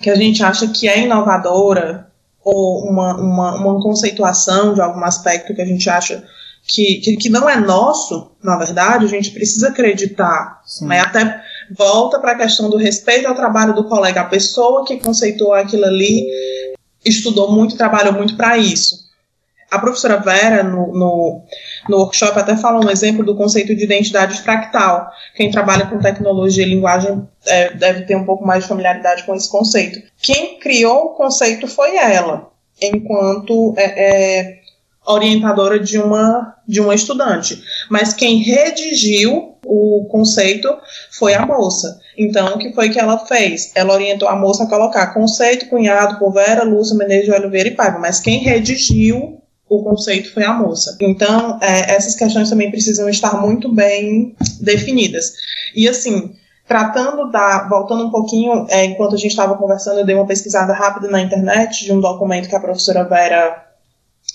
que 0.00 0.10
a 0.10 0.16
gente 0.16 0.42
acha 0.42 0.66
que 0.68 0.88
é 0.88 1.00
inovadora, 1.00 2.10
ou 2.42 2.88
uma, 2.90 3.16
uma, 3.16 3.54
uma 3.56 3.82
conceituação 3.82 4.74
de 4.74 4.80
algum 4.80 5.02
aspecto 5.04 5.54
que 5.54 5.62
a 5.62 5.66
gente 5.66 5.88
acha 5.88 6.24
que, 6.66 6.96
que, 6.96 7.16
que 7.16 7.28
não 7.28 7.48
é 7.48 7.58
nosso, 7.58 8.32
na 8.42 8.56
verdade, 8.56 9.04
a 9.04 9.08
gente 9.08 9.30
precisa 9.30 9.68
acreditar. 9.68 10.60
Né? 10.82 11.00
Até 11.00 11.42
volta 11.70 12.18
para 12.18 12.32
a 12.32 12.38
questão 12.38 12.68
do 12.70 12.76
respeito 12.76 13.26
ao 13.26 13.34
trabalho 13.34 13.74
do 13.74 13.88
colega, 13.88 14.20
a 14.20 14.26
pessoa 14.26 14.84
que 14.84 14.98
conceitou 14.98 15.52
aquilo 15.52 15.84
ali 15.84 16.26
estudou 17.04 17.52
muito, 17.52 17.76
trabalhou 17.76 18.12
muito 18.12 18.36
para 18.36 18.56
isso. 18.56 19.04
A 19.70 19.78
professora 19.78 20.18
Vera, 20.18 20.62
no, 20.62 20.92
no, 20.92 21.42
no, 21.88 21.96
workshop, 21.96 22.38
até 22.38 22.56
fala 22.56 22.84
um 22.84 22.88
exemplo 22.88 23.24
do 23.24 23.34
conceito 23.34 23.74
de 23.74 23.82
identidade 23.82 24.40
fractal. 24.40 25.10
Quem 25.34 25.50
trabalha 25.50 25.86
com 25.86 25.98
tecnologia 25.98 26.64
e 26.64 26.68
linguagem 26.68 27.26
é, 27.44 27.74
deve 27.74 28.02
ter 28.02 28.14
um 28.14 28.24
pouco 28.24 28.46
mais 28.46 28.62
de 28.62 28.68
familiaridade 28.68 29.24
com 29.24 29.34
esse 29.34 29.50
conceito. 29.50 30.00
Quem 30.22 30.60
criou 30.60 31.06
o 31.06 31.14
conceito 31.14 31.66
foi 31.66 31.96
ela, 31.96 32.50
enquanto 32.80 33.74
é, 33.76 33.82
é, 33.84 34.58
orientadora 35.06 35.80
de 35.80 35.98
uma, 35.98 36.54
de 36.68 36.80
uma 36.80 36.94
estudante. 36.94 37.60
Mas 37.90 38.12
quem 38.12 38.42
redigiu 38.42 39.53
o 39.66 40.06
conceito 40.10 40.68
foi 41.10 41.34
a 41.34 41.44
moça. 41.44 42.00
Então, 42.16 42.54
o 42.54 42.58
que 42.58 42.72
foi 42.72 42.90
que 42.90 42.98
ela 42.98 43.18
fez? 43.26 43.72
Ela 43.74 43.94
orientou 43.94 44.28
a 44.28 44.36
moça 44.36 44.64
a 44.64 44.68
colocar 44.68 45.14
conceito 45.14 45.68
cunhado 45.68 46.18
por 46.18 46.32
Vera, 46.32 46.64
Lúcia, 46.64 46.96
Menezes 46.96 47.28
Oliveira 47.28 47.68
e 47.68 47.74
Paiva, 47.74 47.98
mas 47.98 48.20
quem 48.20 48.38
redigiu 48.38 49.40
o 49.68 49.82
conceito 49.82 50.32
foi 50.32 50.44
a 50.44 50.52
moça. 50.52 50.96
Então, 51.00 51.58
é, 51.60 51.94
essas 51.94 52.14
questões 52.14 52.50
também 52.50 52.70
precisam 52.70 53.08
estar 53.08 53.40
muito 53.40 53.72
bem 53.72 54.36
definidas. 54.60 55.32
E 55.74 55.88
assim, 55.88 56.34
tratando 56.66 57.30
da. 57.30 57.68
Voltando 57.68 58.06
um 58.06 58.10
pouquinho, 58.10 58.66
é, 58.68 58.84
enquanto 58.84 59.14
a 59.14 59.18
gente 59.18 59.30
estava 59.30 59.56
conversando, 59.56 60.00
eu 60.00 60.06
dei 60.06 60.14
uma 60.14 60.26
pesquisada 60.26 60.72
rápida 60.72 61.08
na 61.08 61.20
internet 61.20 61.84
de 61.84 61.92
um 61.92 62.00
documento 62.00 62.48
que 62.48 62.56
a 62.56 62.60
professora 62.60 63.04
Vera 63.04 63.64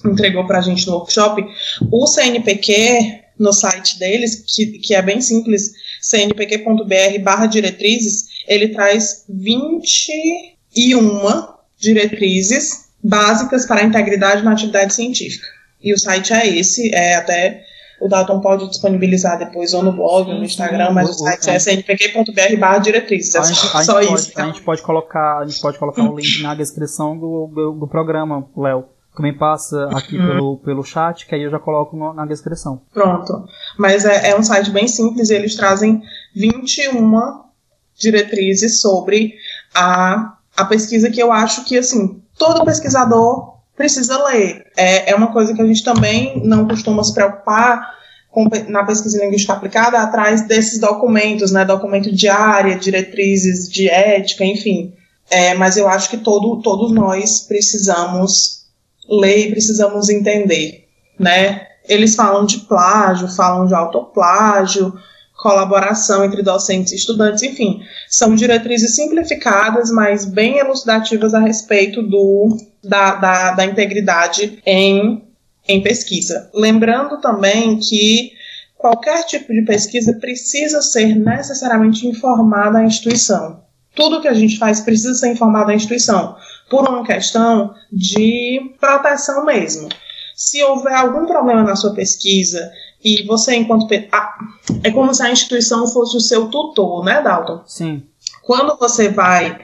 entregou 0.06 0.46
para 0.46 0.60
a 0.60 0.62
gente 0.62 0.86
no 0.88 0.94
workshop. 0.94 1.46
O 1.92 2.08
CNPq, 2.08 3.19
no 3.40 3.54
site 3.54 3.98
deles, 3.98 4.44
que, 4.46 4.80
que 4.80 4.94
é 4.94 5.02
bem 5.02 5.22
simples, 5.22 5.72
cnpq.br 6.02 7.24
barra 7.24 7.48
diretrizes, 7.48 8.28
ele 8.48 8.68
traz 8.70 9.26
21 9.30 11.48
diretrizes 11.78 12.90
básicas 13.02 13.66
para 13.66 13.82
a 13.82 13.86
integridade 13.86 14.44
na 14.44 14.52
atividade 14.52 14.94
científica. 14.94 15.48
E 15.82 15.94
o 15.94 15.98
site 15.98 16.34
é 16.34 16.46
esse, 16.46 16.94
é 16.94 17.16
até 17.16 17.64
o 18.02 18.08
Dalton 18.08 18.40
pode 18.40 18.68
disponibilizar 18.70 19.38
depois 19.38 19.74
ou 19.74 19.84
no 19.84 19.92
blog, 19.92 20.30
ou 20.30 20.38
no 20.38 20.44
Instagram, 20.44 20.92
mas 20.92 21.10
o, 21.10 21.14
site 21.14 21.50
é 21.50 21.58
snpq.br 21.58 22.58
barra 22.58 22.80
diretrizes. 22.80 23.36
É 23.36 23.44
só, 23.44 23.84
só 23.84 24.02
isso. 24.02 24.12
Pode, 24.12 24.30
então. 24.30 24.46
A 24.46 24.48
gente 24.48 24.62
pode 24.62 24.82
colocar, 24.82 25.40
a 25.40 25.46
gente 25.46 25.62
pode 25.62 25.78
colocar 25.78 26.04
o 26.04 26.18
link 26.18 26.42
na 26.42 26.56
descrição 26.56 27.18
do, 27.18 27.52
do, 27.54 27.72
do 27.74 27.88
programa, 27.88 28.48
Léo. 28.56 28.86
Também 29.16 29.38
passa 29.38 29.90
aqui 29.96 30.18
uhum. 30.18 30.28
pelo, 30.28 30.58
pelo 30.58 30.84
chat, 30.84 31.26
que 31.26 31.36
aí 31.36 31.44
eu 31.44 31.52
já 31.52 31.60
coloco 31.60 31.96
no, 31.96 32.14
na 32.14 32.26
descrição. 32.26 32.82
Pronto. 32.94 33.46
Mas 33.78 34.06
é, 34.06 34.30
é 34.30 34.38
um 34.38 34.44
site 34.44 34.72
bem 34.72 34.88
simples 34.88 35.30
e 35.30 35.36
eles 35.36 35.56
trazem 35.56 36.02
21 36.36 37.42
diretrizes 37.98 38.80
sobre 38.80 39.34
a, 39.74 40.38
a 40.56 40.66
pesquisa 40.66 41.10
que 41.10 41.22
eu 41.22 41.32
acho 41.32 41.66
que, 41.66 41.78
assim, 41.78 42.22
todo 42.38 42.64
pesquisador 42.64 43.60
precisa 43.76 44.24
ler. 44.26 44.66
É, 44.76 45.12
é 45.12 45.16
uma 45.16 45.32
coisa 45.32 45.54
que 45.54 45.62
a 45.62 45.66
gente 45.66 45.84
também 45.84 46.42
não 46.46 46.68
costuma 46.68 47.04
se 47.04 47.14
preocupar 47.14 47.98
com, 48.30 48.48
na 48.68 48.84
pesquisa 48.84 49.24
linguística 49.24 49.54
aplicada 49.54 50.00
atrás 50.00 50.48
desses 50.48 50.80
documentos, 50.80 51.52
né? 51.52 51.66
Documento 51.66 52.14
de 52.14 52.28
área, 52.28 52.78
diretrizes 52.78 53.70
de 53.70 53.90
ética, 53.90 54.46
enfim. 54.46 54.94
É, 55.30 55.54
mas 55.54 55.78
eu 55.78 55.88
acho 55.88 56.10
que 56.10 56.18
todo, 56.18 56.62
todos 56.62 56.92
nós 56.92 57.42
precisamos 57.42 58.59
ler 59.10 59.48
e 59.48 59.52
precisamos 59.52 60.10
entender, 60.10 60.88
né? 61.18 61.68
Eles 61.88 62.16
falam 62.16 62.46
de 62.46 62.60
plágio, 62.60 63.28
falam 63.28 63.66
de 63.66 63.74
autoplágio, 63.74 64.94
colaboração 65.40 66.24
entre 66.24 66.44
docentes 66.44 66.92
e 66.92 66.98
estudantes, 66.98 67.42
enfim, 67.44 67.82
são 68.10 68.36
diretrizes 68.36 68.96
simplificadas, 68.96 69.90
mas 69.90 70.26
bem 70.26 70.60
elucidativas 70.60 71.34
a 71.34 71.40
respeito 71.40 72.04
do, 72.04 72.58
da, 72.84 73.16
da, 73.16 73.52
da 73.52 73.66
integridade 73.66 74.62
em, 74.66 75.24
em 75.68 75.82
pesquisa. 75.82 76.50
Lembrando 76.54 77.22
também 77.22 77.80
que 77.80 78.34
qualquer 78.78 79.24
tipo 79.24 79.54
de 79.54 79.64
pesquisa 79.64 80.14
precisa 80.14 80.82
ser 80.82 81.16
necessariamente 81.16 82.06
informada 82.06 82.80
à 82.80 82.84
instituição. 82.84 83.62
Tudo 83.96 84.22
que 84.22 84.28
a 84.28 84.34
gente 84.34 84.58
faz 84.58 84.82
precisa 84.82 85.14
ser 85.14 85.32
informado 85.32 85.72
à 85.72 85.76
instituição, 85.76 86.36
por 86.70 86.88
uma 86.88 87.04
questão 87.06 87.74
de 87.92 88.76
proteção 88.80 89.46
mesmo. 89.46 89.90
Se 90.36 90.64
houver 90.64 90.94
algum 90.94 91.26
problema 91.26 91.64
na 91.64 91.76
sua 91.76 91.94
pesquisa 91.94 92.72
e 93.04 93.24
você, 93.24 93.56
enquanto. 93.56 93.88
Ah, 94.12 94.38
é 94.84 94.92
como 94.92 95.14
se 95.14 95.24
a 95.24 95.32
instituição 95.32 95.88
fosse 95.88 96.16
o 96.16 96.22
seu 96.22 96.50
tutor, 96.50 97.04
né, 97.04 97.22
Dalton? 97.22 97.64
Sim. 97.66 98.04
Quando 98.44 98.78
você 98.78 99.10
vai 99.10 99.60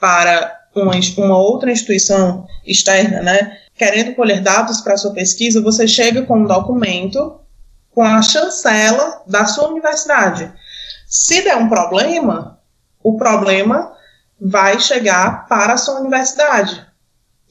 para 0.00 0.58
uma, 0.74 0.92
uma 1.16 1.38
outra 1.38 1.70
instituição 1.70 2.46
externa, 2.66 3.22
né, 3.22 3.58
querendo 3.76 4.14
colher 4.14 4.42
dados 4.42 4.80
para 4.80 4.96
sua 4.96 5.12
pesquisa, 5.12 5.62
você 5.62 5.86
chega 5.86 6.22
com 6.22 6.40
um 6.40 6.46
documento 6.46 7.40
com 7.94 8.02
a 8.02 8.22
chancela 8.22 9.22
da 9.26 9.46
sua 9.46 9.68
universidade. 9.68 10.52
Se 11.06 11.42
der 11.42 11.56
um 11.56 11.68
problema, 11.68 12.58
o 13.02 13.16
problema 13.16 13.92
vai 14.40 14.78
chegar 14.78 15.46
para 15.48 15.74
a 15.74 15.78
sua 15.78 16.00
universidade. 16.00 16.86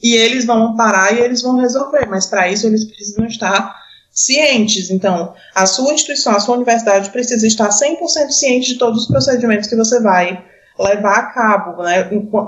E 0.02 0.14
eles 0.14 0.44
vão 0.44 0.76
parar 0.76 1.12
e 1.12 1.20
eles 1.20 1.42
vão 1.42 1.56
resolver, 1.56 2.06
mas 2.06 2.26
para 2.26 2.48
isso 2.48 2.66
eles 2.66 2.84
precisam 2.84 3.26
estar 3.26 3.76
cientes. 4.10 4.90
Então, 4.90 5.34
a 5.54 5.66
sua 5.66 5.92
instituição, 5.92 6.34
a 6.34 6.40
sua 6.40 6.56
universidade 6.56 7.10
precisa 7.10 7.46
estar 7.46 7.68
100% 7.68 8.30
ciente 8.30 8.72
de 8.72 8.78
todos 8.78 9.02
os 9.02 9.08
procedimentos 9.08 9.68
que 9.68 9.76
você 9.76 10.00
vai 10.00 10.44
levar 10.78 11.16
a 11.16 11.26
cabo. 11.26 11.82
Né? 11.82 12.04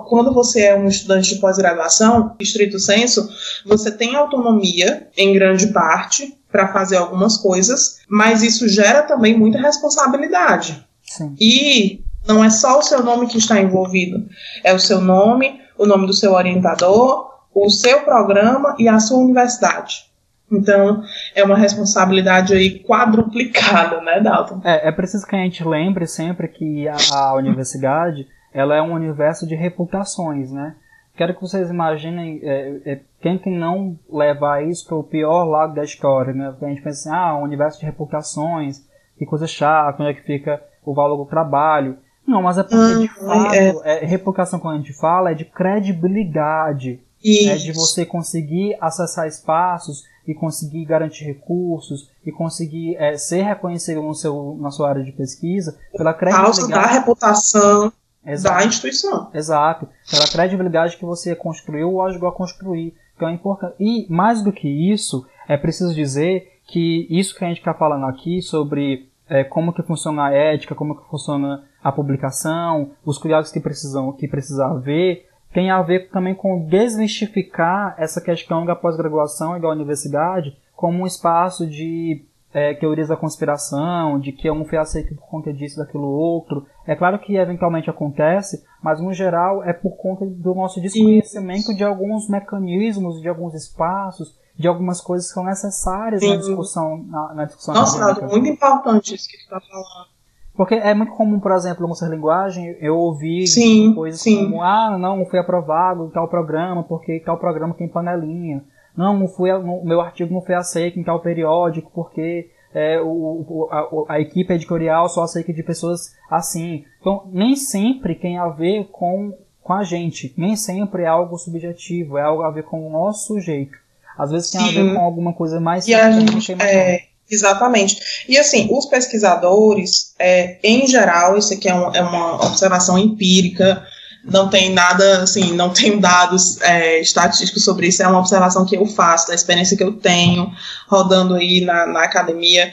Quando 0.08 0.32
você 0.32 0.62
é 0.62 0.76
um 0.76 0.86
estudante 0.86 1.34
de 1.34 1.40
pós-graduação, 1.40 2.36
estrito 2.40 2.78
senso, 2.78 3.28
você 3.66 3.90
tem 3.90 4.14
autonomia, 4.14 5.08
em 5.16 5.32
grande 5.32 5.68
parte, 5.68 6.36
para 6.50 6.72
fazer 6.72 6.96
algumas 6.96 7.36
coisas, 7.36 7.98
mas 8.08 8.42
isso 8.42 8.68
gera 8.68 9.02
também 9.02 9.36
muita 9.36 9.58
responsabilidade. 9.58 10.84
Sim. 11.04 11.34
E 11.38 12.04
não 12.32 12.44
é 12.44 12.50
só 12.50 12.78
o 12.78 12.82
seu 12.82 13.02
nome 13.02 13.26
que 13.26 13.38
está 13.38 13.60
envolvido, 13.60 14.24
é 14.62 14.72
o 14.72 14.78
seu 14.78 15.00
nome, 15.00 15.60
o 15.76 15.84
nome 15.84 16.06
do 16.06 16.12
seu 16.12 16.32
orientador, 16.32 17.28
o 17.52 17.68
seu 17.68 18.02
programa 18.02 18.76
e 18.78 18.88
a 18.88 19.00
sua 19.00 19.18
universidade. 19.18 20.08
Então, 20.50 21.02
é 21.34 21.44
uma 21.44 21.56
responsabilidade 21.56 22.54
aí 22.54 22.80
quadruplicada, 22.80 24.00
né, 24.00 24.20
Dalton? 24.20 24.60
É, 24.64 24.88
é 24.88 24.92
preciso 24.92 25.26
que 25.26 25.34
a 25.34 25.38
gente 25.38 25.62
lembre 25.64 26.06
sempre 26.06 26.48
que 26.48 26.88
a, 26.88 26.96
a 27.12 27.34
universidade, 27.34 28.26
ela 28.52 28.74
é 28.74 28.82
um 28.82 28.92
universo 28.92 29.46
de 29.46 29.54
reputações, 29.54 30.50
né? 30.50 30.74
Quero 31.16 31.34
que 31.34 31.42
vocês 31.42 31.68
imaginem 31.70 32.40
é, 32.42 32.80
é, 33.22 33.38
que 33.38 33.50
não 33.50 33.98
levar 34.10 34.64
isso 34.64 34.86
para 34.86 34.96
o 34.96 35.04
pior 35.04 35.44
lado 35.44 35.74
da 35.74 35.84
história, 35.84 36.32
né? 36.32 36.50
Porque 36.50 36.64
a 36.64 36.68
gente 36.68 36.82
pensa 36.82 37.10
assim, 37.10 37.16
ah, 37.16 37.36
um 37.36 37.42
universo 37.42 37.78
de 37.78 37.86
reputações, 37.86 38.84
que 39.18 39.26
coisa 39.26 39.46
chata, 39.46 40.02
onde 40.02 40.12
é 40.12 40.14
que 40.14 40.22
fica 40.22 40.62
o 40.84 40.94
valor 40.94 41.16
do 41.16 41.26
trabalho. 41.26 41.98
Não, 42.26 42.42
mas 42.42 42.58
é 42.58 42.62
porque, 42.62 42.76
de 42.76 43.04
hum, 43.04 43.26
fato, 43.26 43.54
é. 43.54 44.02
é, 44.02 44.06
reputação, 44.06 44.60
quando 44.60 44.74
a 44.74 44.78
gente 44.78 44.92
fala, 44.92 45.32
é 45.32 45.34
de 45.34 45.44
credibilidade. 45.44 47.00
Isso. 47.22 47.50
É 47.50 47.56
de 47.56 47.72
você 47.72 48.06
conseguir 48.06 48.76
acessar 48.80 49.26
espaços 49.26 50.04
e 50.26 50.34
conseguir 50.34 50.84
garantir 50.84 51.24
recursos 51.24 52.10
e 52.24 52.32
conseguir 52.32 52.96
é, 52.96 53.16
ser 53.16 53.42
reconhecido 53.42 54.02
no 54.02 54.14
seu, 54.14 54.56
na 54.60 54.70
sua 54.70 54.88
área 54.88 55.04
de 55.04 55.12
pesquisa 55.12 55.78
pela 55.96 56.14
credibilidade. 56.14 56.68
da 56.68 56.86
reputação 56.86 57.92
Exato. 58.24 58.58
da 58.58 58.66
instituição. 58.66 59.30
Exato. 59.34 59.88
Pela 60.10 60.26
credibilidade 60.28 60.96
que 60.96 61.04
você 61.04 61.34
construiu 61.34 61.92
ou 61.92 62.02
ajudou 62.02 62.28
a 62.28 62.32
construir. 62.32 62.94
Então 63.16 63.28
é 63.28 63.34
importante. 63.34 63.74
E 63.78 64.06
mais 64.10 64.42
do 64.42 64.52
que 64.52 64.68
isso, 64.68 65.26
é 65.48 65.56
preciso 65.56 65.94
dizer 65.94 66.60
que 66.66 67.06
isso 67.10 67.34
que 67.34 67.44
a 67.44 67.48
gente 67.48 67.58
está 67.58 67.74
falando 67.74 68.06
aqui 68.06 68.40
sobre 68.40 69.10
é, 69.28 69.44
como 69.44 69.72
que 69.72 69.82
funciona 69.82 70.26
a 70.26 70.32
ética, 70.32 70.74
como 70.74 70.96
que 70.96 71.08
funciona 71.10 71.64
a 71.82 71.90
publicação, 71.90 72.90
os 73.04 73.18
cuidados 73.18 73.50
que 73.50 73.60
precisam 73.60 74.12
que 74.12 74.28
precisa 74.28 74.66
haver, 74.66 75.26
tem 75.52 75.70
a 75.70 75.82
ver 75.82 76.10
também 76.10 76.34
com 76.34 76.66
desmistificar 76.66 77.94
essa 77.98 78.20
questão 78.20 78.64
da 78.64 78.76
pós-graduação 78.76 79.56
e 79.56 79.60
da 79.60 79.68
universidade 79.68 80.56
como 80.76 81.02
um 81.02 81.06
espaço 81.06 81.66
de 81.66 82.24
é, 82.52 82.74
teorias 82.74 83.08
da 83.08 83.16
conspiração, 83.16 84.18
de 84.18 84.32
que 84.32 84.50
um 84.50 84.64
foi 84.64 84.78
aceito 84.78 85.14
por 85.14 85.26
conta 85.26 85.52
disso, 85.52 85.78
daquilo 85.78 86.08
outro. 86.08 86.66
É 86.86 86.96
claro 86.96 87.18
que 87.18 87.36
eventualmente 87.36 87.90
acontece, 87.90 88.64
mas 88.82 89.00
no 89.00 89.12
geral 89.12 89.62
é 89.62 89.72
por 89.72 89.96
conta 89.96 90.24
do 90.26 90.54
nosso 90.54 90.80
desconhecimento 90.80 91.74
de 91.74 91.84
alguns 91.84 92.28
mecanismos, 92.28 93.20
de 93.20 93.28
alguns 93.28 93.54
espaços, 93.54 94.36
de 94.56 94.66
algumas 94.66 95.00
coisas 95.00 95.28
que 95.28 95.34
são 95.34 95.44
necessárias 95.44 96.20
Sim. 96.20 96.30
na 96.30 96.36
discussão. 96.36 97.04
Na, 97.06 97.34
na 97.34 97.44
discussão 97.44 97.74
Nossa, 97.74 98.26
muito 98.26 98.48
importante 98.48 99.14
isso 99.14 99.28
que 99.28 99.36
tu 99.36 99.42
está 99.42 99.60
falando. 99.60 100.19
Porque 100.60 100.74
é 100.74 100.92
muito 100.92 101.14
comum, 101.14 101.40
por 101.40 101.52
exemplo, 101.52 101.96
ser 101.96 102.10
linguagem, 102.10 102.76
eu 102.82 102.94
ouvir 102.94 103.46
sim, 103.46 103.94
coisas 103.94 104.20
sim. 104.20 104.44
como, 104.44 104.62
ah, 104.62 104.98
não, 104.98 105.16
não 105.16 105.24
foi 105.24 105.38
aprovado 105.38 106.04
em 106.04 106.10
tal 106.10 106.28
programa, 106.28 106.82
porque 106.82 107.18
tal 107.24 107.38
programa 107.38 107.72
tem 107.72 107.88
panelinha. 107.88 108.62
Não, 108.94 109.18
não 109.18 109.26
foi, 109.26 109.50
o 109.52 109.82
meu 109.82 110.02
artigo 110.02 110.34
não 110.34 110.42
foi 110.42 110.54
aceito 110.54 111.00
em 111.00 111.02
tal 111.02 111.18
periódico, 111.20 111.90
porque 111.94 112.50
é, 112.74 113.00
o, 113.00 113.68
a, 113.70 114.16
a, 114.16 114.20
equipe 114.20 114.52
editorial 114.52 115.08
só 115.08 115.22
aceita 115.22 115.50
de 115.50 115.62
pessoas 115.62 116.14
assim. 116.30 116.84
Então, 117.00 117.22
nem 117.32 117.56
sempre 117.56 118.14
tem 118.14 118.36
a 118.36 118.48
ver 118.48 118.86
com, 118.92 119.32
com 119.62 119.72
a 119.72 119.82
gente. 119.82 120.34
Nem 120.36 120.56
sempre 120.56 121.04
é 121.04 121.06
algo 121.06 121.38
subjetivo, 121.38 122.18
é 122.18 122.22
algo 122.22 122.42
a 122.42 122.50
ver 122.50 122.64
com 122.64 122.86
o 122.86 122.90
nosso 122.90 123.40
jeito. 123.40 123.78
Às 124.18 124.30
vezes 124.30 124.50
tem 124.50 124.60
Sim. 124.60 124.68
a 124.68 124.82
ver 124.82 124.94
com 124.94 125.00
alguma 125.00 125.32
coisa 125.32 125.58
mais... 125.58 125.88
E 125.88 125.94
a 125.94 126.10
gente, 126.10 126.52
é, 126.60 127.04
Exatamente. 127.30 128.24
E 128.28 128.36
assim, 128.36 128.68
os 128.70 128.86
pesquisadores, 128.86 130.12
é, 130.18 130.58
em 130.64 130.86
geral, 130.86 131.38
isso 131.38 131.54
aqui 131.54 131.68
é, 131.68 131.74
um, 131.74 131.94
é, 131.94 132.02
uma 132.02 132.44
observação 132.44 132.98
empírica, 132.98 133.86
não 134.24 134.50
tem 134.50 134.70
nada, 134.70 135.22
assim, 135.22 135.52
não 135.52 135.70
tenho 135.72 136.00
dados 136.00 136.60
é, 136.62 137.00
estatísticos 137.00 137.62
sobre 137.62 137.86
isso, 137.86 138.02
é 138.02 138.08
uma 138.08 138.18
observação 138.18 138.66
que 138.66 138.76
eu 138.76 138.84
faço, 138.84 139.28
da 139.28 139.34
experiência 139.34 139.76
que 139.76 139.84
eu 139.84 139.92
tenho 139.92 140.50
rodando 140.88 141.36
aí 141.36 141.60
na, 141.60 141.86
na 141.86 142.02
academia. 142.02 142.72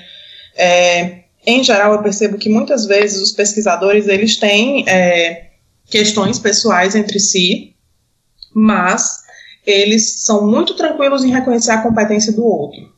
É, 0.56 1.20
em 1.46 1.64
geral, 1.64 1.94
eu 1.94 2.02
percebo 2.02 2.38
que 2.38 2.50
muitas 2.50 2.88
vezes 2.88 3.22
os 3.22 3.32
pesquisadores, 3.32 4.08
eles 4.08 4.38
têm 4.38 4.84
é, 4.90 5.50
questões 5.86 6.40
pessoais 6.40 6.96
entre 6.96 7.20
si, 7.20 7.76
mas 8.54 9.20
eles 9.64 10.24
são 10.24 10.48
muito 10.48 10.74
tranquilos 10.74 11.24
em 11.24 11.32
reconhecer 11.32 11.72
a 11.72 11.82
competência 11.82 12.34
do 12.34 12.44
outro 12.44 12.97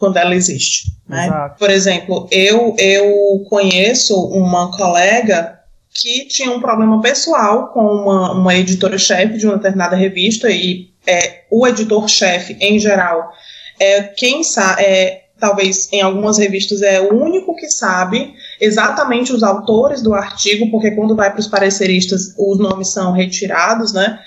quando 0.00 0.16
ela 0.16 0.34
existe. 0.34 0.90
Né? 1.06 1.30
Por 1.58 1.68
exemplo, 1.68 2.26
eu, 2.32 2.74
eu 2.78 3.44
conheço 3.48 4.18
uma 4.28 4.74
colega 4.74 5.60
que 5.92 6.24
tinha 6.26 6.50
um 6.50 6.60
problema 6.60 7.00
pessoal 7.02 7.68
com 7.68 7.80
uma, 7.80 8.32
uma 8.32 8.54
editora-chefe 8.54 9.36
de 9.36 9.46
uma 9.46 9.56
determinada 9.56 9.94
revista 9.94 10.50
e 10.50 10.88
é, 11.06 11.42
o 11.50 11.66
editor-chefe, 11.66 12.56
em 12.60 12.78
geral, 12.78 13.30
é 13.78 14.02
quem 14.02 14.42
sabe, 14.42 14.82
é, 14.82 15.24
talvez 15.38 15.92
em 15.92 16.00
algumas 16.00 16.38
revistas 16.38 16.80
é 16.80 17.00
o 17.00 17.14
único 17.14 17.54
que 17.54 17.68
sabe 17.68 18.32
exatamente 18.58 19.32
os 19.32 19.42
autores 19.42 20.00
do 20.00 20.14
artigo, 20.14 20.70
porque 20.70 20.92
quando 20.92 21.14
vai 21.16 21.30
para 21.30 21.40
os 21.40 21.48
pareceristas 21.48 22.34
os 22.38 22.58
nomes 22.58 22.92
são 22.92 23.12
retirados, 23.12 23.92
né? 23.92 24.18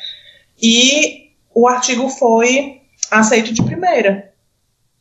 E 0.62 1.30
o 1.54 1.68
artigo 1.68 2.10
foi 2.10 2.82
aceito 3.10 3.54
de 3.54 3.64
primeira. 3.64 4.32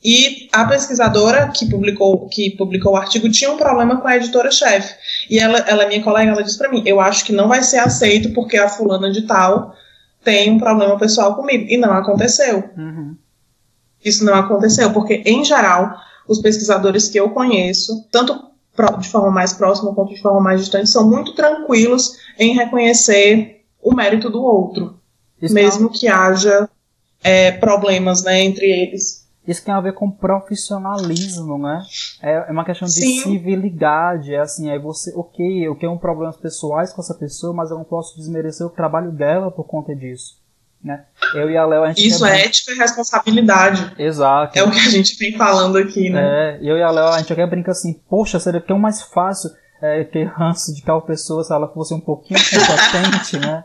E 0.04 0.48
a 0.52 0.64
pesquisadora 0.64 1.48
que 1.48 1.70
publicou, 1.70 2.28
que 2.28 2.56
publicou 2.56 2.92
o 2.92 2.96
artigo 2.96 3.30
tinha 3.30 3.52
um 3.52 3.56
problema 3.56 4.00
com 4.00 4.08
a 4.08 4.16
editora-chefe. 4.16 4.94
E 5.30 5.38
ela, 5.38 5.58
ela 5.58 5.84
é 5.84 5.88
minha 5.88 6.02
colega, 6.02 6.32
ela 6.32 6.42
disse 6.42 6.58
para 6.58 6.70
mim: 6.70 6.82
Eu 6.84 7.00
acho 7.00 7.24
que 7.24 7.32
não 7.32 7.48
vai 7.48 7.62
ser 7.62 7.78
aceito 7.78 8.32
porque 8.32 8.56
a 8.56 8.68
fulana 8.68 9.12
de 9.12 9.22
tal 9.22 9.74
tem 10.24 10.50
um 10.50 10.58
problema 10.58 10.98
pessoal 10.98 11.36
comigo. 11.36 11.66
E 11.68 11.76
não 11.76 11.92
aconteceu. 11.92 12.70
Uhum. 12.76 13.16
Isso 14.04 14.24
não 14.24 14.34
aconteceu, 14.34 14.92
porque, 14.92 15.22
em 15.24 15.44
geral, 15.44 15.94
os 16.26 16.40
pesquisadores 16.40 17.08
que 17.08 17.18
eu 17.18 17.30
conheço, 17.30 18.04
tanto 18.10 18.50
de 18.98 19.08
forma 19.08 19.30
mais 19.30 19.52
próxima 19.52 19.94
quanto 19.94 20.14
de 20.14 20.20
forma 20.20 20.40
mais 20.40 20.60
distante, 20.60 20.88
são 20.88 21.08
muito 21.08 21.34
tranquilos 21.34 22.16
em 22.38 22.54
reconhecer 22.54 23.62
o 23.82 23.94
mérito 23.94 24.30
do 24.30 24.42
outro, 24.42 24.98
Isso 25.40 25.52
mesmo 25.52 25.90
que 25.90 26.08
haja 26.08 26.68
é, 27.22 27.52
problemas 27.52 28.22
né, 28.22 28.42
entre 28.42 28.64
eles. 28.64 29.21
Isso 29.46 29.64
tem 29.64 29.74
a 29.74 29.80
ver 29.80 29.92
com 29.94 30.10
profissionalismo, 30.10 31.58
né? 31.58 31.82
É, 32.22 32.48
é 32.48 32.52
uma 32.52 32.64
questão 32.64 32.86
de 32.86 32.94
Sim. 32.94 33.22
civilidade. 33.22 34.32
É 34.32 34.38
assim, 34.38 34.70
é 34.70 34.78
você, 34.78 35.12
ok, 35.16 35.66
eu 35.66 35.74
tenho 35.74 35.98
problemas 35.98 36.36
pessoais 36.36 36.92
com 36.92 37.02
essa 37.02 37.14
pessoa, 37.14 37.52
mas 37.52 37.70
eu 37.70 37.76
não 37.76 37.84
posso 37.84 38.16
desmerecer 38.16 38.64
o 38.64 38.70
trabalho 38.70 39.10
dela 39.10 39.50
por 39.50 39.64
conta 39.64 39.94
disso. 39.94 40.40
Né? 40.82 41.04
Eu 41.34 41.48
e 41.50 41.56
a 41.56 41.64
Léo, 41.64 41.84
a 41.84 41.88
gente 41.88 42.06
Isso 42.06 42.24
quer 42.24 42.40
é 42.40 42.44
ética 42.46 42.72
e 42.72 42.76
responsabilidade. 42.76 43.94
Exato. 43.98 44.58
É 44.58 44.62
o 44.62 44.70
que 44.70 44.78
a 44.78 44.90
gente 44.90 45.16
vem 45.16 45.36
falando 45.36 45.76
aqui, 45.76 46.10
né? 46.10 46.20
É, 46.22 46.58
eu 46.60 46.76
e 46.76 46.82
a 46.82 46.90
Léo, 46.90 47.08
a 47.08 47.18
gente 47.18 47.32
até 47.32 47.46
brinca 47.46 47.70
assim, 47.70 48.00
poxa, 48.08 48.38
seria 48.40 48.60
tão 48.60 48.78
mais 48.78 49.02
fácil 49.02 49.50
é, 49.80 50.04
ter 50.04 50.24
ranço 50.24 50.74
de 50.74 50.82
tal 50.82 51.02
pessoa 51.02 51.42
se 51.42 51.52
ela 51.52 51.68
fosse 51.68 51.92
um 51.94 52.00
pouquinho 52.00 52.40
competente, 52.40 53.38
né? 53.44 53.64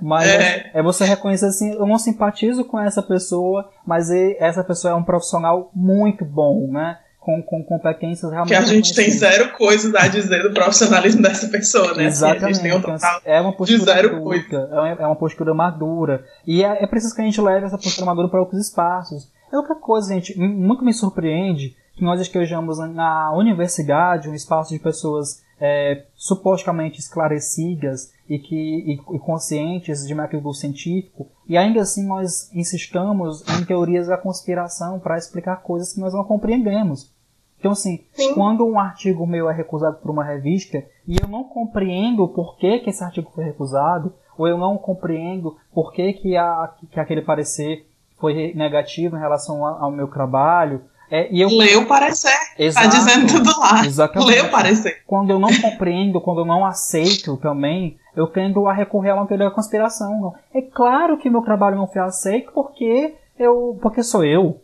Mas 0.00 0.28
é. 0.28 0.70
É. 0.74 0.82
você 0.82 1.04
reconhecer 1.04 1.46
assim, 1.46 1.72
eu 1.74 1.86
não 1.86 1.98
simpatizo 1.98 2.64
com 2.64 2.78
essa 2.80 3.02
pessoa, 3.02 3.68
mas 3.86 4.10
essa 4.10 4.62
pessoa 4.64 4.92
é 4.92 4.94
um 4.94 5.02
profissional 5.02 5.70
muito 5.74 6.24
bom, 6.24 6.66
né? 6.70 6.98
Com, 7.20 7.42
com 7.42 7.64
competências 7.64 8.30
realmente 8.30 8.50
Que 8.50 8.54
a 8.54 8.66
gente 8.66 8.94
tem 8.94 9.10
zero 9.10 9.50
coisas 9.52 9.94
a 9.94 10.06
dizer 10.08 10.42
do 10.42 10.52
profissionalismo 10.52 11.22
dessa 11.22 11.48
pessoa, 11.48 11.94
né? 11.94 12.06
Assim, 12.06 12.24
a 12.24 12.28
Exatamente. 12.28 12.54
gente 12.56 12.62
tem 12.62 12.72
um 12.74 12.78
então, 12.78 12.92
total. 12.94 13.20
é 13.24 13.40
uma 13.40 13.52
postura 13.52 13.82
zero 13.94 14.16
adulta, 14.16 14.56
é 14.70 14.74
uma- 14.74 14.88
é 14.90 15.06
uma 15.06 15.16
postura 15.16 15.54
madura. 15.54 16.22
E 16.46 16.62
é, 16.62 16.82
é 16.82 16.86
preciso 16.86 17.14
que 17.14 17.22
a 17.22 17.24
gente 17.24 17.40
leve 17.40 17.64
essa 17.64 17.78
postura 17.78 18.04
madura 18.04 18.28
para 18.28 18.40
outros 18.40 18.60
espaços. 18.60 19.26
É 19.50 19.56
outra 19.56 19.74
coisa, 19.74 20.12
gente, 20.12 20.38
muito 20.38 20.84
me 20.84 20.92
surpreende 20.92 21.74
que 21.96 22.04
nós 22.04 22.20
estejamos 22.20 22.78
na 22.92 23.32
universidade, 23.32 24.28
um 24.28 24.34
espaço 24.34 24.74
de 24.74 24.78
pessoas 24.78 25.42
é, 25.60 26.02
supostamente 26.16 26.98
esclarecidas 27.00 28.10
e, 28.28 28.38
que, 28.38 28.54
e, 28.54 28.92
e 29.16 29.18
conscientes 29.18 30.06
de 30.06 30.14
método 30.14 30.52
científico, 30.54 31.28
e 31.48 31.56
ainda 31.56 31.80
assim 31.80 32.06
nós 32.06 32.50
insistamos 32.54 33.42
em 33.58 33.64
teorias 33.64 34.06
da 34.06 34.16
conspiração 34.16 34.98
para 34.98 35.18
explicar 35.18 35.56
coisas 35.62 35.92
que 35.92 36.00
nós 36.00 36.14
não 36.14 36.24
compreendemos. 36.24 37.12
Então, 37.58 37.72
assim, 37.72 38.04
Sim. 38.12 38.34
quando 38.34 38.66
um 38.66 38.78
artigo 38.78 39.26
meu 39.26 39.48
é 39.48 39.54
recusado 39.54 39.96
por 39.96 40.10
uma 40.10 40.22
revista 40.22 40.84
e 41.08 41.16
eu 41.20 41.26
não 41.26 41.44
compreendo 41.44 42.28
por 42.28 42.58
que, 42.58 42.80
que 42.80 42.90
esse 42.90 43.02
artigo 43.02 43.30
foi 43.34 43.44
recusado, 43.44 44.12
ou 44.36 44.46
eu 44.46 44.58
não 44.58 44.76
compreendo 44.76 45.56
por 45.72 45.92
que, 45.92 46.12
que, 46.12 46.36
a, 46.36 46.74
que 46.90 47.00
aquele 47.00 47.22
parecer 47.22 47.86
foi 48.18 48.52
negativo 48.54 49.16
em 49.16 49.20
relação 49.20 49.64
ao 49.64 49.90
meu 49.90 50.08
trabalho, 50.08 50.82
é, 51.14 51.28
eu 51.30 51.48
Lê 51.48 51.76
o 51.76 51.86
parecer. 51.86 52.28
Tá 52.28 52.64
Exato. 52.64 52.88
dizendo 52.88 53.26
tudo 53.32 53.60
lá. 53.60 53.86
Exatamente. 53.86 54.28
Lê 54.28 54.40
o 54.40 54.50
parecer. 54.50 55.02
quando 55.06 55.30
eu 55.30 55.38
não 55.38 55.48
compreendo, 55.60 56.20
quando 56.20 56.40
eu 56.40 56.44
não 56.44 56.66
aceito 56.66 57.36
também, 57.36 57.96
eu 58.16 58.26
tendo 58.26 58.66
a 58.66 58.72
recorrer 58.72 59.10
a 59.10 59.14
uma 59.14 59.26
teoria 59.26 59.48
da 59.48 59.54
conspiração. 59.54 60.34
É 60.52 60.60
claro 60.60 61.16
que 61.16 61.30
meu 61.30 61.42
trabalho 61.42 61.76
não 61.76 61.86
foi 61.86 62.02
aceito 62.02 62.50
porque 62.52 63.14
eu, 63.38 63.78
porque 63.80 64.02
sou 64.02 64.24
eu, 64.24 64.60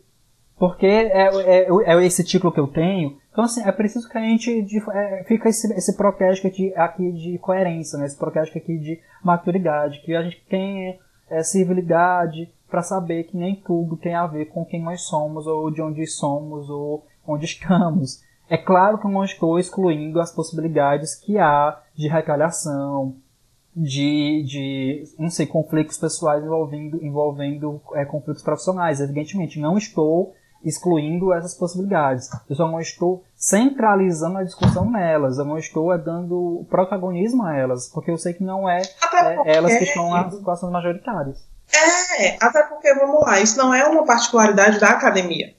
porque 0.58 0.86
é, 0.86 1.28
é, 1.46 1.68
é 1.70 2.04
esse 2.04 2.24
título 2.24 2.52
que 2.52 2.58
eu 2.58 2.66
tenho. 2.66 3.16
Então 3.30 3.44
assim, 3.44 3.62
é 3.62 3.70
preciso 3.70 4.08
que 4.08 4.18
a 4.18 4.20
gente 4.20 4.62
de, 4.62 4.82
é, 4.90 5.24
fica 5.28 5.48
esse, 5.48 5.72
esse 5.74 5.96
protesto 5.96 6.48
aqui, 6.48 6.74
aqui 6.74 7.12
de 7.12 7.38
coerência, 7.38 7.96
né? 7.96 8.06
Esse 8.06 8.18
protesto 8.18 8.58
aqui 8.58 8.76
de 8.76 9.00
maturidade, 9.22 10.02
que 10.04 10.16
a 10.16 10.22
gente 10.22 10.44
tem 10.48 10.98
é, 11.30 11.44
civilidade 11.44 12.52
para 12.70 12.82
saber 12.82 13.24
que 13.24 13.36
nem 13.36 13.56
tudo 13.56 13.96
tem 13.96 14.14
a 14.14 14.26
ver 14.26 14.46
com 14.46 14.64
quem 14.64 14.82
nós 14.82 15.02
somos 15.02 15.46
ou 15.46 15.70
de 15.70 15.82
onde 15.82 16.06
somos 16.06 16.70
ou 16.70 17.04
onde 17.26 17.44
estamos. 17.44 18.22
É 18.48 18.56
claro 18.56 18.98
que 18.98 19.06
eu 19.06 19.10
não 19.10 19.24
estou 19.24 19.58
excluindo 19.58 20.20
as 20.20 20.34
possibilidades 20.34 21.14
que 21.14 21.38
há 21.38 21.80
de 21.94 22.08
retaliação, 22.08 23.14
de, 23.74 24.42
de 24.42 25.04
não 25.18 25.30
sei, 25.30 25.46
conflitos 25.46 25.96
pessoais 25.96 26.44
envolvendo, 26.44 27.04
envolvendo 27.04 27.80
é, 27.94 28.04
conflitos 28.04 28.42
profissionais. 28.42 29.00
Evidentemente, 29.00 29.60
não 29.60 29.78
estou 29.78 30.34
excluindo 30.64 31.32
essas 31.32 31.54
possibilidades. 31.54 32.28
Eu 32.48 32.56
só 32.56 32.68
não 32.68 32.80
estou 32.80 33.24
centralizando 33.34 34.38
a 34.38 34.44
discussão 34.44 34.90
nelas. 34.90 35.38
Eu 35.38 35.44
não 35.44 35.56
estou 35.56 35.92
é, 35.92 35.98
dando 35.98 36.66
protagonismo 36.68 37.44
a 37.44 37.56
elas, 37.56 37.88
porque 37.88 38.10
eu 38.10 38.18
sei 38.18 38.34
que 38.34 38.42
não 38.42 38.68
é, 38.68 38.82
é 38.82 39.56
elas 39.56 39.76
que 39.76 39.84
estão 39.84 40.10
nas 40.10 40.34
situações 40.34 40.72
majoritárias. 40.72 41.49
É, 41.72 42.36
até 42.40 42.62
porque, 42.64 42.92
vamos 42.94 43.22
lá, 43.22 43.40
isso 43.40 43.56
não 43.56 43.72
é 43.72 43.84
uma 43.86 44.04
particularidade 44.04 44.80
da 44.80 44.88
academia. 44.88 45.54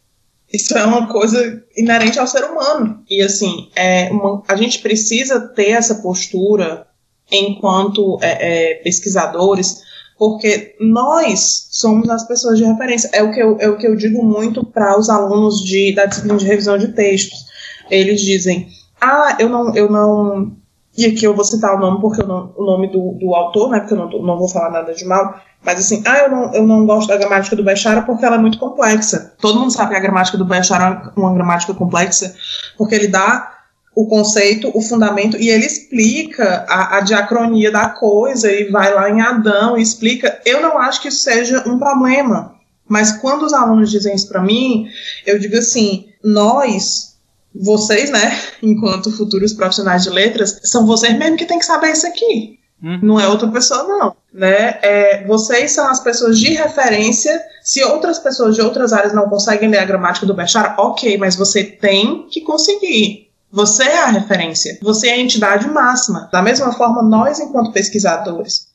Isso 0.51 0.77
é 0.77 0.83
uma 0.85 1.07
coisa 1.07 1.63
inerente 1.77 2.19
ao 2.19 2.27
ser 2.27 2.43
humano. 2.43 3.03
E, 3.09 3.21
assim, 3.21 3.69
é 3.75 4.09
uma- 4.11 4.43
a 4.47 4.55
gente 4.55 4.79
precisa 4.79 5.39
ter 5.39 5.69
essa 5.71 5.95
postura 5.95 6.87
enquanto 7.31 8.19
é, 8.21 8.71
é, 8.71 8.75
pesquisadores, 8.75 9.81
porque 10.17 10.75
nós 10.79 11.67
somos 11.71 12.09
as 12.09 12.27
pessoas 12.27 12.57
de 12.57 12.65
referência. 12.65 13.09
É 13.13 13.23
o 13.23 13.31
que 13.31 13.39
eu, 13.41 13.57
é 13.59 13.69
o 13.69 13.77
que 13.77 13.87
eu 13.87 13.95
digo 13.95 14.21
muito 14.23 14.65
para 14.65 14.99
os 14.99 15.09
alunos 15.09 15.61
de, 15.63 15.95
da 15.95 16.05
disciplina 16.05 16.37
de 16.37 16.45
revisão 16.45 16.77
de 16.77 16.89
textos. 16.89 17.45
Eles 17.89 18.21
dizem, 18.21 18.67
ah, 18.99 19.37
eu 19.39 19.47
não, 19.49 19.73
eu 19.73 19.89
não. 19.89 20.51
E 20.97 21.05
aqui 21.05 21.23
eu 21.25 21.33
vou 21.33 21.45
citar 21.45 21.73
o 21.75 21.79
nome, 21.79 22.01
porque 22.01 22.21
não, 22.21 22.53
o 22.57 22.65
nome 22.65 22.87
do, 22.91 23.13
do 23.13 23.33
autor, 23.33 23.69
né? 23.71 23.79
Porque 23.79 23.93
eu 23.93 23.97
não, 23.97 24.09
não 24.09 24.37
vou 24.37 24.49
falar 24.49 24.69
nada 24.69 24.93
de 24.93 25.05
mal. 25.05 25.41
Mas 25.63 25.79
assim, 25.79 26.01
ah, 26.05 26.17
eu 26.19 26.31
não, 26.31 26.53
eu 26.53 26.67
não 26.67 26.85
gosto 26.85 27.07
da 27.07 27.17
gramática 27.17 27.55
do 27.55 27.63
Bechara 27.63 28.01
porque 28.01 28.25
ela 28.25 28.35
é 28.35 28.39
muito 28.39 28.57
complexa. 28.57 29.33
Todo 29.39 29.59
mundo 29.59 29.71
sabe 29.71 29.91
que 29.91 29.97
a 29.97 30.01
gramática 30.01 30.37
do 30.37 30.45
Bechara 30.45 31.11
é 31.15 31.19
uma 31.19 31.33
gramática 31.33 31.73
complexa, 31.73 32.35
porque 32.77 32.95
ele 32.95 33.07
dá 33.07 33.57
o 33.93 34.07
conceito, 34.07 34.71
o 34.73 34.81
fundamento, 34.81 35.37
e 35.37 35.49
ele 35.49 35.65
explica 35.65 36.65
a, 36.67 36.97
a 36.97 37.01
diacronia 37.01 37.71
da 37.71 37.89
coisa, 37.89 38.51
e 38.51 38.71
vai 38.71 38.93
lá 38.93 39.09
em 39.09 39.21
Adão 39.21 39.77
e 39.77 39.81
explica. 39.81 40.41
Eu 40.45 40.61
não 40.61 40.79
acho 40.79 41.01
que 41.01 41.09
isso 41.09 41.21
seja 41.21 41.63
um 41.67 41.77
problema. 41.77 42.55
Mas 42.87 43.11
quando 43.11 43.43
os 43.43 43.53
alunos 43.53 43.91
dizem 43.91 44.15
isso 44.15 44.27
para 44.27 44.41
mim, 44.41 44.87
eu 45.25 45.37
digo 45.37 45.57
assim: 45.57 46.07
nós, 46.23 47.17
vocês, 47.53 48.09
né, 48.09 48.39
enquanto 48.63 49.15
futuros 49.15 49.53
profissionais 49.53 50.03
de 50.03 50.09
letras, 50.09 50.59
são 50.63 50.87
vocês 50.87 51.15
mesmo 51.17 51.37
que 51.37 51.45
têm 51.45 51.59
que 51.59 51.65
saber 51.65 51.91
isso 51.91 52.07
aqui 52.07 52.60
Uhum. 52.83 52.99
não 53.01 53.19
é 53.19 53.27
outra 53.27 53.47
pessoa, 53.47 53.83
não. 53.83 54.15
Né? 54.33 54.79
É, 54.81 55.23
vocês 55.27 55.71
são 55.71 55.87
as 55.87 55.99
pessoas 55.99 56.39
de 56.39 56.53
referência. 56.53 57.39
Se 57.61 57.83
outras 57.83 58.17
pessoas 58.17 58.55
de 58.55 58.61
outras 58.61 58.91
áreas 58.91 59.13
não 59.13 59.29
conseguem 59.29 59.69
ler 59.69 59.79
a 59.79 59.85
gramática 59.85 60.25
do 60.25 60.33
Bechara, 60.33 60.75
ok, 60.77 61.17
mas 61.17 61.35
você 61.35 61.63
tem 61.63 62.27
que 62.31 62.41
conseguir. 62.41 63.29
Você 63.51 63.83
é 63.83 63.99
a 63.99 64.07
referência. 64.07 64.79
Você 64.81 65.09
é 65.09 65.13
a 65.13 65.19
entidade 65.19 65.67
máxima. 65.69 66.29
Da 66.31 66.41
mesma 66.41 66.71
forma, 66.71 67.03
nós, 67.03 67.39
enquanto 67.39 67.73
pesquisadores, 67.73 68.70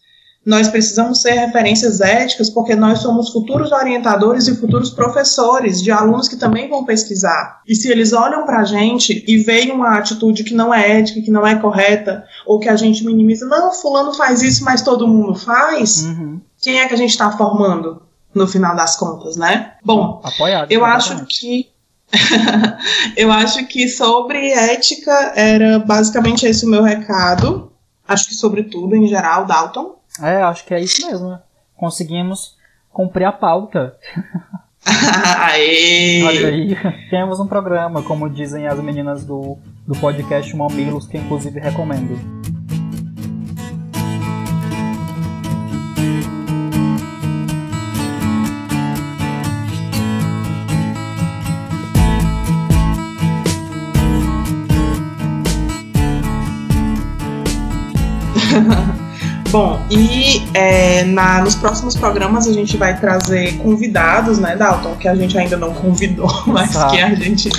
nós 0.47 0.69
precisamos 0.69 1.21
ser 1.21 1.33
referências 1.33 2.01
éticas 2.01 2.49
porque 2.49 2.77
nós 2.77 3.01
somos 3.01 3.31
futuros 3.33 3.73
orientadores 3.73 4.47
e 4.47 4.55
futuros 4.55 4.91
professores 4.91 5.83
de 5.83 5.91
alunos 5.91 6.29
que 6.29 6.37
também 6.37 6.69
vão 6.71 6.85
pesquisar. 6.85 7.61
E 7.67 7.75
se 7.75 7.91
eles 7.91 8.13
olham 8.13 8.47
para 8.47 8.61
a 8.61 8.65
gente 8.65 9.25
e 9.27 9.39
veem 9.39 9.73
uma 9.73 9.99
atitude 9.99 10.45
que 10.45 10.55
não 10.55 10.73
é 10.73 11.01
ética, 11.01 11.21
que 11.21 11.33
não 11.33 11.45
é 11.45 11.57
correta, 11.57 12.25
ou 12.47 12.61
que 12.61 12.69
a 12.69 12.77
gente 12.77 13.05
minimiza, 13.05 13.45
não, 13.47 13.73
fulano 13.73 14.15
faz 14.15 14.41
isso, 14.41 14.65
mas 14.65 14.83
todo 14.83 15.09
mundo 15.09 15.35
faz, 15.35 16.05
Uhum. 16.05 16.41
quem 16.63 16.79
é 16.79 16.87
que 16.87 16.95
a 16.95 16.99
gente 16.99 17.11
está 17.11 17.33
formando 17.33 18.01
no 18.33 18.47
final 18.47 18.77
das 18.77 18.95
contas, 18.95 19.37
né? 19.37 19.73
Bom, 19.85 20.21
Apoiado. 20.23 20.71
eu 20.71 20.85
acho 20.85 21.27
que 21.27 21.69
eu 23.17 23.33
acho 23.33 23.67
que 23.67 23.89
sobre 23.89 24.53
ética 24.53 25.33
era 25.35 25.81
basicamente 25.81 26.47
esse 26.47 26.65
o 26.65 26.69
meu 26.69 26.85
recado. 26.85 27.73
Acho 28.07 28.29
que 28.29 28.35
sobre 28.37 28.63
tudo 28.63 28.95
em 28.95 29.09
geral, 29.09 29.45
Dalton. 29.45 29.96
É, 30.23 30.43
acho 30.43 30.65
que 30.65 30.75
é 30.75 30.81
isso 30.81 31.07
mesmo. 31.07 31.31
né? 31.31 31.41
Conseguimos 31.77 32.57
cumprir 32.91 33.25
a 33.25 33.33
pauta. 33.33 33.97
Aê! 35.41 36.23
Olha 36.23 36.49
aí, 36.49 36.77
temos 37.11 37.41
um 37.41 37.47
programa, 37.47 38.03
como 38.03 38.31
dizem 38.31 38.67
as 38.69 38.79
meninas 38.79 39.25
do, 39.25 39.59
do 39.87 39.99
podcast 39.99 40.55
Mamilos, 40.57 41.07
que 41.07 41.19
inclusive 41.19 41.59
recomendo. 41.59 42.17
Bom, 59.51 59.81
e 59.91 60.43
é, 60.55 61.05
na, 61.05 61.41
nos 61.41 61.55
próximos 61.55 61.97
programas 61.97 62.49
a 62.49 62.53
gente 62.53 62.77
vai 62.77 62.99
trazer 62.99 63.57
convidados, 63.59 64.39
né, 64.39 64.57
Dalton, 64.57 64.97
que 64.97 65.09
a 65.09 65.15
gente 65.15 65.39
ainda 65.39 65.57
não 65.57 65.73
convidou, 65.73 66.31
mas 66.47 66.71
Exato. 66.71 66.95
que 66.95 67.01
a 67.01 67.15
gente 67.15 67.51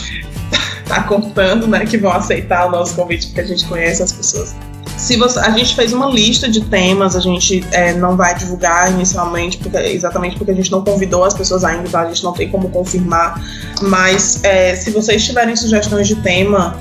tá 0.85 1.03
contando, 1.03 1.67
né, 1.67 1.85
que 1.85 1.97
vão 1.97 2.11
aceitar 2.11 2.67
o 2.67 2.71
nosso 2.71 2.95
convite 2.95 3.27
porque 3.27 3.41
a 3.41 3.45
gente 3.45 3.65
conhece 3.65 4.03
as 4.03 4.11
pessoas. 4.11 4.55
Se 4.97 5.15
você, 5.15 5.39
a 5.39 5.51
gente 5.51 5.75
fez 5.75 5.93
uma 5.93 6.07
lista 6.07 6.49
de 6.49 6.61
temas, 6.61 7.15
a 7.15 7.19
gente 7.19 7.63
é, 7.71 7.93
não 7.93 8.17
vai 8.17 8.33
divulgar 8.33 8.91
inicialmente, 8.91 9.57
porque, 9.59 9.77
exatamente 9.77 10.35
porque 10.37 10.51
a 10.51 10.55
gente 10.55 10.71
não 10.71 10.83
convidou 10.83 11.23
as 11.23 11.35
pessoas 11.35 11.63
ainda, 11.63 11.87
então 11.87 12.01
a 12.01 12.05
gente 12.07 12.23
não 12.23 12.33
tem 12.33 12.49
como 12.49 12.69
confirmar. 12.69 13.39
Mas 13.83 14.43
é, 14.43 14.75
se 14.75 14.89
vocês 14.89 15.23
tiverem 15.23 15.55
sugestões 15.55 16.07
de 16.07 16.15
tema, 16.15 16.75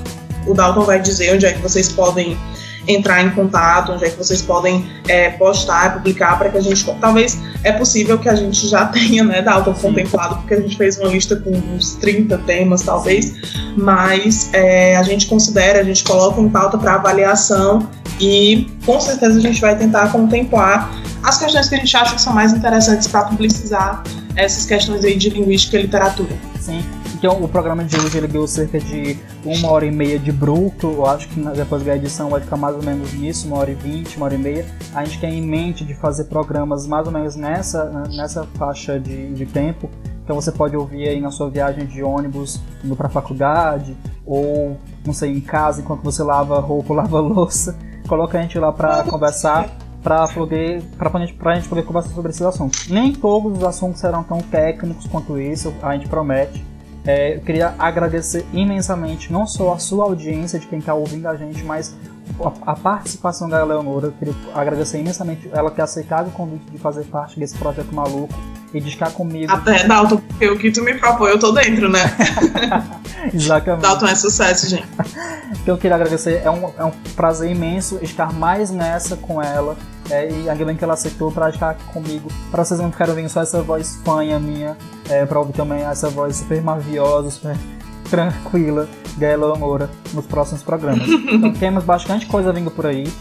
o 0.46 0.54
Dalton 0.54 0.82
vai 0.82 1.00
dizer 1.00 1.34
onde 1.34 1.44
é 1.44 1.52
que 1.52 1.60
vocês 1.60 1.90
podem 1.90 2.38
entrar 2.86 3.22
em 3.22 3.30
contato, 3.30 3.92
onde 3.92 4.04
é 4.04 4.10
que 4.10 4.16
vocês 4.16 4.42
podem 4.42 4.86
é, 5.08 5.30
postar, 5.30 5.94
publicar, 5.94 6.38
para 6.38 6.50
que 6.50 6.58
a 6.58 6.60
gente. 6.60 6.84
Talvez 7.00 7.38
é 7.62 7.72
possível 7.72 8.18
que 8.18 8.28
a 8.28 8.34
gente 8.34 8.68
já 8.68 8.86
tenha, 8.88 9.24
né, 9.24 9.42
Dalton, 9.42 9.74
contemplado, 9.74 10.36
porque 10.36 10.54
a 10.54 10.60
gente 10.60 10.76
fez 10.76 10.98
uma 10.98 11.08
lista 11.08 11.36
com 11.36 11.50
uns 11.50 11.94
30 11.96 12.38
temas, 12.38 12.82
talvez, 12.82 13.34
mas 13.76 14.50
é, 14.52 14.96
a 14.96 15.02
gente 15.02 15.26
considera, 15.26 15.80
a 15.80 15.84
gente 15.84 16.04
coloca 16.04 16.40
em 16.40 16.48
pauta 16.48 16.78
para 16.78 16.94
avaliação 16.94 17.88
e 18.20 18.70
com 18.84 19.00
certeza 19.00 19.38
a 19.38 19.42
gente 19.42 19.60
vai 19.60 19.76
tentar 19.76 20.10
contemplar 20.10 20.90
as 21.22 21.38
questões 21.38 21.68
que 21.68 21.74
a 21.74 21.78
gente 21.78 21.96
acha 21.96 22.14
que 22.14 22.20
são 22.20 22.32
mais 22.32 22.52
interessantes 22.52 23.08
para 23.08 23.24
publicizar 23.24 24.02
essas 24.36 24.64
questões 24.64 25.04
aí 25.04 25.16
de 25.16 25.30
linguística 25.30 25.76
e 25.76 25.82
literatura. 25.82 26.36
Sim. 26.60 26.84
Então 27.16 27.43
o 27.43 27.48
programa 27.48 27.82
de 27.82 27.97
hoje 27.97 28.18
ele 28.18 28.28
deu 28.28 28.47
cerca 28.47 28.78
de 28.78 29.18
uma 29.43 29.70
hora 29.70 29.86
e 29.86 29.90
meia 29.90 30.18
de 30.18 30.30
bruto. 30.30 30.88
Eu 30.88 31.06
acho 31.06 31.26
que 31.28 31.40
depois 31.40 31.82
da 31.82 31.97
edição 31.97 32.28
vai 32.28 32.43
ficar 32.43 32.59
mais 32.59 32.76
ou 32.76 32.82
menos 32.82 33.14
nisso, 33.14 33.48
uma 33.48 33.56
hora 33.56 33.70
e 33.70 33.74
vinte, 33.74 34.18
uma 34.18 34.26
hora 34.26 34.34
e 34.34 34.38
meia. 34.38 34.66
A 34.94 35.02
gente 35.02 35.18
tem 35.18 35.38
em 35.38 35.43
mente 35.43 35.82
de 35.82 35.94
fazer 35.94 36.24
programas 36.24 36.86
mais 36.86 37.06
ou 37.06 37.12
menos 37.12 37.34
nessa, 37.34 37.86
nessa 38.14 38.44
faixa 38.59 39.01
de, 39.01 39.32
de 39.32 39.47
tempo. 39.47 39.88
Então 40.22 40.36
você 40.36 40.52
pode 40.52 40.76
ouvir 40.76 41.09
aí 41.09 41.18
na 41.18 41.30
sua 41.30 41.48
viagem 41.48 41.86
de 41.86 42.02
ônibus, 42.02 42.60
indo 42.84 42.94
para 42.94 43.09
faculdade, 43.09 43.97
ou 44.26 44.76
não 45.02 45.14
sei, 45.14 45.30
em 45.30 45.40
casa 45.40 45.80
enquanto 45.80 46.02
você 46.02 46.22
lava 46.22 46.60
roupa, 46.60 46.93
lava 46.94 47.18
louça. 47.18 47.78
Coloca 48.06 48.38
a 48.38 48.43
gente 48.43 48.59
lá 48.59 48.70
para 48.72 49.05
conversar 49.05 49.70
para 50.02 50.28
poder 50.28 50.82
para 50.98 51.10
a 51.10 51.55
gente 51.55 51.68
poder 51.68 51.82
conversar 51.82 52.10
sobre 52.10 52.30
esses 52.30 52.43
assuntos. 52.43 52.88
Nem 52.90 53.14
todos 53.14 53.56
os 53.56 53.64
assuntos 53.64 54.01
serão 54.01 54.22
tão 54.22 54.38
técnicos 54.43 55.06
quanto 55.06 55.38
isso, 55.38 55.72
a 55.82 55.94
gente 55.94 56.09
promete. 56.09 56.75
É, 57.06 57.36
eu 57.36 57.40
queria 57.40 57.74
agradecer 57.78 58.44
imensamente 58.52 59.32
não 59.32 59.46
só 59.46 59.74
a 59.74 59.78
sua 59.78 60.04
audiência 60.04 60.58
de 60.58 60.66
quem 60.66 60.80
está 60.80 60.92
ouvindo 60.92 61.26
a 61.26 61.36
gente, 61.36 61.62
mas 61.62 61.94
a, 62.40 62.72
a, 62.72 62.74
participação 62.74 63.48
da 63.48 63.60
Eleonora. 63.60 64.06
Eu 64.08 64.12
queria 64.12 64.34
agradecer 64.52 64.98
imensamente 64.98 65.48
ela 65.52 65.70
ter 65.70 65.82
aceitado 65.82 66.28
o 66.28 66.32
convite 66.32 66.68
de 66.70 66.78
fazer 66.78 67.04
parte 67.04 67.38
desse 67.38 67.56
projeto 67.56 67.94
maluco 67.94 68.34
e 68.72 68.80
de 68.80 68.88
estar 68.88 69.10
comigo. 69.10 69.52
Até, 69.52 69.84
Dalton, 69.84 70.18
porque 70.18 70.48
o 70.48 70.59
que 70.59 70.70
tu 70.70 70.82
me 70.82 70.94
propõe, 70.94 71.30
eu 71.30 71.38
tô 71.38 71.52
dentro, 71.52 71.88
né? 71.88 72.01
Exatamente. 73.32 73.82
Dalton 73.82 74.06
é 74.06 74.14
sucesso, 74.14 74.68
gente. 74.68 74.86
então 75.51 75.74
eu 75.74 75.78
queria 75.78 75.97
agradecer, 75.97 76.43
é 76.44 76.51
um, 76.51 76.70
é 76.76 76.84
um 76.84 76.93
prazer 77.14 77.51
imenso 77.51 77.98
estar 78.02 78.32
mais 78.32 78.70
nessa 78.70 79.16
com 79.16 79.43
ela. 79.43 79.76
É, 80.09 80.30
e 80.30 80.48
ainda 80.48 80.64
bem 80.64 80.76
que 80.76 80.84
ela 80.84 80.94
aceitou 80.94 81.32
para 81.32 81.48
estar 81.51 81.70
aqui 81.70 81.82
comigo. 81.86 82.30
Para 82.51 82.64
vocês 82.64 82.78
não 82.78 82.93
ficarem 82.93 83.10
ouvindo 83.10 83.28
só 83.28 83.43
essa 83.43 83.60
voz 83.60 84.01
fanha 84.05 84.38
minha, 84.38 84.76
é, 85.09 85.26
para 85.26 85.38
ouvir 85.38 85.52
também 85.52 85.82
essa 85.82 86.09
voz 86.09 86.36
super 86.36 86.62
maviosa, 86.62 87.30
super 87.30 87.56
tranquila 88.09 88.88
da 89.16 89.32
Eleonora 89.32 89.90
nos 90.12 90.26
próximos 90.26 90.62
programas. 90.62 91.06
Então 91.26 91.52
temos 91.52 91.84
bastante 91.84 92.26
coisa 92.26 92.52
vindo 92.52 92.70
por 92.70 92.86
aí. 92.86 93.12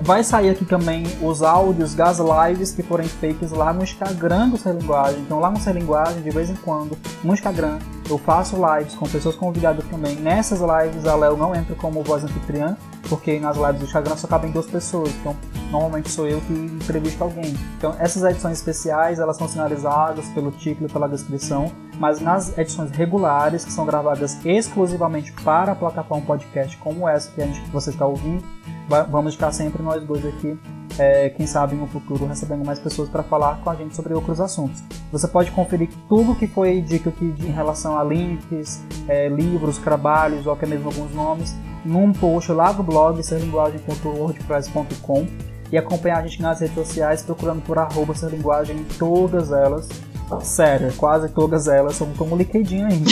Vai 0.00 0.24
sair 0.24 0.50
aqui 0.50 0.64
também 0.64 1.04
os 1.22 1.42
áudios 1.42 1.94
das 1.94 2.18
lives 2.18 2.72
que 2.72 2.82
forem 2.82 3.06
feitas 3.06 3.52
lá 3.52 3.72
no 3.72 3.82
Instagram 3.82 4.48
do 4.48 4.56
Ser 4.56 4.74
Linguagem. 4.74 5.20
Então, 5.20 5.38
lá 5.38 5.50
no 5.50 5.58
Ser 5.60 5.72
Linguagem, 5.72 6.20
de 6.22 6.30
vez 6.30 6.50
em 6.50 6.56
quando, 6.56 6.98
no 7.22 7.32
Instagram, 7.32 7.78
eu 8.08 8.18
faço 8.18 8.56
lives 8.56 8.94
com 8.94 9.08
pessoas 9.08 9.36
convidadas 9.36 9.84
também. 9.86 10.16
Nessas 10.16 10.60
lives, 10.60 11.06
a 11.06 11.14
Léo 11.14 11.36
não 11.36 11.54
entra 11.54 11.74
como 11.76 12.02
voz 12.02 12.24
anfitriã, 12.24 12.76
porque 13.08 13.38
nas 13.38 13.56
lives 13.56 13.78
do 13.78 13.84
Instagram 13.84 14.16
só 14.16 14.26
cabem 14.26 14.50
duas 14.50 14.66
pessoas. 14.66 15.10
Então, 15.20 15.36
normalmente 15.70 16.10
sou 16.10 16.26
eu 16.26 16.40
que 16.40 16.52
entrevisto 16.52 17.22
alguém. 17.22 17.56
Então, 17.78 17.94
essas 17.98 18.24
edições 18.24 18.58
especiais, 18.58 19.18
elas 19.18 19.36
são 19.36 19.48
sinalizadas 19.48 20.26
pelo 20.28 20.50
título 20.50 20.88
pela 20.88 21.08
descrição. 21.08 21.70
Mas 21.98 22.20
nas 22.20 22.56
edições 22.58 22.90
regulares, 22.90 23.64
que 23.64 23.72
são 23.72 23.86
gravadas 23.86 24.44
exclusivamente 24.44 25.32
para 25.32 25.72
a 25.72 25.74
plataforma 25.74 26.24
podcast, 26.26 26.76
como 26.78 27.08
essa 27.08 27.30
que, 27.30 27.40
a 27.40 27.46
gente, 27.46 27.60
que 27.60 27.70
você 27.70 27.90
está 27.90 28.06
ouvindo, 28.06 28.44
vamos 28.88 29.34
estar 29.34 29.52
sempre 29.52 29.82
nós 29.82 30.04
dois 30.04 30.24
aqui, 30.24 30.58
é, 30.98 31.30
quem 31.30 31.46
sabe 31.46 31.74
no 31.74 31.86
futuro 31.86 32.26
recebendo 32.26 32.64
mais 32.64 32.78
pessoas 32.78 33.08
para 33.08 33.22
falar 33.22 33.60
com 33.62 33.70
a 33.70 33.74
gente 33.74 33.94
sobre 33.94 34.14
outros 34.14 34.40
assuntos. 34.40 34.82
Você 35.12 35.28
pode 35.28 35.50
conferir 35.50 35.88
tudo 36.08 36.34
que 36.34 36.46
foi 36.46 36.80
dito 36.80 37.08
aqui 37.08 37.34
em 37.40 37.50
relação 37.50 37.98
a 37.98 38.04
links, 38.04 38.82
é, 39.08 39.28
livros, 39.28 39.78
trabalhos 39.78 40.46
ou 40.46 40.52
até 40.52 40.66
mesmo 40.66 40.88
alguns 40.88 41.12
nomes 41.12 41.54
num 41.84 42.12
post 42.12 42.50
lá 42.52 42.72
do 42.72 42.82
blog 42.82 43.22
serlinguagem.wordpress.com 43.22 45.26
e 45.70 45.76
acompanhar 45.76 46.18
a 46.18 46.26
gente 46.26 46.40
nas 46.40 46.60
redes 46.60 46.74
sociais 46.74 47.22
procurando 47.22 47.62
por 47.62 47.78
arroba 47.78 48.14
serlinguagem 48.14 48.76
em 48.76 48.84
todas 48.84 49.52
elas 49.52 49.88
Sério, 50.42 50.92
quase 50.96 51.28
todas 51.28 51.68
elas 51.68 51.94
são 51.94 52.12
como 52.14 52.36
LinkedIn 52.36 52.82
ainda. 52.82 53.10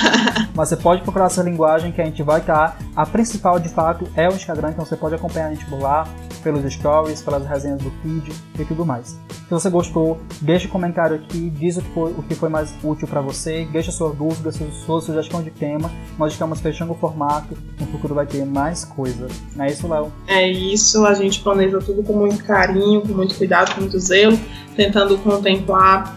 Mas 0.54 0.68
você 0.68 0.76
pode 0.76 1.02
procurar 1.02 1.26
essa 1.26 1.42
linguagem 1.42 1.92
que 1.92 2.00
a 2.00 2.04
gente 2.04 2.22
vai 2.22 2.40
estar. 2.40 2.78
A 2.94 3.06
principal 3.06 3.58
de 3.58 3.68
fato 3.68 4.08
é 4.16 4.28
o 4.28 4.32
Instagram, 4.32 4.70
então 4.70 4.84
você 4.84 4.96
pode 4.96 5.14
acompanhar 5.14 5.48
a 5.48 5.54
gente 5.54 5.64
por 5.66 5.80
lá, 5.80 6.06
pelos 6.42 6.72
stories, 6.72 7.22
pelas 7.22 7.46
resenhas 7.46 7.80
do 7.82 7.90
feed 8.02 8.32
e 8.58 8.64
tudo 8.64 8.84
mais. 8.84 9.18
Se 9.28 9.50
você 9.50 9.70
gostou, 9.70 10.18
deixa 10.40 10.66
um 10.66 10.70
comentário 10.70 11.16
aqui, 11.16 11.50
diz 11.50 11.76
o 11.76 11.82
que 11.82 11.90
foi, 11.90 12.10
o 12.12 12.22
que 12.22 12.34
foi 12.34 12.48
mais 12.48 12.74
útil 12.82 13.06
para 13.06 13.20
você, 13.20 13.66
deixa 13.70 13.92
suas 13.92 14.16
dúvidas, 14.16 14.58
sua 14.84 15.00
sugestão 15.00 15.42
de 15.42 15.50
tema. 15.50 15.90
Nós 16.18 16.32
estamos 16.32 16.60
fechando 16.60 16.92
o 16.92 16.94
formato, 16.96 17.56
no 17.78 17.86
futuro 17.86 18.14
vai 18.14 18.26
ter 18.26 18.44
mais 18.44 18.84
coisa. 18.84 19.28
Não 19.54 19.64
é 19.64 19.68
isso, 19.68 19.86
Léo? 19.86 20.12
É 20.26 20.48
isso, 20.50 21.04
a 21.06 21.14
gente 21.14 21.40
planeja 21.42 21.78
tudo 21.78 22.02
com 22.02 22.14
muito 22.14 22.42
carinho, 22.44 23.02
com 23.02 23.12
muito 23.12 23.36
cuidado, 23.36 23.74
com 23.74 23.82
muito 23.82 23.98
zelo, 24.00 24.36
tentando 24.74 25.16
contemplar 25.18 26.16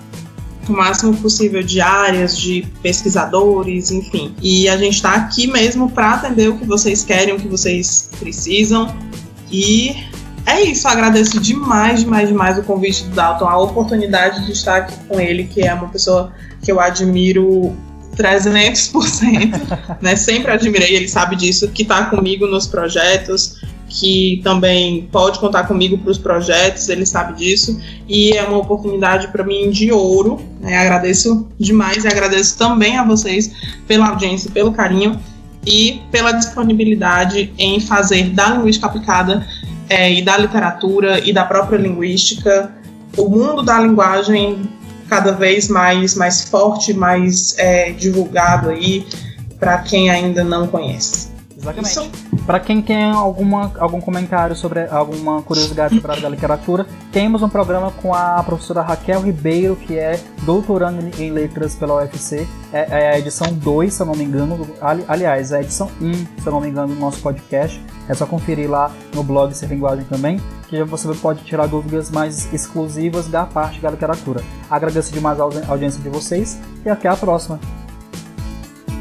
o 0.71 0.77
máximo 0.77 1.15
possível 1.17 1.61
de 1.63 1.81
áreas, 1.81 2.37
de 2.37 2.65
pesquisadores, 2.81 3.91
enfim. 3.91 4.35
E 4.41 4.67
a 4.69 4.77
gente 4.77 4.95
está 4.95 5.13
aqui 5.13 5.47
mesmo 5.47 5.89
para 5.89 6.13
atender 6.13 6.49
o 6.49 6.57
que 6.57 6.65
vocês 6.65 7.03
querem, 7.03 7.33
o 7.33 7.39
que 7.39 7.47
vocês 7.47 8.09
precisam. 8.19 8.93
E 9.51 9.95
é 10.45 10.61
isso, 10.61 10.87
agradeço 10.87 11.39
demais, 11.39 12.01
demais, 12.01 12.27
demais 12.29 12.57
o 12.57 12.63
convite 12.63 13.03
do 13.03 13.15
Dalton, 13.15 13.47
a 13.47 13.57
oportunidade 13.59 14.45
de 14.45 14.51
estar 14.51 14.77
aqui 14.77 14.95
com 15.07 15.19
ele, 15.19 15.43
que 15.45 15.61
é 15.61 15.73
uma 15.73 15.89
pessoa 15.89 16.33
que 16.63 16.71
eu 16.71 16.79
admiro 16.79 17.75
300%, 18.15 19.97
né? 20.01 20.15
Sempre 20.15 20.51
admirei, 20.51 20.95
ele 20.95 21.07
sabe 21.07 21.35
disso, 21.35 21.69
que 21.69 21.83
está 21.83 22.05
comigo 22.05 22.47
nos 22.47 22.67
projetos, 22.67 23.61
que 23.89 24.39
também 24.43 25.09
pode 25.11 25.39
contar 25.39 25.63
comigo 25.63 25.97
para 25.97 26.11
os 26.11 26.17
projetos, 26.17 26.87
ele 26.87 27.05
sabe 27.05 27.37
disso, 27.37 27.79
e 28.07 28.31
é 28.31 28.43
uma 28.43 28.57
oportunidade 28.57 29.27
para 29.29 29.43
mim 29.43 29.69
de 29.71 29.91
ouro. 29.91 30.39
Né? 30.61 30.77
Agradeço 30.77 31.47
demais 31.59 32.05
e 32.05 32.07
agradeço 32.07 32.57
também 32.57 32.97
a 32.97 33.03
vocês 33.03 33.51
pela 33.87 34.07
audiência, 34.07 34.51
pelo 34.51 34.71
carinho 34.71 35.19
e 35.65 36.01
pela 36.11 36.31
disponibilidade 36.31 37.51
em 37.57 37.79
fazer 37.79 38.29
da 38.29 38.49
linguística 38.51 38.87
aplicada 38.87 39.45
é, 39.89 40.13
e 40.13 40.21
da 40.21 40.37
literatura 40.37 41.19
e 41.27 41.33
da 41.33 41.43
própria 41.43 41.77
linguística 41.77 42.71
o 43.17 43.27
mundo 43.27 43.63
da 43.63 43.79
linguagem 43.79 44.69
cada 45.09 45.31
vez 45.31 45.67
mais, 45.67 46.15
mais 46.15 46.43
forte, 46.43 46.93
mais 46.93 47.57
é, 47.57 47.91
divulgado 47.91 48.69
aí 48.69 49.05
para 49.59 49.79
quem 49.79 50.09
ainda 50.09 50.43
não 50.43 50.67
conhece. 50.67 51.28
Exatamente. 51.59 52.11
Para 52.45 52.59
quem 52.59 52.81
tem 52.81 53.11
alguma, 53.11 53.71
algum 53.77 53.99
comentário 53.99 54.55
sobre 54.55 54.87
alguma 54.87 55.41
curiosidade 55.41 55.99
sobre 55.99 56.25
a 56.25 56.29
literatura, 56.29 56.87
temos 57.11 57.43
um 57.43 57.49
programa 57.49 57.91
com 57.91 58.13
a 58.13 58.41
professora 58.43 58.81
Raquel 58.81 59.21
Ribeiro, 59.21 59.75
que 59.75 59.97
é 59.97 60.19
doutorando 60.43 60.99
em 61.21 61.31
letras 61.31 61.75
pela 61.75 61.95
UFC. 61.95 62.47
É, 62.71 63.01
é 63.01 63.13
a 63.13 63.19
edição 63.19 63.47
2, 63.51 63.93
se 63.93 64.01
eu 64.01 64.05
não 64.05 64.15
me 64.15 64.23
engano. 64.23 64.67
Ali, 64.81 65.03
aliás, 65.07 65.51
é 65.51 65.57
a 65.57 65.61
edição 65.61 65.91
1, 66.01 66.13
se 66.13 66.25
eu 66.45 66.51
não 66.51 66.61
me 66.61 66.69
engano, 66.69 66.93
do 66.93 66.99
nosso 66.99 67.19
podcast. 67.21 67.83
É 68.07 68.13
só 68.13 68.25
conferir 68.25 68.69
lá 68.69 68.91
no 69.13 69.23
blog 69.23 69.53
Ser 69.53 69.67
Linguagem 69.67 70.05
também, 70.05 70.39
que 70.67 70.83
você 70.83 71.13
pode 71.15 71.43
tirar 71.43 71.67
dúvidas 71.67 72.09
mais 72.09 72.51
exclusivas 72.53 73.27
da 73.27 73.45
parte 73.45 73.79
da 73.79 73.91
literatura. 73.91 74.41
Agradeço 74.69 75.11
demais 75.11 75.39
a 75.39 75.43
audiência 75.43 76.01
de 76.01 76.09
vocês 76.09 76.57
e 76.85 76.89
até 76.89 77.09
a 77.09 77.15
próxima. 77.15 77.59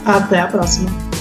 Até 0.04 0.40
a 0.40 0.48
próxima. 0.48 1.17